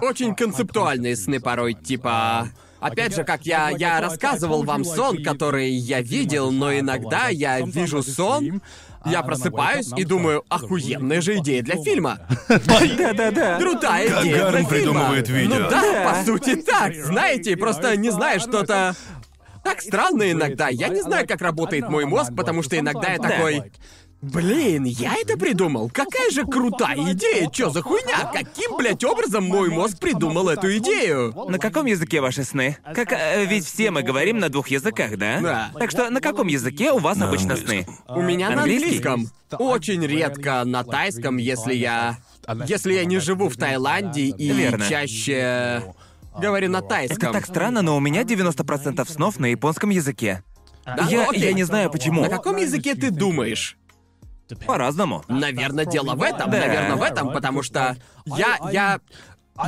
Очень 0.00 0.34
концептуальные 0.34 1.16
сны 1.16 1.40
порой, 1.40 1.74
типа... 1.74 2.48
Опять 2.84 3.14
же, 3.16 3.24
как 3.24 3.46
я, 3.46 3.70
я 3.70 4.00
рассказывал 4.00 4.62
вам 4.62 4.84
сон, 4.84 5.22
который 5.22 5.70
я 5.70 6.02
видел, 6.02 6.50
но 6.50 6.78
иногда 6.78 7.28
я 7.28 7.60
вижу 7.60 8.02
сон, 8.02 8.60
я 9.06 9.22
просыпаюсь 9.22 9.90
и 9.96 10.04
думаю, 10.04 10.44
охуенная 10.50 11.20
же 11.22 11.38
идея 11.38 11.62
для 11.62 11.82
фильма. 11.82 12.18
Да-да-да. 12.48 13.58
Крутая 13.58 14.08
Как 14.08 14.22
идея 14.24 14.50
для 14.50 14.58
фильма. 14.58 14.68
придумывает 14.68 15.28
видео. 15.28 15.54
Ну 15.54 15.70
да, 15.70 15.80
Да. 15.80 16.10
по 16.10 16.24
сути 16.26 16.56
так. 16.56 16.94
Знаете, 16.94 17.56
просто 17.56 17.96
не 17.96 18.10
знаю, 18.10 18.40
что-то... 18.40 18.94
Так 19.62 19.80
странно 19.80 20.30
иногда. 20.30 20.68
Я 20.68 20.88
не 20.88 21.00
знаю, 21.00 21.26
как 21.26 21.40
работает 21.40 21.88
мой 21.88 22.04
мозг, 22.04 22.32
потому 22.36 22.62
что 22.62 22.78
иногда 22.78 23.12
я 23.12 23.18
такой... 23.18 23.72
Блин, 24.32 24.84
я 24.84 25.14
это 25.20 25.36
придумал. 25.36 25.90
Какая 25.90 26.30
же 26.30 26.44
крутая 26.44 27.12
идея. 27.12 27.48
Чё 27.50 27.70
за 27.70 27.82
хуйня? 27.82 28.30
Каким, 28.32 28.76
блядь, 28.76 29.04
образом 29.04 29.44
мой 29.44 29.68
мозг 29.68 29.98
придумал 29.98 30.48
эту 30.48 30.74
идею? 30.78 31.34
На 31.48 31.58
каком 31.58 31.86
языке 31.86 32.20
ваши 32.20 32.42
сны? 32.44 32.78
Как, 32.94 33.12
э, 33.12 33.44
ведь 33.44 33.66
все 33.66 33.90
мы 33.90 34.02
говорим 34.02 34.38
на 34.38 34.48
двух 34.48 34.68
языках, 34.68 35.16
да? 35.18 35.40
Да. 35.40 35.70
Так 35.78 35.90
что 35.90 36.08
на 36.08 36.20
каком 36.20 36.46
языке 36.46 36.92
у 36.92 36.98
вас 36.98 37.18
На 37.18 37.28
обычно 37.28 37.56
сны? 37.56 37.86
У 38.08 38.22
меня 38.22 38.50
на 38.50 38.62
английском. 38.62 39.28
Очень 39.58 40.04
редко 40.06 40.64
на 40.64 40.84
тайском, 40.84 41.36
если 41.36 41.74
я... 41.74 42.16
Если 42.66 42.94
я 42.94 43.04
не 43.04 43.18
живу 43.18 43.48
в 43.48 43.56
Таиланде 43.56 44.22
и 44.26 44.52
Верно. 44.52 44.86
чаще 44.88 45.82
говорю 46.38 46.70
на 46.70 46.78
Это 46.78 46.88
тайском. 46.88 47.32
так 47.32 47.46
странно, 47.46 47.82
но 47.82 47.96
у 47.96 48.00
меня 48.00 48.22
90% 48.22 49.08
снов 49.10 49.38
на 49.38 49.46
японском 49.46 49.90
языке. 49.90 50.42
Да, 50.84 51.06
я, 51.08 51.28
окей. 51.28 51.42
я 51.42 51.52
не 51.52 51.64
знаю 51.64 51.90
почему. 51.90 52.22
На 52.22 52.28
каком 52.28 52.56
языке 52.56 52.94
ты 52.94 53.10
думаешь? 53.10 53.76
По-разному. 54.66 55.24
Наверное, 55.28 55.84
дело 55.84 56.14
в 56.14 56.22
этом. 56.22 56.50
Да. 56.50 56.58
Наверное, 56.60 56.96
в 56.96 57.02
этом, 57.02 57.32
потому 57.32 57.62
что 57.62 57.96
я, 58.26 58.58
я, 58.70 59.00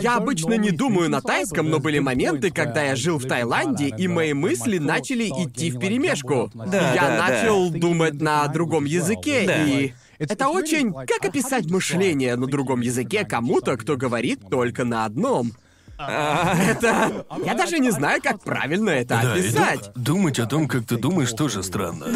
я 0.01 0.17
обычно 0.17 0.55
не 0.55 0.71
думаю 0.71 1.09
на 1.11 1.21
тайском, 1.21 1.71
но 1.71 1.79
были 1.79 1.99
моменты, 1.99 2.51
когда 2.51 2.83
я 2.83 2.97
жил 2.97 3.19
в 3.19 3.27
Таиланде, 3.27 3.89
и 3.89 4.09
мои 4.09 4.33
мысли 4.33 4.79
начали 4.79 5.29
идти 5.29 5.71
в 5.71 5.79
перемешку. 5.79 6.51
Да, 6.55 6.95
я 6.95 7.03
да, 7.03 7.17
да. 7.17 7.29
начал 7.29 7.71
думать 7.71 8.21
на 8.21 8.47
другом 8.49 8.85
языке, 8.85 9.45
Да. 9.47 9.65
и 9.65 9.93
это 10.19 10.49
очень... 10.49 10.93
Как 10.93 11.25
описать 11.25 11.67
мышление 11.71 12.37
на 12.37 12.47
другом 12.47 12.81
языке 12.81 13.25
кому-то, 13.25 13.77
кто 13.77 13.97
говорит 13.97 14.41
только 14.51 14.85
на 14.85 15.05
одном? 15.05 15.53
Это... 15.99 17.27
Я 17.45 17.55
даже 17.55 17.79
не 17.79 17.91
знаю, 17.91 18.21
как 18.23 18.43
правильно 18.43 18.91
это 18.91 19.21
Да, 19.23 19.37
и 19.37 19.43
ду- 19.43 19.49
описать. 19.49 19.91
думать 19.95 20.39
о 20.39 20.47
том, 20.47 20.69
как 20.69 20.85
ты 20.87 20.97
думаешь, 20.97 21.33
тоже 21.33 21.63
странно. 21.63 22.07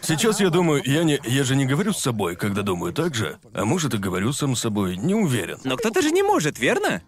Сейчас 0.00 0.40
я 0.40 0.50
думаю, 0.50 0.82
я 0.84 1.02
не, 1.04 1.18
я 1.24 1.44
же 1.44 1.56
не 1.56 1.66
говорю 1.66 1.92
с 1.92 1.98
собой, 2.00 2.36
когда 2.36 2.62
думаю 2.62 2.92
так 2.92 3.14
же, 3.14 3.38
а 3.52 3.64
может 3.64 3.94
и 3.94 3.98
говорю 3.98 4.32
сам 4.32 4.54
с 4.56 4.60
собой, 4.60 4.96
не 4.96 5.14
уверен. 5.14 5.58
Но 5.64 5.76
кто-то 5.76 6.02
же 6.02 6.10
не 6.10 6.22
может, 6.22 6.58
верно? 6.58 7.02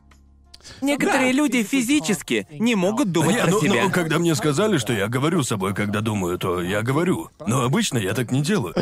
Некоторые 0.80 1.30
люди 1.30 1.62
физически 1.62 2.48
не 2.50 2.74
могут 2.74 3.12
думать 3.12 3.36
Не, 3.36 3.42
про 3.42 3.50
ну, 3.52 3.60
себя. 3.60 3.84
ну, 3.84 3.90
когда 3.90 4.18
мне 4.18 4.34
сказали, 4.34 4.78
что 4.78 4.92
я 4.92 5.06
говорю 5.06 5.44
с 5.44 5.48
собой, 5.48 5.74
когда 5.74 6.00
думаю, 6.00 6.38
то 6.38 6.60
я 6.60 6.82
говорю. 6.82 7.30
Но 7.46 7.62
обычно 7.62 7.98
я 7.98 8.14
так 8.14 8.32
не 8.32 8.42
делаю. 8.42 8.74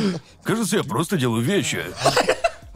Кажется, 0.44 0.78
я 0.78 0.82
просто 0.82 1.18
делаю 1.18 1.42
вещи. 1.42 1.84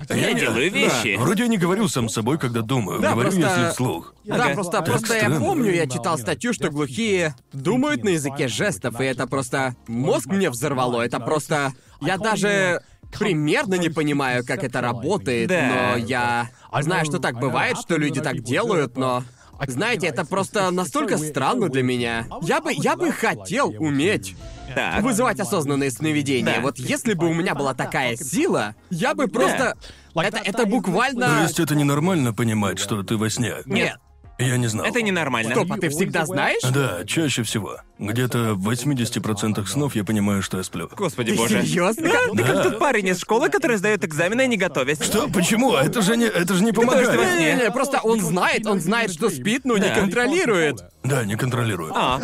Я 0.09 0.33
делаю 0.35 0.71
вещи. 0.71 1.17
Вроде 1.19 1.43
я 1.45 1.49
не 1.49 1.57
говорю 1.59 1.89
сам 1.89 2.09
с 2.09 2.15
собой, 2.15 2.39
когда 2.39 2.63
думаю. 2.63 3.01
Да, 3.01 3.13
говорю, 3.13 3.31
просто- 3.33 3.49
если 3.49 3.71
вслух. 3.73 4.15
Да, 4.25 4.35
Ага. 4.37 4.55
просто, 4.55 4.73
Так 4.79 4.85
просто 4.87 5.15
я 5.15 5.21
странно. 5.21 5.41
помню, 5.41 5.73
я 5.75 5.87
читал 5.87 6.19
статью, 6.19 6.53
что 6.53 6.71
глухие 6.71 7.35
думают 7.53 8.05
на 8.05 8.11
языке 8.11 8.49
жестов, 8.49 9.01
и 9.01 9.05
это 9.05 9.27
просто... 9.27 9.75
Мозг 9.89 10.27
мне 10.27 10.51
взорвало, 10.51 11.03
это 11.03 11.19
просто... 11.21 11.73
Я 12.01 12.17
даже 12.19 12.81
примерно 13.19 13.75
не 13.75 13.89
понимаю, 13.89 14.45
как 14.47 14.63
это 14.63 14.81
работает, 14.81 15.49
Да. 15.49 15.93
но 15.93 15.97
я 15.97 16.51
знаю, 16.81 17.05
что 17.07 17.19
так 17.19 17.39
бывает, 17.41 17.79
что 17.79 17.97
люди 17.97 18.21
так 18.21 18.41
делают, 18.43 18.97
но... 18.97 19.25
Знаете, 19.67 20.07
это 20.07 20.25
просто 20.25 20.71
настолько 20.71 21.19
странно 21.19 21.69
для 21.69 21.83
меня. 21.83 22.27
Я 22.43 22.61
бы, 22.61 22.71
я 22.73 22.95
бы 22.95 23.11
хотел 23.11 23.75
уметь 23.81 24.37
Так. 24.75 25.03
вызывать 25.03 25.41
осознанные 25.41 25.91
сновидения. 25.91 26.57
Да. 26.57 26.61
Вот 26.61 26.79
если 26.79 27.15
бы 27.15 27.29
у 27.29 27.35
меня 27.35 27.55
была 27.55 27.75
такая 27.75 28.17
сила, 28.17 28.75
я 28.91 29.15
бы 29.15 29.29
просто... 29.29 29.77
Это, 30.15 30.39
это 30.39 30.65
То 30.65 30.67
буквально... 30.67 31.43
есть 31.43 31.61
это 31.61 31.75
ненормально 31.77 32.35
понимать, 32.35 32.79
что 32.79 33.03
ты 33.03 33.17
во 33.17 33.31
сне? 33.31 33.55
Нет. 33.67 33.99
Я 34.39 34.57
не 34.57 34.69
знал. 34.69 34.87
Это 34.87 35.03
ненормально. 35.03 35.51
Стоп, 35.53 35.73
а 35.73 35.77
ты 35.79 35.89
всегда 35.89 36.25
знаешь? 36.25 36.63
Да, 36.63 37.05
чаще 37.05 37.43
всего. 37.43 37.79
Где-то 37.99 38.55
в 38.55 38.69
80% 38.71 39.67
снов 39.67 39.97
я 39.97 40.05
понимаю, 40.05 40.43
что 40.43 40.59
я 40.59 40.63
сплю. 40.63 40.89
Господи 40.97 41.33
Ты 41.33 41.39
боже. 41.39 41.63
серьезно? 41.63 42.09
Ты 42.37 42.45
как 42.45 42.63
тот 42.63 42.79
парень 42.79 43.09
из 43.09 43.19
школы, 43.21 43.49
который 43.49 43.79
сдает 43.79 44.05
экзамены, 44.05 44.47
не 44.47 44.57
готовясь. 44.57 45.01
Что? 45.03 45.29
Почему? 45.29 45.75
Это 45.75 46.03
же 46.03 46.17
не, 46.17 46.27
это 46.27 46.55
же 46.55 46.63
не 46.63 46.71
что 46.71 46.83
во 46.83 46.87
помогает. 46.87 47.11
сне. 47.21 47.41
Не-не-не, 47.55 47.71
просто 47.73 47.99
он 48.01 48.21
знает, 48.21 48.65
он 48.67 48.81
знает, 48.81 49.11
что 49.13 49.29
спит, 49.29 49.63
но 49.65 49.77
не 49.77 49.89
Да. 49.89 49.95
контролирует. 49.97 50.85
Да, 51.03 51.25
не 51.25 51.35
контролирую. 51.37 51.93
А, 51.97 52.21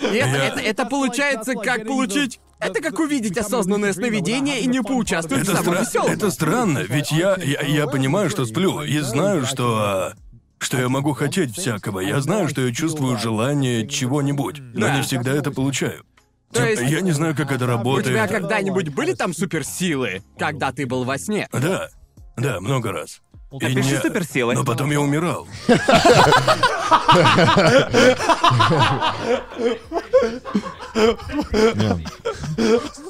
это, 0.00 0.12
это, 0.12 0.60
это 0.60 0.84
получается 0.86 1.54
как 1.54 1.86
получить... 1.86 2.40
Это 2.60 2.82
как 2.82 2.98
увидеть 2.98 3.38
осознанное 3.38 3.92
сновидение 3.92 4.60
и 4.60 4.66
не 4.66 4.82
поучаствовать 4.82 5.46
в 5.46 5.48
Это, 5.52 5.62
самом 5.62 5.74
стра- 5.78 5.80
веселом. 5.84 6.10
это 6.10 6.30
странно, 6.32 6.78
ведь 6.88 7.12
я, 7.12 7.36
я, 7.40 7.60
я 7.60 7.86
понимаю, 7.86 8.30
что 8.30 8.44
сплю, 8.46 8.82
и 8.82 8.98
знаю, 8.98 9.46
что... 9.46 10.12
Что 10.58 10.78
я 10.78 10.88
могу 10.88 11.12
хотеть 11.12 11.56
всякого. 11.56 12.00
Я 12.00 12.20
знаю, 12.20 12.48
что 12.48 12.60
я 12.66 12.72
чувствую 12.74 13.16
желание 13.18 13.86
чего-нибудь, 13.86 14.58
но 14.74 14.86
Да. 14.86 14.96
не 14.96 15.02
всегда 15.02 15.32
это 15.32 15.50
получаю. 15.50 16.04
То 16.52 16.60
Типа, 16.66 16.80
есть- 16.80 16.92
Я 16.92 17.00
не 17.02 17.12
знаю, 17.12 17.36
как 17.36 17.52
это 17.52 17.64
У 17.64 17.68
работает. 17.68 18.06
тебя 18.08 18.26
когда-нибудь 18.26 18.88
были 18.88 19.12
там 19.12 19.34
суперсилы, 19.34 20.22
когда 20.38 20.72
ты 20.72 20.86
был 20.86 21.04
во 21.04 21.18
сне? 21.18 21.46
Да, 21.52 21.88
да, 22.36 22.60
много 22.60 22.90
раз. 22.92 23.20
И 23.50 23.64
Опиши 23.64 23.92
не- 23.94 24.00
суперсилы. 24.00 24.54
Но 24.54 24.64
потом 24.64 24.90
я 24.90 25.00
умирал. 25.00 25.46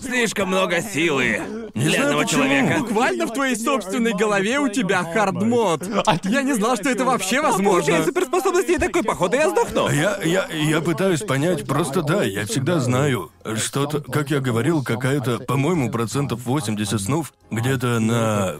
слишком 0.00 0.48
много 0.48 0.80
силы 0.80 1.70
для 1.74 2.04
одного 2.04 2.24
человека. 2.24 2.80
Буквально 2.80 3.26
в 3.26 3.32
твоей 3.32 3.56
собственной 3.56 4.12
голове 4.14 4.58
у 4.58 4.68
тебя 4.68 5.02
хардмод. 5.04 5.88
Я 6.24 6.42
не 6.42 6.54
знал, 6.54 6.76
что 6.76 6.88
это 6.90 7.04
вообще 7.04 7.40
возможно. 7.40 7.68
Получает 7.78 8.04
суперспособности 8.06 8.72
и 8.72 8.78
такой, 8.78 9.02
походу, 9.02 9.36
я 9.36 9.50
сдохну. 9.50 9.86
А 9.86 9.92
Я, 9.92 10.18
я, 10.22 10.46
я 10.50 10.80
пытаюсь 10.80 11.20
понять, 11.22 11.66
просто 11.66 12.02
да, 12.02 12.22
я 12.24 12.46
всегда 12.46 12.80
знаю, 12.80 13.30
что-то, 13.56 14.00
как 14.00 14.30
я 14.30 14.40
говорил, 14.40 14.82
какая-то, 14.82 15.38
по-моему, 15.38 15.90
процентов 15.90 16.40
80 16.44 17.00
снов, 17.00 17.32
где-то 17.50 18.00
на 18.00 18.56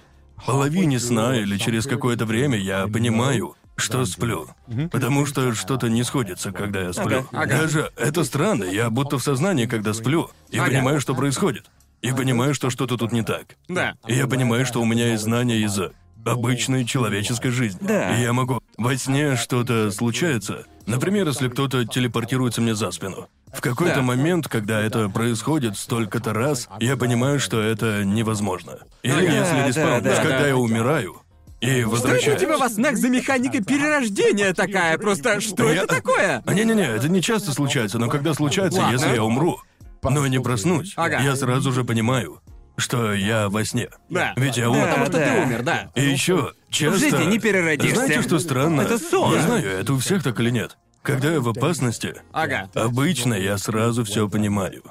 половине 0.47 0.99
сна 0.99 1.37
или 1.37 1.57
через 1.57 1.87
какое-то 1.87 2.27
время 2.27 2.59
я 2.59 2.87
понимаю, 2.87 3.55
что 3.77 4.05
сплю. 4.07 4.49
Потому 4.91 5.27
что 5.27 5.55
что-то 5.55 5.89
не 5.89 6.03
сходится, 6.03 6.53
когда 6.53 6.83
я 6.83 6.93
сплю. 6.93 7.19
Ага, 7.19 7.43
ага. 7.43 7.59
Даже 7.59 7.93
это 7.97 8.25
странно, 8.25 8.65
я 8.65 8.91
будто 8.91 9.19
в 9.19 9.23
сознании, 9.23 9.67
когда 9.67 9.95
сплю, 9.95 10.31
и 10.51 10.59
Ага. 10.59 10.71
понимаю, 10.71 11.01
что 11.01 11.15
происходит. 11.15 11.67
И 12.03 12.13
понимаю, 12.13 12.55
что 12.55 12.71
что-то 12.71 12.97
тут 12.97 13.13
не 13.13 13.23
так. 13.23 13.57
Да. 13.69 13.95
И 14.07 14.15
я 14.15 14.27
понимаю, 14.27 14.65
что 14.67 14.81
у 14.81 14.85
меня 14.85 15.09
есть 15.13 15.23
знания 15.25 15.59
из 15.59 15.79
обычной 16.25 16.85
человеческой 16.85 17.51
жизни. 17.51 17.79
Да. 17.83 18.17
И 18.17 18.23
я 18.23 18.33
могу... 18.33 18.61
Во 18.77 18.97
сне 18.97 19.37
что-то 19.37 19.91
случается. 19.91 20.65
Например, 20.87 21.27
если 21.27 21.49
кто-то 21.49 21.85
телепортируется 21.85 22.61
мне 22.61 22.75
за 22.75 22.91
спину. 22.91 23.29
В 23.53 23.61
какой-то 23.61 23.97
Да. 23.97 24.03
момент, 24.03 24.49
когда 24.49 24.81
это 24.81 25.09
происходит 25.09 25.77
столько-то 25.77 26.33
раз, 26.33 26.69
я 26.81 26.97
понимаю, 26.97 27.41
что 27.41 27.61
это 27.61 28.05
невозможно. 28.05 28.79
Или 29.03 29.13
Ага. 29.13 29.23
если 29.23 29.55
Да, 29.57 29.67
респаун, 29.69 30.03
да, 30.03 30.17
когда 30.17 30.39
да. 30.41 30.47
я 30.49 30.57
умираю 30.57 31.23
и 31.61 31.67
Что 31.67 31.77
это 31.79 31.87
у 31.87 31.91
возвращаюсь. 31.91 32.41
тебя 32.41 32.59
во 32.59 32.69
снах 32.69 32.97
за 32.97 33.09
механика 33.09 33.63
перерождения 33.63 34.53
такая? 34.55 34.97
Просто 34.99 35.41
что 35.41 35.69
Я- 35.73 35.83
это 35.85 35.95
такое? 35.97 36.43
А, 36.47 36.55
Не-не-не, 36.55 36.87
это 36.87 37.09
не 37.09 37.23
часто 37.23 37.53
случается, 37.53 37.99
но 37.99 38.09
когда 38.09 38.35
случается, 38.35 38.81
Ладно. 38.81 38.93
если 38.95 39.15
я 39.15 39.25
умру, 39.25 39.59
но 40.03 40.27
не 40.27 40.39
проснусь, 40.41 40.93
Ага. 40.97 41.19
я 41.21 41.35
сразу 41.35 41.73
же 41.73 41.85
понимаю, 41.85 42.41
что 42.77 43.13
я 43.13 43.49
во 43.49 43.65
сне. 43.65 43.89
Да. 44.09 44.35
Ведь 44.37 44.57
я 44.57 44.65
Да. 44.65 44.71
умер. 44.71 44.87
Потому 44.89 45.07
что 45.07 45.13
ты 45.19 45.25
да. 45.25 45.43
умер, 45.43 45.63
да. 45.63 45.91
И 45.97 46.03
еще 46.05 46.53
часто... 46.71 46.99
жизни 47.01 47.25
не 47.25 47.39
переродишься. 47.41 47.97
Знаете, 47.97 48.23
что 48.23 48.39
странно? 48.39 48.83
Это 48.83 48.99
сон. 48.99 49.35
Не 49.35 49.43
знаю, 49.43 49.69
это 49.81 49.93
у 49.95 49.99
всех 49.99 50.23
так 50.23 50.39
или 50.39 50.51
нет. 50.51 50.77
Когда 51.03 51.33
я 51.33 51.41
в 51.41 51.49
опасности, 51.49 52.15
Ага. 52.33 52.69
обычно 52.75 53.35
я 53.35 53.57
сразу 53.59 54.05
все 54.05 54.29
понимаю. 54.29 54.83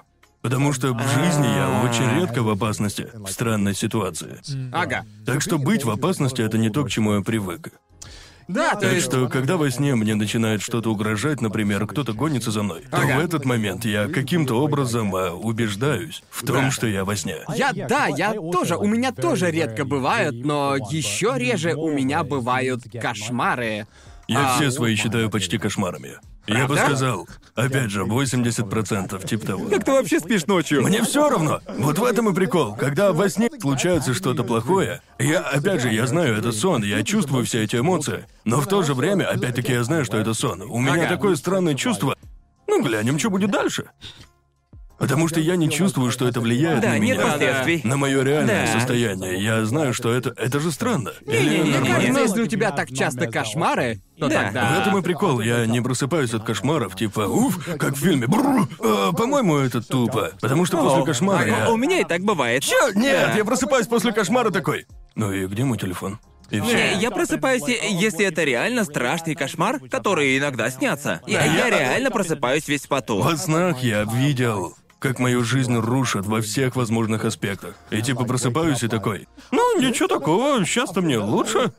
Потому 0.42 0.72
что 0.72 0.94
в 0.94 1.00
жизни 1.02 1.48
я 1.48 1.82
очень 1.84 2.20
редко 2.22 2.42
в 2.42 2.50
опасности, 2.50 3.08
в 3.14 3.28
странной 3.30 3.76
ситуации. 3.76 4.40
Ага. 4.72 5.06
Так 5.26 5.42
что 5.42 5.58
быть 5.58 5.84
в 5.84 5.90
опасности 5.90 6.42
это 6.42 6.58
не 6.58 6.70
то, 6.70 6.86
к 6.86 6.90
чему 6.90 7.16
я 7.16 7.22
привык. 7.22 7.70
Да, 8.48 8.76
то 8.76 8.82
Так 8.82 8.94
есть... 8.94 9.06
что, 9.08 9.28
когда 9.28 9.58
во 9.58 9.70
сне 9.70 9.94
мне 9.96 10.16
начинает 10.16 10.62
что-то 10.62 10.90
угрожать, 10.90 11.42
например, 11.42 11.86
кто-то 11.86 12.14
гонится 12.14 12.50
за 12.50 12.64
мной, 12.64 12.84
то 12.90 12.96
Ага. 12.98 13.18
в 13.20 13.26
этот 13.26 13.44
момент 13.44 13.84
я 13.84 14.08
каким-то 14.08 14.56
образом 14.64 15.14
а, 15.14 15.32
убеждаюсь 15.32 16.24
в 16.30 16.46
том, 16.46 16.56
Да. 16.66 16.72
что 16.72 16.88
я 16.88 17.04
во 17.04 17.18
сне. 17.18 17.40
Я, 17.58 17.74
да, 17.74 18.08
я 18.08 18.32
тоже, 18.34 18.78
у 18.78 18.86
меня 18.88 19.12
тоже 19.12 19.52
редко 19.52 19.84
бывают, 19.84 20.46
но 20.46 20.78
еще 20.78 21.34
реже 21.36 21.74
у 21.76 21.92
меня 21.92 22.24
бывают 22.24 22.84
кошмары. 23.02 23.86
Я 24.28 24.56
А, 24.56 24.58
все 24.58 24.72
свои 24.72 24.96
считаю 24.96 25.30
почти 25.30 25.58
кошмарами. 25.58 26.20
Я 26.48 26.66
бы 26.68 26.76
Правда? 26.76 26.96
сказал, 26.96 27.28
опять 27.56 27.90
же, 27.92 28.04
80% 28.04 29.26
типа 29.26 29.46
того. 29.46 29.66
Как 29.70 29.84
ты 29.84 29.92
вообще 29.92 30.20
спишь 30.20 30.46
ночью? 30.46 30.82
Мне 30.82 31.04
все 31.04 31.30
равно. 31.30 31.62
Вот 31.78 32.00
в 32.00 32.04
этом 32.04 32.30
и 32.30 32.34
прикол. 32.34 32.76
Когда 32.76 33.12
во 33.14 33.30
сне 33.30 33.50
случается 33.60 34.14
что-то 34.14 34.44
плохое, 34.44 35.02
я, 35.20 35.40
опять 35.42 35.82
же, 35.82 35.92
я 35.92 36.08
знаю, 36.08 36.38
это 36.38 36.52
сон, 36.52 36.84
я 36.84 37.04
чувствую 37.04 37.46
все 37.46 37.64
эти 37.64 37.78
эмоции. 37.78 38.26
Но 38.46 38.62
в 38.62 38.68
то 38.68 38.82
же 38.84 38.94
время, 38.94 39.30
опять-таки, 39.30 39.74
я 39.74 39.84
знаю, 39.84 40.06
что 40.06 40.18
это 40.18 40.34
сон. 40.34 40.62
У 40.62 40.80
меня 40.80 40.94
Ага. 41.06 41.08
такое 41.10 41.36
странное 41.36 41.76
чувство. 41.76 42.16
Ну, 42.68 42.82
глянем, 42.84 43.20
что 43.20 43.30
будет 43.30 43.52
дальше. 43.52 43.90
Потому 44.98 45.28
что 45.28 45.40
я 45.40 45.56
не 45.56 45.70
чувствую, 45.70 46.12
что 46.12 46.28
это 46.28 46.42
влияет 46.42 46.82
Да, 46.82 46.90
на 46.90 46.98
нет 47.00 47.18
меня. 47.18 47.28
последствий. 47.32 47.82
На 47.84 47.98
мое 47.98 48.24
реальное 48.24 48.66
Да. 48.66 48.72
состояние. 48.80 49.42
Я 49.44 49.64
знаю, 49.66 49.94
что 49.94 50.12
это. 50.12 50.34
Это 50.38 50.60
же 50.60 50.72
странно. 50.72 51.12
Или 51.26 51.38
Не-не-не, 51.38 51.62
Мне 51.62 51.72
нормально? 51.74 51.98
кажется, 51.98 52.22
если 52.22 52.42
у 52.42 52.48
тебя 52.48 52.72
так 52.72 52.92
часто 52.92 53.28
кошмары, 53.28 54.02
то 54.20 54.28
Да. 54.28 54.44
тогда... 54.46 54.76
В 54.76 54.80
этом 54.82 54.98
и 54.98 55.02
прикол. 55.04 55.40
Я 55.42 55.66
не 55.68 55.82
просыпаюсь 55.82 56.34
от 56.34 56.44
кошмаров, 56.44 56.96
типа, 56.96 57.22
уф, 57.28 57.64
как 57.78 57.94
в 57.96 58.00
фильме. 58.00 58.26
Бррр. 58.28 58.68
А, 58.80 59.12
по-моему, 59.14 59.58
это 59.58 59.82
тупо. 59.82 60.32
Потому 60.42 60.66
что 60.66 60.78
после 60.78 61.04
кошмара 61.06 61.46
я... 61.46 61.72
У 61.72 61.78
меня 61.78 62.00
и 62.00 62.04
так 62.04 62.22
бывает. 62.22 62.64
Чё? 62.64 62.92
Нет, 62.96 63.36
я 63.36 63.46
просыпаюсь 63.46 63.86
после 63.88 64.12
кошмара 64.14 64.50
такой. 64.50 64.88
Ну 65.16 65.32
и 65.32 65.46
где 65.46 65.64
мой 65.64 65.78
телефон? 65.78 66.18
И 66.50 66.60
все. 66.62 66.74
Не, 66.74 67.02
я 67.02 67.12
просыпаюсь, 67.12 67.68
и- 67.68 67.78
если 67.94 68.26
это 68.26 68.44
реально 68.46 68.86
страшный 68.86 69.36
кошмар, 69.36 69.80
который 69.92 70.38
иногда 70.38 70.70
снятся. 70.72 71.22
Я 71.28 71.44
я- 71.46 71.70
реально 71.70 72.10
просыпаюсь 72.10 72.68
весь 72.70 72.84
в 72.86 72.88
поту. 72.88 73.22
Во 73.22 73.36
снах 73.36 73.84
я 73.84 74.04
видел, 74.06 74.74
как 75.00 75.20
мою 75.20 75.44
жизнь 75.44 75.76
рушат 75.76 76.26
во 76.26 76.42
всех 76.42 76.76
возможных 76.76 77.26
аспектах. 77.26 77.76
И 77.92 78.02
типа 78.02 78.26
просыпаюсь 78.26 78.84
и 78.84 78.88
такой, 78.88 79.28
ну 79.52 79.80
ничего 79.80 80.08
такого, 80.08 80.66
сейчас-то 80.66 81.02
мне 81.02 81.18
лучше. 81.18 81.72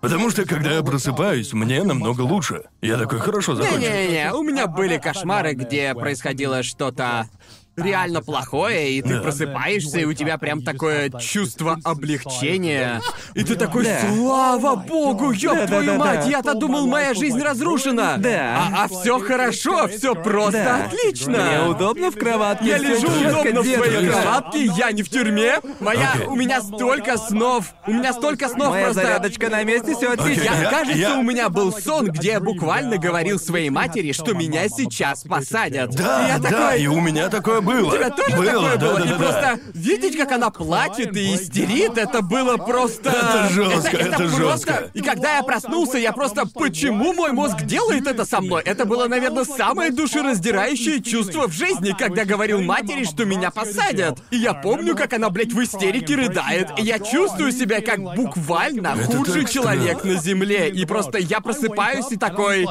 Потому 0.00 0.30
что 0.30 0.44
когда 0.44 0.72
я 0.72 0.82
просыпаюсь, 0.82 1.52
мне 1.52 1.82
намного 1.82 2.22
лучше. 2.22 2.64
Я 2.82 2.98
такой, 2.98 3.20
хорошо, 3.20 3.54
закончил. 3.54 3.80
Не-не-не, 3.80 4.32
у 4.32 4.42
меня 4.42 4.66
были 4.66 4.98
кошмары, 4.98 5.54
где 5.54 5.94
происходило 5.94 6.62
что-то 6.62 7.28
реально 7.76 8.22
плохое, 8.22 8.92
и 8.92 9.02
ты 9.02 9.16
Да. 9.16 9.20
просыпаешься, 9.22 9.98
и 10.00 10.04
у 10.04 10.12
тебя 10.14 10.38
прям 10.38 10.62
такое 10.62 11.10
чувство 11.10 11.78
облегчения. 11.84 13.00
И 13.34 13.44
ты 13.44 13.54
такой, 13.56 13.86
слава 14.14 14.76
богу, 14.76 15.30
ёб 15.30 15.66
твою 15.66 15.92
да, 15.92 15.98
мать, 15.98 16.20
да. 16.24 16.30
я-то 16.30 16.54
думал, 16.54 16.86
моя 16.86 17.14
жизнь 17.14 17.40
разрушена. 17.42 18.16
Да. 18.18 18.68
А, 18.74 18.88
все 18.88 19.18
хорошо, 19.18 19.88
все 19.88 20.14
просто 20.14 20.52
Да. 20.64 20.84
отлично. 20.86 21.32
Мне 21.44 21.68
удобно 21.68 22.10
в 22.10 22.16
кроватке. 22.16 22.66
Я 22.68 22.78
лежу 22.78 23.06
удобно 23.06 23.62
в 23.62 23.66
своей 23.66 24.08
кроватке, 24.08 24.64
я 24.76 24.92
не 24.92 25.02
в 25.02 25.08
тюрьме. 25.10 25.56
Моя, 25.80 26.12
Окей. 26.14 26.26
у 26.26 26.34
меня 26.36 26.62
столько 26.62 27.18
снов, 27.18 27.74
у 27.86 27.92
меня 27.92 28.12
столько 28.12 28.48
снов 28.48 28.70
Моя 28.70 28.84
просто. 28.86 29.02
зарядочка 29.02 29.50
на 29.50 29.62
месте, 29.64 29.94
все 29.94 30.12
отлично. 30.12 30.42
Я, 30.44 30.62
Я- 30.62 30.70
кажется, 30.70 30.98
я- 30.98 31.18
у 31.18 31.22
меня 31.22 31.48
был 31.50 31.72
сон, 31.72 32.06
где 32.10 32.32
я 32.32 32.40
буквально 32.40 32.96
говорил 32.98 33.38
своей 33.38 33.70
матери, 33.70 34.12
что 34.12 34.32
меня 34.34 34.68
сейчас 34.68 35.24
посадят. 35.24 35.90
Да, 35.94 36.24
и 36.24 36.28
я 36.28 36.38
да, 36.38 36.48
такой, 36.50 36.82
и 36.82 36.86
у 36.86 37.00
меня 37.00 37.28
такое 37.28 37.60
было. 37.66 37.88
у 37.88 37.96
тебя 37.96 38.10
тоже 38.10 38.36
было, 38.36 38.46
такое 38.46 38.76
да, 38.76 38.86
было? 38.86 38.98
да, 38.98 39.04
и 39.04 39.08
да, 39.08 39.16
просто 39.16 39.60
видеть, 39.74 40.16
как 40.16 40.32
она 40.32 40.50
плачет 40.50 41.16
и 41.16 41.34
истерит, 41.34 41.98
это 41.98 42.22
было 42.22 42.56
просто... 42.56 43.10
Это 43.10 43.48
жестко, 43.50 43.96
это 43.96 44.16
просто- 44.16 44.36
жестко. 44.36 44.90
И 44.94 45.00
когда 45.00 45.36
я 45.36 45.42
проснулся, 45.42 45.98
я 45.98 46.12
просто... 46.12 46.46
Почему 46.46 47.12
мой 47.12 47.32
мозг 47.32 47.62
делает 47.62 48.06
это 48.06 48.24
со 48.24 48.40
мной? 48.40 48.62
Это 48.64 48.84
было, 48.84 49.06
наверное, 49.08 49.44
самое 49.44 49.90
душераздирающее 49.90 51.02
чувство 51.02 51.48
в 51.48 51.52
жизни, 51.52 51.94
когда 51.98 52.24
говорил 52.24 52.62
матери, 52.62 53.04
что 53.04 53.24
меня 53.24 53.50
посадят. 53.50 54.18
И 54.30 54.36
я 54.36 54.54
помню, 54.54 54.96
как 54.96 55.12
она, 55.12 55.30
блядь, 55.30 55.52
в 55.52 55.62
истерике 55.62 56.14
рыдает. 56.16 56.70
И 56.78 56.82
я 56.82 56.98
чувствую 56.98 57.52
себя 57.52 57.80
как 57.80 58.00
буквально 58.00 58.96
Это 58.98 59.16
худший 59.16 59.44
человек 59.46 60.04
на 60.04 60.14
земле. 60.16 60.68
И 60.68 60.84
просто 60.84 61.18
я 61.18 61.40
просыпаюсь 61.40 62.10
и 62.10 62.16
такой... 62.16 62.66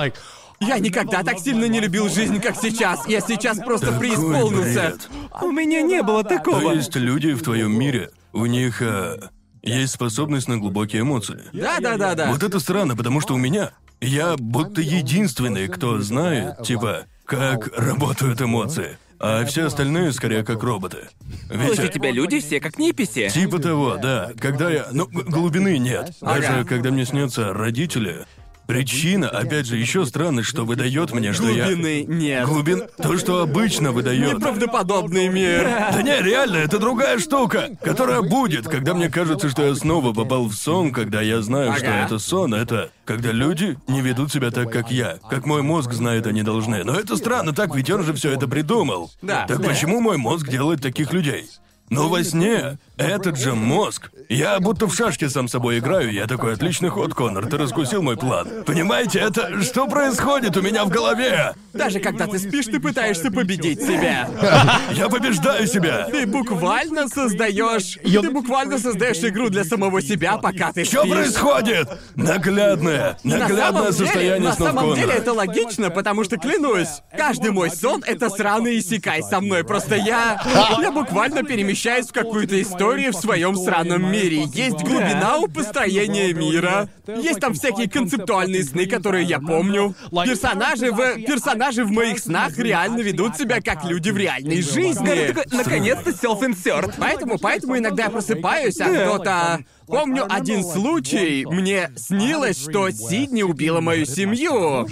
Я 0.60 0.80
никогда 0.80 1.24
так 1.24 1.40
сильно 1.40 1.66
не 1.66 1.80
любил 1.80 2.10
жизнь, 2.10 2.40
как 2.40 2.56
сейчас. 2.56 3.08
Я 3.08 3.20
сейчас 3.22 3.58
просто 3.60 3.88
Такой 3.88 4.00
преисполнился. 4.10 4.96
бред. 4.98 5.10
У 5.42 5.52
меня 5.52 5.82
не 5.82 6.02
было 6.02 6.24
То 6.24 6.30
такого. 6.30 6.72
есть 6.74 6.96
люди 6.96 7.34
в 7.34 7.44
твоем 7.44 7.78
мире, 7.78 8.10
у 8.34 8.46
них 8.46 8.82
а, 8.82 9.30
есть 9.62 9.94
способность 9.94 10.48
на 10.48 10.58
глубокие 10.58 11.02
эмоции. 11.02 11.42
Да, 11.54 11.80
да, 11.80 11.98
да, 11.98 12.16
да. 12.16 12.32
Вот 12.32 12.42
это 12.44 12.60
странно, 12.60 12.96
потому 12.96 13.20
что 13.22 13.34
у 13.34 13.38
меня 13.38 13.72
я 14.02 14.36
будто 14.38 14.82
единственный, 14.82 15.68
кто 15.68 16.00
знает, 16.02 16.64
типа, 16.64 17.06
как 17.26 17.78
работают 17.78 18.42
эмоции. 18.42 18.98
А 19.18 19.46
все 19.46 19.66
остальные 19.66 20.12
скорее 20.12 20.44
как 20.44 20.62
роботы. 20.62 21.08
Ведь 21.50 21.80
у 21.80 21.88
тебя 21.88 22.12
люди 22.12 22.42
все 22.42 22.60
как 22.60 22.78
неписи. 22.78 23.30
Типа 23.30 23.60
того, 23.60 23.96
да. 23.96 24.32
Когда 24.40 24.70
я... 24.70 24.88
Ну, 24.92 25.08
г- 25.08 25.24
глубины 25.24 25.78
нет. 25.78 26.12
Даже 26.22 26.48
Ага. 26.48 26.66
когда 26.68 26.92
мне 26.92 27.06
снятся 27.06 27.54
родители, 27.54 28.26
причина, 28.68 29.30
опять 29.30 29.66
же, 29.66 29.78
еще 29.78 30.06
странность, 30.06 30.48
что 30.50 30.66
выдает 30.66 31.14
мне, 31.14 31.34
что 31.34 31.50
я... 31.50 31.66
Глубины 31.66 32.04
нет. 32.08 32.46
Глубин... 32.48 32.84
То, 32.98 33.18
что 33.18 33.42
обычно 33.42 33.92
выдает. 33.92 34.36
Неправдоподобный 34.36 35.28
мир. 35.30 35.64
Да 35.64 36.02
не, 36.02 36.22
реально, 36.22 36.58
это 36.58 36.80
другая 36.80 37.20
штука, 37.20 37.70
которая 37.82 38.22
будет, 38.22 38.68
когда 38.68 38.94
мне 38.94 39.10
кажется, 39.10 39.50
что 39.50 39.64
я 39.66 39.76
снова 39.76 40.14
попал 40.14 40.46
в 40.46 40.54
сон, 40.54 40.92
когда 40.92 41.22
я 41.22 41.42
знаю, 41.42 41.74
что 41.76 41.88
Ага. 41.88 42.06
это 42.06 42.20
сон, 42.20 42.54
это 42.54 42.90
когда 43.06 43.32
люди 43.32 43.78
не 43.88 44.02
ведут 44.02 44.32
себя 44.32 44.52
так, 44.52 44.72
как 44.72 44.92
я, 44.92 45.18
как 45.30 45.46
мой 45.46 45.62
мозг 45.62 45.94
знает, 45.94 46.28
они 46.28 46.42
должны. 46.44 46.84
Но 46.84 47.00
это 47.00 47.16
странно, 47.16 47.54
так 47.54 47.76
ведь 47.76 47.90
он 47.90 48.04
же 48.04 48.14
все 48.14 48.32
это 48.32 48.48
придумал. 48.48 49.12
Да. 49.22 49.46
Так 49.48 49.64
почему 49.64 50.00
мой 50.02 50.18
мозг 50.18 50.48
делает 50.50 50.82
таких 50.82 51.14
людей? 51.14 51.46
Но 51.90 52.10
во 52.10 52.24
сне 52.24 52.80
этот 52.98 53.38
же 53.38 53.54
мозг. 53.54 54.12
Я 54.30 54.60
будто 54.60 54.88
в 54.88 54.96
шашки 54.96 55.28
сам 55.28 55.48
собой 55.48 55.80
играю, 55.80 56.12
я 56.12 56.28
такой 56.28 56.54
отличный 56.54 56.90
ход, 56.90 57.14
Конор, 57.14 57.46
ты 57.46 57.58
раскусил 57.58 58.02
мой 58.02 58.18
план. 58.18 58.64
Понимаете, 58.66 59.20
это 59.20 59.62
что 59.62 59.88
происходит 59.88 60.56
у 60.58 60.62
меня 60.62 60.86
в 60.86 60.90
голове? 60.90 61.54
Даже 61.74 62.00
когда 62.00 62.26
ты 62.26 62.40
спишь, 62.40 62.66
ты 62.66 62.80
пытаешься 62.80 63.30
победить 63.32 63.82
себя. 63.82 64.30
Я 64.94 65.10
побеждаю 65.10 65.68
себя. 65.68 66.08
Ты 66.10 66.26
буквально 66.26 67.08
создаешь. 67.10 67.98
Ты 68.02 68.32
буквально 68.32 68.80
создаешь 68.80 69.18
игру 69.18 69.50
для 69.50 69.66
самого 69.66 70.02
себя, 70.02 70.38
пока 70.38 70.72
ты 70.72 70.86
Что 70.86 71.02
спишь. 71.02 71.12
происходит? 71.12 71.90
Наглядное, 72.16 73.18
На 73.24 73.38
наглядное 73.40 73.92
состояние 73.92 74.50
на 74.50 74.54
снов 74.56 74.70
самом 74.70 74.96
деле 74.96 75.14
это 75.14 75.34
логично, 75.34 75.90
потому 75.90 76.24
что 76.24 76.38
клянусь, 76.38 77.02
каждый 77.16 77.52
мой 77.52 77.70
сон 77.70 78.04
это 78.06 78.30
сраный 78.30 78.80
исекай 78.80 79.22
со 79.22 79.42
мной. 79.42 79.64
Просто 79.64 79.96
я. 79.96 80.42
Я 80.80 80.92
буквально 80.92 81.44
перемещаюсь 81.44 82.08
в 82.08 82.14
какую-то 82.14 82.60
историю 82.62 82.85
в 82.94 83.14
своем 83.14 83.56
сраном 83.56 84.12
мире. 84.12 84.44
Есть 84.54 84.82
глубина 84.82 85.38
у 85.38 85.48
построения 85.48 86.34
мира. 86.34 86.88
Есть 87.08 87.40
там 87.40 87.54
всякие 87.54 87.90
концептуальные 87.90 88.64
сны, 88.64 88.86
которые 88.86 89.26
я 89.26 89.40
помню. 89.40 89.96
Персонажи 90.12 90.92
в. 90.92 90.98
Персонажи 91.26 91.84
в 91.84 91.92
моих 91.92 92.20
снах 92.20 92.58
реально 92.58 93.02
ведут 93.02 93.38
себя 93.38 93.62
как 93.62 93.86
люди 93.86 94.10
в 94.10 94.18
реальной 94.18 94.62
жизни. 94.62 95.28
Такой, 95.28 95.44
наконец-то 95.52 96.12
self-insert. 96.12 96.94
Поэтому, 96.98 97.38
поэтому 97.40 97.78
иногда 97.78 98.04
я 98.04 98.10
просыпаюсь, 98.10 98.80
а 98.80 98.90
кто-то... 98.90 99.64
Помню 99.88 100.26
один 100.30 100.64
случай, 100.64 101.46
мне 101.46 101.92
снилось, 101.98 102.62
что 102.62 102.90
Сидни 102.92 103.44
убила 103.44 103.82
мою 103.82 104.06
семью. 104.06 104.88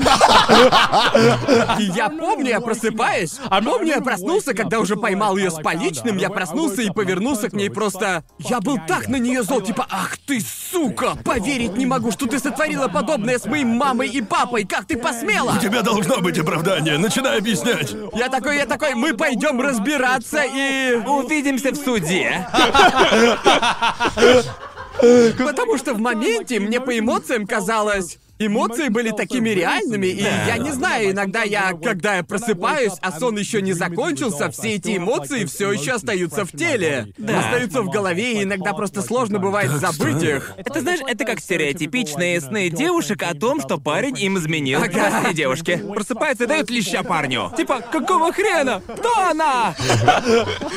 И 1.79 1.83
я 1.95 2.09
помню, 2.09 2.49
я 2.49 2.61
просыпаюсь. 2.61 3.39
Помню, 3.63 3.95
я 3.95 4.01
проснулся, 4.01 4.53
когда 4.53 4.79
уже 4.79 4.95
поймал 4.95 5.37
ее 5.37 5.51
с 5.51 5.55
поличным, 5.55 6.17
я 6.17 6.29
проснулся 6.29 6.81
и 6.81 6.89
повернулся 6.89 7.49
к 7.49 7.53
ней 7.53 7.69
просто 7.69 7.83
просто... 7.83 8.23
Я 8.39 8.59
был 8.59 8.77
так 8.87 9.07
на 9.07 9.17
нее 9.17 9.43
зол, 9.43 9.61
типа, 9.61 9.85
ах 9.89 10.17
ты, 10.25 10.41
сука! 10.41 11.15
Поверить 11.23 11.77
не 11.77 11.85
могу, 11.85 12.11
что 12.11 12.27
ты 12.27 12.39
сотворила 12.39 12.87
подобное 12.87 13.37
с 13.37 13.45
моей 13.45 13.65
мамой 13.65 14.09
и 14.09 14.21
папой! 14.21 14.65
Как 14.65 14.85
ты 14.85 14.97
посмела? 14.97 15.53
У 15.55 15.59
тебя 15.59 15.81
должно 15.81 16.19
быть 16.19 16.37
оправдание, 16.39 16.97
начинай 16.97 17.39
объяснять. 17.39 17.95
Я 18.13 18.29
такой, 18.29 18.57
я 18.57 18.65
такой, 18.65 18.95
мы 18.95 19.13
пойдем 19.13 19.61
разбираться 19.61 20.43
и... 20.43 21.01
Увидимся 21.05 21.71
в 21.71 21.75
суде. 21.75 22.47
Потому 24.99 25.77
что 25.77 25.93
в 25.93 25.99
моменте 25.99 26.59
мне 26.59 26.79
по 26.79 26.97
эмоциям 26.97 27.47
казалось... 27.47 28.19
Эмоции 28.39 28.89
были 28.89 29.11
такими 29.11 29.49
реальными, 29.49 30.07
и 30.07 30.21
я 30.21 30.57
не 30.57 30.71
знаю, 30.71 31.11
иногда 31.11 31.43
я, 31.43 31.73
когда 31.73 32.15
я 32.17 32.23
просыпаюсь, 32.23 32.93
а 33.01 33.11
сон 33.11 33.37
еще 33.37 33.61
не 33.61 33.73
закончился, 33.73 34.49
все 34.49 34.75
эти 34.75 34.97
эмоции 34.97 35.45
все 35.45 35.71
еще 35.71 35.93
остаются 35.93 36.45
в 36.45 36.51
теле. 36.51 37.13
Остаются 37.19 37.81
в 37.81 37.89
голове, 37.89 38.39
и 38.39 38.43
иногда 38.43 38.73
просто 38.73 39.01
сложно 39.01 39.39
бывает 39.39 39.71
Так 39.71 39.79
забыть 39.79 40.23
их. 40.23 40.53
Это 40.57 40.81
знаешь, 40.81 40.99
это 41.07 41.25
как 41.25 41.39
стереотипичные 41.39 42.41
сны 42.41 42.69
девушек 42.69 43.23
о 43.23 43.33
том, 43.33 43.61
что 43.61 43.77
парень 43.77 44.17
им 44.19 44.37
изменил. 44.37 44.81
Ага. 44.81 45.09
Прости, 45.21 45.35
девушки. 45.35 45.77
Просыпается 45.77 46.45
и 46.45 46.47
дает 46.47 46.69
леща 46.69 47.03
парню. 47.03 47.51
Типа, 47.55 47.81
какого 47.81 48.33
хрена? 48.33 48.81
Кто 48.97 49.15
она? 49.29 49.75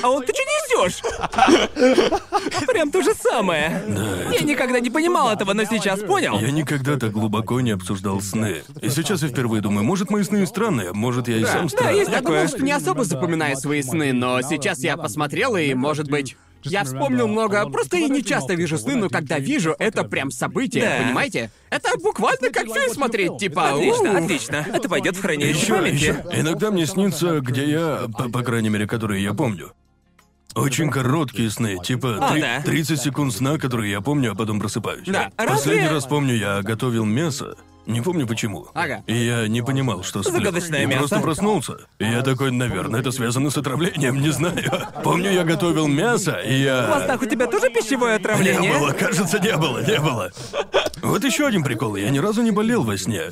А 0.02 0.10
он, 0.10 0.24
ты 0.24 0.32
что 0.32 0.42
несешь? 0.42 1.02
Прям 2.66 2.90
то 2.90 3.02
же 3.02 3.14
самое. 3.14 3.82
Я 4.32 4.40
никогда 4.40 4.78
не 4.80 4.90
понимал 4.90 5.30
этого, 5.30 5.52
но 5.52 5.64
сейчас 5.64 6.00
понял. 6.00 6.38
Я 6.38 6.50
никогда 6.50 6.96
так 6.96 7.12
глубоко 7.12 7.55
не 7.62 7.70
обсуждал 7.72 8.20
сны. 8.20 8.62
И 8.80 8.88
сейчас 8.88 9.22
я 9.22 9.28
впервые 9.28 9.60
думаю, 9.62 9.84
может, 9.84 10.10
мои 10.10 10.22
сны 10.22 10.46
странные, 10.46 10.92
может, 10.92 11.28
я 11.28 11.36
и 11.38 11.44
сам 11.44 11.64
да, 11.64 11.68
странный. 11.68 11.98
есть 11.98 12.10
Я 12.10 12.16
такое. 12.18 12.36
думал, 12.42 12.48
что 12.48 12.62
не 12.64 12.72
особо 12.72 13.04
запоминаю 13.04 13.56
свои 13.56 13.82
сны, 13.82 14.12
но 14.12 14.40
сейчас 14.42 14.80
я 14.80 14.96
посмотрел, 14.96 15.56
и, 15.56 15.72
может 15.74 16.08
быть... 16.10 16.36
Я 16.62 16.82
вспомнил 16.82 17.28
много, 17.28 17.68
просто 17.68 17.96
я 17.96 18.08
не 18.08 18.24
часто 18.24 18.54
вижу 18.54 18.76
сны, 18.76 18.96
но 18.96 19.08
когда 19.08 19.38
вижу, 19.38 19.76
это 19.78 20.02
прям 20.02 20.32
событие, 20.32 20.82
Да. 20.82 21.04
понимаете? 21.04 21.52
Это 21.70 21.96
буквально 21.96 22.50
как 22.50 22.64
фильм 22.64 22.92
смотреть, 22.92 23.38
типа... 23.38 23.70
Отлично, 23.74 24.12
«У, 24.14 24.24
отлично. 24.24 24.66
Это 24.74 24.88
пойдет 24.88 25.14
в 25.16 25.22
хранилище 25.22 25.60
Еще, 25.60 25.74
памяти. 25.74 25.94
еще. 25.94 26.24
Иногда 26.32 26.72
мне 26.72 26.86
снится, 26.86 27.38
где 27.40 27.70
я, 27.70 28.06
по, 28.18 28.28
по 28.30 28.42
крайней 28.42 28.70
мере, 28.70 28.88
которые 28.88 29.22
я 29.22 29.32
помню. 29.32 29.74
Очень 30.56 30.90
короткие 30.90 31.50
сны, 31.50 31.76
типа 31.82 32.28
три- 32.32 32.40
да. 32.40 32.60
30 32.62 33.00
секунд 33.00 33.32
сна, 33.34 33.58
которые 33.58 33.90
я 33.92 34.00
помню, 34.00 34.32
а 34.32 34.34
потом 34.34 34.58
просыпаюсь. 34.58 35.06
Да. 35.06 35.30
Последний 35.36 35.82
Разве- 35.82 35.90
раз 35.90 36.06
помню, 36.06 36.34
я 36.34 36.62
готовил 36.62 37.04
мясо. 37.04 37.56
Не 37.86 38.00
помню 38.00 38.26
почему. 38.26 38.66
Ага. 38.74 39.04
И 39.06 39.14
я 39.14 39.46
не 39.46 39.62
понимал, 39.62 40.02
что 40.02 40.22
сплю. 40.24 40.38
Загадочное 40.38 40.82
и 40.82 40.86
мясо. 40.86 40.98
просто 40.98 41.20
проснулся. 41.20 41.74
И 42.00 42.04
я 42.04 42.22
такой, 42.22 42.50
наверное, 42.50 42.98
это 42.98 43.12
связано 43.12 43.48
с 43.50 43.56
отравлением, 43.56 44.20
не 44.20 44.30
знаю. 44.30 44.64
Помню, 45.04 45.30
я 45.30 45.44
готовил 45.44 45.86
мясо, 45.86 46.32
и 46.44 46.62
я... 46.62 46.88
Востах, 46.88 47.22
у 47.22 47.26
тебя 47.26 47.46
тоже 47.46 47.70
пищевое 47.70 48.14
Не 48.18 48.24
отравление? 48.24 48.72
было, 48.72 48.90
кажется, 48.92 49.38
не 49.38 49.56
было, 49.56 49.84
не 49.86 50.00
было. 50.00 50.32
Вот 51.02 51.22
еще 51.22 51.46
один 51.46 51.62
прикол. 51.62 51.94
Я 51.94 52.10
ни 52.10 52.18
разу 52.18 52.42
не 52.42 52.50
болел 52.50 52.82
во 52.82 52.96
сне. 52.96 53.30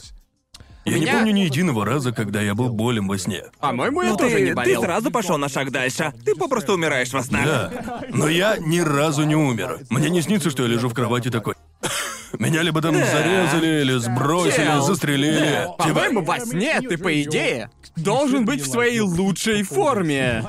Я 0.85 0.98
не 0.98 1.01
Меня- 1.01 1.12
помню 1.15 1.32
ни 1.32 1.40
единого 1.40 1.85
раза, 1.86 2.12
когда 2.12 2.43
я 2.43 2.55
был 2.55 2.69
болен 2.69 3.06
во 3.09 3.16
сне. 3.19 3.44
По-моему, 3.59 4.02
я 4.02 4.11
Ну 4.11 4.16
тоже 4.16 4.36
ты, 4.36 4.40
не 4.43 4.48
ты 4.51 4.55
болел. 4.55 4.82
сразу 4.82 5.11
пошел 5.11 5.39
на 5.39 5.48
шаг 5.48 5.70
дальше. 5.70 6.12
Ты 6.27 6.35
попросту 6.35 6.74
умираешь 6.74 7.12
во 7.12 7.23
снах. 7.23 7.44
Да. 7.47 8.02
Но 8.11 8.28
я 8.28 8.56
ни 8.59 8.81
разу 8.81 9.24
не 9.24 9.35
умер. 9.35 9.81
Мне 9.89 10.11
не 10.11 10.20
снится, 10.20 10.51
что 10.51 10.62
я 10.65 10.69
лежу 10.69 10.89
в 10.89 10.94
кровати 10.94 11.31
такой. 11.31 11.55
Меня 12.39 12.62
либо 12.62 12.81
там 12.82 12.94
зарезали, 12.94 13.81
или 13.82 13.98
сбросили, 13.98 14.65
Чел. 14.65 14.82
застрелили. 14.82 15.66
Типа, 15.82 15.89
По-моему, 15.94 16.23
во 16.23 16.40
сне 16.40 16.81
ты, 16.81 16.98
по 16.98 17.23
идее, 17.23 17.70
должен 17.97 18.44
быть 18.44 18.61
в 18.62 18.70
своей 18.70 19.01
лучшей 19.01 19.62
форме. 19.62 20.44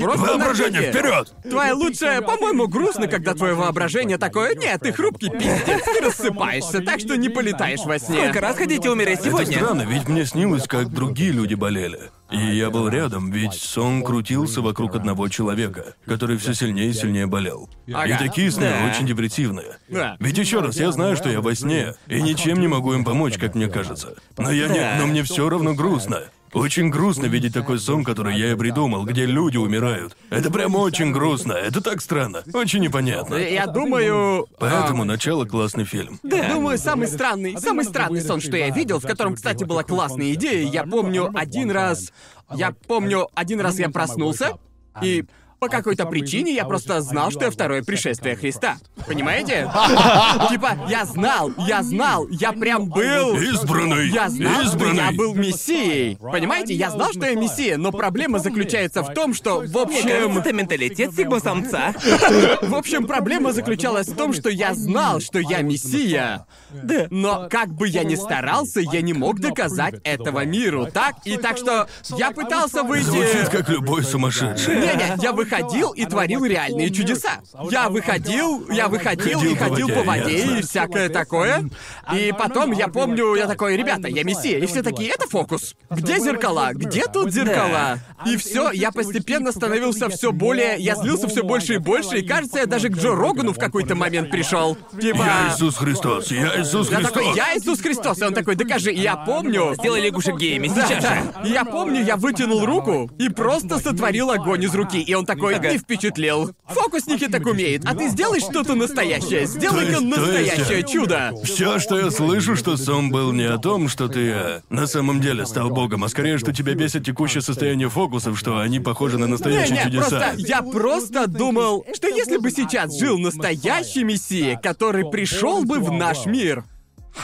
Просто 0.00 0.26
воображение 0.26 0.80
на 0.80 0.86
пике. 0.88 0.98
вперед! 0.98 1.34
Твоя 1.50 1.74
лучшая, 1.74 2.22
по-моему, 2.22 2.68
грустно, 2.68 3.08
когда 3.08 3.34
твое 3.34 3.54
воображение 3.54 4.18
такое, 4.18 4.54
нет, 4.54 4.80
ты 4.80 4.92
хрупкий 4.92 5.28
пиздец, 5.30 5.82
ты 5.84 6.00
рассыпаешься, 6.04 6.80
так 6.80 7.00
что 7.00 7.16
не 7.16 7.28
полетаешь 7.28 7.80
во 7.84 7.98
сне. 7.98 8.22
Сколько 8.22 8.40
раз 8.40 8.56
хотите 8.56 8.90
умереть 8.90 9.20
Это 9.20 9.28
сегодня? 9.28 9.56
странно, 9.56 9.82
ведь 9.82 10.08
мне 10.08 10.24
снилось, 10.24 10.66
как 10.66 10.88
другие 10.90 11.32
люди 11.32 11.54
болели. 11.54 11.98
И 12.32 12.56
я 12.56 12.70
был 12.70 12.88
рядом, 12.88 13.30
ведь 13.30 13.54
сон 13.54 14.02
крутился 14.02 14.62
вокруг 14.62 14.94
одного 14.96 15.28
человека, 15.28 15.94
который 16.06 16.36
все 16.38 16.54
сильнее 16.54 16.90
и 16.90 16.92
сильнее 16.92 17.26
болел. 17.26 17.68
И 17.86 17.92
такие 18.18 18.50
сны 18.50 18.62
Да. 18.70 18.90
очень 18.90 19.06
депрессивные. 19.06 19.78
Да. 19.88 20.16
Ведь 20.18 20.38
еще 20.38 20.60
раз, 20.60 20.76
я 20.76 20.90
знаю, 20.92 21.16
что 21.16 21.28
я 21.28 21.40
во 21.40 21.54
сне, 21.54 21.94
и 22.06 22.20
ничем 22.22 22.60
не 22.60 22.68
могу 22.68 22.94
им 22.94 23.04
помочь, 23.04 23.36
как 23.38 23.54
мне 23.54 23.68
кажется. 23.68 24.14
Но 24.38 24.50
я 24.50 24.68
не. 24.68 24.98
Но 24.98 25.06
мне 25.06 25.22
все 25.22 25.48
равно 25.48 25.74
грустно. 25.74 26.22
Очень 26.52 26.90
грустно 26.90 27.26
видеть 27.26 27.54
такой 27.54 27.78
сон, 27.78 28.04
который 28.04 28.36
я 28.36 28.52
и 28.52 28.54
придумал, 28.54 29.04
где 29.04 29.24
люди 29.24 29.56
умирают. 29.56 30.16
Это 30.30 30.50
прям 30.50 30.74
очень 30.74 31.10
грустно. 31.10 31.52
Это 31.52 31.80
так 31.80 32.00
странно. 32.02 32.42
Очень 32.52 32.80
непонятно. 32.80 33.36
Я 33.36 33.66
думаю... 33.66 34.46
Поэтому 34.58 35.04
начало 35.04 35.44
классный 35.46 35.84
фильм. 35.84 36.20
Думаю, 36.22 36.78
самый 36.78 37.08
странный, 37.08 37.56
самый 37.58 37.84
странный 37.84 38.20
сон, 38.20 38.40
что 38.40 38.56
я 38.56 38.70
видел, 38.70 39.00
в 39.00 39.06
котором, 39.06 39.34
кстати, 39.34 39.64
была 39.64 39.82
классная 39.82 40.32
идея. 40.34 40.68
Я 40.68 40.84
помню 40.84 41.30
один 41.34 41.70
раз... 41.70 42.12
Я 42.54 42.74
помню, 42.86 43.28
один 43.34 43.60
раз 43.60 43.78
я 43.78 43.88
проснулся, 43.88 44.58
и 45.00 45.24
по 45.62 45.68
какой-то 45.68 46.06
причине 46.06 46.52
я 46.52 46.64
просто 46.64 47.00
знал, 47.02 47.30
что 47.30 47.44
я 47.44 47.50
второе 47.52 47.84
пришествие 47.84 48.34
Христа. 48.34 48.78
Понимаете? 49.06 49.70
Типа, 50.50 50.76
я 50.88 51.04
знал, 51.04 51.52
я 51.56 51.84
знал, 51.84 52.26
я 52.30 52.50
прям 52.50 52.88
был... 52.88 53.36
Избранный! 53.36 54.08
Я 54.08 54.28
знал, 54.28 54.64
что 54.64 54.92
я 54.92 55.12
был 55.12 55.36
мессией. 55.36 56.16
Понимаете, 56.16 56.74
я 56.74 56.90
знал, 56.90 57.12
что 57.12 57.26
я 57.26 57.36
мессия, 57.36 57.76
но 57.76 57.92
проблема 57.92 58.40
заключается 58.40 59.04
в 59.04 59.14
том, 59.14 59.34
что, 59.34 59.60
в 59.64 59.78
общем... 59.78 60.36
это 60.36 60.52
менталитет 60.52 61.14
сигма-самца. 61.14 61.94
В 62.62 62.74
общем, 62.74 63.06
проблема 63.06 63.52
заключалась 63.52 64.08
в 64.08 64.16
том, 64.16 64.32
что 64.32 64.48
я 64.48 64.74
знал, 64.74 65.20
что 65.20 65.38
я 65.38 65.62
мессия. 65.62 66.44
Да. 66.82 67.06
Но 67.10 67.48
как 67.50 67.68
бы 67.68 67.88
я 67.88 68.04
ни 68.04 68.14
старался, 68.14 68.80
я 68.80 69.02
не 69.02 69.12
мог 69.12 69.40
доказать 69.40 69.94
этого 70.04 70.44
миру, 70.44 70.86
так? 70.92 71.16
И 71.24 71.36
так 71.36 71.58
что 71.58 71.88
я 72.16 72.30
пытался 72.30 72.82
выйти... 72.82 73.04
Звучит 73.04 73.48
как 73.50 73.68
любой 73.68 74.04
сумасшедший. 74.04 74.76
Не-не, 74.76 75.22
я 75.22 75.32
выходил 75.32 75.92
и 75.92 76.04
творил 76.04 76.44
реальные 76.44 76.90
чудеса. 76.90 77.40
Я 77.70 77.88
выходил, 77.88 78.68
я 78.70 78.88
выходил 78.88 79.22
Ходил 79.22 79.42
и 79.42 79.54
по 79.54 79.64
ходил 79.64 79.88
воде, 79.88 79.94
по 79.94 80.02
воде 80.02 80.58
и 80.58 80.62
всякое 80.62 81.08
такое. 81.08 81.68
И 82.12 82.32
потом 82.36 82.72
я 82.72 82.88
помню, 82.88 83.34
я 83.34 83.46
такой, 83.46 83.76
ребята, 83.76 84.08
я 84.08 84.24
мессия. 84.24 84.58
И 84.58 84.66
все 84.66 84.82
такие, 84.82 85.10
это 85.10 85.28
фокус. 85.28 85.74
Где 85.90 86.18
зеркала? 86.18 86.70
Где 86.72 87.06
тут 87.06 87.32
зеркала? 87.32 87.98
И 88.26 88.36
все, 88.36 88.70
я 88.72 88.92
постепенно 88.92 89.52
становился 89.52 90.08
все 90.08 90.32
более, 90.32 90.76
я 90.78 90.94
злился 90.96 91.28
все 91.28 91.42
больше 91.42 91.74
и 91.74 91.78
больше, 91.78 92.18
и 92.18 92.26
кажется, 92.26 92.60
я 92.60 92.66
даже 92.66 92.88
к 92.88 92.96
Джо 92.96 93.14
Рогану 93.14 93.52
в 93.52 93.58
какой-то 93.58 93.94
момент 93.94 94.30
пришел. 94.30 94.76
Типа. 95.00 95.22
Я 95.22 95.52
Иисус 95.52 95.76
Христос, 95.76 96.30
я 96.30 96.61
Иисус 96.62 96.90
Я 96.90 96.96
Христос. 96.98 97.12
такой, 97.12 97.36
я 97.36 97.56
Иисус 97.56 97.80
Христос. 97.80 98.18
И 98.20 98.24
он 98.24 98.34
такой, 98.34 98.54
докажи. 98.56 98.92
И 98.92 99.00
я 99.00 99.16
помню. 99.16 99.74
Сделай 99.78 100.00
лягушек 100.00 100.36
геями 100.36 100.68
сейчас 100.68 101.02
же. 101.02 101.22
Я 101.44 101.64
помню, 101.64 102.02
я 102.04 102.16
вытянул 102.16 102.64
руку 102.64 103.10
и 103.18 103.28
просто 103.28 103.78
сотворил 103.78 104.30
огонь 104.30 104.64
из 104.64 104.74
руки. 104.74 105.00
И 105.00 105.14
он 105.14 105.26
такой, 105.26 105.58
не 105.58 105.78
впечатлил. 105.78 106.52
Фокусники 106.66 107.28
так 107.28 107.46
умеют. 107.46 107.84
А 107.86 107.94
ты 107.94 108.08
сделай 108.08 108.40
что-то 108.40 108.74
настоящее. 108.74 109.46
Сделай-ка 109.46 109.96
То 109.96 110.00
есть- 110.00 110.14
то 110.14 110.32
есть, 110.38 110.52
настоящее 110.56 110.80
э, 110.80 110.86
чудо. 110.88 111.32
Все, 111.44 111.78
что 111.78 111.98
я 111.98 112.10
слышу, 112.10 112.56
что 112.56 112.76
сон 112.76 113.10
был 113.10 113.32
не 113.32 113.44
о 113.44 113.58
том, 113.58 113.88
что 113.88 114.08
ты 114.08 114.30
э, 114.30 114.60
на 114.70 114.86
самом 114.86 115.20
деле 115.20 115.46
стал 115.46 115.70
богом, 115.70 116.04
а 116.04 116.08
скорее, 116.08 116.38
что 116.38 116.52
тебя 116.52 116.74
бесит 116.74 117.04
текущее 117.04 117.42
состояние 117.42 117.88
фокусов, 117.88 118.38
что 118.38 118.58
они 118.58 118.80
похожи 118.80 119.18
на 119.18 119.26
настоящие 119.26 119.76
Не-не, 119.78 119.84
чудеса. 119.84 120.08
просто 120.08 120.34
я 120.38 120.62
просто 120.62 121.26
думал, 121.26 121.84
что 121.94 122.08
если 122.08 122.36
бы 122.38 122.50
сейчас 122.50 122.98
жил 122.98 123.18
настоящий 123.18 124.04
мессия, 124.04 124.56
который 124.58 125.08
пришел 125.10 125.64
бы 125.64 125.78
в 125.78 125.90
наш 125.92 126.26
мир, 126.26 126.51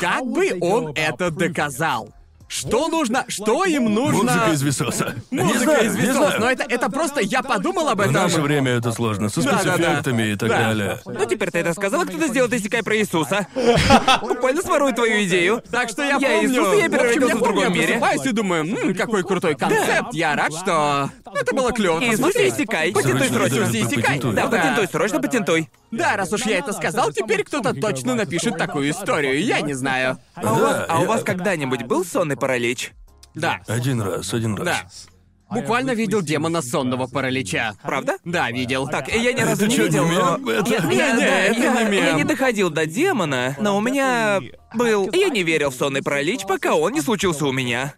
как 0.01 0.24
бы 0.27 0.56
он 0.60 0.93
это 0.94 1.31
доказал? 1.31 2.10
Что 2.51 2.89
нужно? 2.89 3.27
Что 3.28 3.66
им 3.66 3.93
нужно? 3.93 4.23
Музыка 4.32 4.51
из 4.55 4.62
Висоса. 4.62 5.15
не 5.31 5.43
Музыка 5.43 5.65
знаю, 5.65 5.86
из 5.86 5.97
не 5.97 6.12
знаю. 6.12 6.40
но 6.40 6.51
это, 6.51 6.65
это 6.66 6.89
просто 6.89 7.20
я 7.20 7.43
подумал 7.43 7.90
об 7.90 7.98
В 7.98 8.01
этом. 8.01 8.15
наше 8.15 8.40
время 8.40 8.70
это 8.70 8.90
сложно, 8.90 9.28
со 9.28 9.43
Да-да-да. 9.43 9.74
спецэффектами 9.74 10.23
и 10.28 10.35
так 10.35 10.48
Да. 10.48 10.59
далее. 10.59 10.98
Ну 11.05 11.27
теперь 11.27 11.51
ты 11.51 11.59
это 11.59 11.74
сказала, 11.74 12.06
кто-то 12.06 12.27
сделает 12.28 12.55
Исекай 12.55 12.82
про 12.82 12.97
Иисуса. 12.97 13.47
Буквально 14.23 14.62
сворует 14.62 14.94
твою 14.97 15.24
идею. 15.24 15.62
Так 15.70 15.90
что 15.90 16.02
я, 16.02 16.16
Я 16.16 16.19
помню. 16.20 16.48
Иисус, 16.48 16.55
и 16.55 16.59
я 16.59 16.65
в 16.65 16.73
общем, 16.86 16.90
переродился 16.90 17.28
я 17.28 17.35
в 17.35 17.39
другом 17.39 17.55
помню, 17.55 17.60
я 17.65 17.69
мире. 17.69 17.86
просыпаюсь 17.98 18.27
и 18.27 18.32
думаю, 18.32 18.78
«М, 18.89 18.94
какой 18.94 19.23
крутой 19.24 19.55
концепт. 19.55 20.15
Я 20.15 20.35
рад, 20.35 20.52
что 20.55 21.10
это 21.35 21.55
было 21.55 21.73
клево. 21.73 22.01
Иисус. 22.01 22.32
Срочно, 22.32 22.93
Патентуй 22.94 23.28
срочно. 23.28 23.56
Иисус 23.56 23.74
Исекай. 23.93 24.02
патентуй. 24.05 24.32
Да, 24.35 24.47
патентуй, 24.47 24.86
срочно 24.90 25.20
патентуй. 25.20 25.69
Да, 25.90 26.16
раз 26.16 26.32
уж 26.32 26.44
я 26.47 26.59
это 26.59 26.73
сказал, 26.73 27.12
теперь 27.12 27.44
кто-то 27.44 27.73
точно 27.74 28.15
напишет 28.15 28.56
такую 28.59 28.90
историю. 28.90 29.43
Я 29.43 29.60
не 29.62 29.74
знаю. 29.74 30.19
А 30.35 30.52
у 30.52 30.56
вас, 30.59 30.85
а 30.89 30.98
у 30.98 31.02
я- 31.02 31.09
вас 31.09 31.23
когда-нибудь 31.23 31.82
был 31.85 32.05
сонный 32.05 32.36
паралич? 32.36 32.93
Да, 33.35 33.60
Один 33.66 34.01
раз, 34.02 34.32
один 34.35 34.55
раз. 34.56 34.65
да. 34.66 35.55
Буквально 35.55 35.93
видел 35.93 36.20
демона 36.20 36.60
сонного 36.60 37.06
паралича. 37.06 37.74
Правда? 37.82 38.19
Да, 38.24 38.51
видел. 38.51 38.86
Так, 38.86 39.09
я 39.09 39.32
ни 39.32 39.40
разу 39.40 39.62
Это 39.65 39.66
не 39.69 39.77
чё, 39.77 39.85
видел, 39.85 40.05
не 40.06 40.19
но... 40.19 40.36
мем? 40.36 40.48
Это- 40.51 40.70
Я, 40.70 40.81
Не, 40.81 40.97
я- 40.97 41.12
не, 41.12 41.20
да, 41.20 41.39
это 41.40 41.60
я- 41.60 41.85
не 41.85 41.90
мем. 41.90 42.05
я 42.05 42.12
не 42.12 42.24
доходил 42.24 42.69
до 42.69 42.85
демона, 42.85 43.56
но 43.59 43.74
у 43.77 43.81
меня 43.81 44.40
был... 44.74 45.09
Я 45.12 45.31
не 45.31 45.43
верил 45.43 45.70
в 45.70 45.74
сонный 45.74 46.02
паралич, 46.02 46.43
пока 46.47 46.74
он 46.74 46.93
не 46.93 47.01
случился 47.01 47.47
у 47.47 47.52
меня. 47.52 47.94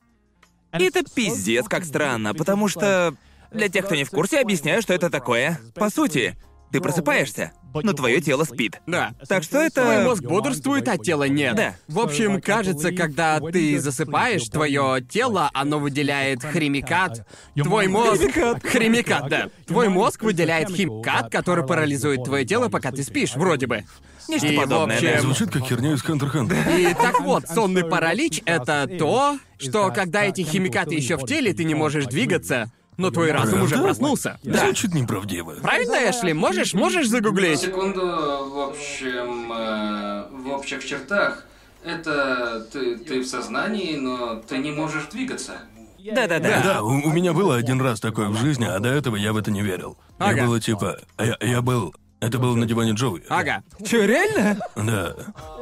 И 0.78 0.84
это 0.84 1.02
пиздец 1.02 1.66
как 1.66 1.84
странно, 1.84 2.34
потому 2.34 2.68
что... 2.68 3.14
Для 3.50 3.68
тех, 3.68 3.84
кто 3.86 3.96
не 3.96 4.04
в 4.04 4.10
курсе, 4.10 4.38
объясняю, 4.38 4.80
что 4.80 4.94
это 4.94 5.10
такое. 5.10 5.58
По 5.74 5.90
сути, 5.90 6.36
ты 6.70 6.80
просыпаешься, 6.80 7.50
но 7.74 7.92
твое 7.92 8.20
тело 8.20 8.44
спит. 8.44 8.80
Да. 8.86 9.14
Так 9.28 9.42
что 9.42 9.58
это... 9.58 9.82
Твой 9.82 10.04
мозг 10.04 10.22
бодрствует, 10.22 10.88
а 10.88 10.98
тело 10.98 11.24
нет. 11.24 11.56
Да. 11.56 11.74
В 11.88 12.00
общем, 12.00 12.40
кажется, 12.40 12.92
когда 12.92 13.40
ты 13.40 13.78
засыпаешь, 13.80 14.48
твое 14.48 15.04
тело, 15.08 15.50
оно 15.52 15.78
выделяет 15.78 16.42
химикат. 16.42 17.26
Твой 17.54 17.88
мозг... 17.88 18.22
Химикат. 18.22 18.66
Химикат, 18.66 19.28
да. 19.28 19.50
Твой 19.66 19.88
мозг 19.88 20.22
выделяет 20.22 20.70
химикат, 20.70 21.30
который 21.30 21.66
парализует 21.66 22.24
твое 22.24 22.44
тело, 22.44 22.68
пока 22.68 22.90
ты 22.90 23.02
спишь, 23.02 23.34
вроде 23.34 23.66
бы. 23.66 23.84
Нечто 24.28 24.46
И, 24.46 24.56
в 24.56 24.60
подобное, 24.60 24.96
общем, 24.96 25.10
да. 25.12 25.20
Звучит 25.20 25.50
как 25.50 25.66
херня 25.66 25.92
из 25.94 26.02
Хантер 26.02 26.28
Хантер. 26.28 26.56
И 26.78 26.94
так 26.94 27.20
вот, 27.20 27.48
сонный 27.48 27.84
паралич— 27.84 28.42
это 28.44 28.88
то, 28.98 29.38
что 29.58 29.90
когда 29.90 30.24
эти 30.24 30.42
химикаты 30.42 30.94
еще 30.94 31.16
в 31.16 31.26
теле, 31.26 31.52
ты 31.52 31.64
не 31.64 31.74
можешь 31.74 32.06
двигаться, 32.06 32.70
но 33.00 33.10
твой 33.10 33.32
разум 33.32 33.62
уже 33.62 33.78
проснулся. 33.78 34.38
Да. 34.42 34.64
Звучит 34.64 34.94
неправдиво. 34.94 35.54
Правильно, 35.62 36.10
Эшли? 36.10 36.32
Можешь, 36.32 36.74
можешь 36.74 37.08
загуглить? 37.08 37.60
Секунду, 37.60 38.00
в 38.00 38.70
общем, 38.70 39.52
э, 39.52 40.26
в 40.30 40.48
общих 40.48 40.84
чертах, 40.84 41.44
это 41.84 42.66
ты, 42.72 42.96
ты 42.98 43.20
в 43.20 43.26
сознании, 43.26 43.96
но 43.96 44.36
ты 44.36 44.58
не 44.58 44.70
можешь 44.70 45.06
двигаться. 45.06 45.52
Да-да-да. 45.98 46.62
Да, 46.62 46.82
у, 46.82 46.88
у 46.88 47.12
меня 47.12 47.32
было 47.32 47.56
один 47.56 47.80
раз 47.80 48.00
такое 48.00 48.28
в 48.28 48.36
жизни, 48.38 48.64
а 48.64 48.78
до 48.78 48.88
этого 48.88 49.16
я 49.16 49.32
в 49.32 49.36
это 49.36 49.50
не 49.50 49.62
верил. 49.62 49.96
Ага. 50.18 50.36
Я 50.36 50.46
было 50.46 50.60
типа... 50.60 50.98
Я, 51.18 51.36
я 51.40 51.62
был... 51.62 51.94
Это 52.20 52.38
было 52.38 52.54
на 52.54 52.66
диване 52.66 52.92
Джоуи. 52.92 53.22
Ага. 53.28 53.62
Чё, 53.86 54.04
реально? 54.04 54.58
Да. 54.76 55.14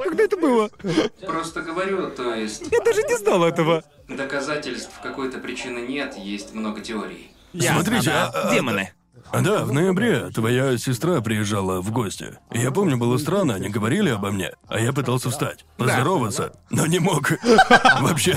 Когда 0.04 0.24
это 0.24 0.36
было? 0.36 0.68
Просто 1.26 1.62
говорю, 1.62 2.10
то 2.10 2.34
есть 2.34 2.64
Я 2.70 2.80
даже 2.80 3.02
не 3.02 3.16
знал 3.16 3.44
этого. 3.44 3.84
доказательств 4.08 4.92
какой-то 5.02 5.38
причины 5.38 5.80
нет, 5.80 6.16
есть 6.16 6.54
много 6.54 6.80
теорий. 6.80 7.30
Ясно, 7.52 7.82
Смотрите, 7.82 8.10
да. 8.10 8.26
а- 8.34 8.48
а- 8.48 8.54
Демоны. 8.54 8.92
Да, 9.32 9.64
в 9.64 9.72
ноябре 9.72 10.30
твоя 10.30 10.76
сестра 10.78 11.20
приезжала 11.20 11.80
в 11.80 11.90
гости. 11.90 12.38
Я 12.52 12.70
помню, 12.70 12.96
было 12.96 13.18
странно, 13.18 13.54
они 13.54 13.68
говорили 13.68 14.10
обо 14.10 14.30
мне, 14.30 14.52
а 14.68 14.80
я 14.80 14.92
пытался 14.92 15.30
встать, 15.30 15.64
поздороваться, 15.76 16.52
но 16.70 16.86
не 16.86 16.98
мог. 16.98 17.32
Вообще, 18.00 18.36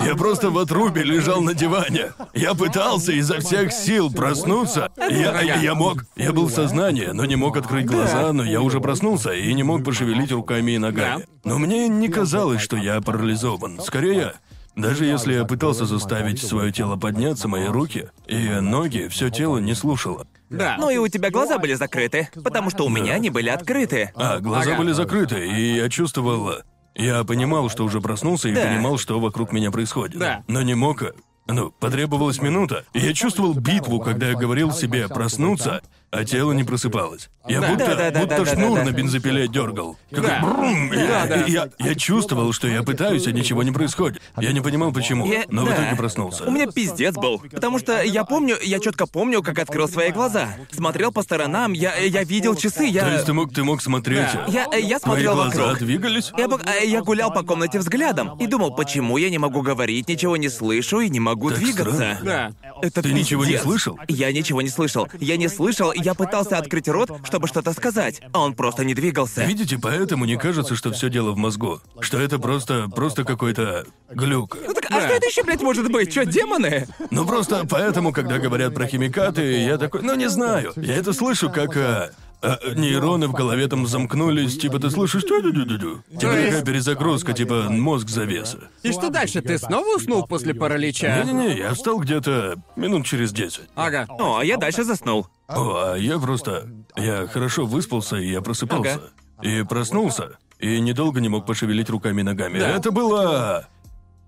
я 0.00 0.14
просто 0.16 0.50
в 0.50 0.58
отрубе 0.58 1.02
лежал 1.02 1.40
на 1.40 1.54
диване. 1.54 2.12
Я 2.34 2.54
пытался 2.54 3.12
изо 3.12 3.40
всех 3.40 3.72
сил 3.72 4.12
проснуться. 4.12 4.90
Я, 4.96 5.40
я, 5.40 5.56
я 5.56 5.74
мог. 5.74 6.04
Я 6.16 6.32
был 6.32 6.46
в 6.46 6.52
сознании, 6.52 7.06
но 7.12 7.24
не 7.24 7.36
мог 7.36 7.56
открыть 7.56 7.86
глаза, 7.86 8.32
но 8.32 8.44
я 8.44 8.60
уже 8.60 8.80
проснулся 8.80 9.32
и 9.32 9.52
не 9.52 9.62
мог 9.62 9.84
пошевелить 9.84 10.32
руками 10.32 10.72
и 10.72 10.78
ногами. 10.78 11.26
Но 11.44 11.58
мне 11.58 11.88
не 11.88 12.08
казалось, 12.08 12.62
что 12.62 12.76
я 12.76 13.00
парализован. 13.00 13.80
Скорее, 13.80 14.34
даже 14.76 15.04
если 15.04 15.34
я 15.34 15.44
пытался 15.44 15.84
заставить 15.86 16.40
свое 16.42 16.72
тело 16.72 16.96
подняться, 16.96 17.48
мои 17.48 17.66
руки 17.66 18.08
и 18.26 18.48
ноги, 18.60 19.08
все 19.08 19.30
тело 19.30 19.58
не 19.58 19.74
слушало. 19.74 20.26
Да. 20.50 20.76
Ну 20.78 20.90
и 20.90 20.96
у 20.98 21.08
тебя 21.08 21.30
глаза 21.30 21.58
были 21.58 21.74
закрыты, 21.74 22.28
потому 22.44 22.70
что 22.70 22.84
у 22.84 22.88
меня 22.88 23.14
они 23.14 23.30
были 23.30 23.48
открыты. 23.48 24.12
А, 24.14 24.38
глаза 24.38 24.72
Ага. 24.72 24.78
были 24.78 24.92
закрыты, 24.92 25.46
и 25.48 25.76
я 25.76 25.88
чувствовал... 25.88 26.52
Я 26.94 27.24
понимал, 27.24 27.70
что 27.70 27.84
уже 27.84 28.02
проснулся, 28.02 28.50
и 28.50 28.54
Да. 28.54 28.66
понимал, 28.66 28.98
что 28.98 29.18
вокруг 29.18 29.50
меня 29.52 29.70
происходит. 29.70 30.18
Да. 30.18 30.44
Но 30.48 30.60
не 30.62 30.74
мог... 30.74 31.02
Ну, 31.48 31.70
потребовалась 31.72 32.40
минута, 32.40 32.84
и 32.92 33.00
я 33.00 33.12
чувствовал 33.14 33.52
битву, 33.54 33.98
когда 33.98 34.28
я 34.28 34.34
говорил 34.36 34.70
себе 34.72 35.08
проснуться, 35.08 35.82
а 36.12 36.24
тело 36.24 36.52
не 36.52 36.62
просыпалось. 36.62 37.30
Я 37.48 37.60
Да. 37.60 37.68
будто, 37.70 37.86
Да-да-да-да-да-да-да. 37.86 38.36
будто 38.38 38.54
шнур 38.54 38.84
на 38.84 38.90
бензопиле 38.92 39.48
дергал. 39.48 39.96
Как 40.12 40.22
Да. 40.24 40.40
брум, 40.42 40.92
и 40.92 40.96
я, 40.96 41.06
Да-да. 41.26 41.40
и 41.42 41.50
я, 41.50 41.68
я 41.78 41.94
чувствовал, 41.94 42.52
что 42.52 42.68
я 42.68 42.82
пытаюсь, 42.82 43.26
а 43.26 43.32
ничего 43.32 43.62
не 43.62 43.72
происходит. 43.72 44.20
Я 44.38 44.52
не 44.52 44.60
понимал, 44.60 44.92
почему, 44.92 45.26
Я- 45.26 45.44
но 45.48 45.64
в 45.64 45.68
да. 45.68 45.74
итоге 45.74 45.96
проснулся. 45.96 46.44
У 46.44 46.50
меня 46.50 46.66
пиздец 46.66 47.14
был. 47.16 47.40
Потому 47.50 47.78
что 47.78 48.02
я 48.02 48.24
помню, 48.24 48.56
я 48.62 48.78
четко 48.78 49.06
помню, 49.06 49.42
как 49.42 49.58
открыл 49.58 49.88
свои 49.88 50.12
глаза. 50.12 50.48
Смотрел 50.70 51.10
по 51.12 51.22
сторонам, 51.22 51.72
я, 51.72 51.96
я 51.96 52.22
видел 52.24 52.54
часы, 52.54 52.84
я. 52.84 53.02
То 53.06 53.12
есть 53.12 53.24
ты 53.26 53.32
мог, 53.32 53.52
ты 53.52 53.64
мог 53.64 53.80
смотреть... 53.82 54.28
Да. 54.34 54.44
Я, 54.48 54.64
я 54.76 54.98
Твои 54.98 55.14
смотрел 55.24 55.34
глаза 55.34 55.62
вокруг. 55.62 55.78
двигались? 55.78 56.30
Я, 56.36 56.46
бы- 56.46 56.60
а, 56.64 56.74
я 56.84 57.00
гулял 57.02 57.32
по 57.32 57.42
комнате 57.42 57.78
взглядом 57.78 58.36
и 58.38 58.46
думал, 58.46 58.74
почему 58.74 59.16
я 59.16 59.30
не 59.30 59.38
могу 59.38 59.62
говорить, 59.62 60.08
ничего 60.08 60.36
не 60.36 60.50
слышу 60.50 61.00
и 61.00 61.08
не 61.08 61.20
могу 61.20 61.50
двигаться. 61.50 61.94
странно. 61.94 62.20
Да. 62.22 62.52
Это 62.82 63.02
Ты 63.02 63.12
ничего 63.12 63.44
не 63.44 63.52
пиздец. 63.52 63.62
слышал? 63.64 63.98
Я 64.08 64.30
ничего 64.32 64.60
не 64.60 64.68
слышал. 64.68 65.08
Я 65.20 65.36
не 65.38 65.48
слышал, 65.48 65.92
я 66.02 66.14
пытался 66.14 66.58
открыть 66.58 66.88
рот, 66.88 67.10
чтобы 67.24 67.48
что-то 67.48 67.72
сказать, 67.72 68.20
а 68.32 68.40
он 68.40 68.54
просто 68.54 68.84
не 68.84 68.94
двигался. 68.94 69.44
Видите, 69.44 69.78
поэтому 69.80 70.24
не 70.24 70.36
кажется, 70.36 70.76
что 70.76 70.92
все 70.92 71.08
дело 71.08 71.32
в 71.32 71.36
мозгу. 71.36 71.80
Что 72.00 72.18
это 72.18 72.38
просто, 72.38 72.88
просто 72.94 73.24
какой-то 73.24 73.86
глюк. 74.10 74.56
Ну 74.66 74.74
так, 74.74 74.86
а 74.90 75.00
что 75.00 75.14
это 75.14 75.26
еще, 75.26 75.42
блядь, 75.42 75.62
может 75.62 75.90
быть? 75.90 76.10
Что, 76.10 76.24
демоны? 76.24 76.86
Ну 77.10 77.26
просто 77.26 77.66
поэтому, 77.68 78.12
когда 78.12 78.38
говорят 78.38 78.74
про 78.74 78.86
химикаты, 78.86 79.62
я 79.62 79.78
такой, 79.78 80.02
ну 80.02 80.14
не 80.14 80.28
знаю. 80.28 80.72
Я 80.76 80.96
это 80.96 81.12
слышу, 81.12 81.50
как 81.50 81.76
а, 81.76 82.10
а, 82.42 82.58
нейроны 82.74 83.28
в 83.28 83.32
голове 83.32 83.68
там 83.68 83.86
замкнулись, 83.86 84.58
типа 84.58 84.80
ты 84.80 84.90
слышишь 84.90 85.22
тю-дю-дю-дю. 85.22 86.02
Типа 86.08 86.20
То 86.20 86.32
есть- 86.32 86.48
такая 86.48 86.64
перезагрузка, 86.64 87.32
типа 87.32 87.66
мозг 87.70 88.08
завеса. 88.08 88.58
И 88.82 88.90
что 88.92 89.10
дальше? 89.10 89.40
Ты 89.42 89.58
снова 89.58 89.96
уснул 89.96 90.26
после 90.26 90.52
паралича? 90.52 91.22
Не-не-не, 91.22 91.58
я 91.58 91.72
встал 91.74 91.98
где-то 92.00 92.56
минут 92.74 93.06
через 93.06 93.32
десять. 93.32 93.68
Ага. 93.76 94.06
О, 94.08 94.38
а 94.38 94.44
я 94.44 94.56
дальше 94.56 94.82
заснул. 94.82 95.28
О, 95.54 95.92
а 95.92 95.96
я 95.96 96.18
просто... 96.18 96.68
Я 96.96 97.26
хорошо 97.26 97.66
выспался, 97.66 98.16
и 98.16 98.30
я 98.30 98.40
просыпался. 98.40 99.12
И 99.42 99.62
проснулся, 99.62 100.38
и 100.58 100.80
недолго 100.80 101.20
не 101.20 101.28
мог 101.28 101.46
пошевелить 101.46 101.90
руками 101.90 102.20
и 102.20 102.24
ногами. 102.24 102.58
Да. 102.58 102.68
Это 102.68 102.90
было... 102.90 103.68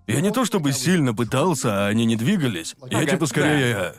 Я 0.07 0.21
не 0.21 0.31
то 0.31 0.45
чтобы 0.45 0.73
сильно 0.73 1.15
пытался, 1.15 1.87
а 1.87 1.89
они 1.89 2.05
не 2.05 2.17
двигались. 2.17 2.75
Я 2.91 2.99
Ага, 2.99 3.11
типа 3.13 3.27
скорее... 3.27 3.95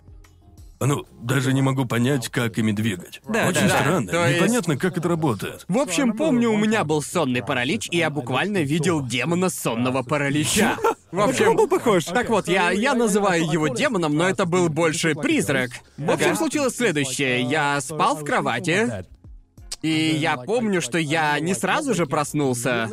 Ну, 0.80 1.06
даже 1.22 1.54
не 1.54 1.62
могу 1.62 1.86
понять, 1.86 2.28
как 2.30 2.58
ими 2.58 2.72
двигать. 2.74 3.22
Да, 3.28 3.48
Очень 3.48 3.62
да, 3.62 3.68
да. 3.70 3.80
странно, 3.80 4.12
То 4.12 4.26
есть- 4.28 4.42
непонятно, 4.42 4.78
как 4.78 4.98
это 4.98 5.08
работает. 5.08 5.64
В 5.68 5.78
общем, 5.78 6.14
помню, 6.14 6.52
у 6.52 6.58
меня 6.58 6.84
был 6.84 7.02
сонный 7.02 7.42
паралич, 7.42 7.88
и 7.92 7.98
я 7.98 8.10
буквально 8.10 8.58
видел 8.62 9.02
демона 9.02 9.50
сонного 9.50 10.04
паралича. 10.04 10.78
В 11.12 11.20
общем, 11.22 11.52
Он 11.52 11.56
был 11.56 11.68
похож. 11.70 12.04
Так 12.06 12.30
вот, 12.30 12.48
я, 12.50 12.72
я 12.72 12.94
называю 12.94 13.50
его 13.50 13.70
демоном, 13.70 14.16
но 14.16 14.28
это 14.28 14.46
был 14.46 14.68
больше 14.68 15.16
призрак. 15.16 15.72
В 15.98 16.12
общем, 16.12 16.36
случилось 16.36 16.76
следующее. 16.76 17.42
Я 17.44 17.80
спал 17.80 18.18
в 18.18 18.26
кровати, 18.26 19.06
и 19.82 19.90
я 20.20 20.36
помню, 20.38 20.82
что 20.82 20.98
я 20.98 21.40
не 21.40 21.54
сразу 21.54 21.94
же 21.94 22.06
проснулся. 22.06 22.90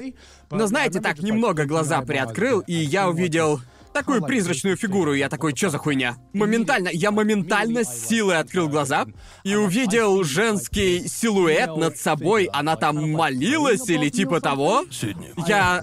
Но 0.50 0.66
знаете, 0.66 1.00
так 1.00 1.18
немного 1.20 1.64
глаза 1.64 2.00
приоткрыл, 2.02 2.60
и 2.60 2.74
я 2.74 3.08
увидел 3.08 3.60
такую 3.92 4.22
призрачную 4.22 4.76
фигуру. 4.76 5.14
и 5.14 5.18
Я 5.18 5.28
такой, 5.28 5.54
что 5.54 5.70
за 5.70 5.78
хуйня? 5.78 6.16
Моментально, 6.32 6.88
я 6.92 7.10
моментально 7.10 7.84
с 7.84 8.08
силой 8.08 8.38
открыл 8.38 8.68
глаза 8.68 9.06
и 9.44 9.54
увидел 9.54 10.24
женский 10.24 11.06
силуэт 11.06 11.76
над 11.76 11.98
собой. 11.98 12.48
Она 12.52 12.76
там 12.76 13.12
молилась 13.12 13.88
или 13.88 14.08
типа 14.08 14.40
того. 14.40 14.84
Сидни. 14.90 15.32
Я... 15.46 15.82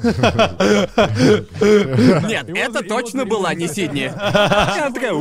Нет, 2.28 2.50
это 2.50 2.84
точно 2.84 3.26
была 3.26 3.54
не 3.54 3.68
Сидни. 3.68 4.12
Я 4.12 4.90
такая. 4.94 5.14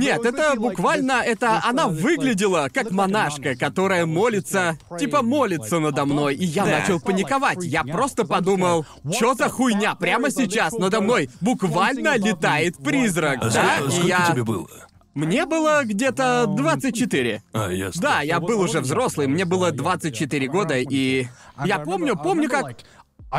Нет, 0.00 0.24
это 0.24 0.54
буквально, 0.56 1.22
это 1.24 1.60
она 1.64 1.86
выглядела 1.86 2.68
как 2.72 2.90
монашка, 2.90 3.54
которая 3.54 4.06
молится, 4.06 4.76
типа 4.98 5.22
молится 5.22 5.78
надо 5.78 6.04
мной, 6.04 6.34
и 6.34 6.44
я 6.44 6.64
начал 6.64 7.00
паниковать. 7.00 7.62
Я 7.62 7.84
просто 7.84 8.24
подумал, 8.24 8.84
что 9.12 9.34
за 9.34 9.48
хуйня, 9.48 9.94
прямо 9.94 10.30
сейчас 10.30 10.72
надо 10.72 11.00
мной 11.00 11.19
буквально 11.40 12.16
летает 12.16 12.76
призрак, 12.78 13.38
А 13.42 13.50
да? 13.50 13.76
сколько, 13.76 13.88
И 13.88 13.90
сколько 13.92 14.08
я... 14.08 14.26
тебе 14.32 14.44
было? 14.44 14.68
Мне 15.14 15.44
было 15.44 15.82
где-то 15.84 16.46
24. 16.46 17.42
А, 17.52 17.68
ясно. 17.70 18.00
Да, 18.00 18.20
я 18.22 18.38
был 18.38 18.60
уже 18.60 18.80
взрослый, 18.80 19.26
мне 19.26 19.44
было 19.44 19.72
24 19.72 20.48
года, 20.48 20.78
и 20.78 21.26
я 21.64 21.78
помню, 21.80 22.16
помню, 22.16 22.48
как... 22.48 22.76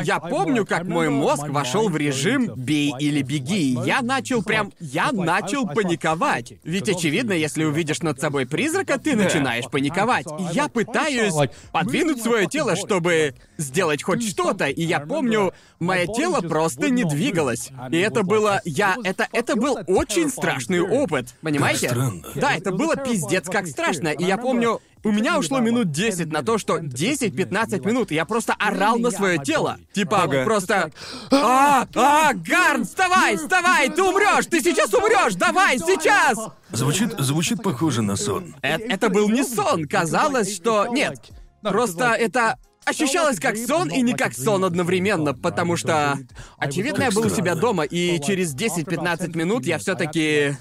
Я 0.04 0.20
помню, 0.20 0.66
как 0.66 0.86
мой 0.86 1.10
мозг 1.10 1.48
вошел 1.50 1.90
в 1.90 1.98
режим 1.98 2.54
«бей 2.56 2.94
или 3.00 3.22
беги». 3.22 3.78
Я 3.86 4.02
начал 4.02 4.42
прям... 4.42 4.72
Я 4.80 5.12
начал 5.12 5.68
паниковать. 5.68 6.54
Ведь, 6.64 6.90
очевидно, 6.90 7.34
если 7.34 7.64
увидишь 7.64 8.02
над 8.02 8.20
собой 8.20 8.46
призрака, 8.46 8.98
ты 8.98 9.16
начинаешь 9.16 9.70
паниковать. 9.70 10.28
И 10.40 10.54
я 10.54 10.70
пытаюсь 10.70 11.50
подвинуть 11.72 12.22
свое 12.22 12.48
тело, 12.48 12.76
чтобы 12.76 13.36
сделать 13.58 14.04
хоть 14.04 14.28
что-то. 14.28 14.68
И 14.68 14.84
я 14.84 15.00
помню, 15.02 15.54
мое 15.80 16.08
тело 16.08 16.42
просто 16.42 16.90
не 16.90 17.04
двигалось. 17.04 17.70
И 17.92 17.98
это 17.98 18.24
было... 18.24 18.62
Я... 18.66 18.96
Это... 19.04 19.28
Это 19.34 19.56
был 19.56 19.78
очень 19.88 20.30
страшный 20.30 20.82
опыт. 20.82 21.36
Понимаете? 21.42 21.90
Как 21.90 21.98
странно. 21.98 22.24
Да, 22.36 22.54
это 22.54 22.72
было 22.72 22.96
пиздец 22.96 23.50
как 23.50 23.68
страшно. 23.68 24.10
И 24.10 24.24
я 24.24 24.38
помню, 24.38 24.82
у 25.04 25.12
меня 25.12 25.40
ушло 25.40 25.60
минут 25.60 25.92
10 25.92 26.32
на 26.32 26.44
то, 26.44 26.58
что 26.58 26.78
10-15 26.78 27.86
минут, 27.86 28.12
я 28.12 28.26
просто 28.26 28.54
орал 28.54 28.98
на 29.00 29.12
свое 29.12 29.38
тело. 29.40 29.78
Типа, 29.94 30.24
Ага. 30.24 30.44
просто... 30.44 30.92
А, 31.32 31.88
а, 31.96 32.34
Гарн, 32.34 32.86
вставай, 32.86 33.38
вставай, 33.38 33.90
ты 33.90 34.04
умрешь, 34.04 34.46
ты 34.46 34.62
сейчас 34.62 34.94
умрешь, 34.94 35.36
давай, 35.36 35.80
сейчас! 35.80 36.38
Звучит, 36.72 37.14
звучит 37.20 37.64
похоже 37.64 38.02
на 38.02 38.16
сон. 38.16 38.56
Э- 38.62 38.78
Это 38.78 39.10
был 39.10 39.30
не 39.30 39.44
сон, 39.44 39.86
казалось, 39.88 40.56
что... 40.56 40.88
Нет, 40.88 41.20
просто 41.64 42.12
это... 42.14 42.58
Ощущалось 42.84 43.40
как 43.40 43.58
сон 43.58 43.90
и 43.90 44.02
не 44.02 44.14
как 44.14 44.34
сон 44.34 44.66
одновременно, 44.66 45.36
потому 45.36 45.78
что... 45.78 46.18
Очевидно, 46.58 47.04
я 47.04 47.12
был 47.12 47.28
у 47.28 47.30
себя 47.30 47.54
дома, 47.54 47.84
и 47.84 48.20
через 48.20 48.56
10-15 48.56 49.38
минут 49.38 49.66
я 49.68 49.78
все 49.78 49.94
таки 49.94 50.56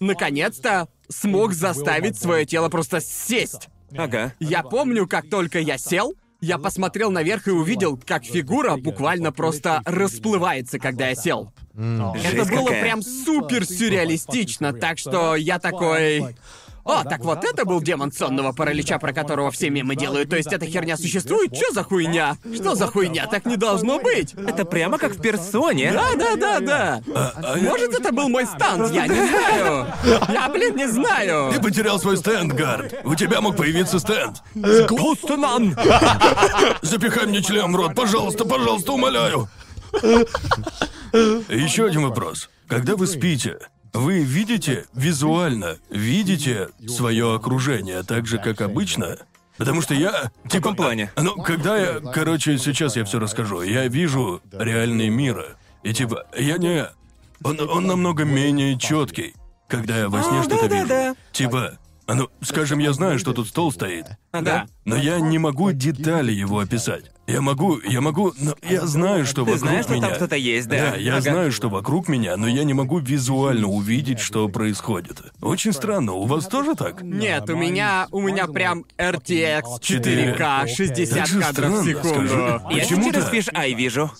наконец-то 0.00 0.88
смог 1.08 1.52
заставить 1.52 2.18
свое 2.18 2.44
тело 2.46 2.68
просто 2.68 3.00
сесть. 3.00 3.68
Ага. 3.96 4.34
Я 4.40 4.62
помню, 4.62 5.06
как 5.06 5.28
только 5.28 5.58
я 5.58 5.78
сел, 5.78 6.14
я 6.40 6.58
посмотрел 6.58 7.10
наверх 7.10 7.46
и 7.46 7.52
увидел, 7.52 8.00
как 8.04 8.24
фигура 8.24 8.76
буквально 8.76 9.30
просто 9.32 9.80
расплывается, 9.84 10.78
когда 10.78 11.08
я 11.08 11.14
сел. 11.14 11.52
Это 11.74 12.14
Жесть 12.16 12.50
было 12.50 12.66
какая. 12.66 12.82
прям 12.82 13.02
супер 13.02 13.64
сюрреалистично, 13.64 14.72
так 14.72 14.98
что 14.98 15.36
я 15.36 15.58
такой... 15.58 16.36
О, 16.84 17.04
так 17.04 17.20
вот 17.20 17.44
это 17.44 17.64
был 17.64 17.80
демон 17.80 18.10
сонного 18.12 18.52
паралича, 18.52 18.98
про 18.98 19.12
которого 19.12 19.50
все 19.50 19.70
мемы 19.70 19.94
делают. 19.94 20.30
То 20.30 20.36
есть 20.36 20.52
эта 20.52 20.66
херня 20.66 20.96
существует? 20.96 21.54
Чё 21.54 21.70
за 21.72 21.84
хуйня? 21.84 22.36
Что 22.54 22.74
за 22.74 22.86
хуйня? 22.88 23.26
Так 23.26 23.46
не 23.46 23.56
должно 23.56 24.00
быть. 24.00 24.34
Это 24.34 24.64
прямо 24.64 24.98
как 24.98 25.12
в 25.12 25.20
персоне. 25.20 25.92
Да, 25.92 26.14
да, 26.16 26.36
да, 26.36 26.60
да. 26.60 27.02
А 27.14 27.56
Может, 27.56 27.94
это 28.00 28.12
был 28.12 28.28
мой 28.28 28.46
стант? 28.46 28.92
Я 28.92 29.06
не 29.06 29.14
знаю. 29.14 29.86
Я, 30.28 30.48
блин, 30.48 30.76
не 30.76 30.88
знаю. 30.88 31.52
Ты 31.52 31.60
потерял 31.60 32.00
свой 32.00 32.16
стенд, 32.16 32.52
Гард. 32.52 32.94
У 33.04 33.14
тебя 33.14 33.40
мог 33.40 33.56
появиться 33.56 34.00
стенд. 34.00 34.42
Густунан! 34.54 35.76
Запихай 36.82 37.26
мне 37.26 37.42
член 37.42 37.72
в 37.72 37.76
рот, 37.76 37.94
пожалуйста, 37.94 38.44
пожалуйста, 38.44 38.92
умоляю. 38.92 39.48
Еще 41.12 41.86
один 41.86 42.02
вопрос. 42.02 42.48
Когда 42.68 42.96
вы 42.96 43.06
спите, 43.06 43.58
вы 43.92 44.20
видите 44.20 44.86
визуально, 44.94 45.78
видите 45.90 46.68
свое 46.88 47.34
окружение 47.34 48.02
так 48.02 48.26
же, 48.26 48.38
как 48.38 48.60
обычно? 48.60 49.18
Потому 49.58 49.82
что 49.82 49.94
я... 49.94 50.30
В 50.44 50.48
каком 50.48 50.74
плане? 50.74 51.12
Ну, 51.16 51.34
когда 51.42 51.76
я... 51.76 52.00
Короче, 52.00 52.58
сейчас 52.58 52.96
я 52.96 53.04
все 53.04 53.18
расскажу. 53.18 53.62
Я 53.62 53.86
вижу 53.86 54.40
реальный 54.50 55.08
мир. 55.08 55.56
И 55.82 55.92
типа, 55.92 56.26
я 56.36 56.56
не... 56.56 56.86
Он, 57.44 57.60
он 57.60 57.86
намного 57.86 58.24
менее 58.24 58.78
четкий, 58.78 59.34
когда 59.68 59.98
я 59.98 60.08
во 60.08 60.22
сне 60.22 60.40
А, 60.40 60.42
что-то 60.42 60.66
вижу. 60.66 60.86
да-да-да. 60.88 61.16
Типа, 61.32 61.78
а 62.06 62.14
ну, 62.14 62.28
скажем, 62.40 62.78
я 62.78 62.92
знаю, 62.92 63.18
что 63.18 63.32
тут 63.32 63.48
стол 63.48 63.72
стоит. 63.72 64.06
Ага. 64.32 64.66
Но 64.84 64.96
я 64.96 65.20
не 65.20 65.38
могу 65.38 65.70
детали 65.72 66.32
его 66.32 66.58
описать. 66.58 67.11
Я 67.28 67.40
могу, 67.40 67.78
я 67.80 68.00
могу, 68.00 68.32
но 68.36 68.54
я 68.68 68.84
знаю, 68.86 69.24
что 69.24 69.44
Ты 69.44 69.52
вокруг 69.52 69.58
знаешь, 69.60 69.84
что 69.84 69.94
меня. 69.94 70.06
там 70.08 70.16
что-то 70.16 70.34
есть, 70.36 70.68
да? 70.68 70.90
Да, 70.92 70.96
я 70.96 71.12
Ага. 71.12 71.20
знаю, 71.22 71.52
что 71.52 71.68
вокруг 71.68 72.08
меня, 72.08 72.36
но 72.36 72.48
я 72.48 72.64
не 72.64 72.74
могу 72.74 72.98
визуально 72.98 73.68
увидеть, 73.68 74.18
что 74.18 74.48
происходит. 74.48 75.20
Очень 75.40 75.72
странно. 75.72 76.14
У 76.14 76.26
вас 76.26 76.46
тоже 76.48 76.74
так? 76.74 77.00
Нет, 77.02 77.48
у 77.48 77.56
меня, 77.56 78.08
у 78.10 78.20
меня 78.20 78.48
прям 78.48 78.84
RTX 78.98 79.62
4К, 79.80 80.36
Так 80.36 80.68
60 80.68 81.26
же 81.28 81.40
кадров 81.40 81.70
в 81.70 81.76
странно, 81.76 81.84
секунду. 81.84 82.28
скажи. 82.28 82.60
Я 82.70 82.82
Почему 82.82 83.04
через 83.04 83.24
так? 83.24 83.34
Fish 83.34 83.52
Eye 83.54 83.74
вижу. 83.74 84.10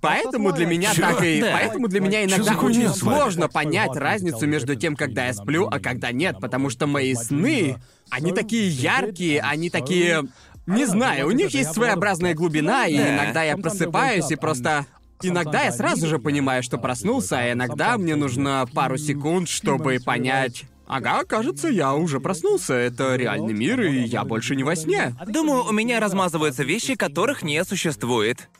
Поэтому 0.00 0.52
для 0.52 0.66
меня 0.66 0.92
Чё? 0.92 1.02
так 1.02 1.22
и... 1.24 1.40
Да. 1.40 1.52
Поэтому 1.52 1.86
для 1.86 2.00
меня 2.00 2.22
Чё 2.22 2.28
иногда 2.28 2.44
за 2.44 2.54
хуйня 2.54 2.80
очень 2.90 2.98
с 2.98 3.02
вами? 3.02 3.16
сложно 3.18 3.48
понять 3.48 3.94
разницу 3.96 4.46
между 4.48 4.74
тем, 4.74 4.96
когда 4.96 5.26
я 5.26 5.32
сплю, 5.32 5.68
а 5.70 5.78
когда 5.78 6.10
нет, 6.10 6.38
потому 6.40 6.70
что 6.70 6.88
мои 6.88 7.14
сны, 7.14 7.76
они 8.10 8.32
такие 8.32 8.68
яркие, 8.68 9.40
они 9.40 9.70
такие... 9.70 10.24
Не 10.66 10.86
знаю, 10.86 11.28
у 11.28 11.32
них 11.32 11.50
есть 11.50 11.72
своеобразная 11.72 12.34
глубина, 12.34 12.86
и 12.86 12.96
Да. 12.96 13.14
иногда 13.16 13.42
я 13.42 13.56
просыпаюсь 13.56 14.30
и 14.30 14.36
просто... 14.36 14.86
Иногда 15.24 15.62
я 15.62 15.70
сразу 15.70 16.08
же 16.08 16.18
понимаю, 16.18 16.64
что 16.64 16.78
проснулся, 16.78 17.38
а 17.38 17.52
иногда 17.52 17.96
мне 17.96 18.16
нужно 18.16 18.66
пару 18.74 18.96
секунд, 18.98 19.48
чтобы 19.48 19.98
понять... 20.04 20.64
Ага, 20.88 21.24
кажется, 21.24 21.68
я 21.68 21.94
уже 21.94 22.20
проснулся. 22.20 22.74
Это 22.74 23.16
реальный 23.16 23.54
мир, 23.54 23.80
и 23.80 24.00
я 24.00 24.24
больше 24.24 24.56
не 24.56 24.62
во 24.62 24.76
сне. 24.76 25.14
Думаю, 25.26 25.64
у 25.64 25.72
меня 25.72 26.00
размазываются 26.00 26.64
вещи, 26.64 26.96
которых 26.96 27.42
не 27.42 27.64
существует. 27.64 28.50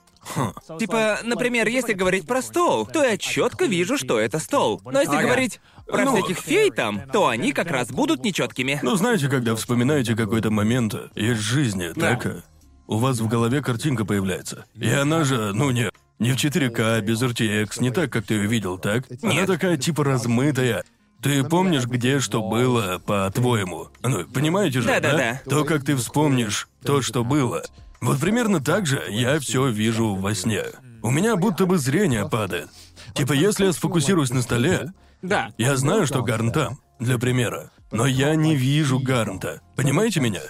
Типа, 0.78 1.18
например, 1.24 1.68
если 1.68 1.92
говорить 1.92 2.26
про 2.26 2.42
стол, 2.42 2.86
то 2.86 3.02
я 3.04 3.16
четко 3.18 3.64
вижу, 3.66 3.96
что 3.98 4.18
это 4.18 4.38
стол. 4.38 4.80
Но 4.84 5.00
если 5.00 5.16
Ага. 5.16 5.26
говорить 5.26 5.60
про 5.86 6.04
Ну, 6.04 6.16
всяких 6.16 6.38
фей 6.38 6.70
там, 6.70 7.02
то 7.12 7.28
они 7.28 7.52
как 7.52 7.70
раз 7.70 7.90
будут 7.90 8.24
нечеткими. 8.24 8.78
Ну, 8.82 8.94
знаете, 8.96 9.28
когда 9.28 9.54
вспоминаете 9.56 10.14
какой-то 10.16 10.50
момент 10.50 10.94
из 11.14 11.38
жизни, 11.38 11.90
Да. 11.94 12.16
так? 12.16 12.44
У 12.86 12.98
вас 12.98 13.20
в 13.20 13.28
голове 13.28 13.62
картинка 13.62 14.04
появляется. 14.04 14.64
И 14.74 14.88
она 14.90 15.24
же, 15.24 15.52
ну 15.54 15.70
не, 15.70 15.90
не 16.18 16.32
в 16.32 16.36
4К, 16.36 17.00
без 17.00 17.22
RTX, 17.22 17.80
не 17.80 17.90
так, 17.90 18.12
как 18.12 18.24
ты 18.26 18.34
ее 18.34 18.46
видел, 18.46 18.78
так? 18.78 19.04
Она 19.22 19.32
Нет. 19.32 19.46
такая 19.46 19.76
типа 19.76 20.04
размытая. 20.04 20.84
Ты 21.22 21.44
помнишь, 21.44 21.86
где 21.86 22.18
что 22.18 22.42
было, 22.42 23.00
по-твоему? 23.06 23.88
Ну, 24.02 24.24
понимаете 24.26 24.80
же, 24.80 24.88
Да-да-да. 24.88 25.40
То, 25.48 25.64
как 25.64 25.84
ты 25.84 25.94
вспомнишь 25.96 26.68
то, 26.84 27.00
что 27.00 27.22
было. 27.22 27.62
Вот 28.02 28.18
примерно 28.20 28.60
так 28.60 28.86
же 28.86 29.02
я 29.08 29.38
все 29.40 29.68
вижу 29.68 30.14
во 30.16 30.34
сне. 30.34 30.64
У 31.02 31.10
меня 31.10 31.36
будто 31.36 31.66
бы 31.66 31.78
зрение 31.78 32.28
падает. 32.28 32.68
Типа, 33.14 33.32
если 33.32 33.66
я 33.66 33.72
сфокусируюсь 33.72 34.30
на 34.30 34.42
столе, 34.42 34.92
Да. 35.22 35.50
я 35.56 35.76
знаю, 35.76 36.06
что 36.06 36.22
Гарн 36.22 36.50
там, 36.52 36.78
для 36.98 37.16
примера. 37.18 37.70
Но 37.92 38.06
я 38.06 38.34
не 38.34 38.56
вижу 38.56 38.98
Гарнта. 38.98 39.60
Понимаете 39.76 40.20
меня? 40.20 40.40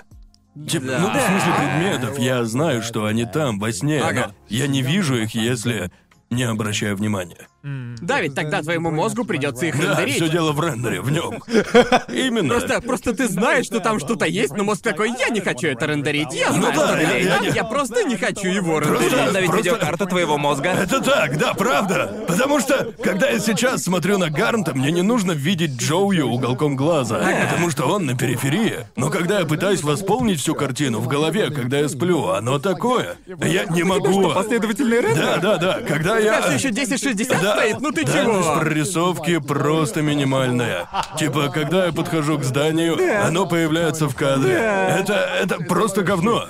Типа, 0.68 0.86
Да. 0.86 0.98
ну, 0.98 1.08
в 1.08 1.20
смысле 1.22 1.52
предметов, 1.58 2.18
я 2.18 2.44
знаю, 2.44 2.82
что 2.82 3.04
они 3.06 3.24
там, 3.24 3.58
во 3.58 3.72
сне, 3.72 4.00
Ага. 4.00 4.28
но 4.28 4.34
я 4.48 4.66
не 4.66 4.82
вижу 4.82 5.16
их, 5.16 5.34
если 5.34 5.90
не 6.30 6.44
обращаю 6.44 6.96
внимания. 6.96 7.48
Да, 7.64 8.20
ведь 8.20 8.34
тогда 8.34 8.60
твоему 8.62 8.90
мозгу 8.90 9.24
придется 9.24 9.66
их 9.66 9.76
Да, 9.80 9.90
рендерить. 9.90 10.16
все 10.16 10.28
дело 10.28 10.52
в 10.52 10.60
рендере, 10.60 11.00
в 11.00 11.10
нем. 11.10 11.42
Именно. 12.08 12.54
Просто, 12.58 12.80
просто 12.80 13.12
ты 13.14 13.28
знаешь, 13.28 13.66
что 13.66 13.80
там 13.80 14.00
что-то 14.00 14.24
есть, 14.26 14.52
но 14.56 14.64
мозг 14.64 14.82
такой, 14.82 15.10
я 15.18 15.28
не 15.28 15.40
хочу 15.40 15.68
это 15.68 15.86
рендерить. 15.86 16.32
Я 16.34 16.52
знаю, 16.52 16.74
да, 16.74 16.88
что 16.88 16.96
я- 17.00 17.16
я 17.18 17.34
я, 17.34 17.38
не- 17.38 17.48
я 17.50 17.64
просто 17.64 18.02
не 18.04 18.16
хочу 18.16 18.48
его 18.48 18.80
рендерить. 18.80 19.00
Просто- 19.10 19.24
Обновить 19.26 19.50
просто- 19.50 19.70
видеокарту 19.70 20.06
твоего 20.06 20.38
мозга. 20.38 20.70
Это 20.70 21.00
так, 21.00 21.38
да, 21.38 21.54
правда. 21.54 22.24
Потому 22.26 22.60
что, 22.60 22.92
когда 23.02 23.28
я 23.30 23.38
сейчас 23.38 23.84
смотрю 23.84 24.18
на 24.18 24.28
Гарнта, 24.30 24.74
мне 24.74 24.90
не 24.90 25.02
нужно 25.02 25.32
видеть 25.32 25.80
Джоуи 25.80 26.20
уголком 26.20 26.74
глаза, 26.76 27.20
потому 27.50 27.70
что 27.70 27.84
он 27.86 28.06
на 28.06 28.16
периферии. 28.16 28.86
Но 28.96 29.08
когда 29.10 29.38
я 29.40 29.46
пытаюсь 29.46 29.82
восполнить 29.82 30.40
всю 30.40 30.54
картину 30.54 30.98
в 30.98 31.06
голове, 31.08 31.50
когда 31.50 31.78
я 31.78 31.88
сплю, 31.88 32.28
оно 32.30 32.58
такое. 32.58 33.16
Я 33.26 33.64
не 33.66 33.82
могу. 33.84 34.30
Последовательный 34.32 35.00
рендер? 35.00 35.22
Да, 35.22 35.36
да, 35.36 35.56
да. 35.58 35.78
Когда 35.86 36.18
я... 36.18 36.32
У 36.32 36.36
тебя 36.38 36.42
все 36.42 36.54
еще 36.54 36.68
1060 36.70 37.40
Да. 37.42 37.51
Стоит? 37.54 37.80
Ну 37.80 37.92
ты 37.92 38.04
Дальность 38.04 38.46
чего? 38.46 38.58
прорисовки 38.60 39.38
просто 39.38 40.02
минимальная. 40.02 40.88
Типа, 41.18 41.48
когда 41.48 41.86
я 41.86 41.92
подхожу 41.92 42.38
к 42.38 42.44
зданию, 42.44 42.98
оно 43.24 43.46
появляется 43.46 44.08
в 44.08 44.14
кадре. 44.14 44.54
Это, 44.54 45.14
это 45.40 45.58
просто 45.64 46.02
говно. 46.02 46.46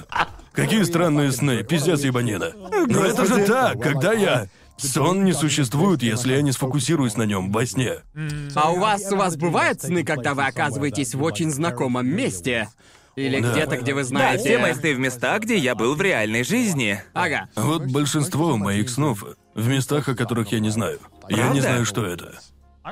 Какие 0.53 0.83
странные 0.83 1.33
сны, 1.33 1.63
пиздец 1.63 2.01
ебанина. 2.03 2.53
Но 2.87 3.05
это 3.05 3.25
же 3.27 3.45
так, 3.47 3.81
когда 3.81 4.13
я... 4.13 4.47
Сон 4.79 5.25
не 5.25 5.33
существует, 5.33 6.03
если 6.03 6.33
я 6.35 6.43
не 6.43 6.51
сфокусируюсь 6.51 7.17
на 7.17 7.23
нем 7.23 7.53
во 7.53 7.65
сне. 7.67 7.99
А 8.57 8.71
у 8.73 8.79
вас, 8.81 9.03
у 9.13 9.17
вас 9.17 9.37
бывают 9.37 9.81
сны, 9.81 10.03
когда 10.03 10.35
вы 10.35 10.45
оказываетесь 10.47 11.15
в 11.15 11.23
очень 11.23 11.51
знакомом 11.51 12.07
месте? 12.09 12.69
Или 13.15 13.41
Да. 13.41 13.53
где-то, 13.53 13.77
где 13.77 13.93
вы 13.95 14.01
Да, 14.01 14.07
знаете... 14.09 14.43
все 14.45 14.59
мои 14.59 14.73
сны 14.73 14.95
в 14.95 14.99
местах, 14.99 15.43
где 15.43 15.57
я 15.59 15.75
был 15.75 15.95
в 15.95 16.01
реальной 16.03 16.43
жизни. 16.43 17.01
Ага. 17.13 17.49
Вот 17.55 17.85
большинство 17.93 18.57
моих 18.57 18.89
снов 18.89 19.23
в 19.55 19.69
местах, 19.69 20.09
о 20.09 20.15
которых 20.15 20.53
я 20.53 20.61
не 20.61 20.71
знаю. 20.71 20.99
Я 21.29 21.37
не 21.37 21.43
Правда? 21.43 21.61
знаю, 21.63 21.85
что 21.87 22.05
это. 22.07 22.39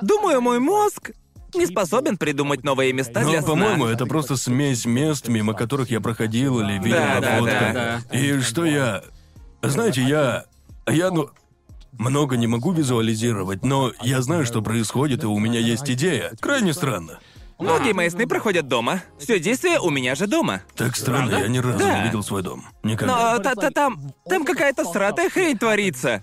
Думаю, 0.02 0.40
мой 0.40 0.58
мозг 0.60 1.10
не 1.54 1.66
способен 1.66 2.16
придумать 2.16 2.62
новые 2.62 2.92
места 2.92 3.20
Но, 3.22 3.30
для 3.30 3.40
сна. 3.42 3.50
по-моему, 3.50 3.86
это 3.86 4.06
просто 4.06 4.36
смесь 4.36 4.84
мест, 4.86 5.26
мимо 5.28 5.52
которых 5.54 5.90
я 5.90 6.00
проходил 6.00 6.60
или 6.60 6.74
видел 6.78 6.90
Да, 6.98 7.14
на 7.14 7.20
да, 7.20 7.38
фотках. 7.38 7.74
да, 7.74 8.00
И 8.16 8.40
что 8.40 8.64
я... 8.64 9.02
Знаете, 9.62 10.02
я... 10.02 10.44
Я, 10.86 11.10
ну... 11.10 11.30
Много 11.98 12.36
не 12.36 12.46
могу 12.46 12.70
визуализировать, 12.72 13.64
но 13.64 13.90
я 14.00 14.22
знаю, 14.22 14.46
что 14.46 14.62
происходит, 14.62 15.24
и 15.24 15.26
у 15.26 15.36
меня 15.40 15.58
есть 15.58 15.90
идея. 15.90 16.30
Крайне 16.40 16.72
странно. 16.72 17.18
Многие 17.58 17.92
мои 17.92 18.08
сны 18.08 18.26
проходят 18.28 18.68
дома. 18.68 19.02
Все 19.18 19.40
действие 19.40 19.80
у 19.80 19.90
меня 19.90 20.14
же 20.14 20.26
дома. 20.28 20.62
Так 20.76 20.96
странно, 20.96 21.34
я 21.40 21.48
ни 21.48 21.58
разу 21.58 21.78
Да. 21.80 21.98
не 21.98 22.04
видел 22.04 22.22
свой 22.22 22.42
дом. 22.42 22.64
Никогда. 22.84 23.34
Но 23.34 23.42
та 23.42 23.54
та 23.56 23.70
там 23.70 24.12
там 24.28 24.44
какая-то 24.44 24.84
сратая 24.84 25.28
хрень 25.28 25.58
творится. 25.58 26.22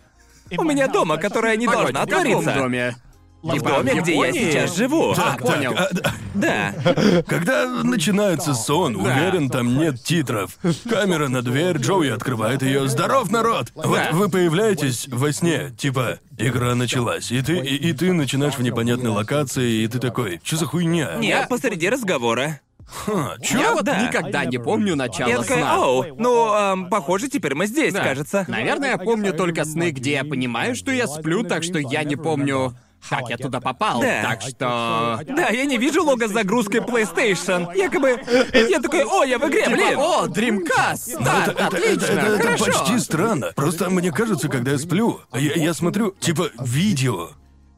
У 0.57 0.63
меня 0.63 0.87
дома, 0.87 1.17
которая 1.17 1.55
не 1.57 1.65
Погодь, 1.67 1.93
должна 1.93 2.01
в 2.03 2.07
каком 2.09 2.43
твориться. 2.43 2.53
доме? 2.61 2.95
В 3.43 3.61
доме, 3.61 4.01
где 4.01 4.15
я 4.17 4.25
Японии? 4.27 4.51
сейчас 4.51 4.75
живу. 4.75 5.13
А, 5.15 5.37
понял. 5.37 5.73
А, 5.77 5.87
да. 5.93 6.13
Да. 6.33 7.21
Когда 7.27 7.67
начинается 7.83 8.53
сон, 8.55 8.95
уверен, 8.95 9.49
там 9.49 9.77
нет 9.77 10.03
титров. 10.03 10.57
Камера 10.89 11.27
на 11.29 11.41
дверь, 11.43 11.77
Джоуи 11.77 12.09
открывает 12.09 12.63
ее. 12.63 12.87
Здоров, 12.87 13.29
народ! 13.31 13.67
Вот 13.75 13.95
Да. 13.95 14.09
вы 14.11 14.29
появляетесь 14.29 15.07
во 15.09 15.31
сне, 15.31 15.71
типа, 15.77 16.19
игра 16.37 16.73
началась, 16.75 17.31
и 17.31 17.41
ты, 17.41 17.57
и, 17.59 17.75
и 17.89 17.93
ты 17.93 18.11
начинаешь 18.11 18.55
в 18.55 18.61
непонятной 18.63 19.11
локации, 19.11 19.83
и 19.83 19.87
ты 19.87 19.99
такой, 19.99 20.41
что 20.43 20.57
за 20.57 20.65
хуйня? 20.65 21.15
Нет, 21.17 21.47
посреди 21.47 21.89
разговора. 21.89 22.59
Ха, 22.87 23.35
чё? 23.41 23.59
Я 23.59 23.73
вот 23.73 23.83
Да. 23.83 24.01
никогда 24.07 24.45
не 24.45 24.57
помню 24.57 24.95
начало 24.95 25.29
Я 25.29 25.37
такая, 25.39 25.59
сна. 25.59 25.77
оу, 25.79 26.05
ну, 26.17 26.53
эм, 26.53 26.89
похоже, 26.89 27.27
теперь 27.27 27.53
мы 27.53 27.67
здесь, 27.67 27.93
Да. 27.93 28.01
кажется. 28.03 28.45
Наверное, 28.47 28.91
я 28.91 28.97
помню 28.97 29.33
только 29.33 29.65
сны, 29.65 29.91
где 29.91 30.11
я 30.13 30.23
понимаю, 30.23 30.75
что 30.75 30.91
я 30.91 31.05
сплю, 31.07 31.43
так 31.43 31.63
что 31.63 31.79
я 31.79 32.03
не 32.03 32.15
помню, 32.15 32.73
как 33.09 33.29
я 33.29 33.37
туда 33.37 33.59
попал. 33.59 34.01
Да. 34.01 34.21
Так 34.23 34.41
что... 34.41 35.19
Да, 35.27 35.49
я 35.49 35.65
не 35.65 35.77
вижу 35.77 36.01
лого 36.03 36.27
с 36.27 36.31
загрузкой 36.31 36.79
PlayStation. 36.79 37.75
Якобы, 37.75 38.19
я 38.53 38.79
такой, 38.79 39.03
о, 39.03 39.23
я 39.25 39.37
в 39.37 39.47
игре, 39.49 39.63
Типа, 39.65 39.75
блин. 39.75 39.97
о, 39.99 40.25
Dreamcast! 40.27 41.21
Это- 41.21 41.67
отлично, 41.67 42.05
это- 42.05 42.25
это 42.27 42.43
хорошо. 42.43 42.65
почти 42.65 42.99
странно. 42.99 43.51
Просто 43.55 43.89
мне 43.89 44.11
кажется, 44.11 44.47
когда 44.47 44.71
я 44.71 44.77
сплю, 44.77 45.19
я, 45.33 45.53
я 45.55 45.73
смотрю, 45.73 46.11
типа, 46.19 46.49
видео. 46.59 47.29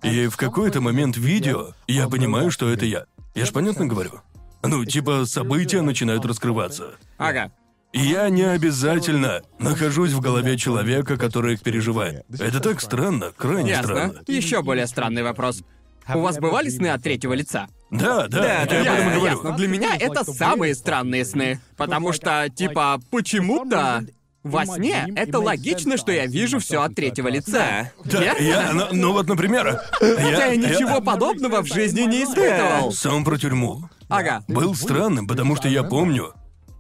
И 0.03 0.27
в 0.27 0.37
какой-то 0.37 0.81
момент 0.81 1.17
видео 1.17 1.69
я 1.87 2.07
понимаю, 2.07 2.51
что 2.51 2.69
это 2.69 2.85
я. 2.85 3.05
Я 3.35 3.45
ж 3.45 3.51
понятно 3.51 3.85
говорю? 3.85 4.21
Ну, 4.63 4.85
типа, 4.85 5.25
события 5.25 5.81
начинают 5.81 6.25
раскрываться. 6.25 6.95
Ага. 7.17 7.51
Я 7.93 8.29
не 8.29 8.43
обязательно 8.43 9.41
нахожусь 9.57 10.11
в 10.11 10.19
голове 10.19 10.57
человека, 10.57 11.17
который 11.17 11.55
их 11.55 11.61
переживает. 11.61 12.23
Это 12.39 12.59
так 12.59 12.81
странно, 12.81 13.31
крайне 13.35 13.71
Ясно. 13.71 13.83
странно. 13.87 14.13
Еще 14.27 14.61
более 14.61 14.85
странный 14.85 15.23
вопрос. 15.23 15.63
У 16.13 16.19
вас 16.19 16.37
бывали 16.37 16.69
сны 16.69 16.87
от 16.87 17.01
третьего 17.03 17.33
лица? 17.33 17.67
Да, 17.91 18.27
да, 18.27 18.39
Да, 18.41 18.47
я 18.59 18.65
да, 18.65 18.71
об 18.71 18.71
этом 18.71 18.83
Я- 18.83 19.03
говорю. 19.15 19.25
ясно. 19.25 19.51
Для 19.53 19.67
меня 19.67 19.95
это 19.99 20.23
самые 20.23 20.75
странные 20.75 21.25
сны. 21.25 21.59
Потому 21.77 22.13
что, 22.13 22.47
типа, 22.53 22.99
почему-то 23.09 24.03
во 24.43 24.65
сне 24.65 25.07
это 25.15 25.39
логично, 25.39 25.97
что 25.97 26.11
я 26.11 26.25
вижу 26.27 26.59
все 26.59 26.81
от 26.83 26.93
третьего 26.95 27.27
лица. 27.27 27.91
Да, 28.05 28.19
Верно? 28.19 28.41
я, 28.43 28.71
ну, 28.73 28.85
ну 28.91 29.13
вот, 29.13 29.27
например, 29.27 29.81
Хотя 29.99 30.19
я, 30.29 30.45
я 30.51 30.55
ничего 30.55 30.95
я- 30.95 31.01
подобного 31.01 31.61
в 31.63 31.67
жизни 31.67 32.01
не 32.01 32.23
испытывал. 32.23 32.91
Сон 32.91 33.23
про 33.23 33.37
тюрьму 33.37 33.89
Ага. 34.09 34.43
был 34.47 34.75
странным, 34.75 35.27
потому 35.27 35.55
что 35.55 35.69
я 35.69 35.83
помню. 35.83 36.33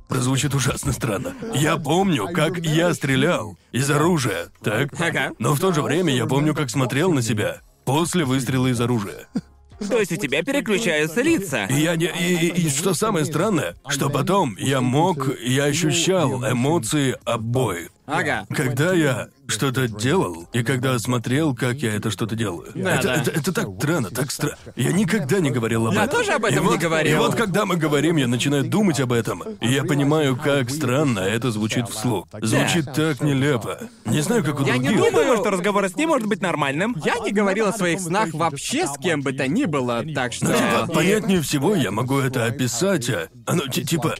Прозвучит 0.07 0.55
ужасно 0.55 0.91
странно. 0.91 1.35
Я 1.53 1.77
помню, 1.77 2.27
как 2.33 2.57
я 2.57 2.93
стрелял 2.95 3.55
из 3.71 3.89
оружия, 3.91 4.47
так? 4.63 4.89
Ага. 4.99 5.31
Но 5.37 5.53
в 5.53 5.59
то 5.59 5.71
же 5.71 5.83
время 5.83 6.11
я 6.15 6.25
помню, 6.25 6.55
как 6.55 6.71
смотрел 6.71 7.13
на 7.13 7.21
себя 7.21 7.57
после 7.85 8.25
выстрела 8.25 8.67
из 8.67 8.81
оружия. 8.81 9.27
То 9.87 9.97
есть 9.99 10.11
у 10.11 10.15
тебя 10.15 10.41
переключаются 10.43 11.21
лица. 11.21 11.65
И 11.67 11.81
я 11.81 11.95
не. 11.95 12.07
И, 12.07 12.47
и- 12.47 12.61
и 12.65 12.69
что 12.69 12.93
самое 12.95 13.23
странное, 13.23 13.75
что 13.87 14.09
потом 14.09 14.57
я 14.59 14.81
мог, 14.81 15.29
я 15.41 15.65
ощущал 15.65 16.43
эмоции 16.51 17.15
обоих. 17.23 17.89
Ага. 18.09 18.45
Когда 18.49 18.93
я 18.93 19.27
что-то 19.47 19.87
делал, 19.87 20.47
и 20.53 20.63
когда 20.63 20.97
смотрел, 20.99 21.55
как 21.55 21.77
я 21.77 21.93
это 21.95 22.11
что-то 22.11 22.35
делаю. 22.35 22.71
Да, 22.75 22.95
это, 22.95 23.03
да. 23.07 23.13
Это, 23.15 23.31
это 23.31 23.53
так 23.53 23.67
странно, 23.79 24.09
так 24.11 24.31
странно. 24.31 24.57
Я 24.75 24.91
никогда 24.91 25.39
не 25.39 25.49
говорил 25.51 25.87
об 25.87 25.93
Я 25.93 26.03
этом. 26.05 26.17
тоже 26.19 26.31
об 26.33 26.45
этом 26.45 26.59
И 26.59 26.61
не 26.61 26.67
вот- 26.69 26.79
говорил. 26.79 27.15
И 27.15 27.19
вот 27.19 27.35
когда 27.35 27.65
мы 27.65 27.75
говорим, 27.77 28.17
я 28.17 28.27
начинаю 28.27 28.63
думать 28.63 28.99
об 28.99 29.11
этом. 29.11 29.41
И 29.61 29.67
я 29.71 29.83
понимаю, 29.83 30.35
как 30.37 30.69
странно 30.69 31.19
это 31.19 31.51
звучит 31.51 31.87
вслух. 31.89 32.27
Звучит 32.41 32.85
так 32.93 33.21
нелепо. 33.21 33.79
Не 34.05 34.21
знаю, 34.21 34.43
как 34.43 34.59
у 34.59 34.65
Я 34.65 34.77
не 34.77 34.89
других. 34.89 35.05
Не 35.05 35.11
думаю, 35.11 35.37
что 35.37 35.49
разговор 35.49 35.87
с 35.87 35.95
ним 35.95 36.09
может 36.09 36.27
быть 36.27 36.41
нормальным. 36.41 36.95
Я 37.03 37.17
не 37.19 37.31
говорил 37.31 37.67
о 37.67 37.73
своих 37.73 37.99
снах 37.99 38.29
вообще 38.33 38.85
с 38.87 38.97
кем 38.97 39.21
бы 39.21 39.33
то 39.33 39.47
ни 39.47 39.65
было, 39.65 40.03
так 40.13 40.33
что... 40.33 40.45
Ну, 40.47 40.53
типа, 40.53 40.87
понятнее 40.93 41.41
всего 41.41 41.75
я 41.75 41.91
могу 41.91 42.19
это 42.19 42.45
описать, 42.45 43.09
а... 43.09 43.27
Ну, 43.53 43.67
ти- 43.67 43.85
типа... 43.85 44.15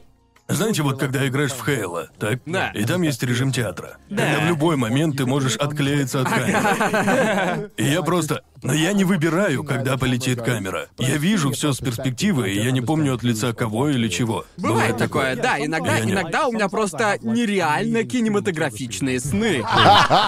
Знаете, 0.50 0.82
вот 0.82 0.98
когда 0.98 1.26
играешь 1.26 1.52
в 1.52 1.64
Хейла, 1.64 2.08
так? 2.18 2.40
Да. 2.46 2.70
И 2.74 2.84
там 2.84 3.02
есть 3.02 3.22
режим 3.22 3.52
театра. 3.52 3.96
Да. 4.08 4.24
Когда 4.24 4.40
в 4.44 4.48
любой 4.48 4.76
момент 4.76 5.16
ты 5.16 5.26
можешь 5.26 5.56
отклеиться 5.56 6.22
от 6.22 6.28
камеры. 6.28 7.70
И 7.76 7.84
я 7.84 8.02
просто... 8.02 8.42
Но 8.62 8.74
я 8.74 8.92
не 8.92 9.04
выбираю, 9.04 9.64
когда 9.64 9.96
полетит 9.96 10.42
камера. 10.42 10.88
Я 10.98 11.16
вижу 11.16 11.50
все 11.50 11.72
с 11.72 11.78
перспективы, 11.78 12.50
и 12.50 12.62
я 12.62 12.72
не 12.72 12.82
помню 12.82 13.14
от 13.14 13.22
лица 13.22 13.54
кого 13.54 13.88
или 13.88 14.06
чего. 14.08 14.44
Бывает 14.58 14.98
такое, 14.98 15.34
да, 15.34 15.58
иногда, 15.58 15.96
Я 15.96 16.04
иногда 16.04 16.46
у 16.46 16.52
меня 16.52 16.68
просто 16.68 17.16
нереально 17.22 18.04
кинематографичные 18.04 19.18
сны. 19.18 19.64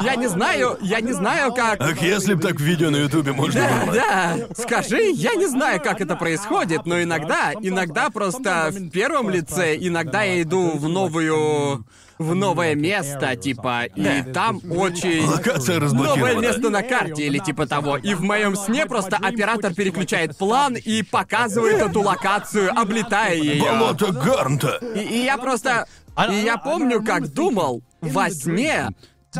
Я 0.03 0.15
не 0.17 0.29
знаю, 0.29 0.79
я 0.81 1.01
не 1.01 1.13
знаю, 1.13 1.53
как... 1.53 1.81
Ах, 1.81 2.01
если 2.01 2.33
б 2.33 2.41
так 2.41 2.59
видео 2.59 2.89
на 2.89 2.97
Ютубе 2.97 3.33
можно 3.33 3.61
Да, 3.61 3.85
было. 3.85 3.95
да, 3.95 4.37
скажи, 4.57 5.11
я 5.11 5.35
не 5.35 5.47
знаю, 5.47 5.81
как 5.83 6.01
это 6.01 6.17
происходит, 6.17 6.87
но 6.87 7.03
иногда, 7.03 7.53
иногда 7.61 8.09
просто 8.09 8.71
в 8.73 8.89
первом 8.89 9.29
лице, 9.29 9.77
иногда 9.79 10.12
я 10.21 10.43
иду 10.43 10.73
в 10.77 10.89
новую... 10.89 11.87
в 12.19 12.35
новое 12.35 12.75
место, 12.75 13.35
типа, 13.37 13.85
и 13.85 14.23
там 14.33 14.61
очень... 14.71 15.27
Локация 15.27 15.81
Новое 15.81 16.37
место 16.37 16.71
на 16.71 16.83
карте 16.83 17.27
или 17.27 17.39
типа 17.39 17.67
того. 17.67 17.97
И 17.97 18.15
в 18.15 18.23
моем 18.23 18.55
сне 18.55 18.87
просто 18.87 19.17
оператор 19.17 19.75
переключает 19.75 20.37
план 20.37 20.77
и 20.77 21.03
показывает 21.03 21.81
эту 21.81 22.01
локацию, 22.03 22.71
облетая 22.79 23.35
ее. 23.35 23.63
Болото 23.63 24.13
Гарнта. 24.13 24.79
И, 24.95 25.01
и 25.01 25.25
я 25.25 25.37
просто... 25.39 25.87
И 26.31 26.35
я 26.35 26.59
помню, 26.59 27.03
как 27.03 27.33
думал 27.33 27.83
во 28.01 28.31
сне... 28.31 28.91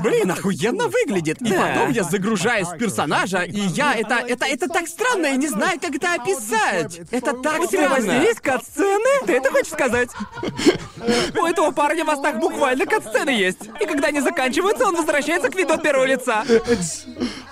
Блин, 0.03 0.31
охуенно 0.31 0.89
выглядит. 0.89 1.41
И 1.43 1.51
Да. 1.51 1.67
потом 1.75 1.91
я 1.91 2.05
загружаюсь 2.05 2.69
в 2.69 2.79
персонажа, 2.79 3.43
и 3.43 3.59
я 3.61 3.95
это, 3.95 4.17
это, 4.27 4.47
это 4.47 4.69
так 4.69 4.89
странно, 4.89 5.27
я 5.27 5.37
не 5.37 5.49
знаю, 5.49 5.79
как 5.81 5.95
это 5.95 6.15
описать. 6.15 7.01
Это 7.11 7.33
так 7.35 7.61
У 7.61 7.67
тебя 7.67 7.91
странно. 7.91 8.23
есть 8.23 8.41
кат-сцены? 8.41 9.27
Ты 9.27 9.33
это 9.35 9.51
хочешь 9.51 9.73
сказать? 9.73 10.09
У 11.39 11.45
этого 11.45 11.73
парня 11.73 12.05
во 12.05 12.17
снах 12.17 12.37
буквально 12.39 12.87
кат-сцены 12.87 13.31
есть. 13.31 13.59
И 13.81 13.87
когда 13.87 14.09
они 14.09 14.21
заканчиваются, 14.21 14.87
он 14.87 14.97
возвращается 14.97 15.49
к 15.51 15.55
виду 15.57 15.75
от 15.75 15.83
первого 15.83 16.05
лица. 16.05 16.45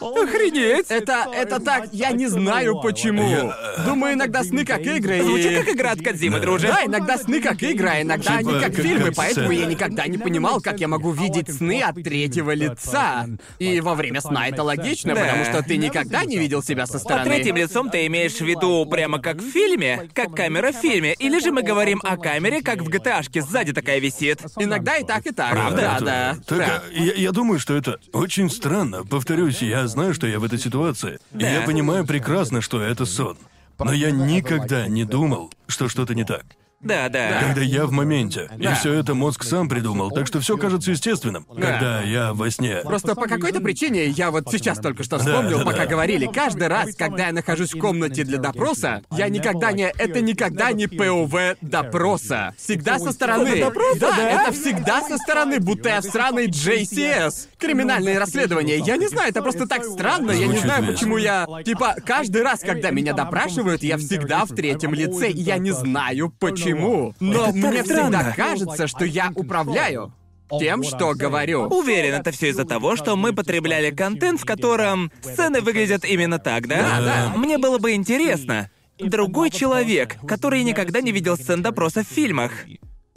Охренеть! 0.01 0.87
Это, 0.89 1.27
это 1.35 1.61
так, 1.61 1.89
я 1.93 2.11
не 2.12 2.27
знаю 2.27 2.81
почему. 2.81 3.53
Думаю, 3.85 4.15
иногда 4.15 4.43
сны 4.45 4.65
как 4.65 4.81
игры 4.81 5.19
и... 5.19 5.23
Звучит 5.23 5.59
как 5.65 5.75
игра 5.75 5.91
от 5.93 6.01
Кадзимы, 6.03 6.41
друже. 6.41 6.69
Да, 6.69 6.85
иногда 6.87 7.19
сны 7.19 7.41
как 7.41 7.62
игра, 7.62 7.93
а 7.97 8.03
иногда 8.03 8.39
Типа, 8.39 8.51
они 8.51 8.61
как 8.61 8.75
как- 8.75 8.85
фильмы, 8.85 9.07
как 9.09 9.15
поэтому 9.17 9.47
сцена. 9.49 9.61
я 9.61 9.67
никогда 9.67 10.07
не 10.07 10.19
понимал, 10.19 10.61
как 10.61 10.81
я 10.81 10.89
могу 10.89 11.11
видеть 11.12 11.53
сны 11.55 11.83
от 11.83 11.97
третьего 12.31 12.52
лица. 12.55 13.27
И 13.59 13.81
во 13.81 13.94
время 13.94 14.20
сна 14.20 14.48
это 14.48 14.62
логично, 14.62 15.15
Да. 15.15 15.20
потому 15.23 15.44
что 15.44 15.62
ты 15.62 15.77
никогда 15.77 16.24
не 16.24 16.39
видел 16.39 16.62
себя 16.62 16.86
со 16.86 16.94
Под 16.94 17.02
стороны. 17.02 17.31
третьим 17.31 17.57
лицом 17.57 17.90
ты 17.90 18.07
имеешь 18.07 18.35
в 18.35 18.40
виду 18.43 18.86
прямо 18.86 19.19
как 19.20 19.39
в 19.39 19.51
фильме? 19.51 20.09
Как 20.15 20.35
камера 20.35 20.73
в 20.73 20.77
фильме? 20.77 21.15
Или 21.15 21.40
же 21.40 21.51
мы 21.51 21.62
говорим 21.62 22.01
о 22.02 22.16
камере, 22.16 22.62
как 22.62 22.82
в 22.82 22.89
GTA-шке, 22.89 23.43
сзади 23.43 23.73
такая 23.73 23.98
висит? 23.98 24.40
Иногда 24.57 24.97
и 24.97 25.05
так, 25.05 25.27
и 25.27 25.32
так. 25.32 25.51
Правда? 25.51 25.77
Да, 25.77 25.97
Это- 25.97 26.05
да. 26.05 26.36
Так, 26.47 26.59
да. 26.59 26.82
а, 26.89 26.93
я, 26.93 27.15
я 27.15 27.32
думаю, 27.32 27.59
что 27.61 27.77
это 27.77 27.98
очень 28.12 28.51
странно. 28.51 29.05
Повторюсь, 29.05 29.62
я 29.62 29.86
знаю, 29.89 30.15
что 30.15 30.27
я 30.27 30.39
в 30.39 30.44
этой 30.44 30.59
ситуации. 30.59 31.19
И 31.36 31.43
я 31.43 31.62
понимаю 31.62 32.07
прекрасно, 32.07 32.61
что 32.61 32.81
это 32.81 33.05
сон. 33.07 33.36
Но 33.78 33.93
я 33.93 34.11
никогда 34.11 34.86
не 34.86 35.05
думал, 35.05 35.51
что 35.66 35.89
что-то 35.89 36.15
не 36.15 36.24
так. 36.24 36.44
Да, 36.81 37.11
да. 37.11 37.40
Когда 37.43 37.61
я 37.61 37.85
в 37.85 37.93
моменте. 37.93 38.48
И 38.57 38.62
Да. 38.62 38.74
все 38.74 38.94
это 38.94 39.15
мозг 39.15 39.44
сам 39.44 39.69
придумал, 39.69 40.11
так 40.11 40.27
что 40.27 40.40
все 40.40 40.57
кажется 40.57 40.90
естественным. 40.93 41.44
Когда 41.44 42.01
я 42.02 42.32
во 42.32 42.51
сне. 42.51 42.81
Просто 42.85 43.15
по 43.15 43.27
какой-то 43.27 43.61
причине, 43.61 44.07
я 44.07 44.31
вот 44.31 44.44
сейчас 44.51 44.78
только 44.78 45.02
что 45.02 45.19
вспомнил, 45.19 45.59
да, 45.59 45.65
пока 45.65 45.78
да. 45.78 45.86
говорили, 45.86 46.27
каждый 46.27 46.69
раз, 46.69 46.94
когда 46.97 47.27
я 47.27 47.32
нахожусь 47.32 47.74
в 47.74 47.78
комнате 47.78 48.24
для 48.24 48.39
допроса, 48.39 49.02
я 49.11 49.28
никогда 49.28 49.73
не... 49.73 49.85
Это 49.85 50.23
никогда 50.23 50.73
не 50.73 50.86
ПОВ 50.86 51.35
допроса. 51.61 52.55
Всегда 52.57 52.98
со 52.98 53.12
стороны. 53.12 53.62
да, 53.98 54.16
это 54.19 54.52
всегда 54.52 55.02
со 55.02 55.19
стороны, 55.19 55.61
будто 55.61 55.90
я 55.90 56.01
в 56.01 56.05
сраной 56.05 56.48
JCS. 56.48 57.48
Криминальные 57.59 58.19
расследования. 58.19 58.78
Я 58.78 58.97
не 58.97 59.09
знаю, 59.09 59.28
это 59.28 59.43
просто 59.43 59.66
так 59.66 59.85
странно. 59.85 60.31
Я 60.31 60.47
не 60.47 60.52
Звучит 60.52 60.62
знаю, 60.62 60.82
весело. 60.82 60.94
почему 60.94 61.16
я... 61.19 61.47
Типа, 61.65 61.97
каждый 62.05 62.43
раз, 62.43 62.61
когда 62.61 62.90
меня 62.90 63.12
допрашивают, 63.12 63.82
я 63.82 63.98
всегда 63.98 64.47
в 64.47 64.55
третьем 64.55 64.94
лице, 64.94 65.31
и 65.31 65.40
я 65.43 65.59
не 65.59 65.73
знаю, 65.73 66.32
почему. 66.39 66.69
Но 66.74 67.14
Это 67.20 67.44
так 67.47 67.55
мне 67.55 67.82
всегда 67.82 68.32
кажется, 68.36 68.86
что 68.86 69.05
я 69.05 69.30
управляю 69.34 70.12
тем, 70.59 70.82
что 70.82 71.12
говорю. 71.14 71.62
Уверен, 71.68 72.14
это 72.14 72.32
все 72.32 72.48
из-за 72.48 72.64
того, 72.64 72.97
что 72.97 73.16
мы 73.16 73.32
потребляли 73.32 73.90
контент, 73.90 74.40
в 74.40 74.44
котором 74.44 75.12
сцены 75.22 75.60
выглядят 75.60 76.05
именно 76.05 76.38
так, 76.38 76.66
да? 76.66 76.76
Да, 76.76 77.01
да. 77.01 77.32
Мне 77.36 77.59
было 77.59 77.78
бы 77.78 77.92
интересно. 77.92 78.70
Другой 78.98 79.51
человек, 79.51 80.16
который 80.26 80.62
никогда 80.62 81.01
не 81.01 81.12
видел 81.12 81.36
сцен 81.36 81.62
допроса 81.62 82.02
в 82.02 82.06
фильмах. 82.06 82.51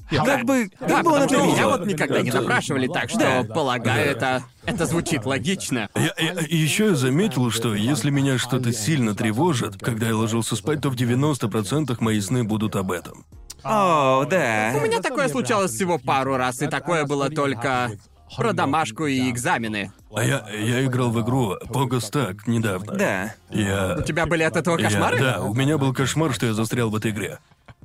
Как 0.09 0.43
бы, 0.45 0.69
как 0.79 0.87
Да, 0.89 1.01
бы 1.01 1.11
он 1.11 1.21
потому 1.21 1.27
что 1.27 1.35
это 1.35 1.43
меня 1.43 1.55
видел? 1.55 1.69
вот 1.71 1.85
никогда 1.87 2.21
не 2.21 2.29
допрашивали, 2.29 2.87
так 2.87 3.09
что, 3.09 3.19
Да. 3.19 3.43
полагаю, 3.53 4.11
это... 4.11 4.43
Это 4.65 4.85
звучит 4.85 5.25
логично. 5.25 5.89
Я, 5.95 6.13
еще 6.47 6.87
я 6.89 6.95
заметил, 6.95 7.49
что 7.51 7.73
если 7.73 8.09
меня 8.11 8.37
что-то 8.37 8.71
сильно 8.71 9.15
тревожит, 9.15 9.77
когда 9.77 10.07
я 10.07 10.15
ложился 10.15 10.55
спать, 10.55 10.81
то 10.81 10.89
в 10.89 10.95
90% 10.95 11.97
мои 11.99 12.21
сны 12.21 12.43
будут 12.43 12.75
об 12.75 12.91
этом. 12.91 13.25
О, 13.63 14.25
да. 14.25 14.73
У 14.75 14.81
меня 14.81 15.01
такое 15.01 15.27
случалось 15.29 15.71
всего 15.71 15.97
пару 15.97 16.37
раз, 16.37 16.61
и 16.61 16.67
такое 16.67 17.05
было 17.05 17.29
только 17.29 17.91
про 18.35 18.53
домашку 18.53 19.05
и 19.05 19.29
экзамены. 19.29 19.91
А 20.13 20.23
я, 20.23 20.45
я 20.49 20.85
играл 20.85 21.11
в 21.11 21.21
игру 21.21 21.55
Погостак 21.71 22.47
недавно. 22.47 22.93
Да. 22.93 23.35
Я... 23.49 23.95
У 23.99 24.01
тебя 24.01 24.25
были 24.25 24.43
от 24.43 24.55
этого 24.55 24.77
я- 24.77 24.89
кошмары? 24.89 25.19
да, 25.19 25.41
у 25.41 25.53
меня 25.53 25.77
был 25.77 25.93
кошмар, 25.93 26.33
что 26.33 26.45
я 26.45 26.53
застрял 26.53 26.89
в 26.89 26.95
этой 26.95 27.11
игре. 27.11 27.39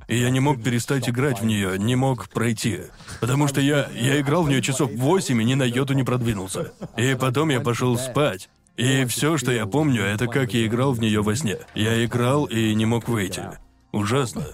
И 0.06 0.16
я 0.16 0.30
не 0.30 0.40
мог 0.40 0.62
перестать 0.62 1.08
играть 1.08 1.42
в 1.42 1.44
нее, 1.44 1.78
не 1.78 1.94
мог 1.94 2.30
пройти. 2.30 2.80
Потому 3.20 3.46
что 3.46 3.60
я, 3.60 3.88
я 3.94 4.18
играл 4.20 4.42
в 4.42 4.48
нее 4.48 4.62
часов 4.62 4.90
8 4.90 5.42
и 5.42 5.44
ни 5.44 5.54
на 5.54 5.64
йоту 5.64 5.92
не 5.92 6.02
продвинулся. 6.02 6.72
И 6.96 7.14
потом 7.14 7.50
я 7.50 7.60
пошел 7.60 7.98
спать. 7.98 8.48
И 8.78 9.04
все, 9.04 9.36
что 9.36 9.52
я 9.52 9.66
помню, 9.66 10.02
это 10.02 10.26
как 10.28 10.54
я 10.54 10.64
играл 10.64 10.92
в 10.92 11.00
нее 11.00 11.20
во 11.20 11.34
сне. 11.34 11.58
Я 11.74 12.02
играл 12.04 12.46
и 12.46 12.74
не 12.74 12.86
мог 12.86 13.08
выйти. 13.08 13.42
Ужасно. 13.90 14.44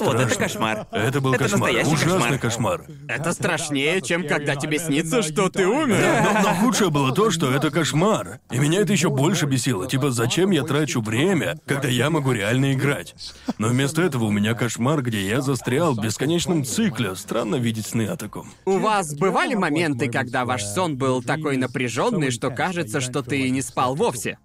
Вот 0.00 0.14
это 0.16 0.28
Страшно. 0.30 0.36
кошмар. 0.36 0.86
Это 0.90 1.20
был 1.20 1.34
Это 1.34 1.44
кошмар. 1.44 1.60
настоящий 1.60 1.92
Ужасный 1.92 2.38
кошмар. 2.38 2.78
кошмар. 2.78 2.98
Это 3.08 3.32
страшнее, 3.32 4.00
чем 4.00 4.26
когда 4.26 4.56
тебе 4.56 4.78
снится, 4.78 5.22
что 5.22 5.50
ты 5.50 5.66
умер. 5.66 5.98
Но, 6.24 6.40
но 6.42 6.54
худшее 6.54 6.90
было 6.90 7.12
то, 7.14 7.30
что 7.30 7.52
это 7.52 7.70
кошмар. 7.70 8.40
И 8.50 8.58
меня 8.58 8.80
это 8.80 8.92
еще 8.92 9.10
больше 9.10 9.44
бесило. 9.46 9.86
Типа, 9.86 10.10
зачем 10.10 10.50
я 10.50 10.62
трачу 10.62 11.02
время, 11.02 11.58
когда 11.66 11.88
я 11.88 12.08
могу 12.08 12.32
реально 12.32 12.72
играть? 12.72 13.14
Но 13.58 13.68
вместо 13.68 14.00
этого 14.00 14.24
у 14.24 14.30
меня 14.30 14.54
кошмар, 14.54 15.02
где 15.02 15.28
я 15.28 15.42
застрял 15.42 15.94
в 15.94 16.00
бесконечном 16.00 16.64
цикле. 16.64 17.14
Странно 17.16 17.56
видеть 17.56 17.86
сны 17.86 18.06
о 18.06 18.16
таком. 18.16 18.50
У 18.64 18.78
вас 18.78 19.14
бывали 19.14 19.54
моменты, 19.54 20.08
когда 20.10 20.46
ваш 20.46 20.64
сон 20.64 20.96
был 20.96 21.22
такой 21.22 21.58
напряженный, 21.58 22.30
что 22.30 22.50
кажется, 22.50 23.00
что 23.02 23.22
ты 23.22 23.50
не 23.50 23.60
спал 23.60 23.94
вовсе? 23.94 24.38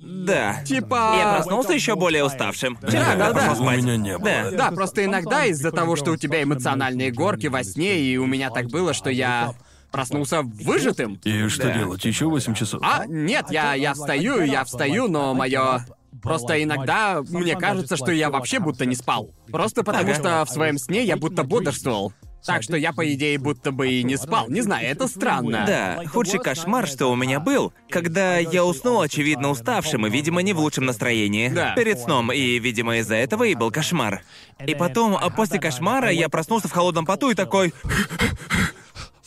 Да. 0.00 0.62
Типа... 0.64 1.14
Я 1.18 1.34
проснулся 1.34 1.72
еще 1.72 1.94
более 1.94 2.24
уставшим, 2.24 2.78
чем 2.80 2.90
Да, 2.90 3.14
да, 3.16 3.32
да. 3.32 3.52
У 3.52 3.56
спать. 3.56 3.82
меня 3.82 3.96
не 3.96 4.16
было. 4.18 4.24
Да. 4.24 4.50
Да, 4.50 4.70
просто 4.70 5.04
иногда 5.04 5.44
из-за 5.46 5.70
того, 5.72 5.96
что 5.96 6.12
у 6.12 6.16
тебя 6.16 6.42
эмоциональные 6.42 7.12
горки 7.12 7.48
во 7.48 7.62
сне, 7.62 8.00
и 8.00 8.16
у 8.16 8.26
меня 8.26 8.50
так 8.50 8.68
было, 8.68 8.94
что 8.94 9.10
я 9.10 9.52
проснулся 9.92 10.42
выжатым. 10.42 11.20
И 11.24 11.48
что 11.48 11.64
Да. 11.68 11.74
делать? 11.74 12.04
Еще 12.04 12.26
8 12.26 12.54
часов? 12.54 12.80
А, 12.82 13.04
нет, 13.06 13.46
я, 13.50 13.74
я 13.74 13.92
встаю, 13.94 14.42
я 14.42 14.64
встаю, 14.64 15.08
но 15.08 15.34
мое... 15.34 15.84
Просто 16.22 16.62
иногда 16.62 17.22
мне 17.28 17.56
кажется, 17.56 17.96
что 17.96 18.10
я 18.10 18.30
вообще 18.30 18.58
будто 18.58 18.84
не 18.84 18.94
спал. 18.94 19.30
Просто 19.50 19.82
потому 19.84 20.10
Ага. 20.10 20.14
что 20.14 20.44
в 20.44 20.50
своем 20.50 20.76
сне 20.76 21.04
я 21.04 21.16
будто 21.16 21.44
бодрствовал. 21.44 22.12
Так 22.44 22.62
что 22.62 22.76
я, 22.76 22.92
по 22.92 23.12
идее, 23.12 23.38
будто 23.38 23.70
бы 23.70 23.90
и 23.90 24.02
не 24.02 24.16
спал. 24.16 24.48
Не 24.48 24.62
знаю, 24.62 24.86
это 24.88 25.08
странно. 25.08 25.64
Да, 25.66 26.02
худший 26.06 26.40
кошмар, 26.40 26.86
что 26.86 27.08
у 27.08 27.16
меня 27.16 27.40
был, 27.40 27.72
когда 27.88 28.38
я 28.38 28.64
уснул, 28.64 29.00
очевидно, 29.00 29.50
уставшим 29.50 30.06
и, 30.06 30.10
видимо, 30.10 30.42
не 30.42 30.52
в 30.52 30.58
лучшем 30.60 30.86
настроении. 30.86 31.48
Да. 31.48 31.74
Перед 31.74 32.00
сном, 32.00 32.32
и, 32.32 32.58
видимо, 32.58 32.98
из-за 32.98 33.16
этого 33.16 33.44
и 33.44 33.54
был 33.54 33.70
кошмар. 33.70 34.22
И 34.64 34.74
потом, 34.74 35.16
а 35.16 35.30
после 35.30 35.58
кошмара, 35.58 36.10
я 36.10 36.28
проснулся 36.28 36.68
в 36.68 36.72
холодном 36.72 37.06
поту 37.06 37.30
и 37.30 37.34
такой... 37.34 37.74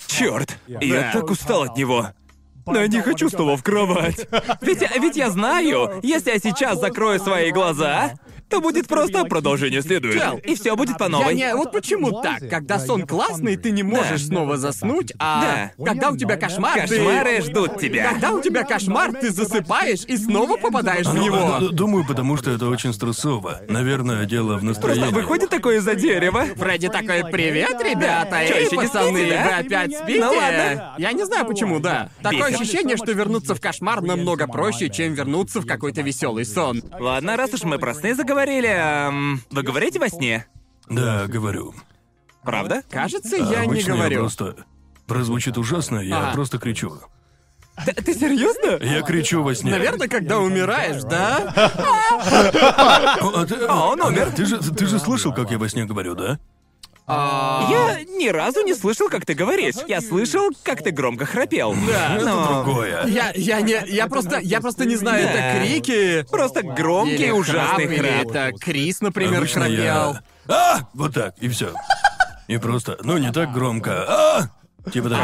Черт, 0.07 0.59
я 0.67 1.11
так 1.11 1.29
устал 1.29 1.63
от 1.63 1.75
него. 1.75 2.09
Но 2.65 2.79
я 2.79 2.87
не 2.87 3.01
хочу 3.01 3.29
снова 3.29 3.57
в 3.57 3.63
кровать. 3.63 4.27
Ведь, 4.61 4.81
ведь 4.99 5.17
я 5.17 5.29
знаю, 5.29 5.99
если 6.01 6.31
я 6.31 6.39
сейчас 6.39 6.79
закрою 6.79 7.19
свои 7.19 7.51
глаза, 7.51 8.13
то 8.49 8.61
будет 8.61 8.87
просто 8.87 9.25
продолжение 9.25 9.81
следует. 9.81 10.15
Чел, 10.19 10.37
И 10.43 10.55
все 10.55 10.75
будет 10.75 10.97
по 10.97 11.03
Я 11.03 11.09
новой. 11.09 11.35
не... 11.35 11.55
Вот 11.55 11.71
почему 11.71 12.21
так? 12.21 12.47
Когда 12.49 12.79
сон 12.79 13.05
классный, 13.07 13.55
ты 13.57 13.71
не 13.71 13.83
можешь 13.83 14.25
снова 14.27 14.57
заснуть, 14.57 15.11
а 15.19 15.69
когда 15.83 16.09
у 16.11 16.17
тебя 16.17 16.37
кошмар, 16.37 16.87
ты... 16.87 16.97
Кошмары 16.97 17.41
ждут 17.41 17.79
тебя. 17.79 18.11
Когда 18.11 18.31
у 18.31 18.41
тебя 18.41 18.63
кошмар, 18.63 19.11
ты 19.13 19.31
засыпаешь 19.31 20.03
и 20.05 20.17
снова 20.17 20.57
попадаешь 20.57 21.05
в 21.07 21.13
Ну, 21.13 21.23
него. 21.23 21.69
Думаю, 21.71 22.05
потому 22.05 22.37
что 22.37 22.51
это 22.51 22.67
очень 22.67 22.93
стрессово. 22.93 23.61
Наверное, 23.67 24.25
дело 24.25 24.57
в 24.57 24.63
настроении. 24.63 25.11
Выходит 25.11 25.49
такое 25.49 25.77
из-за 25.77 25.95
дерева. 25.95 26.45
Фредди 26.55 26.89
такой, 26.89 27.23
привет, 27.31 27.81
ребята, 27.81 28.41
Чё, 28.47 28.55
эй, 28.55 28.65
ещё 28.65 28.81
не 28.81 28.87
спите, 28.87 29.29
да? 29.29 29.43
вы 29.45 29.53
опять 29.65 29.97
спите? 29.97 30.19
Ну 30.19 30.31
ладно. 30.33 30.95
Я 30.97 31.11
не 31.13 31.25
знаю 31.25 31.45
почему, 31.45 31.79
да. 31.79 32.09
Такое 32.21 32.49
Бесит. 32.49 32.61
ощущение, 32.61 32.97
что 32.97 33.11
вернуться 33.11 33.55
в 33.55 33.61
кошмар 33.61 34.01
намного 34.01 34.47
проще, 34.47 34.89
чем 34.89 35.13
вернуться 35.13 35.61
в 35.61 35.65
какой-то 35.65 36.01
веселый 36.01 36.45
сон. 36.45 36.81
Ладно, 36.99 37.37
раз 37.37 37.53
уж 37.53 37.63
мы 37.63 37.77
про 37.79 37.93
сны 37.93 38.13
заговорили, 38.33 38.67
эм, 38.69 39.41
вы 39.51 39.61
говорите 39.61 39.99
во 39.99 40.09
сне? 40.09 40.45
Да, 40.89 41.27
говорю. 41.27 41.73
Правда? 42.43 42.81
Кажется, 42.89 43.35
А 43.35 43.39
я 43.39 43.59
не 43.61 43.65
обычно 43.67 43.95
говорю. 43.95 44.19
просто... 44.21 44.55
Прозвучит 45.07 45.57
ужасно, 45.57 45.99
я 45.99 46.29
А. 46.29 46.33
просто 46.33 46.57
кричу. 46.57 46.93
Ты, 47.85 47.93
ты 47.93 48.13
серьезно? 48.13 48.83
Я 48.83 49.01
кричу 49.01 49.43
во 49.43 49.53
сне. 49.53 49.71
Наверное, 49.71 50.07
когда 50.07 50.39
умираешь, 50.39 51.03
да? 51.03 51.53
О, 53.21 53.31
а 53.35 53.45
ты, 53.45 53.55
А, 53.67 53.87
он 53.89 54.01
умер. 54.01 54.31
Ты 54.35 54.45
же, 54.45 54.59
ты 54.59 54.85
же 54.87 54.97
слышал, 54.99 55.33
как 55.33 55.51
я 55.51 55.57
во 55.57 55.67
сне 55.69 55.85
говорю, 55.85 56.15
да? 56.15 56.39
А, 57.05 57.67
Я 57.69 58.03
ни 58.17 58.29
разу 58.29 58.61
не 58.63 58.73
слышал, 58.73 59.09
как 59.09 59.25
ты 59.25 59.33
говоришь. 59.33 59.75
Я 59.87 59.99
слышал, 60.01 60.49
как 60.63 60.81
ты 60.83 60.91
громко 60.91 61.25
храпел. 61.25 61.75
Да. 61.87 62.17
Но 62.21 62.63
Другое. 62.63 63.05
Я, 63.07 63.31
я 63.35 63.59
не, 63.61 63.77
я 63.87 64.07
просто, 64.07 64.39
я 64.39 64.61
просто 64.61 64.85
не 64.85 64.95
знаю, 64.95 65.27
Да. 65.27 65.31
это 65.33 65.59
крики. 65.65 66.25
просто 66.31 66.63
громкий 66.63 67.15
или 67.15 67.31
ужасный 67.31 67.87
храп, 67.87 67.97
или 67.99 68.07
храп. 68.23 68.27
это 68.27 68.51
Крис, 68.59 69.01
например, 69.01 69.39
Обычно 69.39 69.61
храпел. 69.61 69.77
я... 69.77 70.23
А! 70.47 70.79
Вот 70.93 71.13
так, 71.13 71.35
и 71.39 71.49
все. 71.49 71.73
И 72.47 72.57
просто, 72.57 72.97
ну 73.03 73.17
не 73.17 73.31
так 73.31 73.51
громко. 73.53 74.05
А! 74.07 74.49
Типа 74.91 75.09
того. 75.09 75.21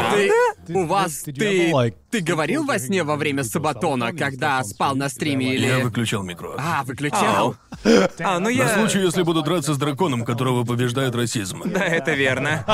Ты, 0.66 0.74
у 0.74 0.86
вас, 0.86 1.22
ты, 1.22 1.72
ты 2.10 2.20
говорил 2.20 2.64
во 2.64 2.78
сне 2.78 3.02
во 3.02 3.16
время 3.16 3.44
сабатона, 3.44 4.12
когда 4.12 4.62
спал 4.64 4.94
на 4.94 5.08
стриме 5.08 5.54
или... 5.54 5.66
Я 5.66 5.78
выключал 5.80 6.22
микро. 6.22 6.54
А, 6.58 6.82
выключал? 6.84 7.56
А, 8.20 8.38
ну 8.38 8.46
На 8.46 8.48
я... 8.48 8.68
случай, 8.74 9.00
если 9.00 9.22
буду 9.22 9.42
драться 9.42 9.74
с 9.74 9.78
драконом, 9.78 10.24
которого 10.24 10.64
побеждает 10.64 11.14
расизм. 11.14 11.62
Да, 11.70 11.84
это 11.84 12.12
верно. 12.12 12.64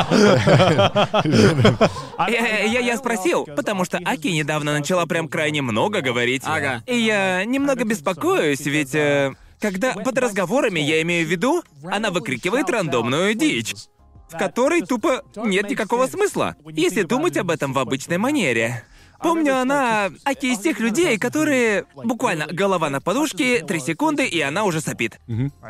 Я, 2.28 2.62
я, 2.64 2.80
я 2.80 2.96
спросил, 2.96 3.44
потому 3.44 3.84
что 3.84 3.98
Аки 4.04 4.28
недавно 4.28 4.72
начала 4.72 5.06
прям 5.06 5.28
крайне 5.28 5.62
много 5.62 6.00
говорить. 6.00 6.42
Ага. 6.44 6.82
И 6.86 6.96
я 6.96 7.44
немного 7.44 7.84
беспокоюсь, 7.84 8.60
ведь... 8.60 8.94
э, 8.94 9.34
когда 9.60 9.94
под 9.94 10.18
разговорами 10.18 10.80
я 10.80 11.00
имею 11.02 11.26
в 11.26 11.30
виду, 11.30 11.62
она 11.84 12.10
выкрикивает 12.10 12.68
рандомную 12.68 13.34
дичь, 13.34 13.74
в 14.28 14.36
которой 14.38 14.82
тупо 14.82 15.22
нет 15.36 15.70
никакого 15.70 16.06
смысла, 16.06 16.56
если 16.66 17.02
думать 17.02 17.36
об 17.36 17.50
этом 17.50 17.72
в 17.72 17.78
обычной 17.78 18.18
манере. 18.18 18.84
Помню, 19.18 19.56
она 19.58 20.10
Аки 20.24 20.46
из 20.46 20.58
тех 20.58 20.78
людей, 20.78 21.18
которые 21.18 21.86
буквально 21.94 22.46
голова 22.46 22.90
на 22.90 23.00
подушке, 23.00 23.64
три 23.64 23.80
секунды, 23.80 24.26
и 24.26 24.40
она 24.40 24.64
уже 24.64 24.80
сопит. 24.80 25.18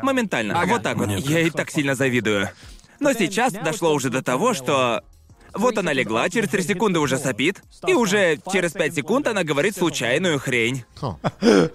Моментально. 0.01 0.59
Ага. 0.59 0.73
Вот 0.73 0.83
так 0.83 0.97
вот. 0.97 1.09
Я 1.09 1.39
ей 1.39 1.49
так 1.49 1.71
сильно 1.71 1.95
завидую. 1.95 2.49
Но 2.99 3.13
сейчас 3.13 3.53
дошло 3.53 3.93
уже 3.93 4.09
до 4.09 4.21
того, 4.21 4.53
что 4.53 5.03
вот 5.57 5.77
она 5.77 5.93
легла, 5.93 6.29
через 6.29 6.49
три 6.49 6.63
секунды 6.63 6.99
уже 6.99 7.17
сопит, 7.17 7.61
и 7.85 7.93
уже 7.93 8.39
через 8.51 8.71
пять 8.71 8.95
секунд 8.95 9.27
она 9.27 9.43
говорит 9.43 9.75
случайную 9.75 10.39
хрень. 10.39 10.83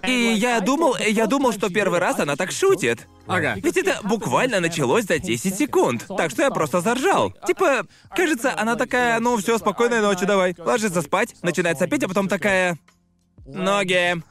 И 0.06 0.12
я 0.36 0.60
думал, 0.60 0.96
я 0.96 1.26
думал, 1.26 1.52
что 1.52 1.70
первый 1.70 1.98
раз 1.98 2.18
она 2.18 2.36
так 2.36 2.52
шутит. 2.52 3.06
Ага. 3.26 3.54
Ведь 3.56 3.76
это 3.76 4.00
буквально 4.02 4.60
началось 4.60 5.04
за 5.04 5.18
10 5.18 5.56
секунд. 5.56 6.04
Так 6.16 6.30
что 6.30 6.42
я 6.42 6.50
просто 6.50 6.80
заржал. 6.80 7.32
Типа, 7.46 7.86
кажется, 8.14 8.52
она 8.56 8.76
такая, 8.76 9.20
ну 9.20 9.36
все, 9.36 9.58
спокойной 9.58 10.00
ночи, 10.00 10.26
давай. 10.26 10.54
Ложится 10.58 11.02
спать, 11.02 11.34
начинает 11.42 11.78
сопеть, 11.78 12.02
а 12.04 12.08
потом 12.08 12.28
такая... 12.28 12.78
Ноги. 13.44 14.22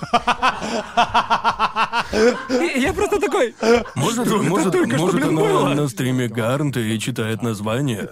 Я 2.76 2.92
просто 2.92 3.20
такой... 3.20 3.54
Может, 3.94 4.26
Что 4.26 4.42
может, 4.42 4.72
только 4.72 4.96
что, 4.96 5.06
может 5.06 5.16
блин, 5.16 5.38
она 5.38 5.40
было? 5.40 5.68
на 5.74 5.88
стриме 5.88 6.28
Гарнта 6.28 6.80
и 6.80 6.98
читает 6.98 7.42
название. 7.42 8.10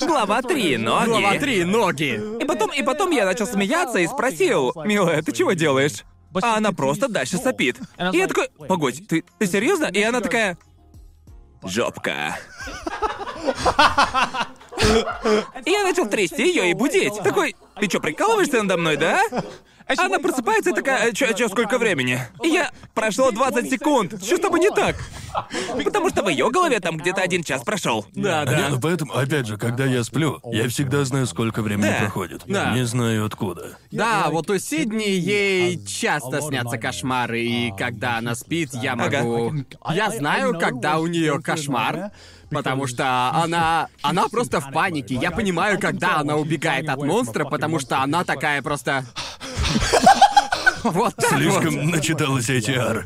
Глава 0.00 0.42
3, 0.42 0.76
ноги. 0.78 1.08
Глава 1.08 1.38
3, 1.38 1.64
ноги. 1.64 2.20
И 2.40 2.44
потом, 2.44 2.72
и 2.72 2.82
потом 2.82 3.10
я 3.10 3.24
начал 3.24 3.46
смеяться 3.46 3.98
и 3.98 4.06
спросил, 4.06 4.72
«Милая, 4.84 5.22
ты 5.22 5.32
чего 5.32 5.52
делаешь?» 5.52 6.04
А 6.42 6.56
она 6.56 6.72
просто 6.72 7.08
дальше 7.08 7.38
сопит. 7.38 7.78
И 8.12 8.16
я 8.16 8.26
такой, 8.26 8.48
«Погодь, 8.68 9.06
ты, 9.08 9.24
ты 9.38 9.46
серьезно?» 9.46 9.86
И 9.86 10.02
она 10.02 10.20
такая, 10.20 10.58
«Жопка». 11.62 12.36
И 15.64 15.70
я 15.70 15.82
начал 15.82 16.06
трясти 16.06 16.46
ее 16.46 16.70
и 16.70 16.74
будить. 16.74 17.14
Такой, 17.22 17.56
ты 17.80 17.88
что, 17.88 18.00
прикалываешься 18.00 18.62
надо 18.62 18.76
мной, 18.76 18.96
да? 18.96 19.20
Она 19.96 20.18
просыпается 20.18 20.70
и 20.70 20.74
такая, 20.74 21.12
чё, 21.12 21.32
чё, 21.32 21.48
сколько 21.48 21.78
времени? 21.78 22.20
И 22.42 22.48
я... 22.48 22.70
Прошло 22.94 23.30
20 23.30 23.70
секунд. 23.70 24.22
Что 24.22 24.36
с 24.36 24.40
тобой 24.40 24.60
не 24.60 24.70
так? 24.70 24.96
Потому 25.84 26.10
что 26.10 26.22
в 26.22 26.28
ее 26.28 26.50
голове 26.50 26.80
там 26.80 26.96
где-то 26.96 27.22
один 27.22 27.42
час 27.44 27.62
прошел. 27.62 28.04
Да, 28.12 28.42
А 28.42 28.44
не, 28.46 28.50
да. 28.56 28.68
ну 28.70 28.80
поэтому, 28.80 29.14
опять 29.14 29.46
же, 29.46 29.56
когда 29.56 29.84
я 29.84 30.02
сплю, 30.02 30.40
я 30.50 30.68
всегда 30.68 31.04
знаю, 31.04 31.26
сколько 31.26 31.62
времени 31.62 31.86
Да. 31.90 32.00
проходит. 32.00 32.42
Да. 32.46 32.72
Не 32.74 32.84
знаю 32.84 33.24
откуда. 33.24 33.78
Да, 33.92 34.28
вот 34.30 34.50
у 34.50 34.58
Сидни 34.58 35.04
ей 35.08 35.82
часто 35.86 36.40
снятся 36.40 36.76
кошмары, 36.76 37.40
и 37.40 37.72
когда 37.76 38.18
она 38.18 38.34
спит, 38.34 38.70
я 38.74 38.96
могу... 38.96 39.54
Я 39.92 40.10
знаю, 40.10 40.58
когда 40.58 40.98
у 40.98 41.06
нее 41.06 41.40
кошмар, 41.40 42.10
потому 42.50 42.86
что 42.86 43.30
она... 43.32 43.88
Она 44.02 44.28
просто 44.28 44.60
в 44.60 44.72
панике. 44.72 45.14
Я 45.14 45.30
понимаю, 45.30 45.78
когда 45.78 46.18
она 46.18 46.36
убегает 46.36 46.88
от 46.88 46.98
монстра, 47.02 47.44
потому 47.44 47.78
что 47.78 48.02
она 48.02 48.24
такая 48.24 48.60
просто... 48.62 49.04
Вот 50.84 51.14
так 51.16 51.32
вот. 51.32 51.38
Слишком 51.40 51.90
начиталась 51.90 52.48
HR. 52.48 53.04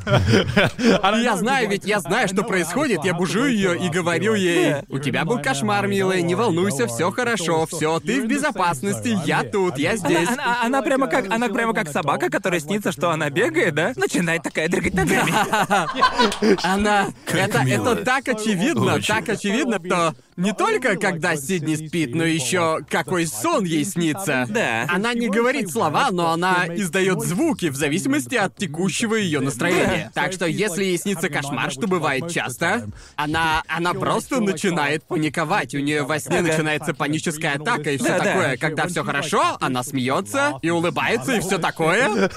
И 1.19 1.23
Я 1.25 1.37
знаю, 1.37 1.69
ведь 1.71 1.85
я 1.85 2.01
знаю, 2.01 2.29
что 2.29 2.43
происходит. 2.45 3.05
Я 3.05 3.15
бужу 3.15 3.47
ее 3.47 3.77
и 3.79 3.89
говорю 3.89 4.35
ей: 4.35 4.77
У 4.89 4.99
тебя 4.99 5.25
был 5.25 5.41
кошмар, 5.41 5.87
милая, 5.87 6.21
не 6.23 6.35
волнуйся, 6.35 6.87
все 6.87 7.11
хорошо, 7.11 7.67
все, 7.67 7.99
ты 7.99 8.23
в 8.23 8.27
безопасности, 8.27 9.19
я 9.25 9.43
тут, 9.43 9.79
я 9.79 9.97
здесь. 9.97 10.29
Она, 10.29 10.43
она- 10.45 10.63
она 10.65 10.83
прямо 10.83 11.07
как, 11.07 11.31
она 11.33 11.49
прямо 11.49 11.73
как 11.75 11.89
собака, 11.89 12.29
которая 12.31 12.61
снится, 12.61 12.93
что 12.93 13.11
она 13.11 13.31
бегает, 13.31 13.75
да? 13.75 13.93
Начинает 13.97 14.43
такая 14.43 14.69
дрыгать 14.69 14.95
ногами. 14.95 15.33
Она. 16.63 17.07
Это, 17.33 17.59
это 17.67 17.97
так 17.97 18.29
очевидно, 18.29 19.01
так 19.01 19.29
очевидно, 19.29 19.81
что 19.85 20.15
не 20.37 20.53
только 20.53 20.97
когда 20.97 21.37
Сидни 21.37 21.75
спит, 21.75 22.15
но 22.15 22.25
еще 22.25 22.81
какой 22.89 23.27
сон 23.27 23.65
ей 23.65 23.85
снится. 23.85 24.47
Да. 24.49 24.87
Она 24.89 25.15
не 25.15 25.29
говорит 25.29 25.71
слова, 25.71 26.09
но 26.11 26.31
она 26.31 26.67
издает 26.69 27.21
звуки 27.23 27.69
в 27.69 27.77
зависимости 27.77 28.35
от 28.37 28.57
текущего 28.57 29.15
ее 29.15 29.41
настроения. 29.41 30.11
Так 30.15 30.33
что 30.33 30.47
если 30.47 30.85
ей 30.85 30.99
снится 30.99 31.29
кошмар, 31.29 31.71
что 31.71 31.87
бывает 31.87 32.31
часто, 32.31 32.89
она, 33.17 33.63
она 33.69 33.95
просто 33.95 34.41
начинает 34.41 35.05
паниковать. 35.05 35.75
У 35.75 35.79
нее 35.79 36.03
во 36.03 36.19
сне 36.19 36.41
начинается 36.41 36.95
паническая 36.95 37.57
атака 37.57 37.91
и 37.91 37.99
все 37.99 38.19
такое. 38.19 38.57
Когда 38.57 38.87
все 38.87 39.05
хорошо, 39.05 39.59
она 39.61 39.83
смеется 39.83 40.59
и 40.63 40.71
улыбается 40.71 41.35
и 41.35 41.41
все 41.41 41.59
такое. 41.59 42.31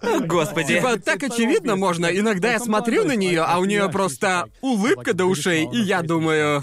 О, 0.00 0.20
Господи. 0.20 0.76
Типа, 0.76 0.98
так 0.98 1.22
очевидно 1.22 1.76
можно. 1.76 2.06
Иногда 2.06 2.52
я 2.52 2.60
смотрю 2.60 3.04
на 3.04 3.16
нее, 3.16 3.42
а 3.42 3.58
у 3.58 3.64
нее 3.64 3.88
просто 3.88 4.48
улыбка 4.60 5.12
до 5.12 5.26
ушей, 5.26 5.68
и 5.72 5.80
я 5.80 6.02
думаю. 6.02 6.62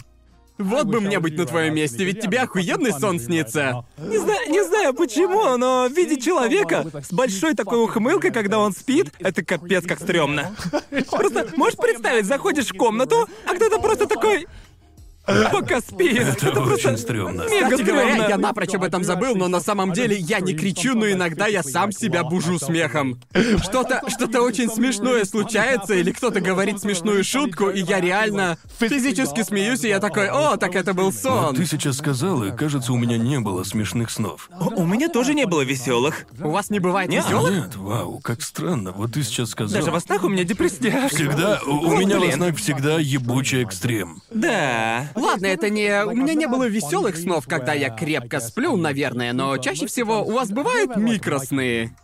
Вот 0.58 0.88
бы 0.88 1.02
мне 1.02 1.20
быть 1.20 1.38
на 1.38 1.46
твоем 1.46 1.76
месте, 1.76 2.06
ведь 2.06 2.22
тебе 2.22 2.40
охуенный 2.40 2.94
сон 2.94 3.20
снится. 3.20 3.86
Не 3.98 4.18
знаю, 4.18 4.50
не 4.50 4.64
знаю 4.64 4.94
почему, 4.94 5.58
но 5.58 5.88
видеть 5.88 6.24
человека 6.24 6.86
с 7.04 7.12
большой 7.12 7.56
такой 7.56 7.84
ухмылкой, 7.84 8.32
когда 8.32 8.60
он 8.60 8.72
спит, 8.72 9.12
это 9.20 9.44
капец 9.44 9.86
как 9.86 10.00
стрёмно. 10.00 10.56
Просто 11.12 11.50
можешь 11.58 11.78
представить, 11.78 12.26
заходишь 12.26 12.70
в 12.70 12.78
комнату, 12.78 13.28
а 13.46 13.56
кто-то 13.56 13.80
просто 13.80 14.08
такой... 14.08 14.48
Пока 15.26 15.82
спит. 15.82 16.22
Это 16.42 16.62
очень 16.62 16.98
стрёмно. 16.98 17.44
Мега 17.50 17.72
Кстати 17.72 17.82
говоря, 17.82 18.28
я 18.28 18.38
напрочь 18.38 18.74
об 18.74 18.84
этом 18.84 19.04
забыл, 19.04 19.36
но 19.36 19.48
на 19.48 19.60
самом 19.60 19.94
деле 19.94 20.16
я 20.18 20.40
не 20.40 20.54
кричу, 20.54 20.96
но 20.96 21.10
иногда 21.10 21.48
я 21.48 21.64
сам 21.64 21.92
себя 21.92 22.24
бужу 22.24 22.60
смехом. 22.60 23.20
Что-то, 23.62 24.02
что-то 24.08 24.42
очень 24.42 24.70
смешное 24.70 25.26
случается, 25.26 25.94
или 25.94 26.12
кто-то 26.12 26.40
говорит 26.40 26.80
смешную 26.80 27.24
шутку, 27.24 27.70
и 27.70 27.82
я 27.82 28.00
реально 28.00 28.58
физически 28.80 29.44
смеюсь, 29.44 29.84
и 29.84 29.90
я 29.90 30.00
такой, 30.00 30.30
о, 30.30 30.58
так 30.58 30.76
это 30.76 30.94
был 30.94 31.06
Вот 31.06 31.16
сон. 31.16 31.56
ты 31.56 31.66
сейчас 31.66 31.98
сказал, 31.98 32.44
и 32.44 32.52
кажется, 32.56 32.94
у 32.94 32.98
меня 32.98 33.18
не 33.18 33.40
было 33.40 33.64
смешных 33.64 34.10
снов. 34.10 34.50
У 34.78 34.86
у 34.86 34.88
меня 34.88 35.10
тоже 35.10 35.34
не 35.34 35.46
было 35.46 35.62
веселых. 35.62 36.28
У 36.40 36.52
вас 36.52 36.70
не 36.70 36.80
бывает 36.80 37.10
Не, 37.10 37.18
веселых? 37.18 37.52
Нет, 37.52 37.76
вау, 37.76 38.20
как 38.20 38.44
странно. 38.44 38.92
Вот 38.92 39.14
ты 39.14 39.24
сейчас 39.24 39.50
сказал. 39.50 39.80
Даже 39.80 39.90
во 39.90 40.00
снах 40.00 40.24
у 40.24 40.30
меня 40.30 40.44
депрессия. 40.44 41.08
Всегда, 41.10 41.60
у, 41.66 41.72
у 41.72 41.98
меня 41.98 42.20
во 42.20 42.32
снах 42.32 42.56
всегда 42.58 43.00
ебучий 43.00 43.64
экстрем. 43.64 44.22
Да. 44.30 45.10
Ладно, 45.16 45.46
это 45.46 45.70
не... 45.70 46.04
У 46.04 46.12
меня 46.12 46.34
не 46.34 46.48
было 46.48 46.68
веселых 46.68 47.16
снов, 47.18 47.48
когда 47.48 47.74
я 47.74 47.90
крепко 47.90 48.40
сплю, 48.40 48.76
наверное, 48.76 49.34
но 49.34 49.58
чаще 49.58 49.88
всего 49.88 50.24
у 50.24 50.32
вас 50.32 50.50
бывают 50.50 50.98
микросны. 50.98 51.96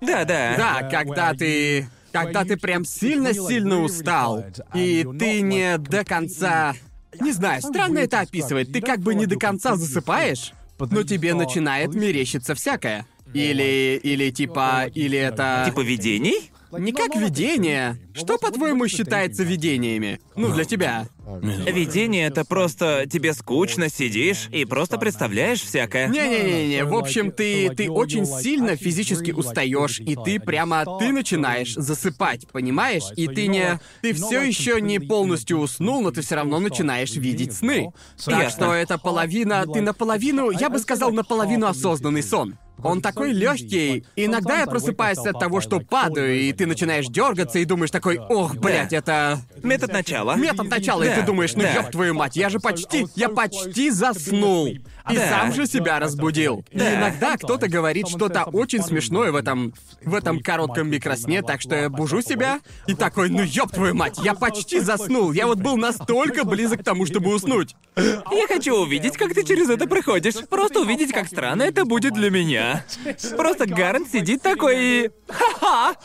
Да, 0.00 0.24
да. 0.24 0.54
Да, 0.56 0.88
когда 0.88 1.34
ты... 1.34 1.88
Когда 2.12 2.44
ты 2.44 2.56
прям 2.56 2.84
сильно-сильно 2.84 3.82
устал, 3.82 4.44
и 4.74 5.06
ты 5.18 5.42
не 5.42 5.78
до 5.78 6.04
конца... 6.04 6.74
Не 7.20 7.32
знаю, 7.32 7.60
странно 7.60 7.98
это 7.98 8.20
описывать. 8.20 8.72
Ты 8.72 8.80
как 8.80 9.00
бы 9.00 9.14
не 9.14 9.26
до 9.26 9.36
конца 9.36 9.76
засыпаешь, 9.76 10.52
но 10.78 11.02
тебе 11.02 11.34
начинает 11.34 11.94
мерещиться 11.94 12.54
всякое. 12.54 13.06
Или... 13.34 14.00
Или 14.02 14.30
типа... 14.30 14.86
Или 14.94 15.18
это... 15.18 15.64
Типа 15.66 15.80
видений? 15.80 16.50
Не 16.72 16.92
как 16.92 17.16
видение. 17.16 17.98
Что, 18.14 18.38
по-твоему, 18.38 18.86
считается 18.88 19.42
видениями? 19.42 20.20
Ну, 20.36 20.52
для 20.52 20.64
тебя. 20.64 21.08
Видение 21.38 22.26
это 22.26 22.44
просто 22.44 23.06
тебе 23.10 23.34
скучно, 23.34 23.88
сидишь 23.88 24.48
и 24.50 24.64
просто 24.64 24.98
представляешь 24.98 25.62
всякое. 25.62 26.08
Не-не-не-не, 26.08 26.84
в 26.84 26.94
общем, 26.94 27.30
ты, 27.30 27.70
ты 27.70 27.90
очень 27.90 28.26
сильно 28.26 28.76
физически 28.76 29.30
устаешь, 29.30 30.00
и 30.00 30.16
ты 30.16 30.40
прямо, 30.40 30.84
ты 30.98 31.12
начинаешь 31.12 31.74
засыпать, 31.74 32.48
понимаешь? 32.48 33.04
И 33.16 33.28
ты 33.28 33.46
не, 33.46 33.80
ты 34.02 34.12
все 34.12 34.42
еще 34.42 34.80
не 34.80 34.98
полностью 34.98 35.58
уснул, 35.58 36.02
но 36.02 36.10
ты 36.10 36.22
все 36.22 36.34
равно 36.36 36.58
начинаешь 36.58 37.14
видеть 37.14 37.54
сны. 37.54 37.92
Так 38.24 38.42
Ясно. 38.42 38.50
что 38.50 38.74
это 38.74 38.98
половина, 38.98 39.64
ты 39.66 39.80
наполовину, 39.80 40.50
я 40.50 40.68
бы 40.68 40.78
сказал, 40.78 41.12
наполовину 41.12 41.66
осознанный 41.66 42.22
сон. 42.22 42.56
Он 42.82 43.00
такой 43.02 43.32
легкий. 43.32 44.04
Иногда 44.16 44.60
я 44.60 44.66
просыпаюсь 44.66 45.18
от 45.18 45.38
того, 45.38 45.60
что 45.60 45.80
падаю, 45.80 46.38
и 46.40 46.52
ты 46.52 46.66
начинаешь 46.66 47.06
дергаться 47.06 47.58
и 47.58 47.64
думаешь 47.64 47.90
такой, 47.90 48.18
ох, 48.18 48.54
блядь, 48.56 48.92
это 48.92 49.40
Метод 49.62 49.92
начала. 49.92 50.36
метод 50.36 50.68
начала, 50.68 51.02
и 51.02 51.14
ты 51.14 51.22
думаешь, 51.22 51.54
ну 51.54 51.62
ёб 51.62 51.90
твою 51.90 52.14
мать, 52.14 52.36
я 52.36 52.48
же 52.48 52.60
почти, 52.60 53.06
я 53.16 53.28
почти 53.28 53.90
заснул. 53.90 54.66
И 54.68 55.16
Да. 55.16 55.28
сам 55.28 55.52
же 55.52 55.66
себя 55.66 55.98
разбудил. 55.98 56.64
И 56.70 56.78
Да. 56.78 56.94
иногда 56.94 57.36
кто-то 57.36 57.68
говорит 57.68 58.08
что-то 58.08 58.44
очень 58.44 58.82
смешное 58.82 59.32
в 59.32 59.36
этом, 59.36 59.72
в 60.04 60.14
этом 60.14 60.40
коротком 60.40 60.88
микросне, 60.90 61.42
так 61.42 61.60
что 61.60 61.74
я 61.74 61.88
бужу 61.88 62.22
себя 62.22 62.60
и 62.86 62.94
такой, 62.94 63.28
ну 63.30 63.42
ёб 63.42 63.72
твою 63.72 63.94
мать, 63.94 64.18
я 64.22 64.34
почти 64.34 64.78
заснул. 64.80 65.32
Я 65.32 65.46
вот 65.46 65.58
был 65.58 65.76
настолько 65.76 66.44
близок 66.44 66.80
к 66.80 66.84
тому, 66.84 67.06
чтобы 67.06 67.34
уснуть. 67.34 67.74
Я 67.96 68.46
хочу 68.46 68.74
увидеть, 68.76 69.16
как 69.16 69.34
ты 69.34 69.42
через 69.44 69.68
это 69.68 69.86
проходишь. 69.86 70.34
Просто 70.48 70.80
увидеть, 70.80 71.12
как 71.12 71.26
странно 71.26 71.62
это 71.62 71.84
будет 71.84 72.14
для 72.14 72.30
меня. 72.30 72.69
Просто 73.36 73.66
Гарн 73.66 74.06
сидит 74.06 74.42
такой 74.42 74.76
и... 74.78 75.10
Ха-ха! 75.28 75.96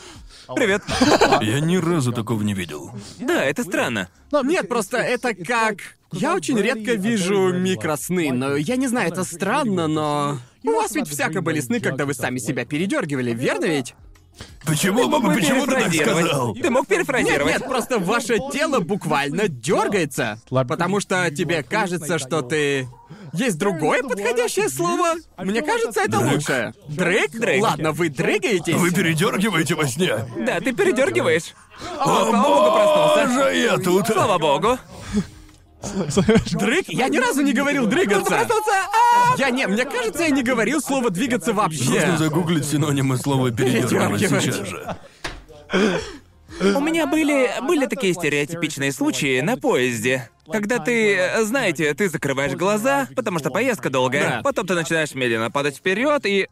Привет. 0.54 0.82
Я 1.42 1.60
ни 1.60 1.76
разу 1.76 2.12
такого 2.12 2.42
не 2.42 2.54
видел. 2.54 2.92
Да, 3.18 3.44
это 3.44 3.64
странно. 3.64 4.08
Нет, 4.44 4.68
просто 4.68 4.98
это 4.98 5.34
как... 5.34 5.78
Я 6.12 6.34
очень 6.34 6.56
редко 6.58 6.92
вижу 6.92 7.52
микросны, 7.52 8.32
но 8.32 8.54
я 8.54 8.76
не 8.76 8.86
знаю, 8.86 9.10
это 9.10 9.24
странно, 9.24 9.88
но... 9.88 10.38
У 10.62 10.70
вас 10.70 10.94
ведь 10.94 11.08
всяко 11.08 11.42
были 11.42 11.60
сны, 11.60 11.80
когда 11.80 12.06
вы 12.06 12.14
сами 12.14 12.38
себя 12.38 12.64
передергивали, 12.64 13.32
верно 13.32 13.66
ведь? 13.66 13.94
Почему, 14.64 15.08
бы 15.08 15.32
почему 15.32 15.64
ты 15.64 15.72
так 15.76 15.94
сказал? 15.94 16.54
Ты 16.54 16.70
мог 16.70 16.88
Нет, 16.90 16.98
перефразировать. 16.98 17.52
нет, 17.54 17.64
просто 17.64 17.98
ваше 18.00 18.38
тело 18.52 18.80
буквально 18.80 19.48
дергается. 19.48 20.40
Потому 20.50 21.00
что 21.00 21.30
тебе 21.30 21.62
кажется, 21.62 22.18
что 22.18 22.42
ты... 22.42 22.88
Есть 23.32 23.58
другое 23.58 24.02
подходящее 24.02 24.68
слово? 24.68 25.14
Мне 25.38 25.62
кажется, 25.62 26.00
это 26.00 26.18
Дрыг. 26.18 26.32
лучше. 26.32 26.74
Дрыг? 26.88 27.30
Дрыг. 27.32 27.62
Ладно, 27.62 27.92
вы 27.92 28.08
дрыгаетесь? 28.08 28.74
Вы 28.74 28.90
передергиваете 28.90 29.74
во 29.74 29.86
сне? 29.86 30.14
Да, 30.44 30.58
ты 30.60 30.72
передергиваешь. 30.72 31.54
О, 32.00 32.04
слава 32.04 32.32
богу, 32.42 32.76
проснулся. 32.76 33.26
боже, 33.44 33.56
я 33.58 33.76
тут. 33.78 34.06
Слава 34.08 34.38
богу. 34.38 34.78
Дрыг? 36.52 36.88
Я 36.88 37.08
ни 37.08 37.18
разу 37.18 37.42
не 37.42 37.52
говорил 37.52 37.86
дрыгаться. 37.86 38.30
Проснулся. 38.30 38.72
А! 38.72 39.34
Я 39.38 39.50
не, 39.50 39.66
мне 39.66 39.84
кажется, 39.84 40.22
я 40.24 40.30
не 40.30 40.42
говорил 40.42 40.80
слово 40.80 41.10
двигаться 41.10 41.52
вообще. 41.52 41.84
Нужно 41.90 42.16
загуглить 42.18 42.64
синонимы 42.64 43.16
слова 43.18 43.50
передергивать 43.50 44.20
сейчас 44.20 44.44
же. 44.44 44.96
У 46.74 46.80
меня 46.80 47.06
были 47.06 47.50
были 47.66 47.86
такие 47.86 48.14
стереотипичные 48.14 48.92
случаи 48.92 49.40
на 49.40 49.56
поезде. 49.56 50.30
Когда 50.50 50.78
ты, 50.78 51.18
знаете, 51.42 51.92
ты 51.94 52.08
закрываешь 52.08 52.52
глаза, 52.52 53.08
потому 53.16 53.38
что 53.40 53.50
поездка 53.50 53.90
долгая, 53.90 54.36
Да. 54.36 54.40
потом 54.42 54.66
ты 54.66 54.74
начинаешь 54.74 55.12
медленно 55.14 55.50
падать 55.50 55.76
вперед 55.76 56.24
и 56.24 56.48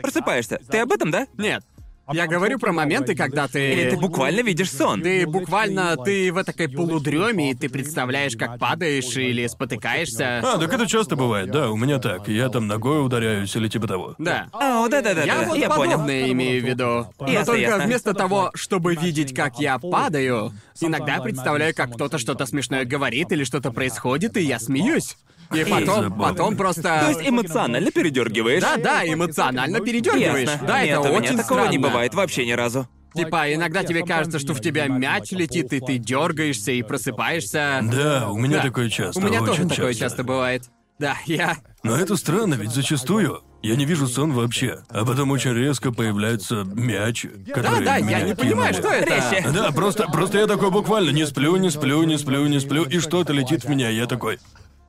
просыпаешься. 0.00 0.60
Ты 0.70 0.78
об 0.78 0.92
этом, 0.92 1.10
да? 1.10 1.26
Нет. 1.36 1.64
Я 2.10 2.26
говорю 2.26 2.58
про 2.58 2.72
моменты, 2.72 3.14
когда 3.14 3.46
Или 3.52 3.84
ты 3.84 3.90
ты... 3.90 3.96
буквально 3.96 4.40
видишь 4.40 4.70
сон? 4.70 5.02
Ты 5.02 5.26
буквально, 5.26 5.96
ты 5.96 6.32
в 6.32 6.42
такой 6.44 6.68
полудреме, 6.68 7.52
и 7.52 7.54
ты 7.54 7.68
представляешь, 7.68 8.36
как 8.36 8.58
падаешь 8.58 9.16
или 9.16 9.46
спотыкаешься. 9.46 10.40
А, 10.40 10.58
так 10.58 10.72
это 10.72 10.86
часто 10.86 11.16
бывает, 11.16 11.50
да, 11.50 11.70
у 11.70 11.76
меня 11.76 11.98
так. 11.98 12.28
Я 12.28 12.48
там 12.48 12.66
ногой 12.66 13.04
ударяюсь 13.04 13.54
или 13.54 13.68
типа 13.68 13.86
того. 13.86 14.14
Да. 14.18 14.48
О, 14.52 14.88
да-да-да, 14.88 15.22
Я 15.22 15.40
да, 15.42 15.48
вот 15.48 15.56
я 15.58 15.70
понял. 15.70 15.92
подобное 15.92 16.30
имею 16.32 16.62
в 16.62 16.64
виду. 16.66 17.06
Но 17.20 17.28
Ясно, 17.28 17.46
только 17.52 17.60
ясно. 17.62 17.86
вместо 17.86 18.14
того, 18.14 18.50
чтобы 18.54 18.94
видеть, 18.94 19.34
как 19.34 19.58
я 19.58 19.78
падаю, 19.78 20.52
иногда 20.80 21.20
представляю, 21.20 21.74
как 21.74 21.94
кто-то 21.94 22.18
что-то 22.18 22.46
смешное 22.46 22.84
говорит 22.84 23.32
или 23.32 23.44
что-то 23.44 23.70
происходит, 23.70 24.36
и 24.36 24.42
я 24.42 24.58
смеюсь. 24.58 25.16
И 25.54 25.64
потом, 25.64 26.18
потом 26.18 26.50
То 26.52 26.56
просто... 26.58 27.06
есть 27.08 27.28
эмоционально 27.28 27.90
передергиваешь? 27.90 28.62
Да, 28.62 28.76
да, 28.76 29.06
эмоционально 29.06 29.80
передергиваешь. 29.80 30.48
Ясно. 30.48 30.66
Да, 30.66 30.84
Нет, 30.84 30.98
это 31.00 31.00
у 31.00 31.04
меня 31.08 31.18
очень 31.18 31.36
такого 31.36 31.66
не 31.66 31.78
бывает 31.78 32.14
вообще 32.14 32.46
ни 32.46 32.52
разу. 32.52 32.88
Типа, 33.14 33.52
иногда 33.52 33.84
тебе 33.84 34.04
кажется, 34.04 34.38
что 34.38 34.54
в 34.54 34.60
тебя 34.60 34.86
мяч 34.88 35.32
летит, 35.32 35.72
и 35.72 35.80
ты 35.80 35.98
дергаешься 35.98 36.72
и 36.72 36.82
просыпаешься. 36.82 37.80
Да, 37.82 38.28
у 38.30 38.38
меня 38.38 38.56
Да. 38.58 38.62
такое 38.62 38.88
часто. 38.88 39.20
У 39.20 39.22
меня 39.22 39.42
очень 39.42 39.64
тоже 39.68 39.76
такое 39.76 39.94
часто 39.94 40.24
бывает. 40.24 40.64
Да, 40.98 41.16
я... 41.26 41.56
Но 41.82 41.96
это 41.96 42.16
странно, 42.16 42.54
ведь 42.54 42.70
зачастую 42.70 43.42
я 43.62 43.76
не 43.76 43.84
вижу 43.84 44.06
сон 44.06 44.32
вообще, 44.32 44.78
а 44.88 45.04
потом 45.04 45.30
очень 45.30 45.52
резко 45.52 45.92
появляется 45.92 46.64
мяч, 46.64 47.26
Да, 47.46 47.54
который 47.54 47.84
да, 47.84 47.98
меня 47.98 48.18
я 48.18 48.24
не 48.24 48.34
понимаю, 48.34 48.72
кинуло. 48.74 48.88
что 48.88 48.96
это. 48.96 49.14
Резче. 49.32 49.50
Да, 49.52 49.70
просто, 49.72 50.06
просто 50.06 50.38
я 50.38 50.46
такой 50.46 50.70
буквально 50.70 51.10
не 51.10 51.26
сплю, 51.26 51.56
не 51.56 51.70
сплю, 51.70 52.02
не 52.04 52.18
сплю, 52.18 52.46
не 52.46 52.60
сплю, 52.60 52.84
и 52.84 52.98
что-то 52.98 53.32
летит 53.32 53.64
в 53.64 53.68
меня, 53.68 53.90
и 53.90 53.96
я 53.96 54.06
такой. 54.06 54.38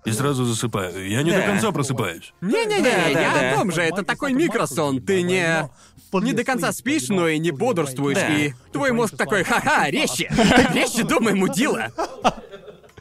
И 0.05 0.11
сразу 0.11 0.43
засыпаю. 0.45 1.07
Я 1.07 1.23
не 1.23 1.31
до 1.31 1.37
Да. 1.37 1.43
конца 1.47 1.71
просыпаюсь. 1.71 2.33
Не-не-не, 2.41 2.81
Да, 2.83 3.13
да, 3.13 3.21
я 3.21 3.33
да. 3.33 3.51
о 3.53 3.57
том 3.57 3.71
же, 3.71 3.81
это 3.81 4.03
такой 4.03 4.33
микросон. 4.33 5.01
Ты 5.01 5.21
не... 5.21 5.69
Не 6.13 6.33
до 6.33 6.43
конца 6.43 6.71
спишь, 6.71 7.09
но 7.09 7.27
и 7.27 7.39
не 7.39 7.49
бодрствуешь, 7.51 8.17
Да. 8.17 8.27
и 8.27 8.53
твой 8.71 8.91
мозг 8.91 9.17
такой, 9.17 9.43
ха-ха, 9.43 9.89
резче! 9.89 10.29
Резче 10.73 11.03
думай, 11.03 11.33
мудила! 11.33 11.87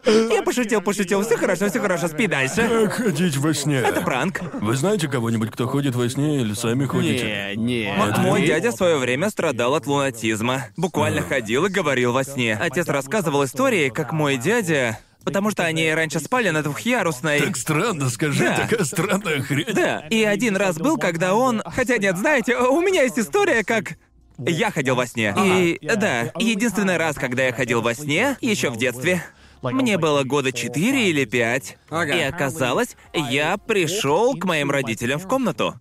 Я 0.05 0.43
пошутил, 0.43 0.81
пошутил, 0.81 1.23
все 1.23 1.37
хорошо, 1.37 1.69
все 1.69 1.79
хорошо, 1.79 2.09
спи 2.09 2.27
дальше. 2.27 2.67
Как 2.87 2.93
ходить 2.95 3.37
во 3.37 3.55
сне? 3.55 3.77
Это 3.77 4.01
пранк. 4.01 4.41
Вы 4.61 4.75
знаете 4.77 5.07
кого-нибудь, 5.09 5.51
кто 5.53 5.69
ходит 5.69 5.95
во 5.95 6.09
сне 6.09 6.41
или 6.41 6.55
сами 6.55 6.87
ходите? 6.87 7.55
Не, 7.55 7.63
не. 7.63 7.85
М- 7.85 8.21
Мой 8.23 8.45
дядя 8.45 8.73
в 8.73 8.75
свое 8.75 8.97
время 8.97 9.31
страдал 9.31 9.75
от 9.77 9.87
лунатизма. 9.87 10.65
Буквально 10.77 11.23
ходил 11.23 11.67
и 11.67 11.69
говорил 11.69 12.13
во 12.13 12.25
сне. 12.25 12.57
Отец 12.61 12.89
рассказывал 12.89 13.45
истории, 13.45 13.91
как 13.91 14.13
мой 14.13 14.39
дядя... 14.39 14.99
Потому 15.25 15.51
что 15.51 15.65
они 15.65 15.89
раньше 15.93 16.21
спали 16.21 16.51
на 16.51 16.63
двухъярусной... 16.63 17.41
Так 17.41 17.57
странно, 17.57 18.11
скажи, 18.11 18.45
Да. 18.45 18.57
такая 18.57 18.85
странная 18.85 19.41
хрень. 19.43 19.73
Да, 19.73 20.01
и 20.11 20.23
один 20.25 20.57
раз 20.57 20.77
был, 20.77 20.99
когда 20.99 21.35
он... 21.35 21.63
Хотя 21.65 21.99
нет, 21.99 22.17
знаете, 22.19 22.57
у 22.57 22.81
меня 22.81 23.03
есть 23.03 23.19
история, 23.19 23.65
как... 23.65 23.97
Я 24.39 24.71
ходил 24.71 24.97
во 24.97 25.07
сне. 25.07 25.35
И 25.39 25.79
да, 25.83 26.33
единственный 26.39 26.97
раз, 26.97 27.17
когда 27.17 27.45
я 27.45 27.53
ходил 27.53 27.83
во 27.83 27.95
сне, 27.95 28.37
еще 28.41 28.71
в 28.71 28.77
детстве. 28.77 29.23
Мне 29.63 29.97
было 29.99 30.25
года 30.25 30.51
четыре 30.51 31.11
или 31.11 31.25
пять. 31.25 31.79
Ага. 31.89 32.17
И 32.17 32.21
оказалось, 32.23 32.97
я 33.13 33.57
пришел 33.59 34.35
к 34.35 34.45
моим 34.45 34.71
родителям 34.71 35.21
в 35.21 35.29
комнату. 35.29 35.79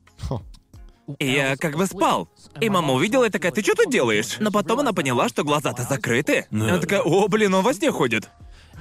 И 1.17 1.31
Я 1.31 1.57
как 1.57 1.75
бы 1.75 1.87
спал. 1.87 2.29
И 2.59 2.69
мама 2.69 2.93
увидела 2.93 3.25
и 3.25 3.29
такая, 3.29 3.51
ты 3.51 3.61
что 3.61 3.73
тут 3.73 3.89
делаешь? 3.91 4.37
Но 4.39 4.51
потом 4.51 4.79
она 4.81 4.93
поняла, 4.93 5.27
что 5.27 5.43
глаза-то 5.43 5.83
закрыты. 5.83 6.45
Она 6.51 6.77
такая, 6.77 7.01
о, 7.01 7.27
блин, 7.27 7.53
он 7.53 7.63
во 7.63 7.73
сне 7.73 7.91
ходит. 7.91 8.29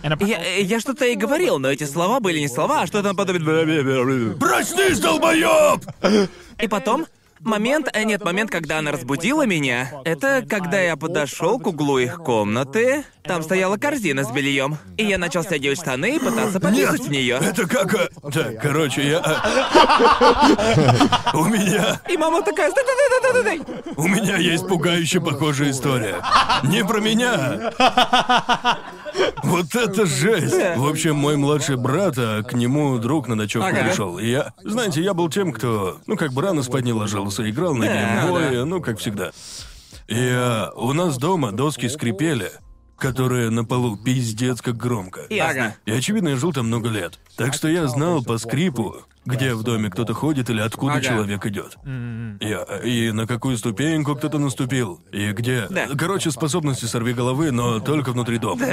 Я, 0.02 0.56
я 0.56 0.80
что-то 0.80 1.04
и 1.04 1.14
говорил, 1.14 1.58
но 1.58 1.70
эти 1.70 1.84
слова 1.84 2.20
были 2.20 2.38
не 2.38 2.48
слова, 2.48 2.82
а 2.82 2.86
что-то 2.86 3.08
наподобие... 3.08 4.34
Проснись, 4.36 4.98
долбоёб! 4.98 5.84
И 6.60 6.68
потом, 6.68 7.06
момент, 7.40 7.88
э, 7.92 8.04
нет, 8.04 8.24
момент, 8.24 8.50
когда 8.50 8.78
она 8.78 8.92
разбудила 8.92 9.46
меня, 9.46 9.90
это 10.04 10.44
когда 10.48 10.80
я 10.80 10.96
подошел 10.96 11.58
к 11.58 11.66
углу 11.66 11.98
их 11.98 12.18
комнаты, 12.18 13.04
там 13.22 13.42
стояла 13.42 13.76
корзина 13.76 14.24
с 14.24 14.30
бельем, 14.30 14.78
и 14.96 15.04
я 15.04 15.18
начал 15.18 15.42
стягивать 15.42 15.80
штаны 15.80 16.16
и 16.16 16.18
пытаться 16.18 16.60
пописать 16.60 17.00
в 17.02 17.10
нее. 17.10 17.38
Это 17.40 17.66
как... 17.66 17.94
а, 17.94 18.30
Так, 18.30 18.60
короче, 18.60 19.08
я... 19.08 19.18
а, 19.20 21.30
У 21.34 21.44
меня... 21.44 22.00
И 22.08 22.16
мама 22.16 22.42
такая, 22.42 22.70
стой, 22.70 22.84
стой, 22.84 23.20
стой, 23.20 23.42
стой, 23.42 23.60
стой. 23.60 23.94
У 23.96 24.08
меня 24.08 24.36
есть 24.36 24.66
пугающе 24.66 25.20
похожая 25.20 25.70
история. 25.70 26.16
Не 26.64 26.84
про 26.84 27.00
меня. 27.00 27.72
Вот 29.42 29.74
это 29.74 30.06
жесть! 30.06 30.54
В 30.76 30.88
общем, 30.88 31.16
мой 31.16 31.36
младший 31.36 31.76
брат, 31.76 32.14
а 32.16 32.42
к 32.42 32.52
нему 32.54 32.98
друг 32.98 33.28
на 33.28 33.34
ночевку 33.34 33.68
Ага. 33.68 33.84
пришел. 33.88 34.18
И 34.18 34.28
я, 34.30 34.52
знаете, 34.62 35.02
я 35.02 35.14
был 35.14 35.28
тем, 35.28 35.52
кто, 35.52 35.98
ну, 36.06 36.16
как 36.16 36.32
бы 36.32 36.42
рано 36.42 36.62
спать 36.62 36.84
не 36.84 36.92
ложился, 37.30 37.48
играл 37.48 37.74
на 37.74 37.86
Да, 37.86 38.22
геймбое, 38.22 38.64
ну, 38.64 38.80
как 38.80 38.98
всегда. 38.98 39.30
И 40.08 40.16
а, 40.18 40.70
у 40.74 40.92
нас 40.92 41.18
дома 41.18 41.52
доски 41.52 41.88
скрипели, 41.88 42.50
которые 42.98 43.50
на 43.50 43.64
полу 43.64 43.96
пиздец 43.96 44.60
как 44.60 44.76
громко. 44.76 45.22
Ясно. 45.30 45.74
И 45.86 45.92
очевидно, 45.92 46.30
я 46.30 46.36
жил 46.36 46.52
там 46.52 46.66
много 46.66 46.88
лет. 46.88 47.18
Так 47.36 47.54
что 47.54 47.68
я 47.68 47.86
знал 47.86 48.22
по 48.22 48.36
скрипу, 48.38 48.96
где 49.24 49.54
в 49.54 49.62
доме 49.62 49.88
кто-то 49.88 50.12
ходит 50.12 50.50
или 50.50 50.60
откуда 50.60 50.94
Ага. 50.94 51.02
человек 51.02 51.46
идет. 51.46 51.76
Я, 52.40 52.62
и 52.84 53.12
на 53.12 53.26
какую 53.26 53.56
ступеньку 53.56 54.16
кто-то 54.16 54.38
наступил, 54.38 55.00
и 55.12 55.30
где. 55.32 55.66
Да. 55.70 55.86
Короче, 55.96 56.30
способности 56.30 56.86
сорви 56.86 57.12
головы, 57.12 57.52
но 57.52 57.80
только 57.80 58.12
внутри 58.12 58.38
дома. 58.38 58.66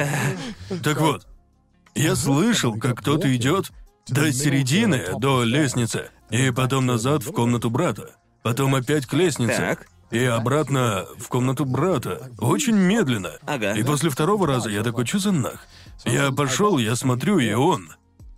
Так 0.84 1.00
вот, 1.00 1.28
я 1.96 2.16
слышал, 2.16 2.78
как 2.78 3.00
кто-то 3.00 3.34
идет 3.36 3.72
до 4.10 4.32
середины, 4.32 5.04
до 5.20 5.44
лестницы, 5.44 6.10
и 6.30 6.52
потом 6.52 6.86
назад 6.86 7.24
в 7.24 7.32
комнату 7.32 7.70
брата. 7.70 8.16
Потом 8.48 8.76
опять 8.76 9.06
к 9.06 9.12
лестнице. 9.12 9.58
Так. 9.58 9.88
И 10.10 10.24
обратно 10.24 11.06
в 11.20 11.28
комнату 11.28 11.66
брата. 11.66 12.32
Очень 12.40 12.76
медленно. 12.78 13.32
Ага. 13.46 13.74
И 13.74 13.84
после 13.84 14.10
второго 14.10 14.48
раза 14.48 14.70
я 14.70 14.84
такой, 14.84 15.06
что 15.06 15.20
за 15.20 15.32
нах? 15.34 15.68
Я 16.06 16.32
пошел, 16.32 16.78
я 16.78 16.96
смотрю, 16.96 17.40
и 17.40 17.52
он 17.52 17.90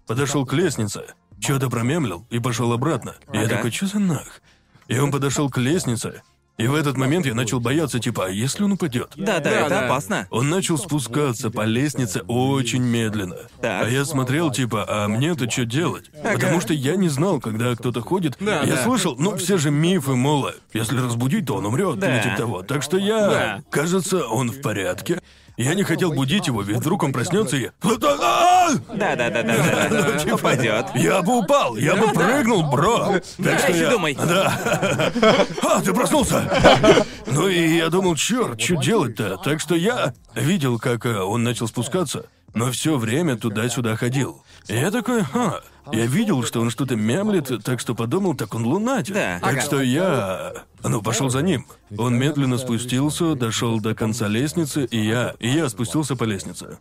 подошел 0.08 0.48
к 0.48 0.54
лестнице, 0.54 1.14
что-то 1.40 1.70
промемлил 1.70 2.26
и 2.32 2.40
пошел 2.40 2.74
обратно. 2.74 3.18
Я 3.32 3.42
Ага. 3.42 3.58
такой, 3.58 3.70
что 3.72 3.86
за 3.86 4.00
нах? 4.00 4.42
И 4.88 4.98
он 4.98 5.12
подошел 5.12 5.48
к 5.52 5.60
лестнице, 5.60 6.24
и 6.60 6.68
в 6.68 6.76
этот 6.76 6.98
момент 6.98 7.26
я 7.26 7.34
начал 7.34 7.60
бояться, 7.60 8.00
типа, 8.00 8.26
а 8.26 8.30
если 8.30 8.64
он 8.64 8.74
упадет? 8.74 9.14
Да, 9.16 9.40
да, 9.40 9.50
Да, 9.50 9.52
это 9.62 9.70
да. 9.70 9.86
опасно. 9.86 10.28
Он 10.30 10.50
начал 10.50 10.78
спускаться 10.78 11.50
по 11.50 11.64
лестнице 11.66 12.22
очень 12.28 12.84
медленно. 12.84 13.38
Так. 13.62 13.88
А 13.88 13.90
я 13.90 14.06
смотрел, 14.06 14.52
типа, 14.52 14.86
а 14.88 15.08
мне-то 15.08 15.50
что 15.50 15.66
делать? 15.66 16.12
Потому 16.22 16.62
что 16.62 16.74
я 16.74 16.96
не 16.96 17.10
знал, 17.10 17.40
когда 17.40 17.76
кто-то 17.76 18.02
ходит. 18.02 18.36
Да, 18.40 18.62
я 18.64 18.76
да. 18.76 18.84
слышал, 18.84 19.16
ну, 19.18 19.36
все 19.38 19.58
же 19.58 19.72
мифы, 19.72 20.16
мол, 20.16 20.50
если 20.74 21.00
разбудить, 21.00 21.46
то 21.48 21.56
он 21.56 21.66
умрет, 21.66 21.98
Да. 21.98 22.16
или 22.16 22.24
типа 22.24 22.36
того. 22.38 22.62
Так 22.64 22.84
что 22.84 22.98
я... 22.98 23.30
Да. 23.30 23.62
Кажется, 23.70 24.26
он 24.28 24.52
в 24.52 24.62
порядке. 24.62 25.22
Я 25.60 25.74
не 25.74 25.84
хотел 25.84 26.14
будить 26.14 26.48
его, 26.48 26.62
ведь 26.62 26.78
вдруг 26.78 27.04
он 27.04 27.12
проснется 27.12 27.58
и... 27.58 27.70
А! 27.84 28.70
Да, 28.96 29.16
да, 29.18 29.30
да, 29.30 29.44
да, 29.44 29.90
да. 29.90 30.18
Типа, 30.18 30.36
Упадет. 30.36 30.86
Я 30.96 31.22
бы 31.22 31.40
упал, 31.40 31.76
я 31.76 31.98
бы 31.98 32.08
прыгнул, 32.14 32.64
бро. 32.64 33.20
Так 33.44 33.60
что 33.60 33.74
я... 33.74 33.90
думай. 33.90 34.16
Да. 34.16 35.12
А, 35.62 35.82
ты 35.82 35.94
проснулся? 35.94 37.06
Ну 37.28 37.50
и 37.50 37.76
я 37.76 37.90
думал, 37.90 38.16
черт, 38.16 38.62
что 38.62 38.76
делать-то? 38.76 39.36
Так 39.44 39.60
что 39.60 39.76
я 39.76 40.14
видел, 40.34 40.80
как 40.80 41.06
э, 41.06 41.20
он 41.20 41.44
начал 41.44 41.68
спускаться, 41.68 42.28
но 42.54 42.72
все 42.72 42.98
время 42.98 43.36
туда-сюда 43.36 43.98
ходил. 43.98 44.42
Я 44.70 44.92
такой, 44.92 45.24
ха. 45.24 45.60
Я 45.92 46.06
видел, 46.06 46.44
что 46.44 46.62
он 46.62 46.70
что-то 46.70 46.96
мямлит, 46.96 47.52
так 47.64 47.80
что 47.80 47.96
подумал, 47.96 48.36
так 48.36 48.54
он 48.54 48.66
лунатик. 48.66 49.14
Да. 49.14 49.40
Так 49.40 49.52
Ага. 49.54 49.62
что 49.62 49.82
я... 49.82 50.54
Ну, 50.84 51.02
пошел 51.02 51.30
за 51.30 51.42
ним. 51.42 51.66
Он 51.98 52.18
медленно 52.18 52.58
спустился, 52.58 53.36
дошел 53.36 53.80
до 53.80 53.96
конца 53.96 54.28
лестницы, 54.28 54.86
и 54.86 55.00
я... 55.00 55.36
И 55.40 55.50
я 55.50 55.70
спустился 55.70 56.16
по 56.16 56.24
лестнице. 56.26 56.78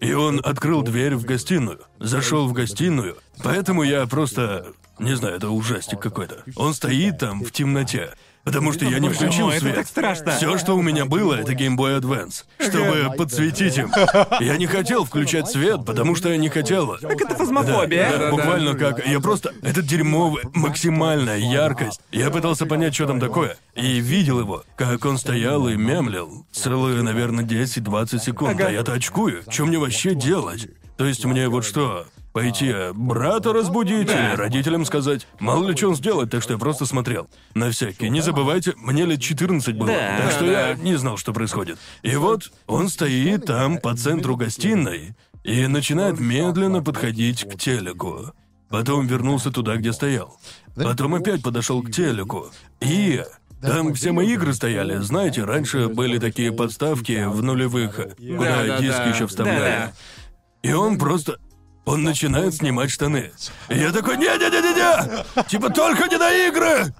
И 0.00 0.12
он 0.12 0.40
открыл 0.44 0.82
дверь 0.82 1.16
в 1.16 1.24
гостиную, 1.24 1.80
зашел 1.98 2.46
в 2.48 2.52
гостиную, 2.52 3.16
поэтому 3.42 3.82
я 3.82 4.06
просто... 4.06 4.66
Не 4.98 5.14
знаю, 5.14 5.36
это 5.36 5.50
ужастик 5.50 6.00
какой-то. 6.00 6.42
Он 6.56 6.74
стоит 6.74 7.18
там 7.18 7.44
в 7.44 7.52
темноте, 7.52 8.14
потому 8.48 8.72
что 8.72 8.84
я 8.84 8.98
не 8.98 9.08
включил 9.08 9.46
мой, 9.46 9.56
это 9.56 9.64
свет. 9.64 9.74
так 9.76 9.86
страшно. 9.86 10.32
Все, 10.36 10.56
что 10.58 10.74
у 10.76 10.82
меня 10.82 11.04
было, 11.04 11.34
это 11.34 11.52
Game 11.52 11.76
Boy 11.76 12.00
Advance, 12.00 12.44
чтобы 12.58 13.14
подсветить 13.16 13.76
им. 13.78 13.92
Я 14.40 14.56
не 14.56 14.66
хотел 14.66 15.04
включать 15.04 15.48
свет, 15.48 15.84
потому 15.84 16.14
что 16.14 16.30
я 16.30 16.36
не 16.36 16.48
хотел. 16.48 16.96
Так 16.98 17.20
это 17.20 17.34
фазмофобия. 17.34 18.04
Да, 18.10 18.18
Да-да-да. 18.18 18.30
буквально 18.30 18.74
как. 18.74 19.06
Я 19.06 19.20
просто. 19.20 19.52
Это 19.62 19.82
дерьмовый, 19.82 20.42
максимальная 20.54 21.38
яркость. 21.38 22.00
Я 22.12 22.30
пытался 22.30 22.66
понять, 22.66 22.94
что 22.94 23.06
там 23.06 23.20
такое. 23.20 23.56
И 23.74 24.00
видел 24.00 24.40
его, 24.40 24.64
как 24.76 25.04
он 25.04 25.18
стоял 25.18 25.68
и 25.68 25.76
мямлил. 25.76 26.46
Целые, 26.52 27.02
наверное, 27.02 27.44
10-20 27.44 28.18
секунд. 28.20 28.60
А 28.60 28.70
я-то 28.70 28.92
очкую. 28.94 29.42
Что 29.48 29.66
мне 29.66 29.78
вообще 29.78 30.14
делать? 30.14 30.68
То 30.96 31.04
есть 31.04 31.24
мне 31.24 31.48
вот 31.48 31.64
что. 31.64 32.06
Пойти 32.38 32.68
э, 32.68 32.92
брата 32.92 33.52
разбудить 33.52 34.08
или 34.08 34.36
родителям 34.36 34.84
сказать. 34.84 35.26
Мало 35.40 35.66
ли 35.66 35.76
что 35.76 35.88
он 35.88 35.96
сделает, 35.96 36.30
так 36.30 36.40
что 36.40 36.52
я 36.52 36.58
просто 36.58 36.86
смотрел. 36.86 37.28
На 37.54 37.72
всякий. 37.72 38.08
Не 38.08 38.20
забывайте, 38.20 38.74
мне 38.76 39.04
лет 39.06 39.20
14 39.20 39.74
было. 39.74 39.88
Да. 39.88 40.18
так 40.22 40.30
что 40.30 40.46
Да, 40.46 40.68
я 40.68 40.74
не 40.76 40.94
знал, 40.94 41.16
что 41.16 41.32
происходит. 41.32 41.78
И 42.04 42.14
вот 42.14 42.52
он 42.68 42.90
стоит 42.90 43.46
там 43.46 43.78
по 43.78 43.96
центру 43.96 44.36
гостиной 44.36 45.16
и 45.42 45.66
начинает 45.66 46.20
медленно 46.20 46.80
подходить 46.80 47.42
к 47.42 47.58
телеку. 47.58 48.32
Потом 48.68 49.08
вернулся 49.08 49.50
туда, 49.50 49.74
где 49.74 49.92
стоял. 49.92 50.38
Потом 50.76 51.16
опять 51.16 51.42
подошел 51.42 51.82
к 51.82 51.90
телеку. 51.90 52.52
И 52.80 53.20
там 53.60 53.94
все 53.94 54.12
мои 54.12 54.34
игры 54.34 54.54
стояли. 54.54 54.98
Знаете, 54.98 55.42
раньше 55.42 55.88
были 55.88 56.18
такие 56.18 56.52
подставки 56.52 57.24
в 57.26 57.42
нулевых, 57.42 57.96
куда 57.96 58.78
диски 58.78 59.12
еще 59.12 59.26
вставляли. 59.26 59.92
И 60.62 60.72
он 60.72 60.98
просто... 60.98 61.38
Он 61.88 62.02
начинает 62.02 62.54
снимать 62.54 62.90
штаны. 62.90 63.30
И 63.70 63.78
я 63.78 63.92
такой, 63.92 64.18
не-не-не-не-не! 64.18 65.44
Типа 65.44 65.70
только 65.70 66.06
не 66.06 66.18
на 66.18 66.30
игры! 66.46 66.92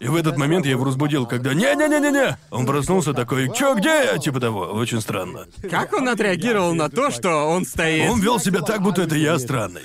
И 0.00 0.08
в 0.08 0.16
этот 0.16 0.36
момент 0.36 0.64
я 0.64 0.72
его 0.72 0.84
разбудил, 0.84 1.26
когда 1.26 1.54
«Не-не-не-не-не!» 1.54 2.36
Он 2.50 2.66
проснулся 2.66 3.12
такой 3.12 3.54
«Чё, 3.54 3.74
где 3.74 3.88
я?» 3.88 4.18
Типа 4.18 4.40
того, 4.40 4.62
очень 4.62 5.00
странно. 5.00 5.46
Как 5.70 5.92
он 5.92 6.08
отреагировал 6.08 6.74
на 6.74 6.88
то, 6.88 7.10
что 7.12 7.48
он 7.50 7.64
стоит? 7.64 8.10
Он 8.10 8.18
вел 8.18 8.40
себя 8.40 8.62
так, 8.62 8.82
будто 8.82 9.02
это 9.02 9.14
я 9.14 9.38
странный. 9.38 9.82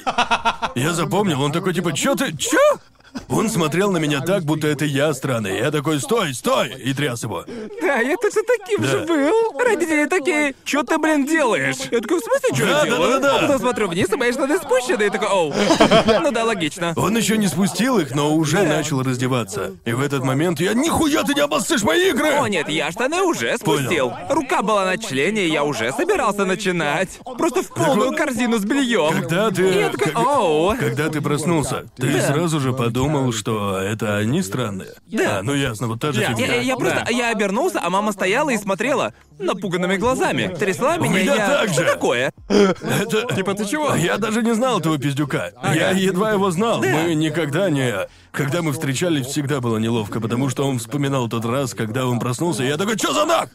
Я 0.74 0.94
запомнил, 0.94 1.42
он 1.42 1.52
такой 1.52 1.74
типа 1.76 1.94
«Чё 1.94 2.16
ты? 2.16 2.36
Чё?» 2.36 2.58
Он 3.30 3.50
смотрел 3.50 3.92
на 3.92 3.98
меня 3.98 4.22
так, 4.22 4.44
будто 4.44 4.68
это 4.68 4.86
я 4.86 5.14
странный. 5.14 5.58
Я 5.60 5.72
такой 5.72 6.00
«Стой, 6.00 6.34
стой!» 6.34 6.74
и 6.84 6.94
тряс 6.94 7.24
его. 7.24 7.46
Да, 7.82 8.00
я 8.00 8.16
точно 8.18 8.42
таким 8.58 8.82
Да. 8.82 8.88
же 8.88 9.00
был. 9.06 9.60
Родители 9.60 10.06
такие, 10.06 10.54
что 10.64 10.84
ты, 10.84 10.98
блин, 10.98 11.26
делаешь? 11.26 11.76
Я 11.92 12.00
такой, 12.02 12.20
в 12.20 12.24
смысле, 12.24 12.56
что 12.56 12.66
Да, 12.66 12.80
я 12.80 12.86
делаю? 12.86 13.12
да-да-да. 13.14 13.36
А 13.38 13.42
потом 13.42 13.60
смотрю 13.60 13.88
вниз, 13.90 14.10
и 14.12 14.16
мои 14.16 14.32
штаны 14.32 14.58
спущены, 14.58 15.04
и 15.04 15.10
такой, 15.10 15.28
оу. 15.28 15.54
Ну 16.22 16.32
да, 16.32 16.44
логично. 16.44 16.94
Он 16.98 17.16
еще 17.18 17.38
не 17.38 17.48
спустил 17.48 18.00
их, 18.00 18.14
но 18.16 18.34
уже 18.36 18.64
начал 18.64 19.02
раздеваться. 19.02 19.74
И 19.86 19.92
в 19.94 20.02
этот 20.02 20.24
момент 20.24 20.60
я 20.60 20.74
«Нихуя 20.74 21.24
ты 21.24 21.34
не 21.34 21.42
обоссышь 21.42 21.84
мои 21.84 22.10
игры!» 22.10 22.32
О, 22.40 22.48
нет, 22.48 22.70
я 22.70 22.92
штаны 22.92 23.22
уже 23.24 23.58
спустил. 23.58 24.14
Рука 24.30 24.62
была 24.62 24.86
на 24.86 24.98
члене, 24.98 25.46
и 25.46 25.52
я 25.52 25.64
уже 25.64 25.92
собирался 25.94 26.46
начинать. 26.46 27.20
Просто 27.38 27.64
в 27.64 27.70
полную 27.74 28.16
корзину 28.16 28.58
с 28.58 28.64
бельем. 28.66 29.12
Когда 29.14 29.52
ты... 29.52 29.68
И 29.70 29.80
я 29.80 29.90
такой, 29.90 30.12
как- 30.12 30.26
оу. 30.26 30.76
Когда 30.78 31.10
ты 31.10 31.22
проснулся, 31.22 31.86
ты 31.98 32.08
Да. 32.08 32.22
сразу 32.22 32.60
же 32.60 32.74
подумал, 33.08 33.34
что 33.34 33.78
это 33.78 34.18
они 34.18 34.42
странные? 34.42 34.90
Да. 35.08 35.40
А, 35.40 35.44
ну 35.44 35.54
ясно, 35.54 35.88
вот 35.88 36.00
та 36.00 36.12
же 36.12 36.22
Я- 36.22 36.30
фигня. 36.30 36.46
Я, 36.46 36.62
я 36.62 36.76
просто, 36.76 37.04
Да. 37.06 37.12
я 37.12 37.32
обернулся, 37.32 37.80
а 37.84 37.90
мама 37.90 38.12
стояла 38.12 38.50
и 38.50 38.58
смотрела 38.58 39.14
напуганными 39.40 39.98
глазами. 39.98 40.54
Трясла 40.58 40.98
меня, 40.98 41.20
и 41.20 41.24
меня 41.24 41.36
я... 41.36 41.48
так 41.48 41.70
Что 41.70 41.82
же. 41.84 41.88
такое? 41.88 42.34
Это... 42.48 43.36
Типа 43.36 43.54
ты 43.54 43.66
чего? 43.66 43.96
Я 43.96 44.18
даже 44.18 44.42
не 44.42 44.54
знал 44.56 44.80
этого 44.80 44.98
пиздюка. 44.98 45.52
Я 45.74 45.92
едва 45.92 46.32
его 46.32 46.52
знал. 46.52 46.82
Мы 46.82 47.16
никогда 47.16 47.70
не... 47.70 47.94
Когда 48.32 48.62
мы 48.62 48.74
встречались, 48.74 49.28
всегда 49.28 49.62
было 49.62 49.78
неловко, 49.78 50.20
потому 50.20 50.50
что 50.50 50.68
он 50.68 50.78
вспоминал 50.78 51.30
тот 51.30 51.46
раз, 51.46 51.74
когда 51.74 52.06
он 52.06 52.20
проснулся, 52.20 52.64
и 52.64 52.68
я 52.68 52.76
такой, 52.76 52.98
что 52.98 53.14
за 53.14 53.24
нах? 53.26 53.48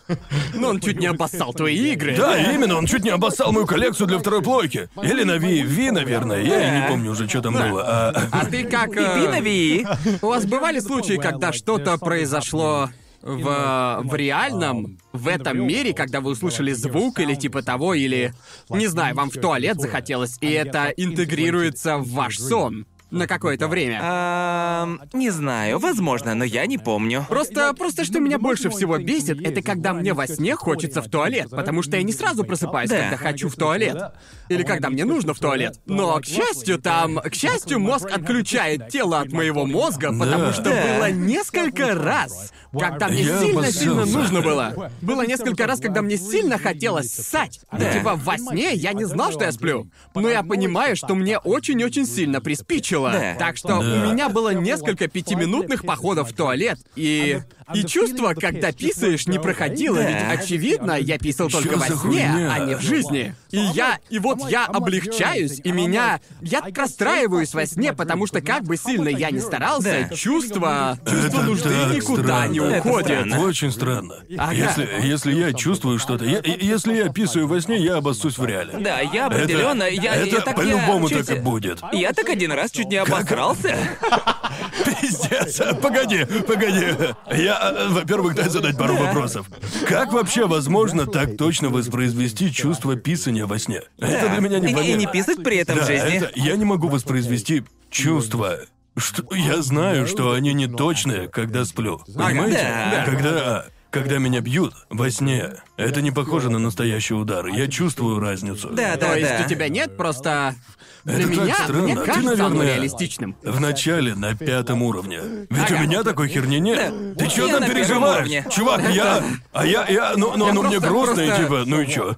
Ну, 0.55 0.69
он 0.69 0.81
чуть 0.81 0.99
не 0.99 1.07
обоссал 1.07 1.53
твои 1.53 1.93
игры. 1.93 2.17
Да, 2.17 2.39
именно, 2.39 2.77
он 2.77 2.87
чуть 2.87 3.05
не 3.05 3.11
обоссал 3.11 3.53
мою 3.53 3.67
коллекцию 3.67 4.07
для 4.07 4.19
второй 4.19 4.41
плойки. 4.43 4.89
Или 5.03 5.25
на 5.25 5.37
Ви, 5.37 5.63
Ви, 5.63 5.91
наверное, 5.91 6.41
я 6.43 6.69
и 6.69 6.81
не 6.81 6.89
помню 6.89 7.11
уже, 7.11 7.29
что 7.29 7.43
там 7.43 7.55
было. 7.55 7.85
А... 7.87 8.23
А 8.33 8.45
ты 8.47 8.65
как... 8.65 8.91
э, 8.97 9.40
Винови. 9.41 9.87
У 10.23 10.27
вас 10.27 10.47
бывали 10.47 10.81
случаи, 10.81 11.17
когда 11.17 11.53
что-то 11.53 11.99
произошло 11.99 12.91
в, 13.23 14.01
в 14.05 14.15
реальном, 14.15 14.99
в 15.13 15.29
этом 15.29 15.67
мире, 15.67 15.93
когда 15.93 16.21
вы 16.21 16.31
услышали 16.33 16.73
звук 16.73 17.21
или 17.21 17.35
типа 17.35 17.63
того, 17.63 17.95
или, 17.95 18.33
не 18.71 18.87
знаю, 18.87 19.15
вам 19.15 19.31
в 19.31 19.35
туалет 19.35 19.81
захотелось, 19.81 20.39
и 20.41 20.51
это 20.51 20.93
интегрируется 20.97 21.99
в 21.99 22.09
ваш 22.11 22.39
сон? 22.39 22.87
На 23.11 23.27
какое-то 23.27 23.69
время. 23.69 23.99
А, 24.03 24.89
не 25.13 25.31
знаю, 25.31 25.79
возможно, 25.79 26.35
но 26.35 26.45
я 26.45 26.67
не 26.67 26.79
помню. 26.79 27.27
Просто, 27.29 27.73
просто 27.75 28.05
что 28.05 28.21
меня 28.21 28.39
больше 28.39 28.71
всего 28.71 28.99
бесит, 28.99 29.41
это 29.45 29.63
когда 29.63 29.93
мне 29.93 30.13
во 30.15 30.27
сне 30.27 30.55
хочется 30.57 31.03
в 31.03 31.09
туалет, 31.09 31.51
потому 31.51 31.83
что 31.83 31.97
я 31.97 32.03
не 32.03 32.13
сразу 32.13 32.45
просыпаюсь, 32.45 32.91
Да. 32.91 33.03
когда 33.03 33.17
хочу 33.17 33.49
в 33.49 33.55
туалет. 33.57 34.13
Или 34.49 34.63
когда 34.63 34.91
мне 34.91 35.05
нужно 35.05 35.35
в 35.35 35.39
туалет. 35.39 35.79
Но, 35.87 36.19
к 36.21 36.25
счастью, 36.25 36.79
там... 36.79 37.17
К 37.19 37.35
счастью, 37.35 37.81
мозг 37.81 38.09
отключает 38.11 38.89
тело 38.89 39.21
от 39.21 39.33
моего 39.33 39.67
мозга, 39.67 40.13
потому 40.17 40.53
что 40.53 40.71
было 40.71 41.11
несколько 41.11 41.95
раз, 41.95 42.53
когда 42.73 43.09
мне 43.09 43.25
сильно-сильно 43.25 44.05
нужно 44.07 44.41
было. 44.41 44.91
Было 45.01 45.27
несколько 45.27 45.67
раз, 45.67 45.81
когда 45.81 46.03
мне 46.03 46.17
сильно 46.17 46.59
хотелось 46.59 47.13
ссать. 47.13 47.61
Да. 47.73 47.79
Да. 47.79 47.93
типа 47.93 48.15
во 48.17 48.39
сне 48.39 48.75
я 48.75 48.93
не 48.93 49.05
знал, 49.05 49.33
что 49.33 49.45
я 49.45 49.53
сплю. 49.53 49.89
Но 50.15 50.29
я 50.29 50.43
понимаю, 50.43 50.97
что 50.97 51.15
мне 51.15 51.39
очень-очень 51.39 52.07
сильно 52.07 52.41
приспичило. 52.41 53.00
Да. 53.09 53.35
Так 53.39 53.57
что 53.57 53.69
Да. 53.69 53.79
у 53.79 53.83
меня 54.13 54.29
было 54.29 54.53
несколько 54.53 55.09
пятиминутных 55.09 55.85
походов 55.85 56.31
в 56.31 56.35
туалет. 56.35 56.79
И... 56.97 57.41
И 57.75 57.85
чувство, 57.85 58.35
когда 58.35 58.73
писаешь, 58.73 59.27
не 59.27 59.39
проходило, 59.39 59.97
Да. 59.97 60.09
ведь 60.11 60.41
очевидно, 60.41 60.93
я 60.93 61.19
писал 61.19 61.49
Чё 61.49 61.61
только 61.63 61.77
во 61.79 61.87
сне, 61.87 61.95
хуйня? 61.97 62.53
а 62.53 62.59
не 62.67 62.75
в 62.77 62.81
жизни. 62.81 63.35
И 63.51 63.59
я, 63.59 63.99
и 64.09 64.19
вот 64.19 64.39
я 64.49 64.67
облегчаюсь, 64.67 65.61
и 65.63 65.73
меня... 65.73 66.21
Я 66.41 66.63
расстраиваюсь 66.75 67.55
во 67.55 67.67
сне, 67.67 67.93
потому 67.93 68.27
что 68.27 68.41
как 68.41 68.63
бы 68.65 68.77
сильно 68.77 69.09
я 69.09 69.31
ни 69.31 69.39
старался, 69.39 70.07
Да. 70.11 70.17
чувство... 70.17 70.99
Чувство 71.05 71.27
Это 71.29 71.43
нужды 71.43 71.69
никуда 71.95 72.23
странно. 72.23 72.51
не 72.53 72.59
Это 72.59 72.89
уходит. 72.89 73.33
Очень 73.39 73.73
странно. 73.73 74.15
Ага. 74.39 74.53
Если, 74.53 74.89
если 75.03 75.33
я 75.35 75.53
чувствую 75.53 75.99
что-то, 75.99 76.25
я- 76.25 76.41
если 76.45 76.95
я 76.95 77.09
писаю 77.09 77.47
во 77.47 77.61
сне, 77.61 77.77
я 77.79 77.97
обоссусь 77.97 78.39
в 78.39 78.45
реале. 78.45 78.75
Да, 78.79 79.01
я 79.01 79.27
определенно, 79.27 79.85
я, 79.85 80.15
это 80.17 80.37
я 80.37 80.41
так 80.41 80.49
я 80.49 80.53
по-любому 80.55 81.09
чуть- 81.09 81.27
так 81.27 81.37
и 81.37 81.41
будет. 81.41 81.81
Я 81.93 82.13
так 82.13 82.29
один 82.29 82.53
раз 82.53 82.71
чуть 82.71 82.89
не 82.89 82.97
обосрался. 82.97 83.77
Пиздец. 84.85 85.61
Погоди, 85.83 86.25
погоди. 86.47 86.87
Я, 87.33 87.59
э, 87.61 87.89
во-первых, 87.91 88.35
дай 88.35 88.49
задать 88.49 88.77
пару 88.77 88.97
вопросов. 88.97 89.47
Как 89.87 90.13
вообще 90.13 90.47
возможно 90.47 91.07
так 91.07 91.37
точно 91.37 91.69
воспроизвести 91.71 92.53
чувство 92.53 92.97
писания 92.97 93.47
во 93.47 93.59
сне? 93.59 93.83
Это 93.99 94.29
для 94.29 94.41
меня 94.41 94.59
И, 94.59 94.93
и 94.93 94.95
не 94.95 95.07
писать 95.07 95.43
при 95.43 95.59
этом 95.59 95.77
Да, 95.77 95.83
в 95.85 95.87
жизни. 95.87 96.17
это- 96.17 96.31
я 96.37 96.57
не 96.57 96.65
могу 96.65 96.89
воспроизвести 96.89 97.65
чувства. 97.91 98.59
Что, 98.97 99.23
я 99.35 99.63
знаю, 99.63 100.07
что 100.07 100.33
они 100.33 100.53
не 100.53 100.67
точные, 100.67 101.29
когда 101.29 101.65
сплю. 101.65 102.01
Понимаете? 102.15 102.59
Да. 102.59 103.05
Когда, 103.07 103.67
когда 103.91 104.19
меня 104.19 104.41
бьют 104.41 104.75
во 104.91 105.11
сне, 105.11 105.53
это 105.81 106.03
не 106.03 106.11
похоже 106.11 106.51
на 106.51 106.59
настоящий 106.59 107.15
удар. 107.15 107.47
Я 107.47 107.67
чувствую 107.69 108.19
разницу. 108.21 108.69
Да, 108.71 108.97
да, 108.97 109.09
То 109.09 109.17
есть 109.19 109.31
да. 109.39 109.45
у 109.45 109.49
тебя 109.49 109.69
нет 109.69 109.97
просто... 109.97 110.55
Для 111.03 111.15
Это 111.21 111.29
так 111.29 111.37
меня, 111.45 111.55
странно. 111.55 111.83
мне 111.83 111.95
Ты, 111.97 112.01
кажется 112.05 112.33
оно 112.35 112.49
наверное, 112.51 112.67
реалистичным. 112.75 113.37
В 113.43 113.59
начале 113.59 114.15
на 114.15 114.35
пятом 114.37 114.83
уровне. 114.83 115.21
Ведь 115.49 115.71
у 115.71 115.75
Ага. 115.75 115.79
меня 115.87 116.03
такой 116.03 116.29
херни 116.29 116.59
нет. 116.59 116.93
Ты 117.17 117.27
чё 117.27 117.47
Я 117.47 117.53
там 117.55 117.61
на 117.63 117.67
первом 117.69 117.75
переживаешь? 117.87 118.55
Чувак, 118.55 118.83
я. 118.91 119.23
А 119.53 119.65
я. 119.65 119.87
я 119.89 120.13
ну, 120.17 120.35
ну, 120.37 120.49
Я 120.49 120.53
ну 120.53 120.63
мне 120.63 120.79
просто- 120.79 120.89
грустно, 120.91 121.21
и 121.23 121.27
просто- 121.29 121.43
типа, 121.43 121.63
ну 121.67 121.81
и 121.81 121.87
чё? 121.89 122.17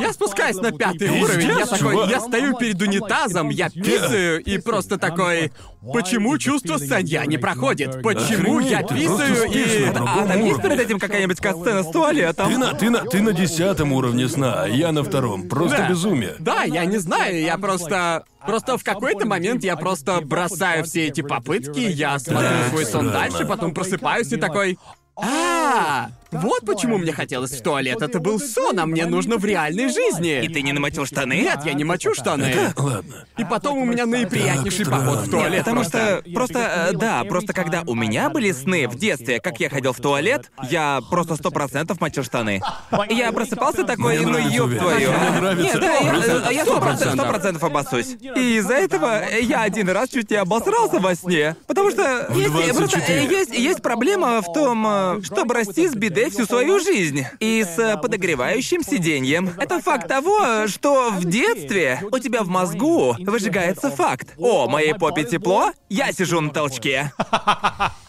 Я 0.00 0.12
спускаюсь 0.14 0.56
на 0.56 0.72
пятый 0.72 1.00
Пиздец, 1.08 1.22
уровень, 1.22 1.48
я 1.48 1.66
такой, 1.66 1.78
чувак. 1.78 2.10
я 2.10 2.20
стою 2.20 2.56
перед 2.56 2.80
унитазом, 2.80 3.48
я 3.50 3.68
писаю 3.70 4.42
и 4.42 4.58
просто 4.58 4.96
такой, 4.98 5.52
почему 5.92 6.38
чувство 6.38 6.78
санья 6.78 7.24
не 7.26 7.36
проходит? 7.38 8.02
Почему 8.02 8.58
Охренеть, 8.58 8.70
я 8.70 8.82
ты 8.82 8.94
писаю 8.94 9.34
просто 9.36 9.58
и... 9.58 9.86
на 9.86 9.92
другом 9.92 10.18
А 10.18 10.26
там 10.26 10.38
есть 10.44 10.58
уровне. 10.58 10.62
перед 10.76 10.80
этим 10.86 10.98
какая-нибудь 10.98 11.38
сцена 11.38 11.82
с 11.82 11.86
туалетом? 12.32 12.52
Ты 12.52 12.58
на, 12.58 12.74
ты, 12.74 12.90
на, 12.90 13.10
ты 13.10 13.22
на 13.22 13.32
десятом 13.32 13.92
уровне 13.92 14.28
сна, 14.28 14.62
а 14.64 14.68
я 14.68 14.92
на 14.92 15.02
втором. 15.02 15.48
Просто 15.48 15.78
Да. 15.78 15.88
безумие. 15.88 16.36
Да, 16.38 16.62
я 16.64 16.84
не 16.84 16.98
знаю, 16.98 17.40
я 17.40 17.58
просто... 17.58 18.24
Просто 18.46 18.78
в 18.78 18.84
какой-то 18.84 19.26
момент 19.26 19.62
я 19.64 19.76
просто 19.76 20.20
бросаю 20.22 20.84
все 20.84 21.08
эти 21.08 21.20
попытки, 21.20 21.80
я 21.80 22.18
смотрю 22.18 22.48
Так 22.48 22.68
свой 22.70 22.86
сон 22.86 23.10
дальше, 23.10 23.44
потом 23.44 23.74
просыпаюсь 23.74 24.32
и 24.32 24.36
такой... 24.36 24.78
А, 25.16 26.08
вот 26.32 26.64
почему 26.64 26.98
мне 26.98 27.12
хотелось 27.12 27.52
в 27.52 27.62
туалет. 27.62 28.00
Это 28.02 28.20
был 28.20 28.38
сон, 28.38 28.78
а 28.78 28.86
мне 28.86 29.06
нужно 29.06 29.36
в 29.36 29.44
реальной 29.44 29.88
жизни. 29.88 30.44
И 30.44 30.48
ты 30.48 30.62
не 30.62 30.72
намочил 30.72 31.06
штаны? 31.06 31.34
Нет, 31.34 31.60
я 31.64 31.72
не 31.72 31.84
мочу 31.84 32.14
штаны. 32.14 32.72
Ладно. 32.76 33.26
И 33.36 33.44
потом 33.44 33.78
у 33.78 33.84
меня 33.84 34.06
наиприятнейший 34.06 34.84
Так 34.84 34.94
поход 34.94 35.18
в 35.20 35.26
странно. 35.26 35.42
туалет. 35.44 35.58
Потому 35.60 35.76
просто. 35.80 36.22
что 36.24 36.32
просто 36.34 36.58
э, 36.90 36.92
да, 36.96 37.24
просто 37.24 37.52
когда 37.52 37.82
у 37.86 37.94
меня 37.94 38.30
были 38.30 38.52
сны 38.52 38.88
в 38.88 38.96
детстве, 38.96 39.40
как 39.40 39.58
я 39.60 39.68
ходил 39.68 39.92
в 39.92 39.98
туалет, 40.00 40.50
я 40.70 41.00
просто 41.10 41.36
сто 41.36 41.50
процентов 41.50 42.00
мочил 42.00 42.22
штаны. 42.24 42.60
Я 43.08 43.32
просыпался 43.32 43.84
такой, 43.84 44.16
Мне 44.18 44.26
ну 44.26 44.32
нравится 44.32 44.54
ёб 44.56 44.66
уверенность. 44.66 44.94
твою. 45.04 45.12
Мне 45.30 45.40
нравится. 45.40 45.78
Нет, 45.78 45.80
да, 45.80 45.94
я- 45.98 46.50
я 46.50 46.64
сто 46.64 46.80
процентов 46.80 47.14
сто 47.20 47.24
процентов 47.28 47.64
обоссусь. 47.64 48.16
И 48.36 48.56
из-за 48.58 48.74
этого 48.74 49.22
я 49.40 49.62
один 49.62 49.88
раз 49.90 50.10
чуть 50.10 50.30
не 50.30 50.36
обосрался 50.36 50.98
во 51.00 51.14
сне. 51.14 51.56
Потому 51.66 51.90
что 51.90 52.26
В 52.30 52.36
есть, 52.38 52.50
просто, 52.52 52.72
24. 52.74 53.18
э, 53.20 53.30
есть, 53.30 53.54
есть 53.54 53.82
проблема 53.82 54.40
в 54.42 54.52
том, 54.52 54.86
э, 54.86 55.20
чтобы 55.22 55.54
расти 55.54 55.88
с 55.88 55.94
бедой 56.20 56.30
всю 56.30 56.46
свою 56.46 56.80
жизнь. 56.80 57.24
И 57.40 57.64
с 57.64 57.78
э, 57.78 57.96
подогревающим 57.96 58.82
сиденьем. 58.82 59.50
Это 59.58 59.80
факт 59.80 60.08
того, 60.08 60.66
что 60.68 61.10
в 61.10 61.24
детстве 61.24 62.02
у 62.10 62.18
тебя 62.18 62.42
в 62.42 62.48
мозгу 62.48 63.16
выжигается 63.18 63.90
факт. 63.90 64.34
О, 64.38 64.68
моей 64.68 64.94
попе 64.94 65.24
тепло, 65.24 65.72
я 65.88 66.12
сижу 66.12 66.40
на 66.40 66.50
толчке. 66.50 67.12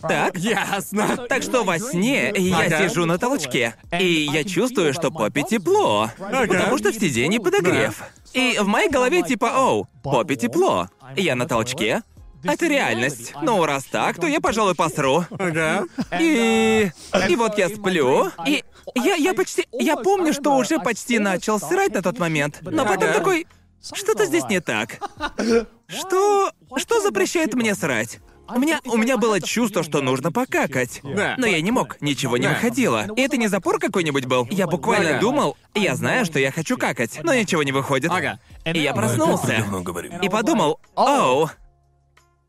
Так? 0.01 0.35
Ясно. 0.35 1.27
Так 1.29 1.43
что 1.43 1.63
во 1.63 1.77
сне 1.77 2.33
я 2.35 2.61
Ага. 2.61 2.89
сижу 2.89 3.05
на 3.05 3.19
толчке, 3.19 3.75
и 3.99 4.27
я 4.31 4.43
чувствую, 4.43 4.93
что 4.95 5.11
попе 5.11 5.43
тепло, 5.43 6.09
потому 6.17 6.79
что 6.79 6.91
в 6.91 6.95
сиденье 6.95 7.39
подогрев. 7.39 8.01
И 8.33 8.57
в 8.59 8.65
моей 8.65 8.89
голове 8.89 9.21
типа, 9.21 9.51
оу, 9.55 9.87
попе 10.01 10.35
тепло, 10.35 10.89
я 11.15 11.35
на 11.35 11.47
толчке, 11.47 12.01
это 12.43 12.67
реальность. 12.67 13.33
Ну, 13.41 13.65
раз 13.65 13.83
так, 13.85 14.19
то 14.19 14.27
я, 14.27 14.39
пожалуй, 14.41 14.75
посру. 14.75 15.25
Ага. 15.31 15.85
И... 16.19 16.91
И 17.29 17.35
вот 17.35 17.57
я 17.57 17.69
сплю, 17.69 18.29
и 18.45 18.63
я, 18.95 19.15
я 19.15 19.33
почти... 19.33 19.65
Я 19.71 19.97
помню, 19.97 20.33
что 20.33 20.55
уже 20.55 20.79
почти 20.79 21.19
начал 21.19 21.59
срать 21.59 21.93
на 21.93 22.01
тот 22.01 22.19
момент, 22.19 22.59
но 22.61 22.85
потом 22.85 23.09
Ага. 23.09 23.13
такой... 23.19 23.47
Что-то 23.93 24.25
здесь 24.27 24.43
не 24.47 24.59
так. 24.59 24.99
Что... 25.87 26.51
Что 26.77 27.01
запрещает 27.01 27.53
мне 27.55 27.73
срать? 27.75 28.19
У 28.53 28.59
меня, 28.59 28.81
у 28.85 28.97
меня 28.97 29.17
было 29.17 29.39
чувство, 29.39 29.81
что 29.81 30.01
нужно 30.01 30.31
покакать. 30.31 30.99
Да. 31.03 31.35
Но 31.37 31.45
я 31.47 31.61
не 31.61 31.71
мог, 31.71 32.01
ничего 32.01 32.37
не 32.37 32.47
Да. 32.47 32.53
выходило. 32.53 33.07
И 33.15 33.21
это 33.21 33.37
не 33.37 33.47
запор 33.47 33.79
какой-нибудь 33.79 34.25
был. 34.25 34.45
Я 34.51 34.67
буквально 34.67 35.11
Ага. 35.11 35.19
думал, 35.19 35.57
я 35.73 35.95
знаю, 35.95 36.25
что 36.25 36.37
я 36.37 36.51
хочу 36.51 36.77
какать, 36.77 37.21
но 37.23 37.33
ничего 37.33 37.63
не 37.63 37.71
выходит. 37.71 38.11
Ага. 38.11 38.39
И 38.65 38.79
я 38.79 38.93
проснулся. 38.93 39.65
И 40.21 40.27
подумал, 40.29 40.79
оу, 40.95 41.49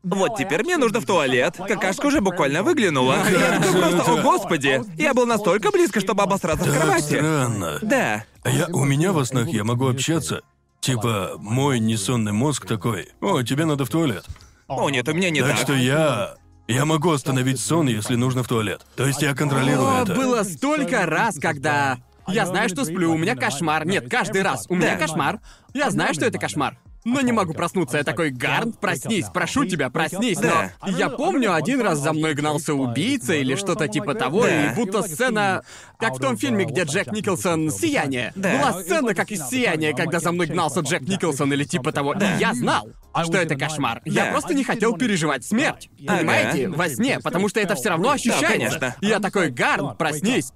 вот 0.03 0.35
теперь 0.37 0.63
мне 0.63 0.77
нужно 0.77 0.99
в 0.99 1.05
туалет. 1.05 1.55
Какашка 1.57 2.07
уже 2.07 2.21
буквально 2.21 2.61
выглянула. 2.63 3.17
Я 3.29 3.59
такой 3.59 3.81
просто, 3.81 4.11
о 4.13 4.21
господи. 4.21 4.81
Я 4.97 5.13
был 5.13 5.25
настолько 5.25 5.71
близко, 5.71 5.99
чтобы 6.01 6.23
обосраться 6.23 6.65
в 6.65 6.71
Так 6.71 6.81
кровати. 6.81 7.03
странно. 7.15 7.79
Да. 7.81 8.23
А 8.43 8.49
я, 8.49 8.67
у 8.67 8.83
меня 8.83 9.11
во 9.13 9.25
снах 9.25 9.47
я 9.49 9.63
могу 9.63 9.87
общаться. 9.87 10.41
Типа, 10.81 11.35
мой 11.37 11.79
несонный 11.79 12.33
мозг 12.33 12.65
такой, 12.65 13.09
о, 13.21 13.41
тебе 13.43 13.63
надо 13.65 13.85
в 13.85 13.89
туалет. 13.89 14.25
О, 14.67 14.89
нет, 14.89 15.07
у 15.07 15.13
меня 15.13 15.29
не 15.29 15.41
так 15.41 15.51
так. 15.51 15.59
что 15.59 15.73
я... 15.73 16.35
Я 16.67 16.85
могу 16.85 17.11
остановить 17.11 17.59
сон, 17.59 17.87
если 17.87 18.15
нужно 18.15 18.41
в 18.43 18.47
туалет. 18.47 18.85
То 18.95 19.05
есть 19.05 19.21
я 19.21 19.33
контролирую 19.35 19.85
О, 19.99 20.03
это. 20.03 20.13
было 20.15 20.43
столько 20.43 21.05
раз, 21.05 21.37
когда... 21.37 21.97
Я 22.27 22.45
знаю, 22.45 22.69
что 22.69 22.85
сплю, 22.85 23.11
у 23.11 23.17
меня 23.17 23.35
кошмар. 23.35 23.85
Нет, 23.85 24.09
каждый 24.09 24.43
раз. 24.43 24.65
У 24.69 24.75
меня 24.75 24.93
Да. 24.93 24.97
кошмар. 25.07 25.39
Я 25.73 25.89
знаю, 25.91 26.13
что 26.13 26.25
это 26.25 26.37
кошмар. 26.39 26.77
Но 27.05 27.19
не 27.21 27.31
могу 27.31 27.53
проснуться. 27.53 27.97
Я 27.97 28.03
такой, 28.03 28.29
Гарнт, 28.31 28.79
проснись, 28.79 29.25
прошу 29.33 29.65
тебя, 29.65 29.89
проснись. 29.89 30.37
Да. 30.37 30.71
Но 30.85 30.97
я 30.97 31.09
помню, 31.09 31.53
один 31.53 31.81
раз 31.81 31.99
за 31.99 32.13
мной 32.13 32.33
гнался 32.33 32.73
убийца 32.73 33.33
или 33.33 33.55
что-то 33.55 33.87
типа 33.87 34.13
того, 34.15 34.43
Да. 34.43 34.71
и 34.71 34.75
будто 34.75 35.01
сцена... 35.03 35.63
Как 35.99 36.15
в 36.15 36.19
том 36.19 36.37
фильме, 36.37 36.65
где 36.65 36.83
Джек 36.83 37.11
Николсон 37.13 37.71
«Сияние». 37.71 38.31
Да. 38.35 38.57
Была 38.57 38.81
сцена, 38.81 39.13
как 39.13 39.31
из 39.31 39.47
«Сияния», 39.47 39.93
когда 39.93 40.19
за 40.19 40.31
мной 40.31 40.47
гнался 40.47 40.81
Джек 40.81 41.01
Николсон 41.01 41.51
или 41.53 41.63
типа 41.63 41.91
того. 41.91 42.13
И 42.13 42.39
я 42.39 42.53
знал, 42.53 42.87
что 43.23 43.37
это 43.37 43.55
кошмар. 43.55 44.01
Я 44.05 44.25
Да. 44.25 44.31
просто 44.31 44.53
не 44.53 44.63
хотел 44.63 44.97
переживать 44.97 45.45
смерть. 45.45 45.89
Ага. 46.07 46.17
Понимаете? 46.19 46.67
Во 46.69 46.89
сне, 46.89 47.19
потому 47.19 47.47
что 47.49 47.59
это 47.59 47.75
все 47.75 47.89
равно 47.89 48.11
ощущается. 48.11 48.47
конечно. 48.47 48.95
И 49.01 49.07
я 49.07 49.19
такой, 49.19 49.49
Гарн, 49.49 49.95
проснись. 49.97 50.51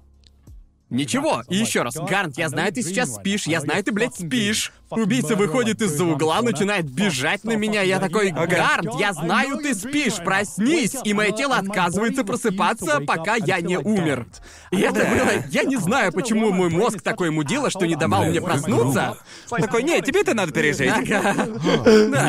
Ничего, 0.90 1.42
и 1.48 1.56
еще 1.56 1.82
раз, 1.82 1.96
Гарнт, 1.96 2.38
я 2.38 2.48
знаю, 2.48 2.72
ты 2.72 2.82
сейчас 2.82 3.14
спишь, 3.16 3.46
я 3.46 3.60
знаю, 3.60 3.84
ты, 3.84 3.92
блядь, 3.92 4.14
спишь. 4.14 4.72
Убийца 4.88 5.36
выходит 5.36 5.82
из-за 5.82 6.04
угла, 6.04 6.40
начинает 6.40 6.90
бежать 6.90 7.44
на 7.44 7.56
меня, 7.56 7.82
я 7.82 7.98
такой, 7.98 8.30
Гарнт, 8.30 8.98
я 8.98 9.12
знаю, 9.12 9.58
ты 9.58 9.74
спишь, 9.74 10.16
проснись, 10.16 10.96
и 11.04 11.12
мое 11.12 11.32
тело 11.32 11.56
отказывается 11.56 12.24
просыпаться, 12.24 13.00
пока 13.00 13.34
я 13.36 13.60
не 13.60 13.76
умер. 13.78 14.26
И 14.70 14.80
это 14.80 15.04
было, 15.04 15.44
я 15.50 15.64
не 15.64 15.76
знаю, 15.76 16.10
почему 16.12 16.52
мой 16.52 16.70
мозг 16.70 17.02
такой 17.02 17.30
мудила, 17.30 17.68
что 17.68 17.84
не 17.86 17.96
давал 17.96 18.24
мне 18.24 18.40
проснуться. 18.40 19.18
Такой, 19.50 19.82
нет, 19.82 20.06
тебе 20.06 20.22
это 20.22 20.32
надо 20.32 20.52
пережить. 20.52 20.90
Ага. 20.90 21.48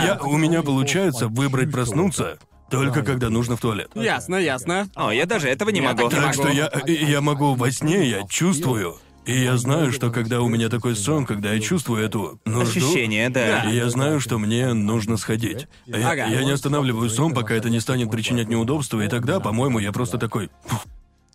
Я, 0.06 0.19
у 0.22 0.36
меня 0.36 0.64
получается 0.64 1.27
выбрать 1.27 1.72
проснуться 1.72 2.38
только 2.69 3.01
когда 3.03 3.29
нужно 3.29 3.55
в 3.55 3.61
туалет. 3.61 3.91
Ясно, 3.95 4.35
ясно. 4.35 4.87
О, 4.95 5.11
я 5.11 5.25
даже 5.25 5.47
этого 5.49 5.69
не 5.69 5.79
Я 5.81 5.93
могу. 5.93 6.09
так 6.09 6.33
что 6.33 6.47
я, 6.49 6.69
я 6.85 7.21
могу 7.21 7.55
во 7.55 7.71
сне, 7.71 8.07
я 8.09 8.23
чувствую, 8.27 8.97
И 9.25 9.43
я 9.43 9.57
знаю, 9.57 9.91
что 9.91 10.09
когда 10.09 10.41
у 10.41 10.47
меня 10.47 10.69
такой 10.69 10.95
сон, 10.95 11.25
когда 11.25 11.53
я 11.53 11.59
чувствую 11.59 12.03
эту 12.03 12.39
нужду... 12.45 12.79
Ощущение, 12.79 13.29
да. 13.29 13.69
И 13.69 13.75
я 13.75 13.89
знаю, 13.89 14.19
что 14.19 14.39
мне 14.39 14.73
нужно 14.73 15.17
сходить. 15.17 15.67
Я, 15.85 16.09
Ага. 16.11 16.25
я 16.27 16.43
не 16.43 16.51
останавливаю 16.51 17.09
сон, 17.09 17.33
пока 17.35 17.53
это 17.53 17.69
не 17.69 17.79
станет 17.79 18.09
причинять 18.09 18.47
неудобства, 18.47 19.01
и 19.01 19.07
тогда, 19.07 19.39
по-моему, 19.39 19.77
я 19.79 19.91
просто 19.91 20.17
такой... 20.17 20.49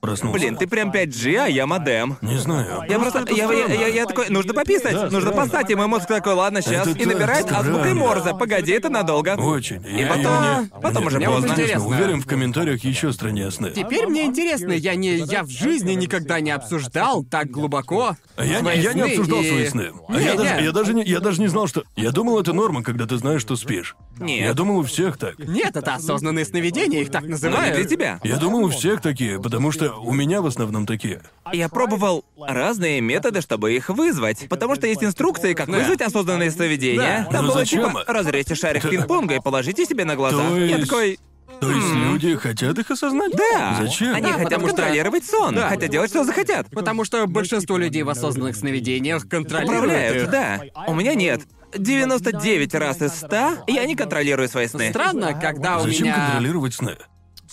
Проснулся. 0.04 0.38
Блин, 0.38 0.56
ты 0.56 0.66
прям 0.66 0.90
5G, 0.90 1.36
а 1.36 1.46
я 1.48 1.66
модем. 1.66 2.18
Не 2.20 2.36
знаю. 2.38 2.82
Я 2.88 2.98
просто, 2.98 3.24
я, 3.30 3.36
я, 3.36 3.46
странно. 3.46 3.72
я, 3.72 3.86
я 3.88 4.04
такой, 4.06 4.28
нужно 4.28 4.52
пописать, 4.52 4.92
Да, 4.92 5.02
нужно 5.04 5.20
странно. 5.30 5.36
постать, 5.42 5.70
и 5.70 5.74
мой 5.74 5.86
мозг 5.86 6.06
такой, 6.06 6.34
ладно, 6.34 6.60
сейчас, 6.60 6.86
Это 6.86 6.98
и 6.98 7.06
набирает 7.06 7.46
так 7.46 7.60
азбукой 7.60 7.80
странно. 7.80 8.00
Морзе, 8.00 8.34
погоди, 8.38 8.72
это 8.72 8.90
надолго. 8.90 9.30
Очень. 9.38 9.82
И 9.86 10.00
Я- 10.02 10.08
потом, 10.08 10.24
я 10.24 10.60
не- 10.74 10.80
потом 10.82 11.06
уже 11.06 11.16
Мне 11.16 11.26
поздно. 11.28 11.46
интересно. 11.48 11.86
Уверен, 11.86 12.20
в 12.20 12.26
комментариях 12.26 12.84
еще 12.84 13.12
страннее 13.12 13.50
сны. 13.50 13.70
Теперь 13.74 14.06
мне 14.06 14.24
интересно, 14.26 14.72
я 14.72 14.94
не, 14.94 15.16
я 15.16 15.42
в 15.42 15.48
жизни 15.48 15.92
никогда 15.92 16.40
не 16.40 16.50
обсуждал 16.50 17.24
так 17.24 17.50
глубоко 17.50 18.16
А 18.36 18.44
Я, 18.44 18.58
свои 18.58 18.76
не, 18.78 18.82
я 18.82 18.92
не 18.92 19.02
сны 19.04 19.10
обсуждал 19.10 19.40
и- 19.40 19.48
свои 19.48 19.66
сны. 19.68 19.92
А 20.08 20.12
Не, 20.18 20.24
я, 20.24 20.32
не. 20.32 20.38
Даже, 20.38 20.64
я, 20.64 20.72
даже 20.72 20.94
не, 20.94 21.04
я 21.04 21.20
даже 21.20 21.40
не 21.40 21.46
знал, 21.48 21.66
что... 21.68 21.84
Я 21.96 22.10
думал, 22.10 22.38
это 22.40 22.52
норма, 22.52 22.82
когда 22.82 23.06
ты 23.06 23.16
знаешь, 23.16 23.40
что 23.40 23.54
спишь. 23.56 23.94
Нет. 24.18 24.40
Я 24.44 24.54
думал, 24.54 24.78
у 24.78 24.82
всех 24.82 25.16
так. 25.16 25.38
Нет, 25.38 25.76
это 25.76 25.94
осознанные 25.94 26.44
сновидения, 26.44 27.00
их 27.00 27.10
так 27.10 27.22
Но 27.22 27.26
не 27.28 27.32
называют. 27.32 27.76
для 27.76 27.84
тебя. 27.84 28.20
Я 28.24 28.36
думал, 28.36 28.64
у 28.64 28.68
всех 28.70 29.00
такие, 29.00 29.40
потому 29.40 29.70
что 29.72 29.93
у 30.02 30.12
меня 30.12 30.40
в 30.42 30.46
основном 30.46 30.86
такие. 30.86 31.22
Я 31.52 31.68
пробовал 31.68 32.24
разные 32.38 33.00
методы, 33.00 33.40
чтобы 33.40 33.74
их 33.74 33.88
вызвать. 33.88 34.48
Потому 34.48 34.74
что 34.74 34.86
есть 34.86 35.02
инструкции, 35.04 35.54
как 35.54 35.66
Да. 35.70 35.78
вызвать 35.78 36.00
осознанные 36.02 36.50
сновидения. 36.50 37.26
Да. 37.26 37.32
Там 37.32 37.46
Ну 37.46 37.50
было 37.52 37.60
зачем? 37.60 37.88
типа, 37.88 38.04
разрежьте 38.06 38.54
шарик 38.54 38.82
пинг-понга 38.88 39.36
и 39.36 39.40
положите 39.40 39.84
себе 39.84 40.04
на 40.04 40.16
глаза. 40.16 40.38
То 40.48 40.56
Я 40.58 40.76
есть- 40.76 40.88
такой, 40.88 41.18
То 41.60 41.70
есть 41.70 41.94
люди 41.94 42.34
хотят 42.36 42.78
их 42.78 42.90
осознать? 42.90 43.32
да. 43.32 43.76
Зачем? 43.80 44.14
Они 44.14 44.22
Да, 44.26 44.32
хотят 44.32 44.44
потому 44.44 44.66
что- 44.68 44.76
контролировать 44.76 45.24
сон, 45.24 45.54
Да. 45.54 45.68
хотят 45.68 45.90
делать, 45.90 46.10
что 46.10 46.24
захотят. 46.24 46.68
Потому 46.70 47.04
что 47.04 47.26
большинство 47.26 47.78
людей 47.78 48.02
в 48.02 48.08
осознанных 48.08 48.56
сновидениях 48.56 49.28
контролируют 49.28 49.84
Управляют, 49.84 50.22
их. 50.24 50.30
да. 50.30 50.60
У 50.88 50.94
меня 50.94 51.14
нет. 51.14 51.42
99 51.76 52.74
раз 52.74 53.02
из 53.02 53.12
100 53.14 53.64
я 53.66 53.84
не 53.84 53.96
контролирую 53.96 54.48
свои 54.48 54.66
сны. 54.68 54.90
Странно, 54.90 55.34
когда 55.34 55.78
у 55.78 55.82
Зачем 55.82 56.04
меня... 56.04 56.14
контролировать 56.16 56.74
сны? 56.74 56.96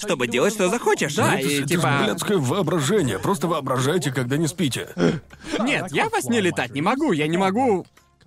Чтобы 0.01 0.27
делать, 0.27 0.53
что 0.53 0.69
захочешь. 0.69 1.15
Да, 1.15 1.35
это, 1.37 1.47
и 1.47 1.55
ж- 1.55 1.59
это 1.59 1.67
типа- 1.67 2.01
блядское 2.03 2.37
воображение. 2.37 3.19
Просто 3.19 3.47
воображайте, 3.47 4.11
когда 4.11 4.37
не 4.37 4.47
спите. 4.47 4.89
Нет, 5.59 5.91
я 5.91 6.09
во 6.09 6.21
сне 6.21 6.41
летать 6.41 6.71
не 6.73 6.81
могу, 6.81 7.11
я 7.11 7.27
не 7.27 7.37
могу... 7.37 7.85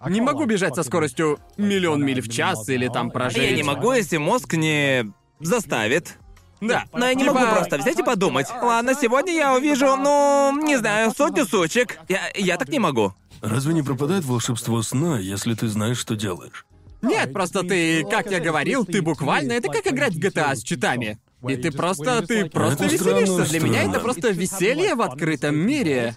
Не 0.09 0.21
могу 0.21 0.45
бежать 0.45 0.75
со 0.75 0.83
скоростью 0.83 1.39
миллион 1.57 2.05
миль 2.05 2.21
в 2.21 2.29
час 2.29 2.69
или 2.69 2.89
там 2.89 3.11
прожить. 3.11 3.43
Я 3.43 3.53
не 3.57 3.63
могу, 3.63 3.93
если 3.93 4.19
мозг 4.19 4.53
не 4.55 5.11
заставит. 5.41 6.19
Да. 6.61 6.85
Но 6.93 7.07
я 7.07 7.15
не 7.15 7.23
Типа- 7.25 7.35
могу 7.35 7.47
просто 7.53 7.79
взять 7.79 7.99
и 7.99 8.03
подумать. 8.03 8.47
Ладно, 8.63 8.95
сегодня 9.01 9.33
я 9.33 9.55
увижу, 9.55 9.97
ну, 9.97 10.53
не 10.63 10.77
знаю, 10.77 11.11
сотню 11.11 11.47
сучек. 11.47 11.99
Я, 12.09 12.21
я 12.35 12.57
так 12.57 12.69
не 12.69 12.79
могу. 12.79 13.15
Разве 13.41 13.75
не 13.75 13.83
пропадает 13.83 14.25
волшебство 14.25 14.81
сна, 14.83 15.19
если 15.19 15.55
ты 15.55 15.69
знаешь, 15.69 15.99
что 15.99 16.17
делаешь? 16.17 16.65
Нет, 17.03 17.33
просто 17.35 17.63
ты, 17.63 18.05
как 18.05 18.31
я 18.31 18.41
говорил, 18.41 18.85
ты 18.87 19.03
буквально... 19.03 19.53
Это 19.53 19.69
как 19.69 19.87
играть 19.87 20.15
в 20.15 20.19
GTA 20.19 20.55
с 20.55 20.63
читами. 20.63 21.19
И 21.49 21.57
ты 21.57 21.71
просто, 21.71 22.27
ты 22.27 22.49
просто 22.49 22.85
Это 22.85 22.95
веселишься. 22.95 23.27
странно, 23.27 23.45
Для 23.47 23.61
меня 23.61 23.81
это 23.83 23.89
странно. 23.91 24.01
просто 24.01 24.29
веселье 24.31 24.95
в 24.95 25.03
открытом 25.03 25.57
мире. 25.57 26.17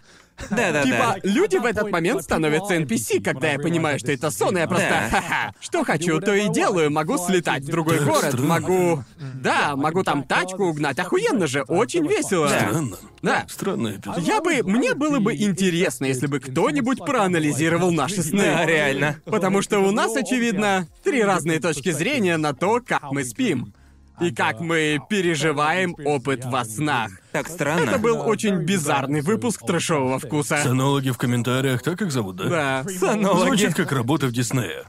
Да-да-да. 0.51 0.83
Типа, 0.83 1.15
люди 1.23 1.57
в 1.57 1.65
этот 1.65 1.89
момент 1.89 2.21
становятся 2.21 2.75
NPC, 2.75 3.23
когда 3.23 3.51
я 3.53 3.57
понимаю, 3.59 3.97
что 3.97 4.11
это 4.11 4.29
сон, 4.29 4.55
и 4.55 4.59
я 4.59 4.67
просто, 4.67 4.87
ха-ха, 5.09 5.53
что 5.59 5.83
хочу, 5.83 6.19
то 6.19 6.33
и 6.33 6.47
делаю, 6.49 6.91
могу 6.91 7.17
слетать 7.17 7.63
в 7.63 7.67
другой 7.69 7.99
город, 8.05 8.33
странно. 8.33 8.47
могу... 8.47 9.03
Да, 9.41 9.75
могу 9.75 10.03
там 10.03 10.23
тачку 10.23 10.65
угнать, 10.65 10.99
охуенно 10.99 11.47
же, 11.47 11.63
очень 11.63 12.05
весело. 12.07 12.47
Странно. 12.47 12.97
Да. 13.23 13.45
Странный 13.49 13.95
эпизод. 13.97 14.19
Я 14.19 14.41
бы... 14.41 14.61
Мне 14.63 14.93
было 14.93 15.19
бы 15.19 15.35
интересно, 15.35 16.05
если 16.05 16.27
бы 16.27 16.39
кто-нибудь 16.39 16.99
проанализировал 16.99 17.91
наши 17.91 18.21
сны. 18.21 18.43
Да, 18.43 18.63
реально. 18.65 19.19
Потому 19.25 19.63
что 19.63 19.79
у 19.79 19.91
нас, 19.91 20.15
очевидно, 20.15 20.87
три 21.03 21.23
разные 21.23 21.59
точки 21.59 21.89
зрения 21.91 22.37
на 22.37 22.53
то, 22.53 22.79
как 22.85 23.11
мы 23.11 23.23
спим. 23.23 23.73
И 24.21 24.31
как 24.31 24.59
мы 24.59 24.99
переживаем 25.09 25.95
опыт 26.05 26.45
во 26.45 26.65
снах. 26.65 27.11
Так 27.37 27.49
странно. 27.49 27.89
Это 27.91 27.99
был 27.99 28.19
очень 28.27 28.55
бизарный 28.55 29.21
выпуск 29.21 29.63
трэшового 29.63 30.17
вкуса. 30.17 30.57
Сонологи 30.63 31.11
в 31.11 31.19
комментариях, 31.19 31.83
так 31.83 32.01
их 32.01 32.11
зовут, 32.11 32.37
да? 32.37 32.45
Да. 32.45 32.85
Сонологи. 32.99 33.47
Звучит 33.47 33.75
как 33.75 33.91
работа 33.91 34.25
в 34.25 34.31
Диснее. 34.31 34.85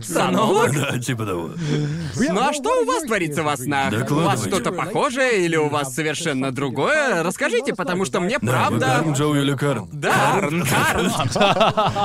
Сонолог? 0.00 0.72
Да, 0.72 0.96
типа 1.00 1.26
того. 1.26 1.50
Ну 2.16 2.40
а 2.40 2.52
что 2.52 2.82
у 2.82 2.84
вас 2.84 3.02
творится 3.02 3.42
во 3.42 3.56
снах? 3.56 3.92
У 4.10 4.14
вас 4.14 4.44
что-то 4.44 4.70
похожее 4.70 5.44
или 5.44 5.56
у 5.56 5.68
вас 5.68 5.92
совершенно 5.92 6.52
другое? 6.52 7.24
Расскажите, 7.24 7.74
потому 7.74 8.04
что 8.04 8.20
мне 8.20 8.38
правда... 8.38 8.86
Карн, 8.86 9.12
Джоуи 9.14 9.40
или 9.40 9.56
Карн? 9.56 9.88
Да, 9.92 10.40
Карн. 10.40 10.62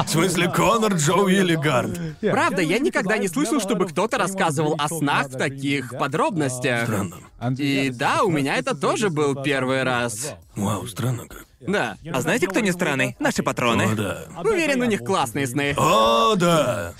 В 0.07 0.09
смысле, 0.09 0.49
Конор, 0.49 0.95
Джоуи 0.95 1.35
или 1.35 1.55
Гарн? 1.55 1.95
Правда, 2.19 2.63
я 2.63 2.79
никогда 2.79 3.19
не 3.19 3.27
слышал, 3.27 3.59
чтобы 3.59 3.85
кто-то 3.85 4.17
рассказывал 4.17 4.75
о 4.79 4.87
снах 4.87 5.27
в 5.27 5.37
таких 5.37 5.91
подробностях. 5.91 6.85
Странно. 6.85 7.17
И 7.57 7.91
да, 7.93 8.23
у 8.23 8.31
меня 8.31 8.55
это 8.55 8.73
тоже 8.73 9.09
был 9.09 9.35
первый 9.43 9.82
раз. 9.83 10.35
Вау, 10.55 10.87
странно 10.87 11.27
как. 11.27 11.45
Да. 11.67 11.97
А 12.11 12.21
знаете, 12.21 12.47
кто 12.47 12.59
не 12.59 12.71
странный? 12.71 13.15
Наши 13.19 13.41
О, 13.41 13.45
патроны. 13.45 13.95
да. 13.95 14.25
Уверен, 14.43 14.81
у 14.81 14.85
них 14.85 15.03
классные 15.03 15.47
сны. 15.47 15.73
О, 15.77 16.35
да. 16.35 16.93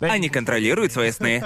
Они 0.00 0.28
контролируют 0.28 0.92
свои 0.92 1.10
сны. 1.12 1.42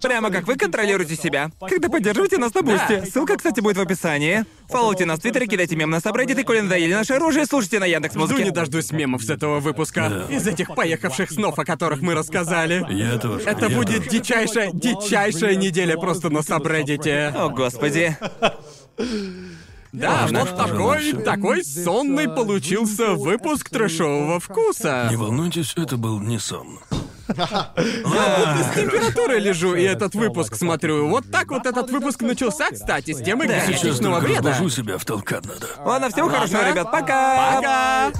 Прямо 0.00 0.30
как 0.30 0.46
вы 0.46 0.56
контролируете 0.56 1.16
себя. 1.16 1.50
Когда 1.60 1.88
поддерживаете 1.88 2.38
нас 2.38 2.54
на 2.54 2.62
бусте. 2.62 3.00
Да. 3.00 3.06
Ссылка, 3.06 3.36
кстати, 3.36 3.60
будет 3.60 3.76
в 3.76 3.80
описании. 3.80 4.44
Фоллowте 4.68 5.04
нас 5.04 5.18
в 5.18 5.22
Твиттере, 5.22 5.46
кидайте 5.46 5.76
мем 5.76 5.90
на 5.90 5.96
Subreddit, 5.96 6.40
и 6.40 6.44
коли 6.44 6.60
надоели 6.60 6.94
наше 6.94 7.14
оружие, 7.14 7.46
слушайте 7.46 7.78
на 7.78 7.86
Жду 7.86 7.94
Яндекс.Музыке. 7.94 8.44
не 8.44 8.50
дождусь 8.50 8.90
мемов 8.92 9.22
с 9.22 9.30
этого 9.30 9.60
выпуска. 9.60 10.26
Из 10.30 10.46
этих 10.46 10.74
поехавших 10.74 11.30
снов, 11.30 11.58
о 11.58 11.64
которых 11.64 12.02
мы 12.02 12.14
рассказали. 12.14 12.84
Я 12.90 13.18
тоже. 13.18 13.44
Это 13.46 13.66
я 13.66 13.76
будет 13.76 14.04
тоже. 14.04 14.10
дичайшая, 14.10 14.70
дичайшая 14.72 15.56
неделя 15.56 15.96
просто 15.96 16.30
на 16.30 16.42
сабреддите. 16.42 17.32
О, 17.36 17.48
господи. 17.48 18.16
Да, 19.92 20.22
Можно, 20.22 20.40
вот 20.40 20.56
такой, 20.56 21.12
такой 21.12 21.64
сонный 21.64 22.28
получился 22.28 23.12
выпуск 23.12 23.70
трэшового 23.70 24.40
вкуса. 24.40 25.08
Не 25.10 25.16
волнуйтесь, 25.16 25.74
это 25.76 25.96
был 25.96 26.20
не 26.20 26.38
сон. 26.38 26.80
С 27.28 28.74
температурой 28.74 29.40
лежу 29.40 29.74
и 29.74 29.82
этот 29.82 30.14
выпуск 30.14 30.54
смотрю. 30.54 31.08
Вот 31.08 31.28
так 31.30 31.50
вот 31.50 31.66
этот 31.66 31.90
выпуск 31.90 32.22
начался, 32.22 32.70
кстати, 32.70 33.12
с 33.12 33.20
темы 33.22 33.48
Да. 33.48 33.60
Сейчас 33.66 33.82
галактичного 33.98 34.20
только 34.20 34.32
бреда. 34.32 34.48
разбужу 34.50 34.70
себя, 34.70 34.98
втолкать 34.98 35.44
надо. 35.44 35.66
Ладно, 35.84 36.10
всем 36.10 36.28
хорошего, 36.28 36.68
ребят. 36.68 36.90
Пока! 36.92 37.56
Пока! 37.56 38.12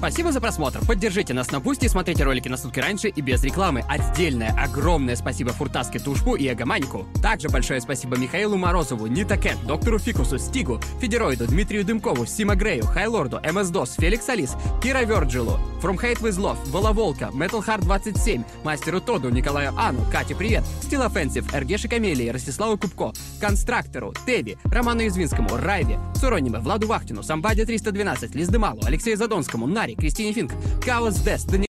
Спасибо 0.00 0.32
за 0.32 0.40
просмотр. 0.40 0.80
Поддержите 0.86 1.34
нас 1.34 1.50
на 1.50 1.60
Бусти, 1.60 1.86
смотрите 1.86 2.24
ролики 2.24 2.48
на 2.48 2.56
сутки 2.56 2.80
раньше 2.80 3.08
и 3.08 3.20
без 3.20 3.44
рекламы. 3.44 3.84
Отдельное 3.86 4.48
огромное 4.58 5.14
спасибо 5.14 5.52
Фуртаске 5.52 5.98
Тушпу 5.98 6.36
и 6.36 6.50
Эгоманику. 6.50 7.06
Также 7.22 7.50
большое 7.50 7.82
спасибо 7.82 8.16
Михаилу 8.16 8.56
Морозову, 8.56 9.08
Нитакет, 9.08 9.58
Доктору 9.66 9.98
Фикусу, 9.98 10.38
Стигу, 10.38 10.80
Федероиду, 11.02 11.46
Дмитрию 11.46 11.84
Дымкову, 11.84 12.24
Сима 12.24 12.54
Грею, 12.54 12.84
Хайлорду, 12.84 13.42
MS-DOS, 13.44 13.96
Феликс 13.98 14.26
Алис, 14.30 14.56
Кира 14.82 15.02
Вёрджилу, 15.02 15.60
From 15.82 16.00
Hate 16.00 16.22
With 16.22 16.38
Love, 16.38 16.56
Воловолка, 16.70 17.26
Metal 17.34 17.62
Hard 17.62 17.82
27, 17.82 18.42
Мастеру 18.64 19.02
Тоду, 19.02 19.28
Николаю 19.28 19.74
Ану, 19.76 20.00
Кате 20.10 20.34
Привет, 20.34 20.64
Стил 20.80 21.02
Offensive, 21.02 21.54
Эргеше 21.54 21.88
Камелии, 21.88 22.30
Ростиславу 22.30 22.78
Кубко, 22.78 23.12
Констрактору, 23.38 24.14
Теви, 24.24 24.56
Роману 24.64 25.02
Язвинскому, 25.02 25.58
Райве, 25.58 26.00
Сурониме, 26.18 26.60
Владу 26.60 26.86
Вахтину, 26.86 27.22
Самбаде 27.22 27.66
312, 27.66 28.34
Лиздемалу, 28.34 28.80
Алексею 28.86 29.18
Задонскому, 29.18 29.66
Наре, 29.66 29.89
Кристине 29.94 30.32
Финк, 30.32 30.52
Каос 30.84 31.16
Дес, 31.16 31.44
Даниэлу 31.44 31.69